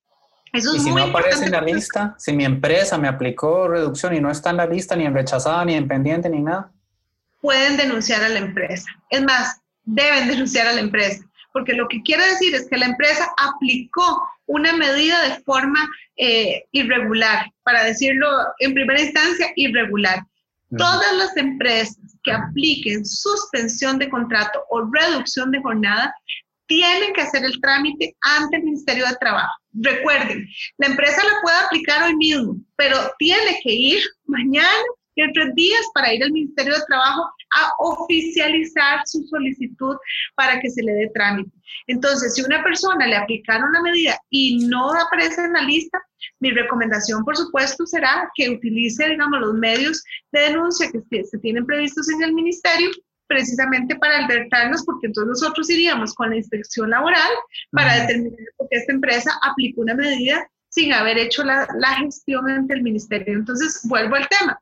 y 0.57 0.79
si 0.79 0.91
no 0.91 1.03
aparece 1.03 1.45
en 1.45 1.51
la 1.51 1.61
lista, 1.61 2.15
si 2.17 2.33
mi 2.33 2.45
empresa 2.45 2.97
me 2.97 3.07
aplicó 3.07 3.67
reducción 3.67 4.15
y 4.15 4.19
no 4.19 4.31
está 4.31 4.51
en 4.51 4.57
la 4.57 4.65
lista, 4.65 4.95
ni 4.95 5.05
en 5.05 5.13
rechazada, 5.13 5.65
ni 5.65 5.73
en 5.73 5.87
pendiente, 5.87 6.29
ni 6.29 6.41
nada. 6.41 6.71
Pueden 7.41 7.77
denunciar 7.77 8.23
a 8.23 8.29
la 8.29 8.39
empresa. 8.39 8.87
Es 9.09 9.23
más, 9.23 9.61
deben 9.83 10.27
denunciar 10.29 10.67
a 10.67 10.73
la 10.73 10.81
empresa, 10.81 11.23
porque 11.53 11.73
lo 11.73 11.87
que 11.87 12.01
quiere 12.03 12.27
decir 12.27 12.55
es 12.55 12.67
que 12.69 12.77
la 12.77 12.85
empresa 12.85 13.27
aplicó 13.37 14.27
una 14.47 14.73
medida 14.73 15.21
de 15.23 15.41
forma 15.43 15.89
eh, 16.17 16.63
irregular, 16.71 17.51
para 17.63 17.83
decirlo 17.83 18.27
en 18.59 18.73
primera 18.73 19.01
instancia, 19.01 19.51
irregular. 19.55 20.23
Todas 20.77 21.15
las 21.15 21.37
empresas 21.37 21.97
que 22.23 22.31
apliquen 22.31 23.05
suspensión 23.05 23.97
de 23.97 24.09
contrato 24.09 24.63
o 24.69 24.89
reducción 24.91 25.51
de 25.51 25.61
jornada 25.61 26.13
tienen 26.67 27.13
que 27.13 27.21
hacer 27.21 27.45
el 27.45 27.61
trámite 27.61 28.15
ante 28.21 28.57
el 28.57 28.63
Ministerio 28.63 29.05
de 29.05 29.15
Trabajo. 29.15 29.53
Recuerden, 29.81 30.47
la 30.77 30.87
empresa 30.87 31.23
la 31.23 31.41
puede 31.41 31.57
aplicar 31.57 32.03
hoy 32.03 32.15
mismo, 32.15 32.57
pero 32.77 32.97
tiene 33.17 33.59
que 33.63 33.71
ir 33.71 34.01
mañana 34.25 34.69
y 35.15 35.21
en 35.21 35.33
tres 35.33 35.55
días 35.55 35.81
para 35.93 36.13
ir 36.13 36.23
al 36.23 36.31
Ministerio 36.31 36.75
de 36.75 36.81
Trabajo 36.87 37.29
a 37.55 37.71
oficializar 37.79 39.01
su 39.05 39.23
solicitud 39.27 39.95
para 40.35 40.59
que 40.59 40.69
se 40.69 40.83
le 40.83 40.91
dé 40.91 41.11
trámite. 41.13 41.51
Entonces, 41.87 42.35
si 42.35 42.41
una 42.41 42.61
persona 42.63 43.07
le 43.07 43.15
aplicaron 43.15 43.71
la 43.71 43.81
medida 43.81 44.19
y 44.29 44.67
no 44.67 44.93
aparece 44.93 45.41
en 45.41 45.53
la 45.53 45.61
lista, 45.61 46.01
mi 46.39 46.51
recomendación, 46.51 47.23
por 47.23 47.37
supuesto, 47.37 47.85
será 47.85 48.29
que 48.35 48.49
utilice, 48.49 49.09
digamos, 49.09 49.39
los 49.39 49.53
medios 49.53 50.03
de 50.31 50.41
denuncia 50.41 50.91
que 50.91 51.23
se 51.23 51.37
tienen 51.39 51.65
previstos 51.65 52.09
en 52.09 52.23
el 52.23 52.33
ministerio 52.33 52.89
precisamente 53.27 53.95
para 53.95 54.25
alertarnos, 54.25 54.83
porque 54.85 55.07
entonces 55.07 55.41
nosotros 55.41 55.69
iríamos 55.69 56.13
con 56.13 56.29
la 56.29 56.37
inspección 56.37 56.89
laboral 56.89 57.31
para 57.71 58.01
determinar 58.01 58.39
por 58.57 58.67
qué 58.69 58.77
esta 58.77 58.93
empresa 58.93 59.31
aplicó 59.41 59.81
una 59.81 59.95
medida 59.95 60.47
sin 60.69 60.91
haber 60.93 61.17
hecho 61.17 61.43
la, 61.43 61.67
la, 61.79 61.95
gestión 61.95 62.49
ante 62.49 62.73
el 62.73 62.83
ministerio. 62.83 63.33
Entonces, 63.33 63.79
vuelvo 63.85 64.15
al 64.15 64.27
tema. 64.27 64.59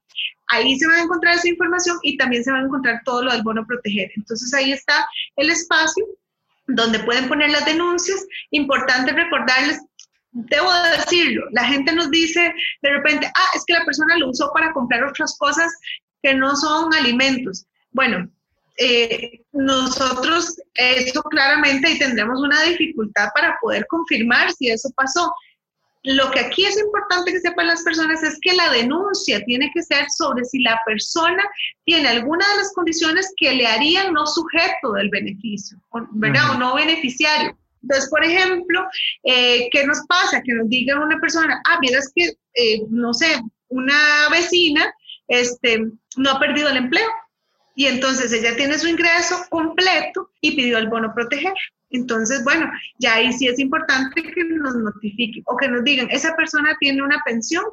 Ahí 0.48 0.78
se 0.78 0.88
va 0.88 0.96
a 0.96 1.02
encontrar 1.02 1.36
esa 1.36 1.50
información 1.50 1.98
y 2.04 2.18
también 2.18 2.44
se 2.44 2.52
va 2.52 2.60
a 2.60 2.64
encontrar 2.64 3.02
todo 3.04 3.24
lo 3.24 3.32
del 3.32 3.42
bono 3.42 3.66
proteger. 3.66 4.12
Entonces, 4.16 4.54
ahí 4.54 4.72
está 4.72 5.08
el 5.38 5.50
espacio 5.50 6.06
donde 6.68 7.00
pueden 7.00 7.28
poner 7.28 7.50
las 7.50 7.66
denuncias. 7.66 8.24
Importante 8.52 9.12
recordarles, 9.12 9.80
debo 10.32 10.72
decirlo, 10.98 11.46
la 11.52 11.66
gente 11.66 11.94
nos 11.94 12.10
dice 12.10 12.54
de 12.82 12.90
repente, 12.90 13.28
ah, 13.36 13.50
es 13.56 13.64
que 13.66 13.74
la 13.74 13.86
persona 13.86 14.18
lo 14.18 14.30
usó 14.30 14.52
para 14.54 14.74
comprar 14.74 15.04
otras 15.04 15.36
cosas 15.38 15.72
que 16.22 16.34
no 16.34 16.56
son 16.56 16.94
alimentos. 16.94 17.66
Bueno, 17.92 18.30
eh, 18.78 19.42
nosotros 19.52 20.58
eso 20.74 21.22
claramente 21.24 21.92
y 21.92 22.00
tendremos 22.00 22.40
una 22.42 22.64
dificultad 22.64 23.30
para 23.36 23.58
poder 23.62 23.86
confirmar 23.88 24.52
si 24.52 24.70
eso 24.70 24.90
pasó. 24.96 25.34
Lo 26.06 26.30
que 26.32 26.42
aquí 26.42 26.66
es 26.66 26.78
importante 26.78 27.32
que 27.32 27.40
sepan 27.40 27.68
las 27.68 27.82
personas 27.84 28.22
es 28.24 28.38
que 28.42 28.54
la 28.54 28.70
denuncia 28.72 29.44
tiene 29.46 29.72
que 29.74 29.82
ser 29.82 30.06
sobre 30.10 30.44
si 30.44 30.62
la 30.62 30.78
persona 30.86 31.42
tiene 31.86 32.10
alguna 32.10 32.46
de 32.50 32.58
las 32.58 32.74
condiciones 32.74 33.32
que 33.38 33.54
le 33.54 33.66
harían 33.66 34.12
no 34.12 34.28
sujeto 34.28 34.94
del 34.94 35.10
beneficio, 35.10 35.78
¿verdad? 36.12 36.52
O 36.52 36.58
no 36.58 36.76
beneficiario. 36.76 37.58
Entonces, 37.84 38.10
por 38.10 38.24
ejemplo, 38.24 38.86
eh, 39.24 39.70
¿qué 39.72 39.86
nos 39.86 40.00
pasa? 40.08 40.42
Que 40.42 40.54
nos 40.54 40.68
diga 40.68 41.00
una 41.00 41.20
persona, 41.20 41.62
ah, 41.66 41.78
mira, 41.82 42.00
es 42.00 42.12
que, 42.14 42.34
eh, 42.56 42.82
no 42.90 43.14
sé, 43.14 43.42
una 43.70 44.30
vecina 44.30 44.94
este, 45.28 45.86
no 46.18 46.32
ha 46.32 46.40
perdido 46.40 46.70
el 46.70 46.78
empleo 46.78 47.08
y 47.76 47.88
entonces 47.88 48.32
ella 48.32 48.56
tiene 48.56 48.78
su 48.78 48.88
ingreso 48.88 49.46
completo 49.50 50.30
y 50.42 50.56
pidió 50.56 50.78
el 50.78 50.90
bono 50.90 51.14
proteger. 51.14 51.54
Entonces, 51.90 52.44
bueno, 52.44 52.70
ya 52.98 53.16
ahí 53.16 53.32
sí 53.34 53.48
es 53.48 53.60
importante 53.60 54.22
que 54.22 54.44
nos 54.44 54.76
notifiquen 54.76 55.44
o 55.46 55.58
que 55.58 55.68
nos 55.68 55.84
digan, 55.84 56.10
esa 56.10 56.36
persona 56.36 56.76
tiene 56.80 57.04
una 57.04 57.22
pensión 57.24 57.64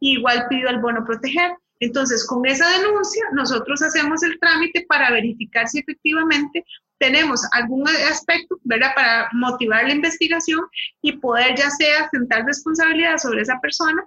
y 0.00 0.18
igual 0.18 0.46
pidió 0.48 0.68
el 0.68 0.80
bono 0.80 1.04
proteger. 1.04 1.52
Entonces, 1.80 2.26
con 2.26 2.44
esa 2.44 2.68
denuncia, 2.78 3.24
nosotros 3.32 3.80
hacemos 3.80 4.22
el 4.22 4.38
trámite 4.38 4.84
para 4.86 5.10
verificar 5.10 5.66
si 5.66 5.78
efectivamente 5.78 6.62
tenemos 6.98 7.40
algún 7.52 7.88
aspecto, 7.88 8.58
¿verdad?, 8.64 8.92
para 8.94 9.28
motivar 9.32 9.84
la 9.84 9.94
investigación 9.94 10.60
y 11.00 11.12
poder 11.12 11.56
ya 11.56 11.70
sea 11.70 12.10
sentar 12.10 12.44
responsabilidad 12.44 13.16
sobre 13.16 13.40
esa 13.40 13.58
persona 13.60 14.04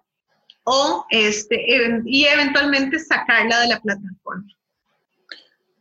o 0.65 1.05
este, 1.09 1.65
y 2.05 2.25
eventualmente 2.25 2.99
sacarla 2.99 3.61
de 3.61 3.67
la 3.69 3.81
plataforma. 3.81 4.45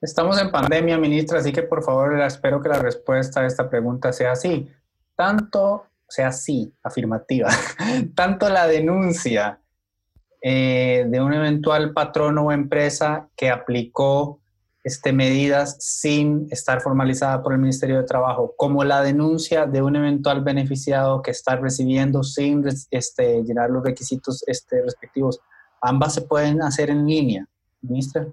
Estamos 0.03 0.41
en 0.43 0.51
pandemia, 0.51 0.99
ministra, 0.99 1.39
así 1.39 1.53
que 1.53 1.63
por 1.63 1.85
favor 1.85 2.21
espero 2.21 2.61
que 2.61 2.69
la 2.69 2.81
respuesta 2.81 3.41
a 3.41 3.47
esta 3.47 3.71
pregunta 3.71 4.13
sea 4.13 4.35
sí. 4.35 4.69
Tanto, 5.15 5.87
sea 6.09 6.33
sí, 6.33 6.75
afirmativa, 6.83 7.49
tanto 8.17 8.49
la 8.49 8.67
denuncia 8.67 9.61
eh, 10.43 11.07
de 11.09 11.21
un 11.21 11.33
eventual 11.33 11.93
patrono 11.93 12.47
o 12.47 12.53
empresa 12.53 13.29
que 13.37 13.49
aplicó 13.49 14.41
este, 14.83 15.13
medidas 15.13 15.77
sin 15.79 16.49
estar 16.51 16.81
formalizada 16.81 17.41
por 17.41 17.53
el 17.53 17.61
Ministerio 17.61 17.99
de 17.99 18.05
Trabajo, 18.05 18.55
como 18.57 18.83
la 18.83 19.03
denuncia 19.03 19.67
de 19.67 19.83
un 19.83 19.95
eventual 19.95 20.43
beneficiado 20.43 21.23
que 21.23 21.31
está 21.31 21.55
recibiendo 21.55 22.25
sin 22.25 22.65
este, 22.91 23.45
llenar 23.45 23.71
los 23.71 23.85
requisitos 23.85 24.43
este, 24.49 24.83
respectivos. 24.83 25.39
Ambas 25.81 26.15
se 26.15 26.23
pueden 26.23 26.61
hacer 26.61 26.91
en 26.91 27.07
línea, 27.07 27.47
ministra. 27.81 28.27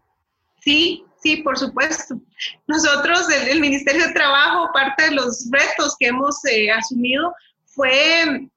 Sí, 0.61 1.05
Sí, 1.21 1.37
por 1.37 1.57
supuesto. 1.57 2.19
Nosotros, 2.67 3.29
el, 3.29 3.59
Ministerio 3.59 4.07
de 4.07 4.13
Trabajo, 4.13 4.71
parte 4.73 5.03
de 5.03 5.11
los 5.11 5.49
retos 5.51 5.95
que 5.99 6.07
hemos 6.07 6.43
eh, 6.45 6.71
asumido 6.71 7.33
fue 7.65 8.47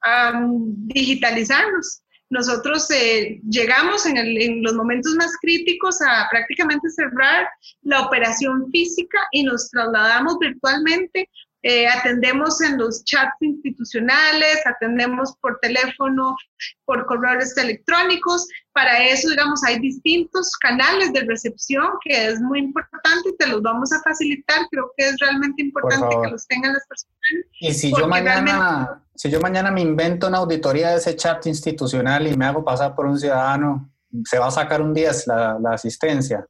digitalizarnos. 0.86 2.02
Nosotros 2.30 2.90
eh, 2.90 3.40
llegamos 3.51 4.06
en, 4.06 4.16
en, 4.16 4.62
los 4.62 4.74
momentos 4.74 5.14
más 5.16 5.32
críticos 5.43 6.01
a 6.01 6.28
prácticamente 6.30 6.89
cerrar 6.90 7.47
la 7.82 8.06
operación 8.06 8.70
física 8.70 9.18
y 9.32 9.43
nos 9.43 9.68
trasladamos 9.70 10.39
virtualmente 10.39 11.28
eh, 11.64 11.86
atendemos 11.86 12.60
en 12.60 12.76
los 12.76 13.05
chats 13.05 13.40
institucionales, 13.40 14.66
atendemos 14.66 15.36
por 15.40 15.60
teléfono, 15.60 16.36
por 16.84 17.06
correos 17.06 17.56
electrónicos. 17.56 18.48
Para 18.73 19.05
eso, 19.05 19.28
digamos, 19.28 19.62
hay 19.65 19.78
distintos 19.81 20.57
canales 20.57 21.12
de 21.12 21.20
recepción 21.23 21.86
que 22.03 22.28
es 22.28 22.40
muy 22.40 22.61
importante 22.61 23.28
y 23.28 23.36
te 23.36 23.47
los 23.47 23.61
vamos 23.61 23.93
a 23.93 24.01
facilitar. 24.03 24.66
Creo 24.70 24.90
que 24.97 25.09
es 25.09 25.16
realmente 25.20 25.62
importante 25.62 26.16
que 26.23 26.31
los 26.31 26.47
tengan 26.47 26.73
las 26.73 26.86
personas. 26.86 27.15
Y 27.61 27.74
si 27.74 27.93
yo 27.94 28.09
mañana, 28.09 29.03
si 29.15 29.31
yo 29.31 29.40
mañana 29.40 29.70
me 29.70 29.82
invento 29.82 30.28
una 30.28 30.39
auditoría 30.39 30.90
de 30.90 30.97
ese 30.97 31.15
chat 31.16 31.47
institucional 31.47 32.27
y 32.27 32.36
me 32.36 32.47
hago 32.47 32.65
pasar 32.65 32.94
por 32.94 33.07
un 33.07 33.19
ciudadano, 33.19 33.93
¿se 34.24 34.39
va 34.39 34.47
a 34.47 34.51
sacar 34.51 34.81
un 34.81 34.94
10 34.94 35.27
la, 35.27 35.59
la 35.61 35.74
asistencia? 35.74 36.47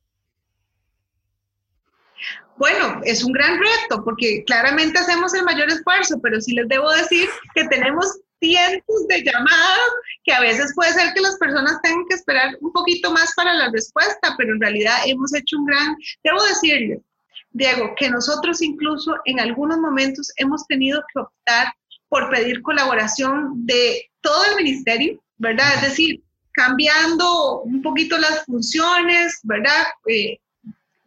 Bueno, 2.57 3.01
es 3.03 3.25
un 3.25 3.33
gran 3.33 3.59
reto 3.59 4.05
porque 4.05 4.45
claramente 4.47 4.97
hacemos 4.97 5.35
el 5.35 5.43
mayor 5.43 5.69
esfuerzo, 5.69 6.21
pero 6.23 6.41
sí 6.41 6.55
les 6.55 6.69
debo 6.69 6.89
decir 6.93 7.29
que 7.55 7.65
tenemos 7.65 8.07
cientos 8.43 9.07
de 9.09 9.23
llamadas 9.23 9.91
que 10.25 10.33
a 10.33 10.41
veces 10.41 10.73
puede 10.75 10.93
ser 10.93 11.15
que 11.15 11.21
las 11.21 11.37
personas 11.37 11.81
tengan 11.83 12.05
que 12.09 12.17
esperar 12.17 12.57
un 12.61 12.73
poquito 12.73 13.13
más 13.13 13.33
para 13.37 13.55
la 13.55 13.71
respuesta, 13.71 14.35
pero 14.37 14.55
en 14.55 14.61
realidad 14.61 14.97
hemos 15.07 15.33
hecho 15.35 15.59
un 15.59 15.67
gran, 15.67 15.97
debo 16.25 16.43
decirles, 16.43 17.01
Diego, 17.53 17.95
que 17.97 18.11
nosotros 18.11 18.61
incluso 18.63 19.15
en 19.27 19.39
algunos 19.39 19.79
momentos 19.79 20.33
hemos 20.37 20.67
tenido 20.67 21.03
que 21.13 21.21
optar 21.21 21.73
por 22.09 22.31
pedir 22.31 22.63
colaboración 22.63 23.67
de 23.67 24.11
todo 24.21 24.45
el 24.47 24.57
ministerio, 24.57 25.23
¿verdad? 25.39 25.75
Es 25.77 25.83
decir, 25.83 26.23
cambiando 26.53 27.61
un 27.61 27.81
poquito 27.83 28.19
las 28.19 28.45
funciones, 28.45 29.39
¿verdad? 29.45 29.87
Eh, 30.07 30.39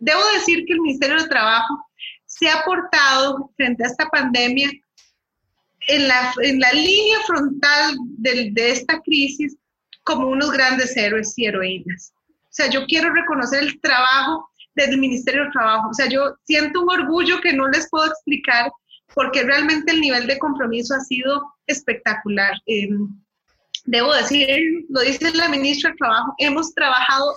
Debo 0.05 0.21
decir 0.35 0.65
que 0.65 0.73
el 0.73 0.81
Ministerio 0.81 1.21
de 1.21 1.29
Trabajo 1.29 1.83
se 2.25 2.49
ha 2.49 2.63
portado 2.63 3.49
frente 3.55 3.83
a 3.83 3.87
esta 3.87 4.07
pandemia 4.09 4.69
en 5.87 6.07
la, 6.07 6.33
en 6.41 6.59
la 6.59 6.71
línea 6.71 7.19
frontal 7.25 7.95
de, 8.17 8.49
de 8.51 8.71
esta 8.71 9.01
crisis 9.01 9.55
como 10.03 10.27
unos 10.27 10.51
grandes 10.51 10.95
héroes 10.95 11.33
y 11.37 11.45
heroínas. 11.45 12.13
O 12.27 12.53
sea, 12.55 12.69
yo 12.69 12.85
quiero 12.85 13.11
reconocer 13.13 13.63
el 13.63 13.79
trabajo 13.81 14.49
del 14.75 14.97
Ministerio 14.97 15.45
de 15.45 15.51
Trabajo. 15.51 15.89
O 15.89 15.93
sea, 15.93 16.07
yo 16.07 16.35
siento 16.43 16.81
un 16.81 16.89
orgullo 16.89 17.41
que 17.41 17.53
no 17.53 17.67
les 17.67 17.89
puedo 17.89 18.05
explicar 18.05 18.71
porque 19.13 19.43
realmente 19.43 19.91
el 19.91 20.01
nivel 20.01 20.27
de 20.27 20.37
compromiso 20.37 20.93
ha 20.95 20.99
sido 20.99 21.53
espectacular. 21.67 22.53
Eh, 22.67 22.89
debo 23.85 24.13
decir, 24.13 24.47
lo 24.89 25.01
dice 25.01 25.33
la 25.33 25.49
ministra 25.49 25.91
de 25.91 25.97
Trabajo, 25.97 26.33
hemos 26.37 26.73
trabajado 26.73 27.33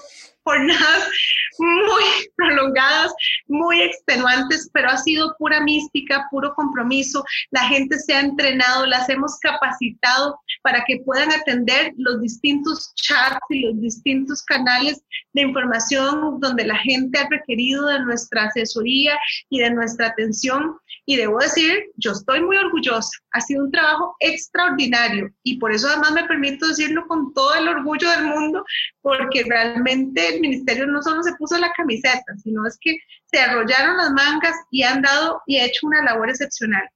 jornadas 0.49 1.11
muy 1.59 2.05
prolongadas, 2.37 3.13
muy 3.49 3.83
extenuantes, 3.83 4.71
pero 4.73 4.89
ha 4.89 4.97
sido 4.97 5.35
pura 5.39 5.61
mística, 5.61 6.27
puro 6.31 6.55
compromiso. 6.55 7.25
La 7.51 7.63
gente 7.65 7.99
se 7.99 8.15
ha 8.15 8.21
entrenado, 8.21 8.87
las 8.87 9.09
hemos 9.09 9.39
capacitado 9.41 10.41
para 10.63 10.85
que 10.87 11.01
puedan 11.05 11.31
atender 11.33 11.93
los 11.97 12.21
distintos 12.23 12.93
chats 12.95 13.41
y 13.51 13.61
los 13.61 13.81
distintos 13.81 14.43
canales 14.45 15.03
de 15.35 15.43
información 15.43 16.41
donde 16.41 16.65
la 16.65 16.77
gente 16.77 17.19
ha 17.19 17.29
requerido 17.29 17.87
de 17.87 18.01
nuestra 18.01 18.45
asesoría 18.45 19.19
y 19.51 19.61
de 19.61 19.71
nuestra 19.71 20.09
atención. 20.09 20.77
Y 21.11 21.17
debo 21.17 21.39
decir, 21.39 21.87
yo 21.97 22.13
estoy 22.13 22.43
muy 22.43 22.59
orgullosa. 22.59 23.09
Ha 23.33 23.41
sido 23.41 23.65
un 23.65 23.73
trabajo 23.73 24.15
extraordinario 24.21 25.31
y 25.43 25.59
por 25.59 25.73
eso 25.73 25.89
además 25.89 26.13
me 26.13 26.25
permito 26.25 26.69
decirlo 26.69 27.07
con 27.07 27.33
todo 27.33 27.55
el 27.55 27.67
orgullo 27.67 28.11
del 28.11 28.27
mundo, 28.27 28.63
porque 29.01 29.43
realmente 29.49 30.35
el 30.35 30.43
ministerio 30.43 30.87
no 30.87 31.03
solo 31.03 31.23
se 31.23 31.35
puso 31.37 31.57
la 31.57 31.73
camiseta, 31.73 32.37
sino 32.43 32.67
es 32.67 32.77
que 32.79 32.99
se 33.25 33.41
arrollaron 33.41 33.97
las 33.97 34.11
mangas 34.11 34.55
y 34.71 34.83
han 34.83 35.01
dado 35.01 35.41
y 35.47 35.59
hecho 35.59 35.87
una 35.87 36.03
labor 36.03 36.29
excepcional. 36.29 36.87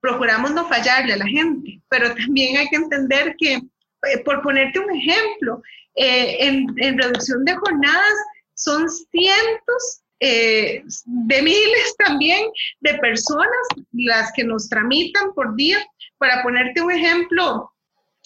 Procuramos 0.00 0.50
no 0.50 0.66
fallarle 0.66 1.12
a 1.12 1.18
la 1.18 1.26
gente, 1.28 1.80
pero 1.88 2.12
también 2.16 2.56
hay 2.56 2.68
que 2.68 2.76
entender 2.76 3.36
que, 3.38 3.54
eh, 3.54 4.18
por 4.24 4.42
ponerte 4.42 4.80
un 4.80 4.90
ejemplo, 4.90 5.62
eh, 5.94 6.48
en, 6.48 6.66
en 6.78 6.98
reducción 6.98 7.44
de 7.44 7.54
jornadas 7.54 8.14
son 8.54 8.88
cientos 8.90 10.01
eh, 10.24 10.84
de 11.04 11.42
miles 11.42 11.96
también 11.98 12.46
de 12.80 12.94
personas 12.98 13.48
las 13.90 14.30
que 14.36 14.44
nos 14.44 14.68
tramitan 14.68 15.34
por 15.34 15.56
día. 15.56 15.84
Para 16.18 16.44
ponerte 16.44 16.80
un 16.80 16.92
ejemplo, 16.92 17.72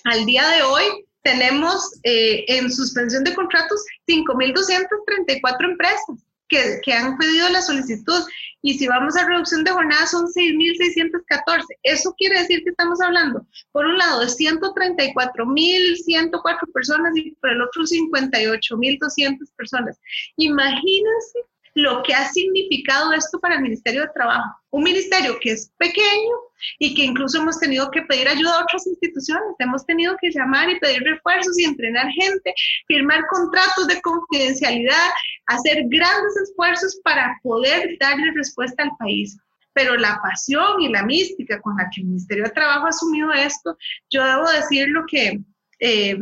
al 0.05 0.27
día 0.27 0.47
de 0.47 0.63
hoy 0.63 0.85
tenemos 1.23 1.99
eh, 2.03 2.45
en 2.49 2.71
suspensión 2.71 3.25
de 3.25 3.35
contratos 3.35 3.83
5.234 4.07 5.71
empresas. 5.71 6.23
que, 6.49 6.81
que 6.85 6.93
han 6.93 7.19
pedido 7.19 7.49
la 7.49 7.63
solicitud. 7.63 8.23
Y 8.63 8.79
si 8.79 8.87
vamos 8.87 9.17
a 9.17 9.27
reducción 9.27 9.65
de 9.65 9.73
jornada 9.73 10.07
son 10.07 10.27
6.614. 10.27 11.65
Eso 11.83 12.15
quiere 12.19 12.39
decir 12.41 12.63
que 12.63 12.71
estamos 12.71 13.01
hablando, 13.01 13.45
por 13.73 13.87
un 13.87 13.97
lado, 13.97 14.21
de 14.21 14.27
134.104 14.27 16.73
personas 16.73 17.17
y 17.17 17.33
por 17.33 17.51
el 17.51 17.63
otro 17.63 17.83
58.200 17.83 19.51
personas. 19.57 19.99
Imagínense 20.37 21.41
lo 21.77 22.03
que 22.03 22.15
ha 22.15 22.27
significado 22.33 23.13
esto 23.13 23.39
para 23.39 23.57
el 23.57 23.61
Ministerio 23.61 24.01
de 24.01 24.09
Trabajo. 24.15 24.59
Un 24.71 24.83
ministerio 24.83 25.39
que 25.39 25.53
es 25.53 25.71
pequeño 25.77 26.35
y 26.79 26.95
que 26.95 27.05
incluso 27.05 27.39
hemos 27.39 27.61
tenido 27.61 27.91
que 27.91 28.01
pedir 28.03 28.27
ayuda 28.27 28.59
a 28.59 28.63
otras 28.63 28.87
instituciones, 28.87 29.55
hemos 29.59 29.85
tenido 29.85 30.17
que 30.19 30.31
llamar 30.31 30.71
y 30.71 30.81
pedir 30.81 31.03
refuerzos 31.03 31.59
y 31.59 31.65
entrenar 31.65 32.11
gente, 32.13 32.55
firmar 32.89 33.27
contratos 33.27 33.87
de 33.89 34.01
confidencialidad, 34.01 35.11
hacer 35.49 35.83
grandes 35.89 36.37
esfuerzos 36.45 36.99
para 37.05 37.39
poder 37.43 37.97
darle 38.01 38.33
respuesta 38.35 38.83
al 38.83 38.97
país 38.99 39.37
pero 39.75 39.95
la 39.95 40.19
pasión 40.23 40.81
y 40.81 40.89
la 40.89 41.03
mística 41.03 41.61
con 41.61 41.77
la 41.77 41.91
que 41.91 42.01
el 42.01 42.07
Ministerio 42.07 42.45
de 42.45 42.51
Trabajo 42.51 42.87
ha 42.87 42.89
asumido 42.89 43.31
esto, 43.35 43.77
yo 44.09 44.25
debo 44.25 44.51
decir 44.51 44.89
lo 44.89 45.05
que 45.05 45.39
eh, 45.81 46.19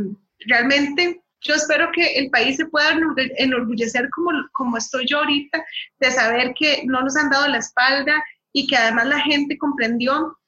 realmente 0.48 1.22
yo 1.44 1.54
espero 1.54 1.90
que 1.92 2.18
el 2.18 2.30
país 2.30 2.56
se 2.56 2.66
pueda 2.66 2.98
enorgullecer 3.36 4.08
como, 4.10 4.30
como 4.52 4.76
estoy 4.76 5.06
yo 5.06 5.18
ahorita, 5.18 5.64
de 6.00 6.10
saber 6.10 6.54
que 6.58 6.82
no 6.86 7.02
nos 7.02 7.16
han 7.16 7.30
dado 7.30 7.46
la 7.48 7.58
espalda 7.58 8.22
y 8.52 8.66
que 8.66 8.76
además 8.76 9.06
la 9.06 9.20
gente 9.20 9.58
comprendió 9.58 10.38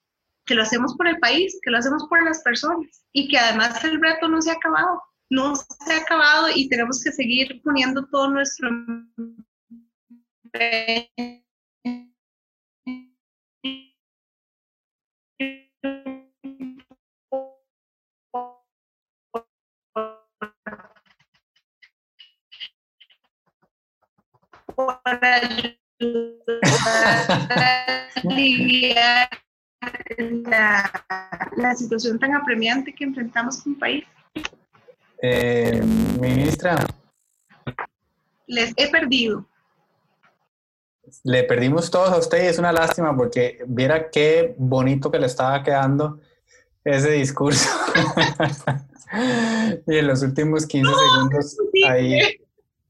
que 0.45 0.55
lo 0.55 0.63
hacemos 0.63 0.95
por 0.95 1.07
el 1.07 1.19
país, 1.19 1.59
que 1.61 1.69
lo 1.69 1.77
hacemos 1.77 2.07
por 2.09 2.23
las 2.23 2.41
personas 2.41 3.05
y 3.13 3.27
que 3.27 3.37
además 3.37 3.83
el 3.83 4.01
reto 4.01 4.27
no 4.27 4.41
se 4.41 4.49
ha 4.49 4.53
acabado, 4.53 5.03
no 5.29 5.55
se 5.55 5.93
ha 5.93 5.97
acabado 5.97 6.47
y 6.53 6.67
tenemos 6.69 7.03
que 7.03 7.11
seguir 7.11 7.61
poniendo 7.63 8.05
todo 8.07 8.29
nuestro 8.29 8.69
aliviar 28.23 29.29
la, 31.55 31.75
situación 31.75 32.19
tan 32.19 32.35
apremiante 32.35 32.93
que 32.93 33.03
enfrentamos 33.03 33.61
como 33.61 33.77
país. 33.77 34.05
Eh, 35.21 35.81
ministra. 36.19 36.85
Les 38.47 38.73
he 38.77 38.89
perdido. 38.89 39.45
Le 41.23 41.43
perdimos 41.43 41.89
todos 41.89 42.09
a 42.11 42.17
usted 42.17 42.43
y 42.43 42.47
es 42.47 42.59
una 42.59 42.71
lástima 42.71 43.15
porque 43.15 43.63
viera 43.65 44.09
qué 44.09 44.55
bonito 44.57 45.09
que 45.09 45.19
le 45.19 45.27
estaba 45.27 45.63
quedando 45.63 46.19
ese 46.83 47.11
discurso. 47.11 47.69
y 49.87 49.97
en 49.97 50.07
los 50.07 50.21
últimos 50.21 50.65
15 50.65 50.91
segundos 50.91 51.57
ahí 51.87 52.46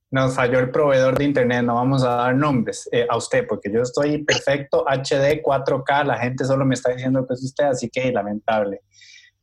nos 0.09 0.35
falló 0.35 0.59
el 0.59 0.71
proveedor 0.71 1.17
de 1.17 1.25
internet, 1.25 1.63
no 1.63 1.75
vamos 1.75 2.03
a 2.03 2.09
dar 2.09 2.35
nombres 2.35 2.87
eh, 2.91 3.05
a 3.09 3.17
usted, 3.17 3.45
porque 3.47 3.71
yo 3.71 3.81
estoy 3.81 4.23
perfecto, 4.23 4.85
HD, 4.87 5.41
4K, 5.43 6.05
la 6.05 6.17
gente 6.17 6.45
solo 6.45 6.65
me 6.65 6.75
está 6.75 6.91
diciendo 6.91 7.25
que 7.27 7.33
es 7.33 7.43
usted, 7.43 7.65
así 7.65 7.89
que 7.89 8.11
lamentable. 8.11 8.81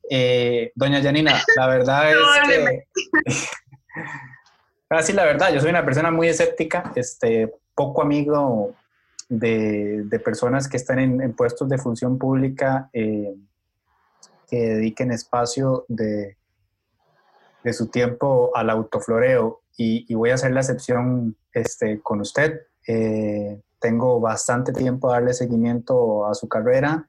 Eh, 0.08 0.72
doña 0.74 1.02
Janina, 1.02 1.42
la 1.56 1.66
verdad 1.66 2.10
es 2.12 2.16
que... 2.48 2.84
Así 4.90 5.12
la 5.12 5.24
verdad, 5.24 5.52
yo 5.52 5.60
soy 5.60 5.70
una 5.70 5.84
persona 5.84 6.10
muy 6.12 6.28
escéptica, 6.28 6.92
este, 6.94 7.52
poco 7.74 8.02
amigo 8.02 8.74
de, 9.28 10.06
personas 10.24 10.68
que 10.68 10.76
están 10.76 10.98
en, 11.00 11.32
puestos 11.32 11.68
de 11.68 11.78
función 11.78 12.16
pública 12.16 12.90
eh, 12.92 13.34
que 14.48 14.56
dediquen 14.56 15.10
espacio 15.10 15.84
de, 15.88 16.36
de 17.64 17.72
su 17.72 17.88
tiempo 17.88 18.52
al 18.54 18.70
autofloreo 18.70 19.62
y, 19.76 20.14
voy 20.14 20.30
a 20.30 20.34
hacer 20.34 20.52
la 20.52 20.60
excepción 20.60 21.36
este, 21.52 22.00
con 22.00 22.20
usted. 22.20 22.60
Eh, 22.86 23.60
tengo 23.80 24.20
bastante 24.20 24.72
tiempo 24.72 25.10
a 25.10 25.14
darle 25.14 25.34
seguimiento 25.34 26.26
a 26.26 26.34
su 26.34 26.46
carrera. 26.46 27.08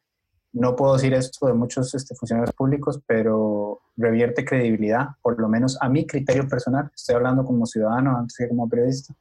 No 0.54 0.76
puedo 0.76 0.94
decir 0.94 1.14
esto 1.14 1.48
de 1.48 1.54
muchos 1.54 1.94
este, 1.94 2.16
funcionarios 2.16 2.56
públicos, 2.56 3.02
pero 3.06 3.82
revierte 3.98 4.46
credibilidad, 4.46 5.10
por 5.22 5.40
lo 5.40 5.50
menos 5.50 5.78
a 5.82 5.90
mi 5.90 6.08
criterio 6.08 6.48
personal. 6.48 6.90
Estoy 6.96 7.16
hablando 7.16 7.44
como 7.44 7.66
ciudadano 7.66 8.18
antes 8.18 8.38
que 8.38 8.48
como 8.48 8.68
periodista. 8.68 9.14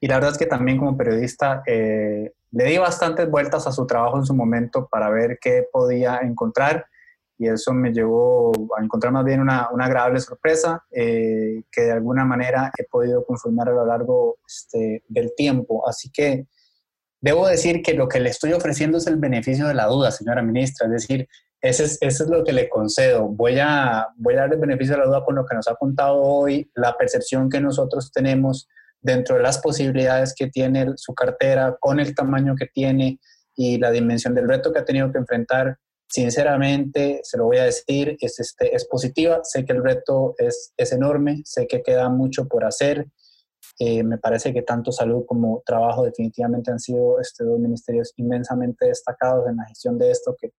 Y 0.00 0.06
la 0.06 0.14
verdad 0.14 0.32
es 0.32 0.38
que 0.38 0.46
también 0.46 0.78
como 0.78 0.96
periodista 0.96 1.62
eh, 1.66 2.32
le 2.52 2.64
di 2.64 2.78
bastantes 2.78 3.28
vueltas 3.28 3.66
a 3.66 3.72
su 3.72 3.86
trabajo 3.86 4.18
en 4.18 4.24
su 4.24 4.34
momento 4.34 4.86
para 4.86 5.10
ver 5.10 5.38
qué 5.40 5.66
podía 5.72 6.18
encontrar 6.18 6.86
y 7.38 7.48
eso 7.48 7.72
me 7.72 7.92
llevó 7.92 8.52
a 8.78 8.82
encontrar 8.82 9.12
más 9.12 9.24
bien 9.24 9.40
una, 9.40 9.68
una 9.70 9.86
agradable 9.86 10.20
sorpresa 10.20 10.84
eh, 10.90 11.62
que 11.70 11.82
de 11.82 11.92
alguna 11.92 12.24
manera 12.24 12.70
he 12.78 12.84
podido 12.84 13.24
conformar 13.24 13.68
a 13.68 13.72
lo 13.72 13.86
largo 13.86 14.38
este, 14.46 15.02
del 15.08 15.34
tiempo. 15.34 15.88
Así 15.88 16.10
que 16.10 16.46
debo 17.20 17.48
decir 17.48 17.82
que 17.82 17.94
lo 17.94 18.08
que 18.08 18.20
le 18.20 18.30
estoy 18.30 18.52
ofreciendo 18.52 18.98
es 18.98 19.06
el 19.06 19.16
beneficio 19.16 19.66
de 19.66 19.74
la 19.74 19.86
duda, 19.86 20.10
señora 20.10 20.42
ministra, 20.42 20.86
es 20.86 20.92
decir, 20.92 21.28
ese 21.60 21.84
es, 21.84 21.98
eso 22.02 22.24
es 22.24 22.30
lo 22.30 22.44
que 22.44 22.52
le 22.52 22.68
concedo. 22.68 23.26
Voy 23.26 23.58
a, 23.58 24.08
voy 24.16 24.34
a 24.34 24.40
darle 24.40 24.56
beneficio 24.56 24.94
de 24.94 25.00
la 25.00 25.06
duda 25.06 25.24
con 25.24 25.34
lo 25.34 25.46
que 25.46 25.56
nos 25.56 25.66
ha 25.66 25.74
contado 25.76 26.20
hoy, 26.20 26.70
la 26.74 26.96
percepción 26.96 27.48
que 27.48 27.60
nosotros 27.60 28.12
tenemos 28.12 28.68
dentro 29.00 29.36
de 29.36 29.42
las 29.42 29.58
posibilidades 29.58 30.34
que 30.34 30.48
tiene 30.48 30.92
su 30.96 31.14
cartera, 31.14 31.76
con 31.80 32.00
el 32.00 32.14
tamaño 32.14 32.54
que 32.54 32.66
tiene 32.66 33.18
y 33.56 33.78
la 33.78 33.90
dimensión 33.90 34.34
del 34.34 34.48
reto 34.48 34.72
que 34.72 34.80
ha 34.80 34.84
tenido 34.84 35.10
que 35.10 35.18
enfrentar 35.18 35.78
Sinceramente, 36.14 37.22
se 37.24 37.36
lo 37.36 37.46
voy 37.46 37.56
a 37.56 37.64
decir, 37.64 38.16
es, 38.20 38.38
este, 38.38 38.72
es 38.72 38.86
positiva, 38.86 39.40
sé 39.42 39.64
que 39.64 39.72
el 39.72 39.82
reto 39.82 40.36
es, 40.38 40.72
es 40.76 40.92
enorme, 40.92 41.42
sé 41.44 41.66
que 41.66 41.82
queda 41.82 42.08
mucho 42.08 42.46
por 42.46 42.64
hacer. 42.64 43.08
Eh, 43.80 44.04
me 44.04 44.16
parece 44.18 44.54
que 44.54 44.62
tanto 44.62 44.92
salud 44.92 45.24
como 45.26 45.64
trabajo 45.66 46.04
definitivamente 46.04 46.70
han 46.70 46.78
sido 46.78 47.18
este, 47.18 47.42
dos 47.42 47.58
ministerios 47.58 48.12
inmensamente 48.14 48.86
destacados 48.86 49.48
en 49.48 49.56
la 49.56 49.66
gestión 49.66 49.98
de 49.98 50.12
esto 50.12 50.36
que, 50.40 50.52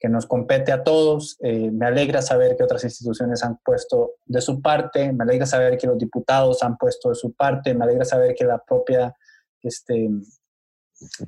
que 0.00 0.08
nos 0.08 0.24
compete 0.24 0.72
a 0.72 0.82
todos. 0.82 1.36
Eh, 1.40 1.70
me 1.70 1.84
alegra 1.84 2.22
saber 2.22 2.56
que 2.56 2.64
otras 2.64 2.82
instituciones 2.82 3.44
han 3.44 3.58
puesto 3.62 4.12
de 4.24 4.40
su 4.40 4.62
parte, 4.62 5.12
me 5.12 5.24
alegra 5.24 5.44
saber 5.44 5.76
que 5.76 5.86
los 5.86 5.98
diputados 5.98 6.62
han 6.62 6.78
puesto 6.78 7.10
de 7.10 7.14
su 7.14 7.34
parte, 7.34 7.74
me 7.74 7.84
alegra 7.84 8.06
saber 8.06 8.34
que 8.34 8.46
la 8.46 8.56
propia 8.56 9.14
este, 9.62 10.08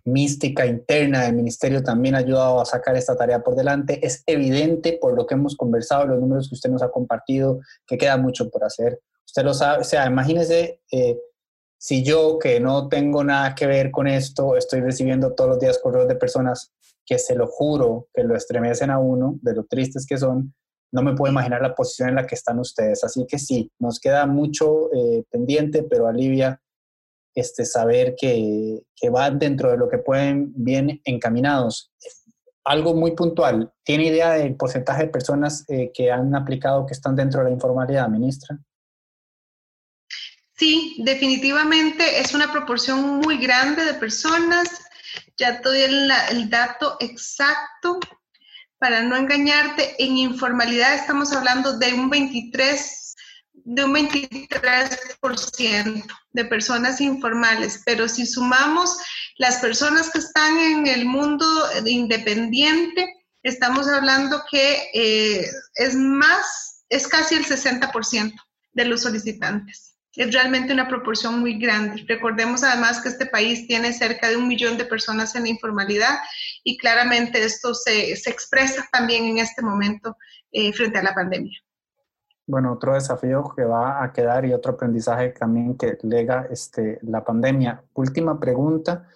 mística 0.05 0.67
interna 0.67 1.23
del 1.23 1.35
ministerio 1.35 1.83
también 1.83 2.15
ha 2.15 2.19
ayudado 2.19 2.61
a 2.61 2.65
sacar 2.65 2.97
esta 2.97 3.17
tarea 3.17 3.43
por 3.43 3.55
delante. 3.55 4.05
Es 4.05 4.23
evidente 4.27 4.99
por 5.01 5.15
lo 5.15 5.27
que 5.27 5.35
hemos 5.35 5.57
conversado, 5.57 6.07
los 6.07 6.21
números 6.21 6.49
que 6.49 6.55
usted 6.55 6.71
nos 6.71 6.83
ha 6.83 6.91
compartido, 6.91 7.61
que 7.87 7.99
queda 7.99 8.17
mucho 8.17 8.51
por 8.51 8.65
hacer. 8.65 9.01
Usted 9.27 9.43
lo 9.43 9.55
sabe, 9.55 9.81
o 9.81 9.85
sea, 9.85 10.07
imagínese 10.07 10.81
eh, 10.91 11.19
si 11.79 12.03
yo, 12.03 12.39
que 12.39 12.61
no 12.61 12.89
tengo 12.89 13.23
nada 13.25 13.55
que 13.55 13.67
ver 13.67 13.91
con 13.91 14.07
esto, 14.07 14.57
estoy 14.57 14.81
recibiendo 14.81 15.35
todos 15.35 15.51
los 15.51 15.61
días 15.61 15.79
correos 15.79 16.09
de 16.09 16.17
personas 16.17 16.73
que 17.05 17.19
se 17.19 17.35
lo 17.35 17.47
juro, 17.47 18.09
que 18.15 18.25
lo 18.25 18.35
estremecen 18.35 18.91
a 18.91 18.99
uno, 18.99 19.39
de 19.43 19.55
lo 19.55 19.65
tristes 19.65 20.07
que 20.07 20.17
son, 20.17 20.55
no 20.93 21.03
me 21.03 21.15
puedo 21.15 21.31
imaginar 21.31 21.61
la 21.61 21.75
posición 21.75 22.09
en 22.09 22.15
la 22.15 22.27
que 22.27 22.37
están 22.37 22.59
ustedes. 22.59 23.05
Así 23.05 23.27
que 23.27 23.39
sí, 23.39 23.71
nos 23.79 24.01
queda 24.01 24.27
mucho 24.27 24.91
eh, 24.95 25.25
pendiente, 25.31 25.83
pero 25.83 26.07
alivia 26.07 26.59
este, 27.35 27.65
saber 27.65 28.15
que, 28.19 28.83
van 29.11 29.39
dentro 29.39 29.71
de 29.71 29.77
lo 29.77 29.89
que 29.89 29.99
pueden 29.99 30.53
bien 30.57 31.01
encaminados. 31.05 31.93
Algo 32.65 32.95
muy 32.95 33.11
puntual, 33.11 33.71
¿tiene 33.85 34.07
idea 34.07 34.33
del 34.33 34.57
porcentaje 34.57 35.03
de 35.03 35.09
personas 35.09 35.65
eh, 35.69 35.91
que 35.93 36.11
han 36.11 36.35
aplicado 36.35 36.87
que 36.87 36.95
están 36.95 37.15
dentro 37.15 37.41
de 37.41 37.49
la 37.49 37.55
informalidad, 37.55 38.09
ministra? 38.09 38.59
Sí, 40.57 40.97
definitivamente 41.05 42.21
es 42.21 42.33
una 42.33 42.51
proporción 42.51 43.19
muy 43.19 43.37
grande 43.39 43.85
de 43.85 43.95
personas. 43.95 44.69
Ya 45.37 45.61
te 45.61 45.69
doy 45.69 45.83
el, 45.83 46.11
el 46.31 46.49
dato 46.49 46.97
exacto. 47.01 47.99
Para 48.79 49.03
no 49.03 49.17
engañarte, 49.17 50.03
en 50.03 50.17
informalidad 50.17 50.95
estamos 50.95 51.33
hablando 51.33 51.77
de 51.79 51.93
un 51.93 52.09
23 52.09 53.04
de 53.55 53.85
un 53.85 53.95
23% 53.95 56.05
de 56.33 56.45
personas 56.45 57.01
informales, 57.01 57.83
pero 57.87 58.09
si 58.09 58.27
sumamos 58.27 58.97
las 59.39 59.59
personas 59.59 60.11
que 60.11 60.19
están 60.19 60.59
en 60.59 60.87
el 60.87 61.07
mundo 61.07 61.47
independiente, 61.87 63.15
estamos 63.43 63.89
hablando 63.89 64.43
que 64.51 64.91
eh, 64.93 65.47
es 65.77 65.95
más, 65.95 66.85
es 66.89 67.09
casi 67.09 67.37
el 67.37 67.47
60% 67.47 68.35
de 68.73 68.85
los 68.85 69.03
solicitantes. 69.03 69.93
Es 70.17 70.33
realmente 70.33 70.73
una 70.73 70.87
proporción 70.87 71.41
muy 71.41 71.59
grande. 71.59 72.05
Recordemos 72.07 72.63
además 72.63 73.01
que 73.01 73.09
este 73.09 73.27
país 73.27 73.67
tiene 73.67 73.93
cerca 73.93 74.29
de 74.29 74.37
un 74.37 74.47
millón 74.47 74.79
de 74.79 74.85
personas 74.85 75.35
en 75.35 75.43
la 75.43 75.49
informalidad 75.49 76.19
y 76.63 76.77
claramente 76.77 77.43
esto 77.43 77.75
se, 77.75 78.15
se 78.15 78.31
expresa 78.31 78.89
también 78.93 79.25
en 79.25 79.39
este 79.39 79.63
momento 79.63 80.17
eh, 80.53 80.73
frente 80.73 80.99
a 80.99 81.03
la 81.03 81.15
pandemia. 81.15 81.64
Bueno, 82.47 82.73
otro 82.75 82.95
desafío 82.95 83.53
que 83.57 83.65
va 83.65 84.03
a 84.03 84.13
quedar 84.13 84.45
y 84.45 84.53
otro 84.53 84.73
aprendizaje 84.73 85.31
también 85.31 85.77
que 85.77 85.99
lega 86.03 86.47
este, 86.51 86.99
la 87.03 87.25
pandemia. 87.25 87.83
Última 87.95 88.39
pregunta, 88.39 89.09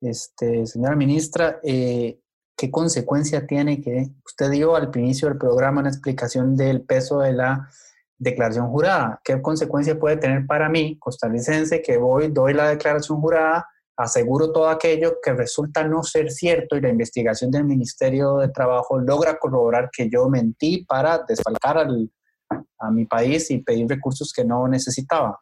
este, 0.00 0.66
señora 0.66 0.94
ministra, 0.94 1.60
eh, 1.62 2.20
¿qué 2.56 2.70
consecuencia 2.70 3.46
tiene 3.46 3.80
que 3.80 4.10
usted 4.24 4.50
dio 4.50 4.76
al 4.76 4.90
inicio 4.94 5.28
del 5.28 5.38
programa 5.38 5.80
una 5.80 5.90
explicación 5.90 6.56
del 6.56 6.82
peso 6.82 7.20
de 7.20 7.32
la 7.32 7.70
declaración 8.18 8.68
jurada? 8.68 9.20
¿Qué 9.24 9.40
consecuencia 9.40 9.98
puede 9.98 10.18
tener 10.18 10.46
para 10.46 10.68
mí, 10.68 10.98
costarricense, 10.98 11.80
que 11.80 11.96
voy, 11.96 12.28
doy 12.28 12.52
la 12.52 12.68
declaración 12.68 13.20
jurada, 13.20 13.66
aseguro 13.96 14.52
todo 14.52 14.68
aquello 14.68 15.16
que 15.22 15.32
resulta 15.32 15.84
no 15.84 16.02
ser 16.02 16.30
cierto 16.30 16.76
y 16.76 16.80
la 16.82 16.90
investigación 16.90 17.50
del 17.50 17.64
Ministerio 17.64 18.36
de 18.38 18.48
Trabajo 18.48 18.98
logra 18.98 19.38
corroborar 19.38 19.90
que 19.90 20.10
yo 20.10 20.28
mentí 20.28 20.84
para 20.84 21.24
desfalcar 21.26 21.78
al 21.78 22.10
a 22.78 22.90
mi 22.90 23.04
país 23.04 23.50
y 23.50 23.58
pedir 23.58 23.88
recursos 23.88 24.32
que 24.32 24.44
no 24.44 24.66
necesitaba. 24.68 25.38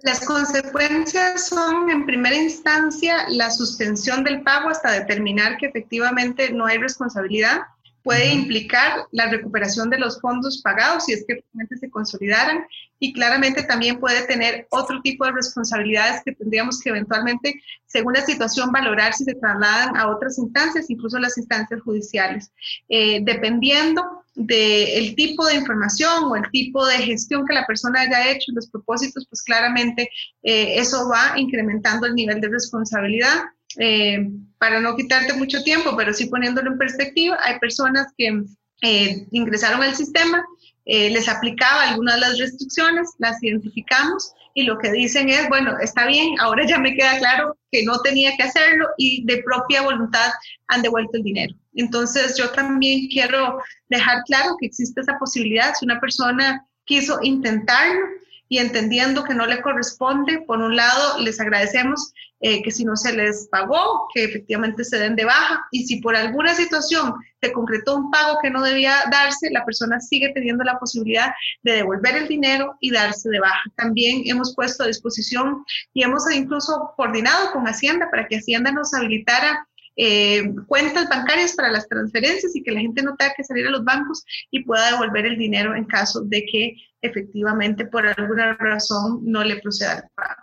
Las 0.00 0.24
consecuencias 0.24 1.48
son, 1.48 1.90
en 1.90 2.06
primera 2.06 2.36
instancia, 2.36 3.28
la 3.28 3.50
suspensión 3.50 4.22
del 4.22 4.42
pago 4.42 4.68
hasta 4.68 4.92
determinar 4.92 5.56
que 5.56 5.66
efectivamente 5.66 6.52
no 6.52 6.66
hay 6.66 6.78
responsabilidad 6.78 7.62
puede 8.06 8.32
implicar 8.32 9.00
la 9.10 9.26
recuperación 9.26 9.90
de 9.90 9.98
los 9.98 10.20
fondos 10.20 10.62
pagados 10.62 11.06
si 11.06 11.12
es 11.12 11.24
que 11.26 11.42
realmente 11.42 11.76
se 11.76 11.90
consolidaran 11.90 12.64
y 13.00 13.12
claramente 13.12 13.64
también 13.64 13.98
puede 13.98 14.24
tener 14.28 14.68
otro 14.70 15.02
tipo 15.02 15.26
de 15.26 15.32
responsabilidades 15.32 16.22
que 16.24 16.30
tendríamos 16.30 16.80
que 16.80 16.90
eventualmente, 16.90 17.60
según 17.84 18.12
la 18.12 18.24
situación, 18.24 18.70
valorar 18.70 19.12
si 19.12 19.24
se 19.24 19.34
trasladan 19.34 19.96
a 19.96 20.08
otras 20.08 20.38
instancias, 20.38 20.88
incluso 20.88 21.18
las 21.18 21.36
instancias 21.36 21.82
judiciales. 21.82 22.52
Eh, 22.88 23.22
dependiendo 23.24 24.22
del 24.36 25.16
tipo 25.16 25.44
de 25.46 25.56
información 25.56 26.24
o 26.26 26.36
el 26.36 26.48
tipo 26.52 26.86
de 26.86 26.98
gestión 26.98 27.44
que 27.44 27.54
la 27.54 27.66
persona 27.66 28.02
haya 28.02 28.30
hecho, 28.30 28.52
los 28.54 28.70
propósitos, 28.70 29.26
pues 29.28 29.42
claramente 29.42 30.08
eh, 30.44 30.78
eso 30.78 31.08
va 31.08 31.36
incrementando 31.36 32.06
el 32.06 32.14
nivel 32.14 32.40
de 32.40 32.50
responsabilidad. 32.50 33.46
Eh, 33.78 34.28
para 34.58 34.80
no 34.80 34.96
quitarte 34.96 35.34
mucho 35.34 35.62
tiempo, 35.62 35.94
pero 35.96 36.12
sí 36.14 36.26
poniéndolo 36.26 36.72
en 36.72 36.78
perspectiva, 36.78 37.38
hay 37.42 37.58
personas 37.58 38.06
que 38.16 38.42
eh, 38.82 39.26
ingresaron 39.30 39.82
al 39.82 39.94
sistema, 39.94 40.44
eh, 40.84 41.10
les 41.10 41.28
aplicaba 41.28 41.82
algunas 41.82 42.14
de 42.14 42.20
las 42.22 42.38
restricciones, 42.38 43.10
las 43.18 43.42
identificamos 43.42 44.32
y 44.54 44.62
lo 44.62 44.78
que 44.78 44.92
dicen 44.92 45.28
es, 45.28 45.48
bueno, 45.48 45.78
está 45.80 46.06
bien, 46.06 46.40
ahora 46.40 46.64
ya 46.66 46.78
me 46.78 46.94
queda 46.94 47.18
claro 47.18 47.58
que 47.70 47.84
no 47.84 48.00
tenía 48.00 48.34
que 48.36 48.44
hacerlo 48.44 48.88
y 48.96 49.24
de 49.26 49.42
propia 49.42 49.82
voluntad 49.82 50.30
han 50.68 50.82
devuelto 50.82 51.18
el 51.18 51.24
dinero. 51.24 51.54
Entonces 51.74 52.36
yo 52.38 52.50
también 52.50 53.08
quiero 53.08 53.60
dejar 53.88 54.22
claro 54.24 54.56
que 54.58 54.66
existe 54.66 55.00
esa 55.00 55.18
posibilidad, 55.18 55.74
si 55.74 55.84
una 55.84 56.00
persona 56.00 56.64
quiso 56.84 57.18
intentarlo, 57.22 58.00
y 58.48 58.58
entendiendo 58.58 59.24
que 59.24 59.34
no 59.34 59.46
le 59.46 59.60
corresponde, 59.60 60.40
por 60.46 60.58
un 60.58 60.76
lado, 60.76 61.18
les 61.20 61.40
agradecemos 61.40 62.12
eh, 62.40 62.62
que 62.62 62.70
si 62.70 62.84
no 62.84 62.96
se 62.96 63.14
les 63.14 63.48
pagó, 63.50 64.08
que 64.14 64.24
efectivamente 64.24 64.84
se 64.84 64.98
den 64.98 65.16
de 65.16 65.24
baja 65.24 65.66
y 65.70 65.86
si 65.86 66.00
por 66.00 66.14
alguna 66.14 66.54
situación 66.54 67.14
se 67.40 67.50
concretó 67.50 67.96
un 67.96 68.10
pago 68.10 68.38
que 68.42 68.50
no 68.50 68.62
debía 68.62 68.94
darse, 69.10 69.50
la 69.50 69.64
persona 69.64 70.00
sigue 70.00 70.32
teniendo 70.34 70.62
la 70.62 70.78
posibilidad 70.78 71.32
de 71.62 71.76
devolver 71.76 72.14
el 72.16 72.28
dinero 72.28 72.76
y 72.80 72.90
darse 72.90 73.30
de 73.30 73.40
baja. 73.40 73.62
También 73.76 74.22
hemos 74.26 74.54
puesto 74.54 74.84
a 74.84 74.86
disposición 74.86 75.64
y 75.94 76.02
hemos 76.02 76.30
incluso 76.30 76.92
coordinado 76.96 77.52
con 77.52 77.66
Hacienda 77.66 78.10
para 78.10 78.28
que 78.28 78.36
Hacienda 78.36 78.70
nos 78.70 78.92
habilitara 78.92 79.66
eh, 79.98 80.52
cuentas 80.66 81.08
bancarias 81.08 81.54
para 81.54 81.70
las 81.70 81.88
transferencias 81.88 82.54
y 82.54 82.62
que 82.62 82.70
la 82.70 82.80
gente 82.80 83.02
no 83.02 83.16
tenga 83.16 83.32
que 83.34 83.44
salir 83.44 83.66
a 83.66 83.70
los 83.70 83.82
bancos 83.82 84.26
y 84.50 84.62
pueda 84.62 84.90
devolver 84.90 85.24
el 85.24 85.38
dinero 85.38 85.74
en 85.74 85.86
caso 85.86 86.20
de 86.20 86.44
que 86.44 86.76
efectivamente 87.06 87.86
por 87.86 88.06
alguna 88.06 88.54
razón 88.54 89.20
no 89.22 89.42
le 89.42 89.60
proceda 89.60 89.98
el 89.98 90.04
pago. 90.14 90.42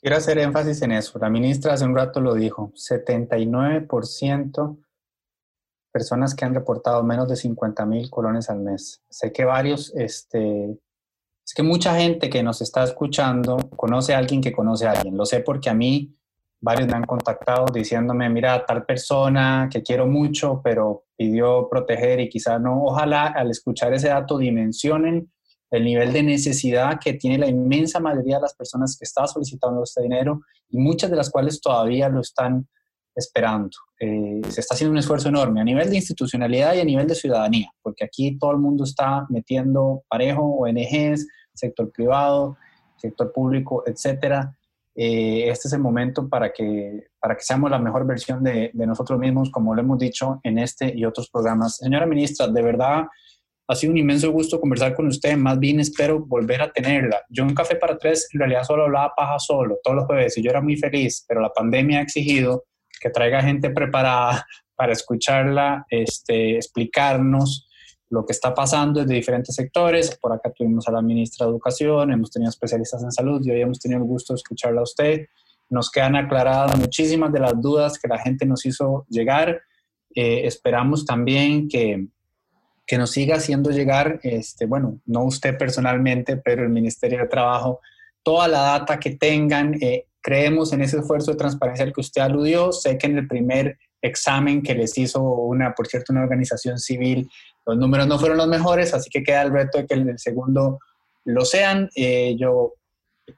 Quiero 0.00 0.16
hacer 0.16 0.38
énfasis 0.38 0.82
en 0.82 0.92
eso. 0.92 1.18
La 1.18 1.30
ministra 1.30 1.72
hace 1.72 1.84
un 1.84 1.96
rato 1.96 2.20
lo 2.20 2.34
dijo, 2.34 2.72
79% 2.74 4.84
personas 5.94 6.34
que 6.34 6.44
han 6.44 6.54
reportado 6.54 7.04
menos 7.04 7.28
de 7.28 7.36
50 7.36 7.86
mil 7.86 8.10
colones 8.10 8.50
al 8.50 8.58
mes. 8.58 9.00
Sé 9.08 9.32
que 9.32 9.44
varios, 9.44 9.94
este, 9.94 10.76
es 11.46 11.54
que 11.54 11.62
mucha 11.62 11.94
gente 11.94 12.28
que 12.28 12.42
nos 12.42 12.60
está 12.60 12.82
escuchando 12.82 13.56
conoce 13.76 14.12
a 14.12 14.18
alguien 14.18 14.40
que 14.40 14.52
conoce 14.52 14.88
a 14.88 14.90
alguien. 14.90 15.16
Lo 15.16 15.24
sé 15.24 15.40
porque 15.40 15.70
a 15.70 15.74
mí 15.74 16.12
varios 16.60 16.88
me 16.88 16.94
han 16.94 17.04
contactado 17.04 17.66
diciéndome, 17.72 18.28
mira, 18.28 18.66
tal 18.66 18.84
persona 18.84 19.68
que 19.70 19.82
quiero 19.82 20.06
mucho, 20.06 20.60
pero 20.64 21.04
pidió 21.16 21.68
proteger 21.68 22.18
y 22.20 22.28
quizá 22.28 22.58
no. 22.58 22.84
Ojalá 22.84 23.26
al 23.26 23.50
escuchar 23.50 23.94
ese 23.94 24.08
dato 24.08 24.36
dimensionen 24.36 25.30
el 25.76 25.84
nivel 25.84 26.12
de 26.12 26.22
necesidad 26.22 26.98
que 27.02 27.14
tiene 27.14 27.38
la 27.38 27.46
inmensa 27.46 28.00
mayoría 28.00 28.36
de 28.36 28.42
las 28.42 28.54
personas 28.54 28.96
que 28.98 29.04
están 29.04 29.28
solicitando 29.28 29.82
este 29.82 30.02
dinero 30.02 30.42
y 30.68 30.78
muchas 30.78 31.10
de 31.10 31.16
las 31.16 31.30
cuales 31.30 31.60
todavía 31.60 32.08
lo 32.08 32.20
están 32.20 32.68
esperando. 33.14 33.70
Eh, 34.00 34.40
se 34.48 34.60
está 34.60 34.74
haciendo 34.74 34.92
un 34.92 34.98
esfuerzo 34.98 35.28
enorme 35.28 35.60
a 35.60 35.64
nivel 35.64 35.88
de 35.88 35.96
institucionalidad 35.96 36.74
y 36.74 36.80
a 36.80 36.84
nivel 36.84 37.06
de 37.06 37.14
ciudadanía, 37.14 37.70
porque 37.82 38.04
aquí 38.04 38.36
todo 38.38 38.50
el 38.50 38.58
mundo 38.58 38.84
está 38.84 39.26
metiendo 39.28 40.02
parejo, 40.08 40.42
ONGs, 40.42 41.26
sector 41.54 41.90
privado, 41.92 42.56
sector 42.96 43.32
público, 43.32 43.84
etcétera, 43.86 44.56
eh, 44.96 45.48
este 45.48 45.66
es 45.66 45.74
el 45.74 45.80
momento 45.80 46.28
para 46.28 46.52
que, 46.52 47.08
para 47.18 47.34
que 47.34 47.42
seamos 47.42 47.70
la 47.70 47.80
mejor 47.80 48.06
versión 48.06 48.44
de, 48.44 48.70
nosotros 48.74 49.18
mismos, 49.18 49.50
como 49.50 49.74
lo 49.74 49.80
hemos 49.80 49.98
dicho 49.98 50.40
en 50.44 50.58
este 50.58 50.92
y 50.96 51.04
otros 51.04 51.28
programas. 51.30 51.76
Señora 51.78 52.06
ministra, 52.06 52.46
de 52.46 52.62
verdad 52.62 53.04
ha 53.66 53.74
sido 53.74 53.92
un 53.92 53.98
inmenso 53.98 54.30
gusto 54.30 54.60
conversar 54.60 54.94
con 54.94 55.06
usted. 55.06 55.36
Más 55.36 55.58
bien 55.58 55.80
espero 55.80 56.20
volver 56.20 56.62
a 56.62 56.72
tenerla. 56.72 57.22
Yo 57.28 57.44
en 57.44 57.54
Café 57.54 57.76
para 57.76 57.96
Tres 57.96 58.28
en 58.32 58.40
realidad 58.40 58.64
solo 58.64 58.84
hablaba 58.84 59.14
paja 59.16 59.38
solo 59.38 59.78
todos 59.82 59.96
los 59.96 60.06
jueves 60.06 60.36
y 60.36 60.42
yo 60.42 60.50
era 60.50 60.60
muy 60.60 60.76
feliz, 60.76 61.24
pero 61.26 61.40
la 61.40 61.50
pandemia 61.50 62.00
ha 62.00 62.02
exigido 62.02 62.64
que 63.00 63.10
traiga 63.10 63.42
gente 63.42 63.70
preparada 63.70 64.46
para 64.76 64.92
escucharla, 64.92 65.86
este, 65.88 66.56
explicarnos 66.56 67.68
lo 68.10 68.24
que 68.26 68.32
está 68.32 68.54
pasando 68.54 69.00
desde 69.00 69.14
diferentes 69.14 69.54
sectores. 69.54 70.16
Por 70.18 70.32
acá 70.32 70.52
tuvimos 70.52 70.86
a 70.88 70.92
la 70.92 71.02
ministra 71.02 71.46
de 71.46 71.52
Educación, 71.52 72.12
hemos 72.12 72.30
tenido 72.30 72.50
especialistas 72.50 73.02
en 73.02 73.12
salud 73.12 73.40
y 73.44 73.50
hoy 73.50 73.60
hemos 73.60 73.78
tenido 73.78 74.00
el 74.00 74.06
gusto 74.06 74.32
de 74.32 74.36
escucharla 74.38 74.80
a 74.80 74.84
usted. 74.84 75.26
Nos 75.70 75.90
quedan 75.90 76.16
aclaradas 76.16 76.78
muchísimas 76.78 77.32
de 77.32 77.40
las 77.40 77.60
dudas 77.60 77.98
que 77.98 78.08
la 78.08 78.18
gente 78.18 78.46
nos 78.46 78.66
hizo 78.66 79.06
llegar. 79.08 79.62
Eh, 80.14 80.46
esperamos 80.46 81.04
también 81.04 81.68
que, 81.68 82.06
que 82.86 82.98
nos 82.98 83.10
siga 83.10 83.36
haciendo 83.36 83.70
llegar, 83.70 84.20
este, 84.22 84.66
bueno, 84.66 85.00
no 85.06 85.24
usted 85.24 85.56
personalmente, 85.56 86.36
pero 86.36 86.62
el 86.62 86.68
Ministerio 86.68 87.18
de 87.20 87.28
Trabajo, 87.28 87.80
toda 88.22 88.48
la 88.48 88.60
data 88.60 88.98
que 88.98 89.16
tengan. 89.16 89.74
Eh, 89.80 90.06
creemos 90.20 90.72
en 90.72 90.80
ese 90.80 90.98
esfuerzo 90.98 91.32
de 91.32 91.36
transparencia 91.36 91.84
al 91.84 91.92
que 91.92 92.00
usted 92.00 92.22
aludió. 92.22 92.72
Sé 92.72 92.96
que 92.98 93.06
en 93.06 93.18
el 93.18 93.28
primer 93.28 93.78
examen 94.00 94.62
que 94.62 94.74
les 94.74 94.96
hizo 94.98 95.22
una, 95.22 95.74
por 95.74 95.86
cierto, 95.86 96.12
una 96.12 96.22
organización 96.22 96.78
civil, 96.78 97.28
los 97.66 97.76
números 97.76 98.06
no 98.06 98.18
fueron 98.18 98.38
los 98.38 98.48
mejores, 98.48 98.92
así 98.92 99.08
que 99.10 99.22
queda 99.22 99.42
el 99.42 99.52
reto 99.52 99.78
de 99.78 99.86
que 99.86 99.94
el 99.94 100.18
segundo 100.18 100.78
lo 101.24 101.44
sean. 101.44 101.88
Eh, 101.94 102.36
yo 102.38 102.74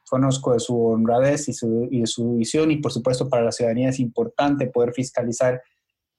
conozco 0.09 0.53
de 0.53 0.61
su 0.61 0.81
honradez 0.87 1.49
y, 1.49 1.53
su, 1.53 1.89
de 1.91 2.07
su 2.07 2.35
visión 2.35 2.71
y 2.71 2.79
por 2.79 2.93
supuesto 2.93 3.29
para 3.29 3.45
la 3.45 3.53
ciudadanía 3.53 3.91
es 3.91 4.01
importante 4.01 4.67
poder 4.67 4.93
fiscalizar 4.93 5.63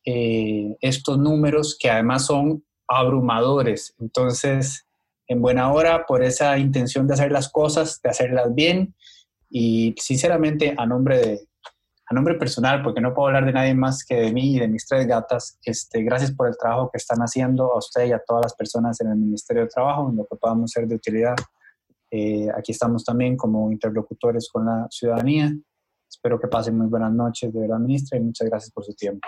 eh, 0.05 0.75
estos 0.79 1.17
números 1.17 1.77
que 1.77 1.89
además 1.89 2.25
son 2.25 2.63
abrumadores. 2.87 3.95
Entonces, 3.99 4.85
en 5.27 5.41
buena 5.41 5.71
hora 5.71 6.05
por 6.05 6.23
esa 6.23 6.57
intención 6.57 7.07
de 7.07 7.13
hacer 7.13 7.31
las 7.31 7.49
cosas, 7.49 8.01
de 8.01 8.09
hacerlas 8.09 8.53
bien 8.53 8.95
y 9.49 9.93
sinceramente 9.97 10.73
a 10.77 10.85
nombre 10.85 11.17
de, 11.17 11.47
a 12.09 12.13
nombre 12.13 12.35
personal, 12.35 12.81
porque 12.81 13.01
no 13.01 13.13
puedo 13.13 13.27
hablar 13.27 13.45
de 13.45 13.51
nadie 13.51 13.73
más 13.73 14.05
que 14.05 14.15
de 14.15 14.31
mí 14.31 14.55
y 14.55 14.59
de 14.59 14.69
mis 14.69 14.87
tres 14.87 15.05
gatas, 15.05 15.59
este, 15.63 16.03
gracias 16.03 16.31
por 16.31 16.47
el 16.47 16.57
trabajo 16.57 16.89
que 16.89 16.97
están 16.97 17.19
haciendo 17.19 17.73
a 17.73 17.77
usted 17.77 18.05
y 18.05 18.13
a 18.13 18.23
todas 18.25 18.45
las 18.45 18.55
personas 18.55 18.99
en 19.01 19.09
el 19.09 19.17
Ministerio 19.17 19.63
de 19.63 19.69
Trabajo, 19.69 20.09
en 20.09 20.15
lo 20.15 20.25
que 20.25 20.37
podamos 20.37 20.71
ser 20.71 20.87
de 20.87 20.95
utilidad. 20.95 21.35
Eh, 22.09 22.47
aquí 22.57 22.71
estamos 22.71 23.03
también 23.03 23.35
como 23.35 23.69
interlocutores 23.71 24.49
con 24.49 24.65
la 24.65 24.87
ciudadanía. 24.89 25.53
Espero 26.09 26.39
que 26.39 26.47
pasen 26.47 26.77
muy 26.77 26.87
buenas 26.87 27.11
noches, 27.11 27.53
de 27.53 27.59
verdad, 27.59 27.79
ministra, 27.79 28.17
y 28.17 28.21
muchas 28.21 28.47
gracias 28.47 28.71
por 28.71 28.85
su 28.85 28.93
tiempo. 28.93 29.27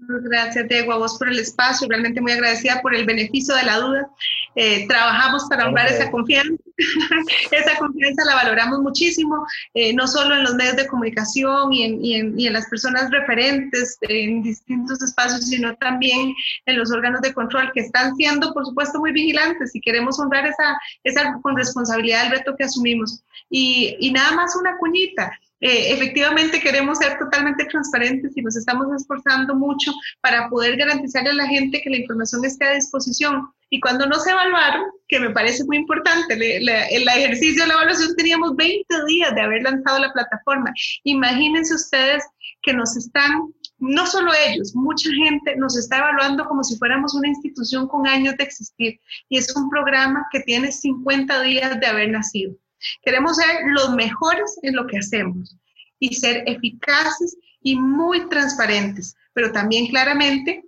Gracias, 0.00 0.68
Diego, 0.68 0.92
a 0.92 0.98
vos 0.98 1.18
por 1.18 1.28
el 1.28 1.38
espacio. 1.40 1.88
Realmente 1.88 2.20
muy 2.20 2.32
agradecida 2.32 2.80
por 2.80 2.94
el 2.94 3.04
beneficio 3.04 3.54
de 3.56 3.64
la 3.64 3.78
duda. 3.78 4.08
Eh, 4.54 4.86
trabajamos 4.86 5.46
para 5.50 5.66
honrar 5.66 5.88
esa 5.88 6.10
confianza. 6.10 6.62
esa 7.50 7.76
confianza 7.78 8.24
la 8.24 8.36
valoramos 8.36 8.78
muchísimo, 8.80 9.44
eh, 9.74 9.92
no 9.92 10.06
solo 10.06 10.36
en 10.36 10.44
los 10.44 10.54
medios 10.54 10.76
de 10.76 10.86
comunicación 10.86 11.72
y 11.72 11.82
en, 11.82 12.04
y, 12.04 12.14
en, 12.14 12.38
y 12.38 12.46
en, 12.46 12.52
las 12.52 12.68
personas 12.68 13.10
referentes 13.10 13.98
en 14.02 14.42
distintos 14.42 15.02
espacios, 15.02 15.46
sino 15.46 15.74
también 15.76 16.32
en 16.66 16.78
los 16.78 16.92
órganos 16.92 17.20
de 17.20 17.34
control 17.34 17.72
que 17.74 17.80
están 17.80 18.14
siendo, 18.14 18.54
por 18.54 18.64
supuesto, 18.64 19.00
muy 19.00 19.12
vigilantes 19.12 19.74
y 19.74 19.80
queremos 19.80 20.20
honrar 20.20 20.46
esa, 20.46 20.78
esa 21.02 21.38
con 21.42 21.56
responsabilidad 21.56 22.26
el 22.26 22.32
reto 22.32 22.54
que 22.56 22.64
asumimos. 22.64 23.22
Y, 23.50 23.96
y 23.98 24.12
nada 24.12 24.32
más 24.32 24.54
una 24.54 24.76
cuñita. 24.78 25.32
Eh, 25.60 25.92
efectivamente 25.92 26.60
queremos 26.60 26.98
ser 26.98 27.18
totalmente 27.18 27.64
transparentes 27.64 28.36
y 28.36 28.42
nos 28.42 28.56
estamos 28.56 28.86
esforzando 28.94 29.56
mucho 29.56 29.92
para 30.20 30.48
poder 30.48 30.76
garantizarle 30.76 31.30
a 31.30 31.34
la 31.34 31.46
gente 31.46 31.80
que 31.82 31.90
la 31.90 31.98
información 31.98 32.44
esté 32.44 32.64
a 32.64 32.74
disposición. 32.74 33.48
Y 33.70 33.80
cuando 33.80 34.06
no 34.06 34.14
se 34.20 34.30
evaluaron, 34.30 34.84
que 35.08 35.18
me 35.18 35.30
parece 35.30 35.64
muy 35.64 35.78
importante, 35.78 36.34
el 36.34 37.08
ejercicio 37.08 37.62
de 37.62 37.68
la 37.68 37.74
evaluación 37.74 38.14
teníamos 38.16 38.56
20 38.56 38.84
días 39.06 39.34
de 39.34 39.40
haber 39.40 39.62
lanzado 39.62 39.98
la 39.98 40.12
plataforma. 40.12 40.72
Imagínense 41.04 41.74
ustedes 41.74 42.24
que 42.62 42.72
nos 42.72 42.96
están, 42.96 43.52
no 43.78 44.06
solo 44.06 44.32
ellos, 44.48 44.74
mucha 44.74 45.10
gente 45.10 45.56
nos 45.56 45.76
está 45.76 45.98
evaluando 45.98 46.44
como 46.46 46.62
si 46.64 46.76
fuéramos 46.78 47.14
una 47.14 47.28
institución 47.28 47.88
con 47.88 48.06
años 48.06 48.36
de 48.36 48.44
existir. 48.44 49.00
Y 49.28 49.38
es 49.38 49.54
un 49.54 49.68
programa 49.68 50.26
que 50.30 50.40
tiene 50.40 50.72
50 50.72 51.42
días 51.42 51.78
de 51.78 51.86
haber 51.86 52.10
nacido. 52.10 52.54
Queremos 53.02 53.36
ser 53.36 53.62
los 53.66 53.90
mejores 53.94 54.58
en 54.62 54.76
lo 54.76 54.86
que 54.86 54.98
hacemos 54.98 55.56
y 55.98 56.14
ser 56.14 56.44
eficaces 56.46 57.36
y 57.62 57.76
muy 57.76 58.28
transparentes, 58.28 59.16
pero 59.32 59.52
también 59.52 59.88
claramente 59.88 60.64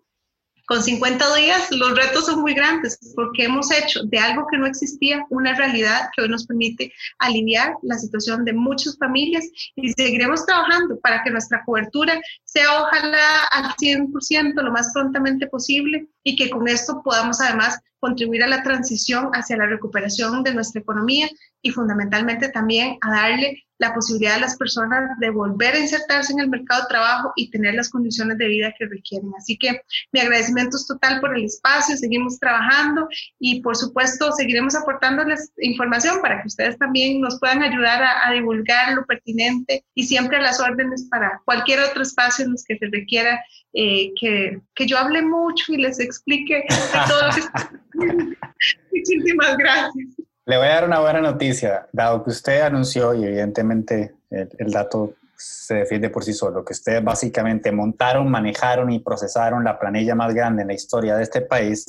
con 0.70 0.84
50 0.84 1.34
días 1.34 1.68
los 1.72 1.96
retos 1.96 2.26
son 2.26 2.42
muy 2.42 2.54
grandes 2.54 2.96
porque 3.16 3.46
hemos 3.46 3.72
hecho 3.72 4.04
de 4.04 4.18
algo 4.18 4.46
que 4.48 4.56
no 4.56 4.66
existía 4.66 5.26
una 5.28 5.52
realidad 5.56 6.10
que 6.14 6.22
hoy 6.22 6.28
nos 6.28 6.46
permite 6.46 6.92
aliviar 7.18 7.74
la 7.82 7.98
situación 7.98 8.44
de 8.44 8.52
muchas 8.52 8.96
familias 8.96 9.44
y 9.74 9.92
seguiremos 9.94 10.46
trabajando 10.46 11.00
para 11.00 11.24
que 11.24 11.30
nuestra 11.32 11.64
cobertura 11.64 12.20
sea 12.44 12.82
ojalá 12.82 13.46
al 13.50 13.74
100% 13.82 14.62
lo 14.62 14.70
más 14.70 14.92
prontamente 14.94 15.48
posible 15.48 16.06
y 16.22 16.36
que 16.36 16.48
con 16.48 16.68
esto 16.68 17.02
podamos 17.02 17.40
además 17.40 17.80
contribuir 17.98 18.44
a 18.44 18.46
la 18.46 18.62
transición 18.62 19.30
hacia 19.32 19.56
la 19.56 19.66
recuperación 19.66 20.44
de 20.44 20.54
nuestra 20.54 20.82
economía 20.82 21.28
y 21.62 21.70
fundamentalmente 21.70 22.48
también 22.48 22.96
a 23.00 23.10
darle 23.10 23.64
la 23.80 23.94
posibilidad 23.94 24.34
a 24.34 24.40
las 24.40 24.56
personas 24.56 25.18
de 25.18 25.30
volver 25.30 25.74
a 25.74 25.78
insertarse 25.78 26.32
en 26.34 26.40
el 26.40 26.48
mercado 26.48 26.82
de 26.82 26.88
trabajo 26.88 27.32
y 27.34 27.50
tener 27.50 27.74
las 27.74 27.88
condiciones 27.88 28.36
de 28.36 28.46
vida 28.46 28.74
que 28.78 28.86
requieren. 28.86 29.32
Así 29.38 29.56
que 29.56 29.80
mi 30.12 30.20
agradecimiento 30.20 30.76
es 30.76 30.86
total 30.86 31.18
por 31.20 31.34
el 31.34 31.44
espacio, 31.44 31.96
seguimos 31.96 32.38
trabajando 32.38 33.08
y 33.38 33.62
por 33.62 33.76
supuesto 33.76 34.32
seguiremos 34.32 34.74
aportándoles 34.74 35.50
información 35.58 36.20
para 36.20 36.42
que 36.42 36.48
ustedes 36.48 36.76
también 36.78 37.22
nos 37.22 37.40
puedan 37.40 37.62
ayudar 37.62 38.02
a, 38.02 38.30
divulgar 38.30 38.92
lo 38.94 39.04
pertinente 39.06 39.84
y 39.94 40.04
siempre 40.04 40.36
a 40.36 40.42
las 40.42 40.60
órdenes 40.60 41.08
para 41.10 41.40
cualquier 41.46 41.80
otro 41.80 42.02
espacio 42.02 42.44
en 42.44 42.52
los 42.52 42.64
que 42.64 42.76
se 42.76 42.86
requiera 42.86 43.42
eh, 43.72 44.12
que, 44.20 44.60
que, 44.74 44.86
yo 44.86 44.98
hable 44.98 45.22
mucho 45.22 45.72
y 45.72 45.78
les 45.78 45.98
explique 46.00 46.64
todo 47.08 47.28
lo 47.28 47.34
que... 47.34 48.36
Muchísimas 48.92 49.56
gracias. 49.56 50.06
Le 50.46 50.56
voy 50.56 50.66
a 50.66 50.70
dar 50.70 50.84
una 50.84 51.00
buena 51.00 51.20
noticia, 51.20 51.88
dado 51.92 52.24
que 52.24 52.30
usted 52.30 52.62
anunció, 52.62 53.14
y 53.14 53.24
evidentemente 53.24 54.14
el, 54.30 54.70
dato 54.70 55.14
se 55.36 55.74
defiende 55.74 56.10
por 56.10 56.24
sí 56.24 56.32
solo, 56.32 56.64
que 56.64 56.72
ustedes 56.72 57.02
básicamente 57.04 57.70
montaron, 57.72 58.30
manejaron 58.30 58.90
y 58.90 59.00
procesaron 59.00 59.64
la 59.64 59.78
planilla 59.78 60.14
más 60.14 60.34
grande 60.34 60.62
en 60.62 60.68
la 60.68 60.74
historia 60.74 61.16
de 61.16 61.22
este 61.22 61.42
país 61.42 61.86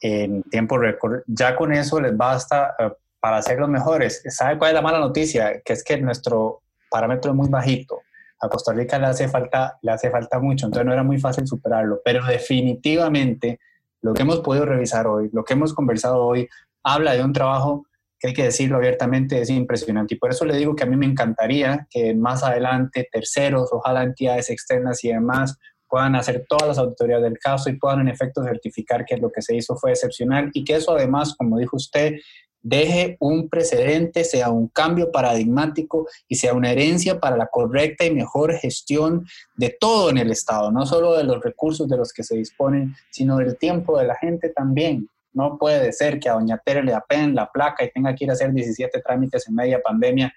en 0.00 0.42
tiempo 0.44 0.78
récord, 0.78 1.22
ya 1.26 1.56
con 1.56 1.72
eso 1.72 2.00
les 2.00 2.16
basta 2.16 2.74
eh, 2.78 2.90
para 3.20 3.42
ser 3.42 3.58
los 3.58 3.68
mejores. 3.68 4.22
¿Sabe 4.28 4.56
cuál 4.56 4.70
es 4.70 4.74
la 4.74 4.82
mala 4.82 4.98
noticia? 4.98 5.60
Que 5.60 5.74
es 5.74 5.84
que 5.84 5.98
nuestro 5.98 6.62
parámetro 6.90 7.32
es 7.32 7.36
muy 7.36 7.48
bajito. 7.48 8.00
A 8.40 8.48
Costa 8.48 8.72
Rica 8.72 8.98
le 8.98 9.06
hace 9.06 9.28
falta, 9.28 9.78
le 9.82 9.92
hace 9.92 10.10
falta 10.10 10.38
mucho, 10.38 10.66
entonces 10.66 10.86
no 10.86 10.92
era 10.94 11.02
muy 11.02 11.18
fácil 11.18 11.46
superarlo, 11.46 12.00
pero 12.02 12.24
definitivamente 12.24 13.60
lo 14.00 14.14
que 14.14 14.22
hemos 14.22 14.40
podido 14.40 14.64
revisar 14.64 15.06
hoy, 15.06 15.28
lo 15.32 15.44
que 15.44 15.52
hemos 15.52 15.74
conversado 15.74 16.24
hoy, 16.24 16.48
habla 16.82 17.12
de 17.12 17.24
un 17.24 17.32
trabajo 17.32 17.86
que 18.18 18.28
hay 18.28 18.34
que 18.34 18.44
decirlo 18.44 18.76
abiertamente, 18.76 19.40
es 19.40 19.48
impresionante. 19.48 20.14
Y 20.14 20.18
por 20.18 20.30
eso 20.30 20.44
le 20.44 20.56
digo 20.56 20.76
que 20.76 20.84
a 20.84 20.86
mí 20.86 20.96
me 20.96 21.06
encantaría 21.06 21.86
que 21.90 22.14
más 22.14 22.42
adelante 22.44 23.08
terceros, 23.10 23.70
ojalá 23.72 24.02
entidades 24.02 24.50
externas 24.50 25.02
y 25.04 25.08
demás, 25.08 25.56
puedan 25.88 26.14
hacer 26.14 26.44
todas 26.48 26.68
las 26.68 26.78
auditorías 26.78 27.22
del 27.22 27.38
caso 27.38 27.70
y 27.70 27.78
puedan 27.78 28.00
en 28.00 28.08
efecto 28.08 28.44
certificar 28.44 29.04
que 29.04 29.16
lo 29.16 29.32
que 29.32 29.42
se 29.42 29.56
hizo 29.56 29.74
fue 29.76 29.90
excepcional 29.90 30.50
y 30.52 30.64
que 30.64 30.76
eso 30.76 30.92
además, 30.92 31.34
como 31.36 31.58
dijo 31.58 31.76
usted, 31.76 32.14
deje 32.62 33.16
un 33.20 33.48
precedente, 33.48 34.22
sea 34.24 34.50
un 34.50 34.68
cambio 34.68 35.10
paradigmático 35.10 36.06
y 36.28 36.36
sea 36.36 36.52
una 36.54 36.70
herencia 36.70 37.18
para 37.18 37.36
la 37.36 37.46
correcta 37.46 38.04
y 38.04 38.14
mejor 38.14 38.52
gestión 38.54 39.26
de 39.56 39.74
todo 39.80 40.10
en 40.10 40.18
el 40.18 40.30
Estado, 40.30 40.70
no 40.70 40.86
solo 40.86 41.16
de 41.16 41.24
los 41.24 41.42
recursos 41.42 41.88
de 41.88 41.96
los 41.96 42.12
que 42.12 42.22
se 42.22 42.36
disponen, 42.36 42.94
sino 43.10 43.38
del 43.38 43.56
tiempo 43.56 43.98
de 43.98 44.06
la 44.06 44.14
gente 44.16 44.50
también. 44.50 45.08
No 45.32 45.56
puede 45.58 45.92
ser 45.92 46.18
que 46.18 46.28
a 46.28 46.34
Doña 46.34 46.58
Tere 46.64 46.82
le 46.82 46.94
apen 46.94 47.34
la 47.34 47.50
placa 47.50 47.84
y 47.84 47.90
tenga 47.90 48.14
que 48.14 48.24
ir 48.24 48.30
a 48.30 48.34
hacer 48.34 48.52
17 48.52 49.00
trámites 49.00 49.46
en 49.48 49.54
media 49.54 49.80
pandemia 49.82 50.32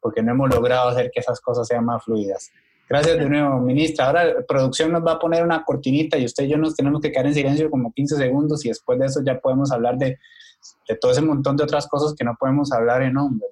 porque 0.00 0.22
no 0.22 0.32
hemos 0.32 0.54
logrado 0.54 0.88
hacer 0.88 1.10
que 1.12 1.20
esas 1.20 1.40
cosas 1.40 1.66
sean 1.66 1.84
más 1.84 2.04
fluidas. 2.04 2.50
Gracias 2.88 3.18
de 3.18 3.28
nuevo, 3.28 3.58
ministra. 3.58 4.06
Ahora 4.06 4.34
producción 4.46 4.92
nos 4.92 5.04
va 5.04 5.12
a 5.12 5.18
poner 5.18 5.42
una 5.42 5.64
cortinita 5.64 6.16
y 6.16 6.24
usted 6.24 6.44
y 6.44 6.48
yo 6.50 6.56
nos 6.56 6.76
tenemos 6.76 7.00
que 7.00 7.10
quedar 7.10 7.26
en 7.26 7.34
silencio 7.34 7.68
como 7.68 7.92
15 7.92 8.16
segundos 8.16 8.64
y 8.64 8.68
después 8.68 8.98
de 9.00 9.06
eso 9.06 9.20
ya 9.24 9.40
podemos 9.40 9.72
hablar 9.72 9.96
de, 9.96 10.18
de 10.88 10.96
todo 10.96 11.10
ese 11.10 11.22
montón 11.22 11.56
de 11.56 11.64
otras 11.64 11.88
cosas 11.88 12.14
que 12.16 12.24
no 12.24 12.36
podemos 12.38 12.70
hablar 12.72 13.02
en 13.02 13.14
nombre, 13.14 13.48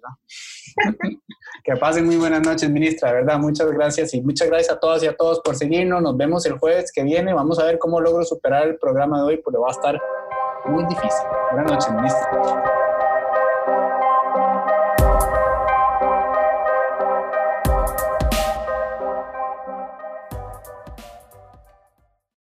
que 1.64 1.76
pasen 1.76 2.04
muy 2.04 2.16
buenas 2.16 2.42
noches, 2.42 2.68
ministra, 2.68 3.12
verdad, 3.12 3.38
muchas 3.38 3.70
gracias 3.70 4.14
y 4.14 4.20
muchas 4.20 4.48
gracias 4.48 4.76
a 4.76 4.80
todas 4.80 5.02
y 5.02 5.06
a 5.06 5.16
todos 5.16 5.40
por 5.40 5.56
seguirnos. 5.56 6.02
Nos 6.02 6.16
vemos 6.16 6.44
el 6.46 6.58
jueves 6.58 6.90
que 6.92 7.02
viene. 7.02 7.32
Vamos 7.32 7.58
a 7.58 7.64
ver 7.64 7.78
cómo 7.78 8.00
logro 8.00 8.24
superar 8.24 8.68
el 8.68 8.78
programa 8.78 9.18
de 9.18 9.24
hoy, 9.24 9.36
porque 9.38 9.58
va 9.58 9.68
a 9.68 9.72
estar 9.72 10.00
muy 10.66 10.84
difícil. 10.86 11.26
Buenas 11.52 11.72
noches, 11.72 11.90
ministro. 11.92 12.83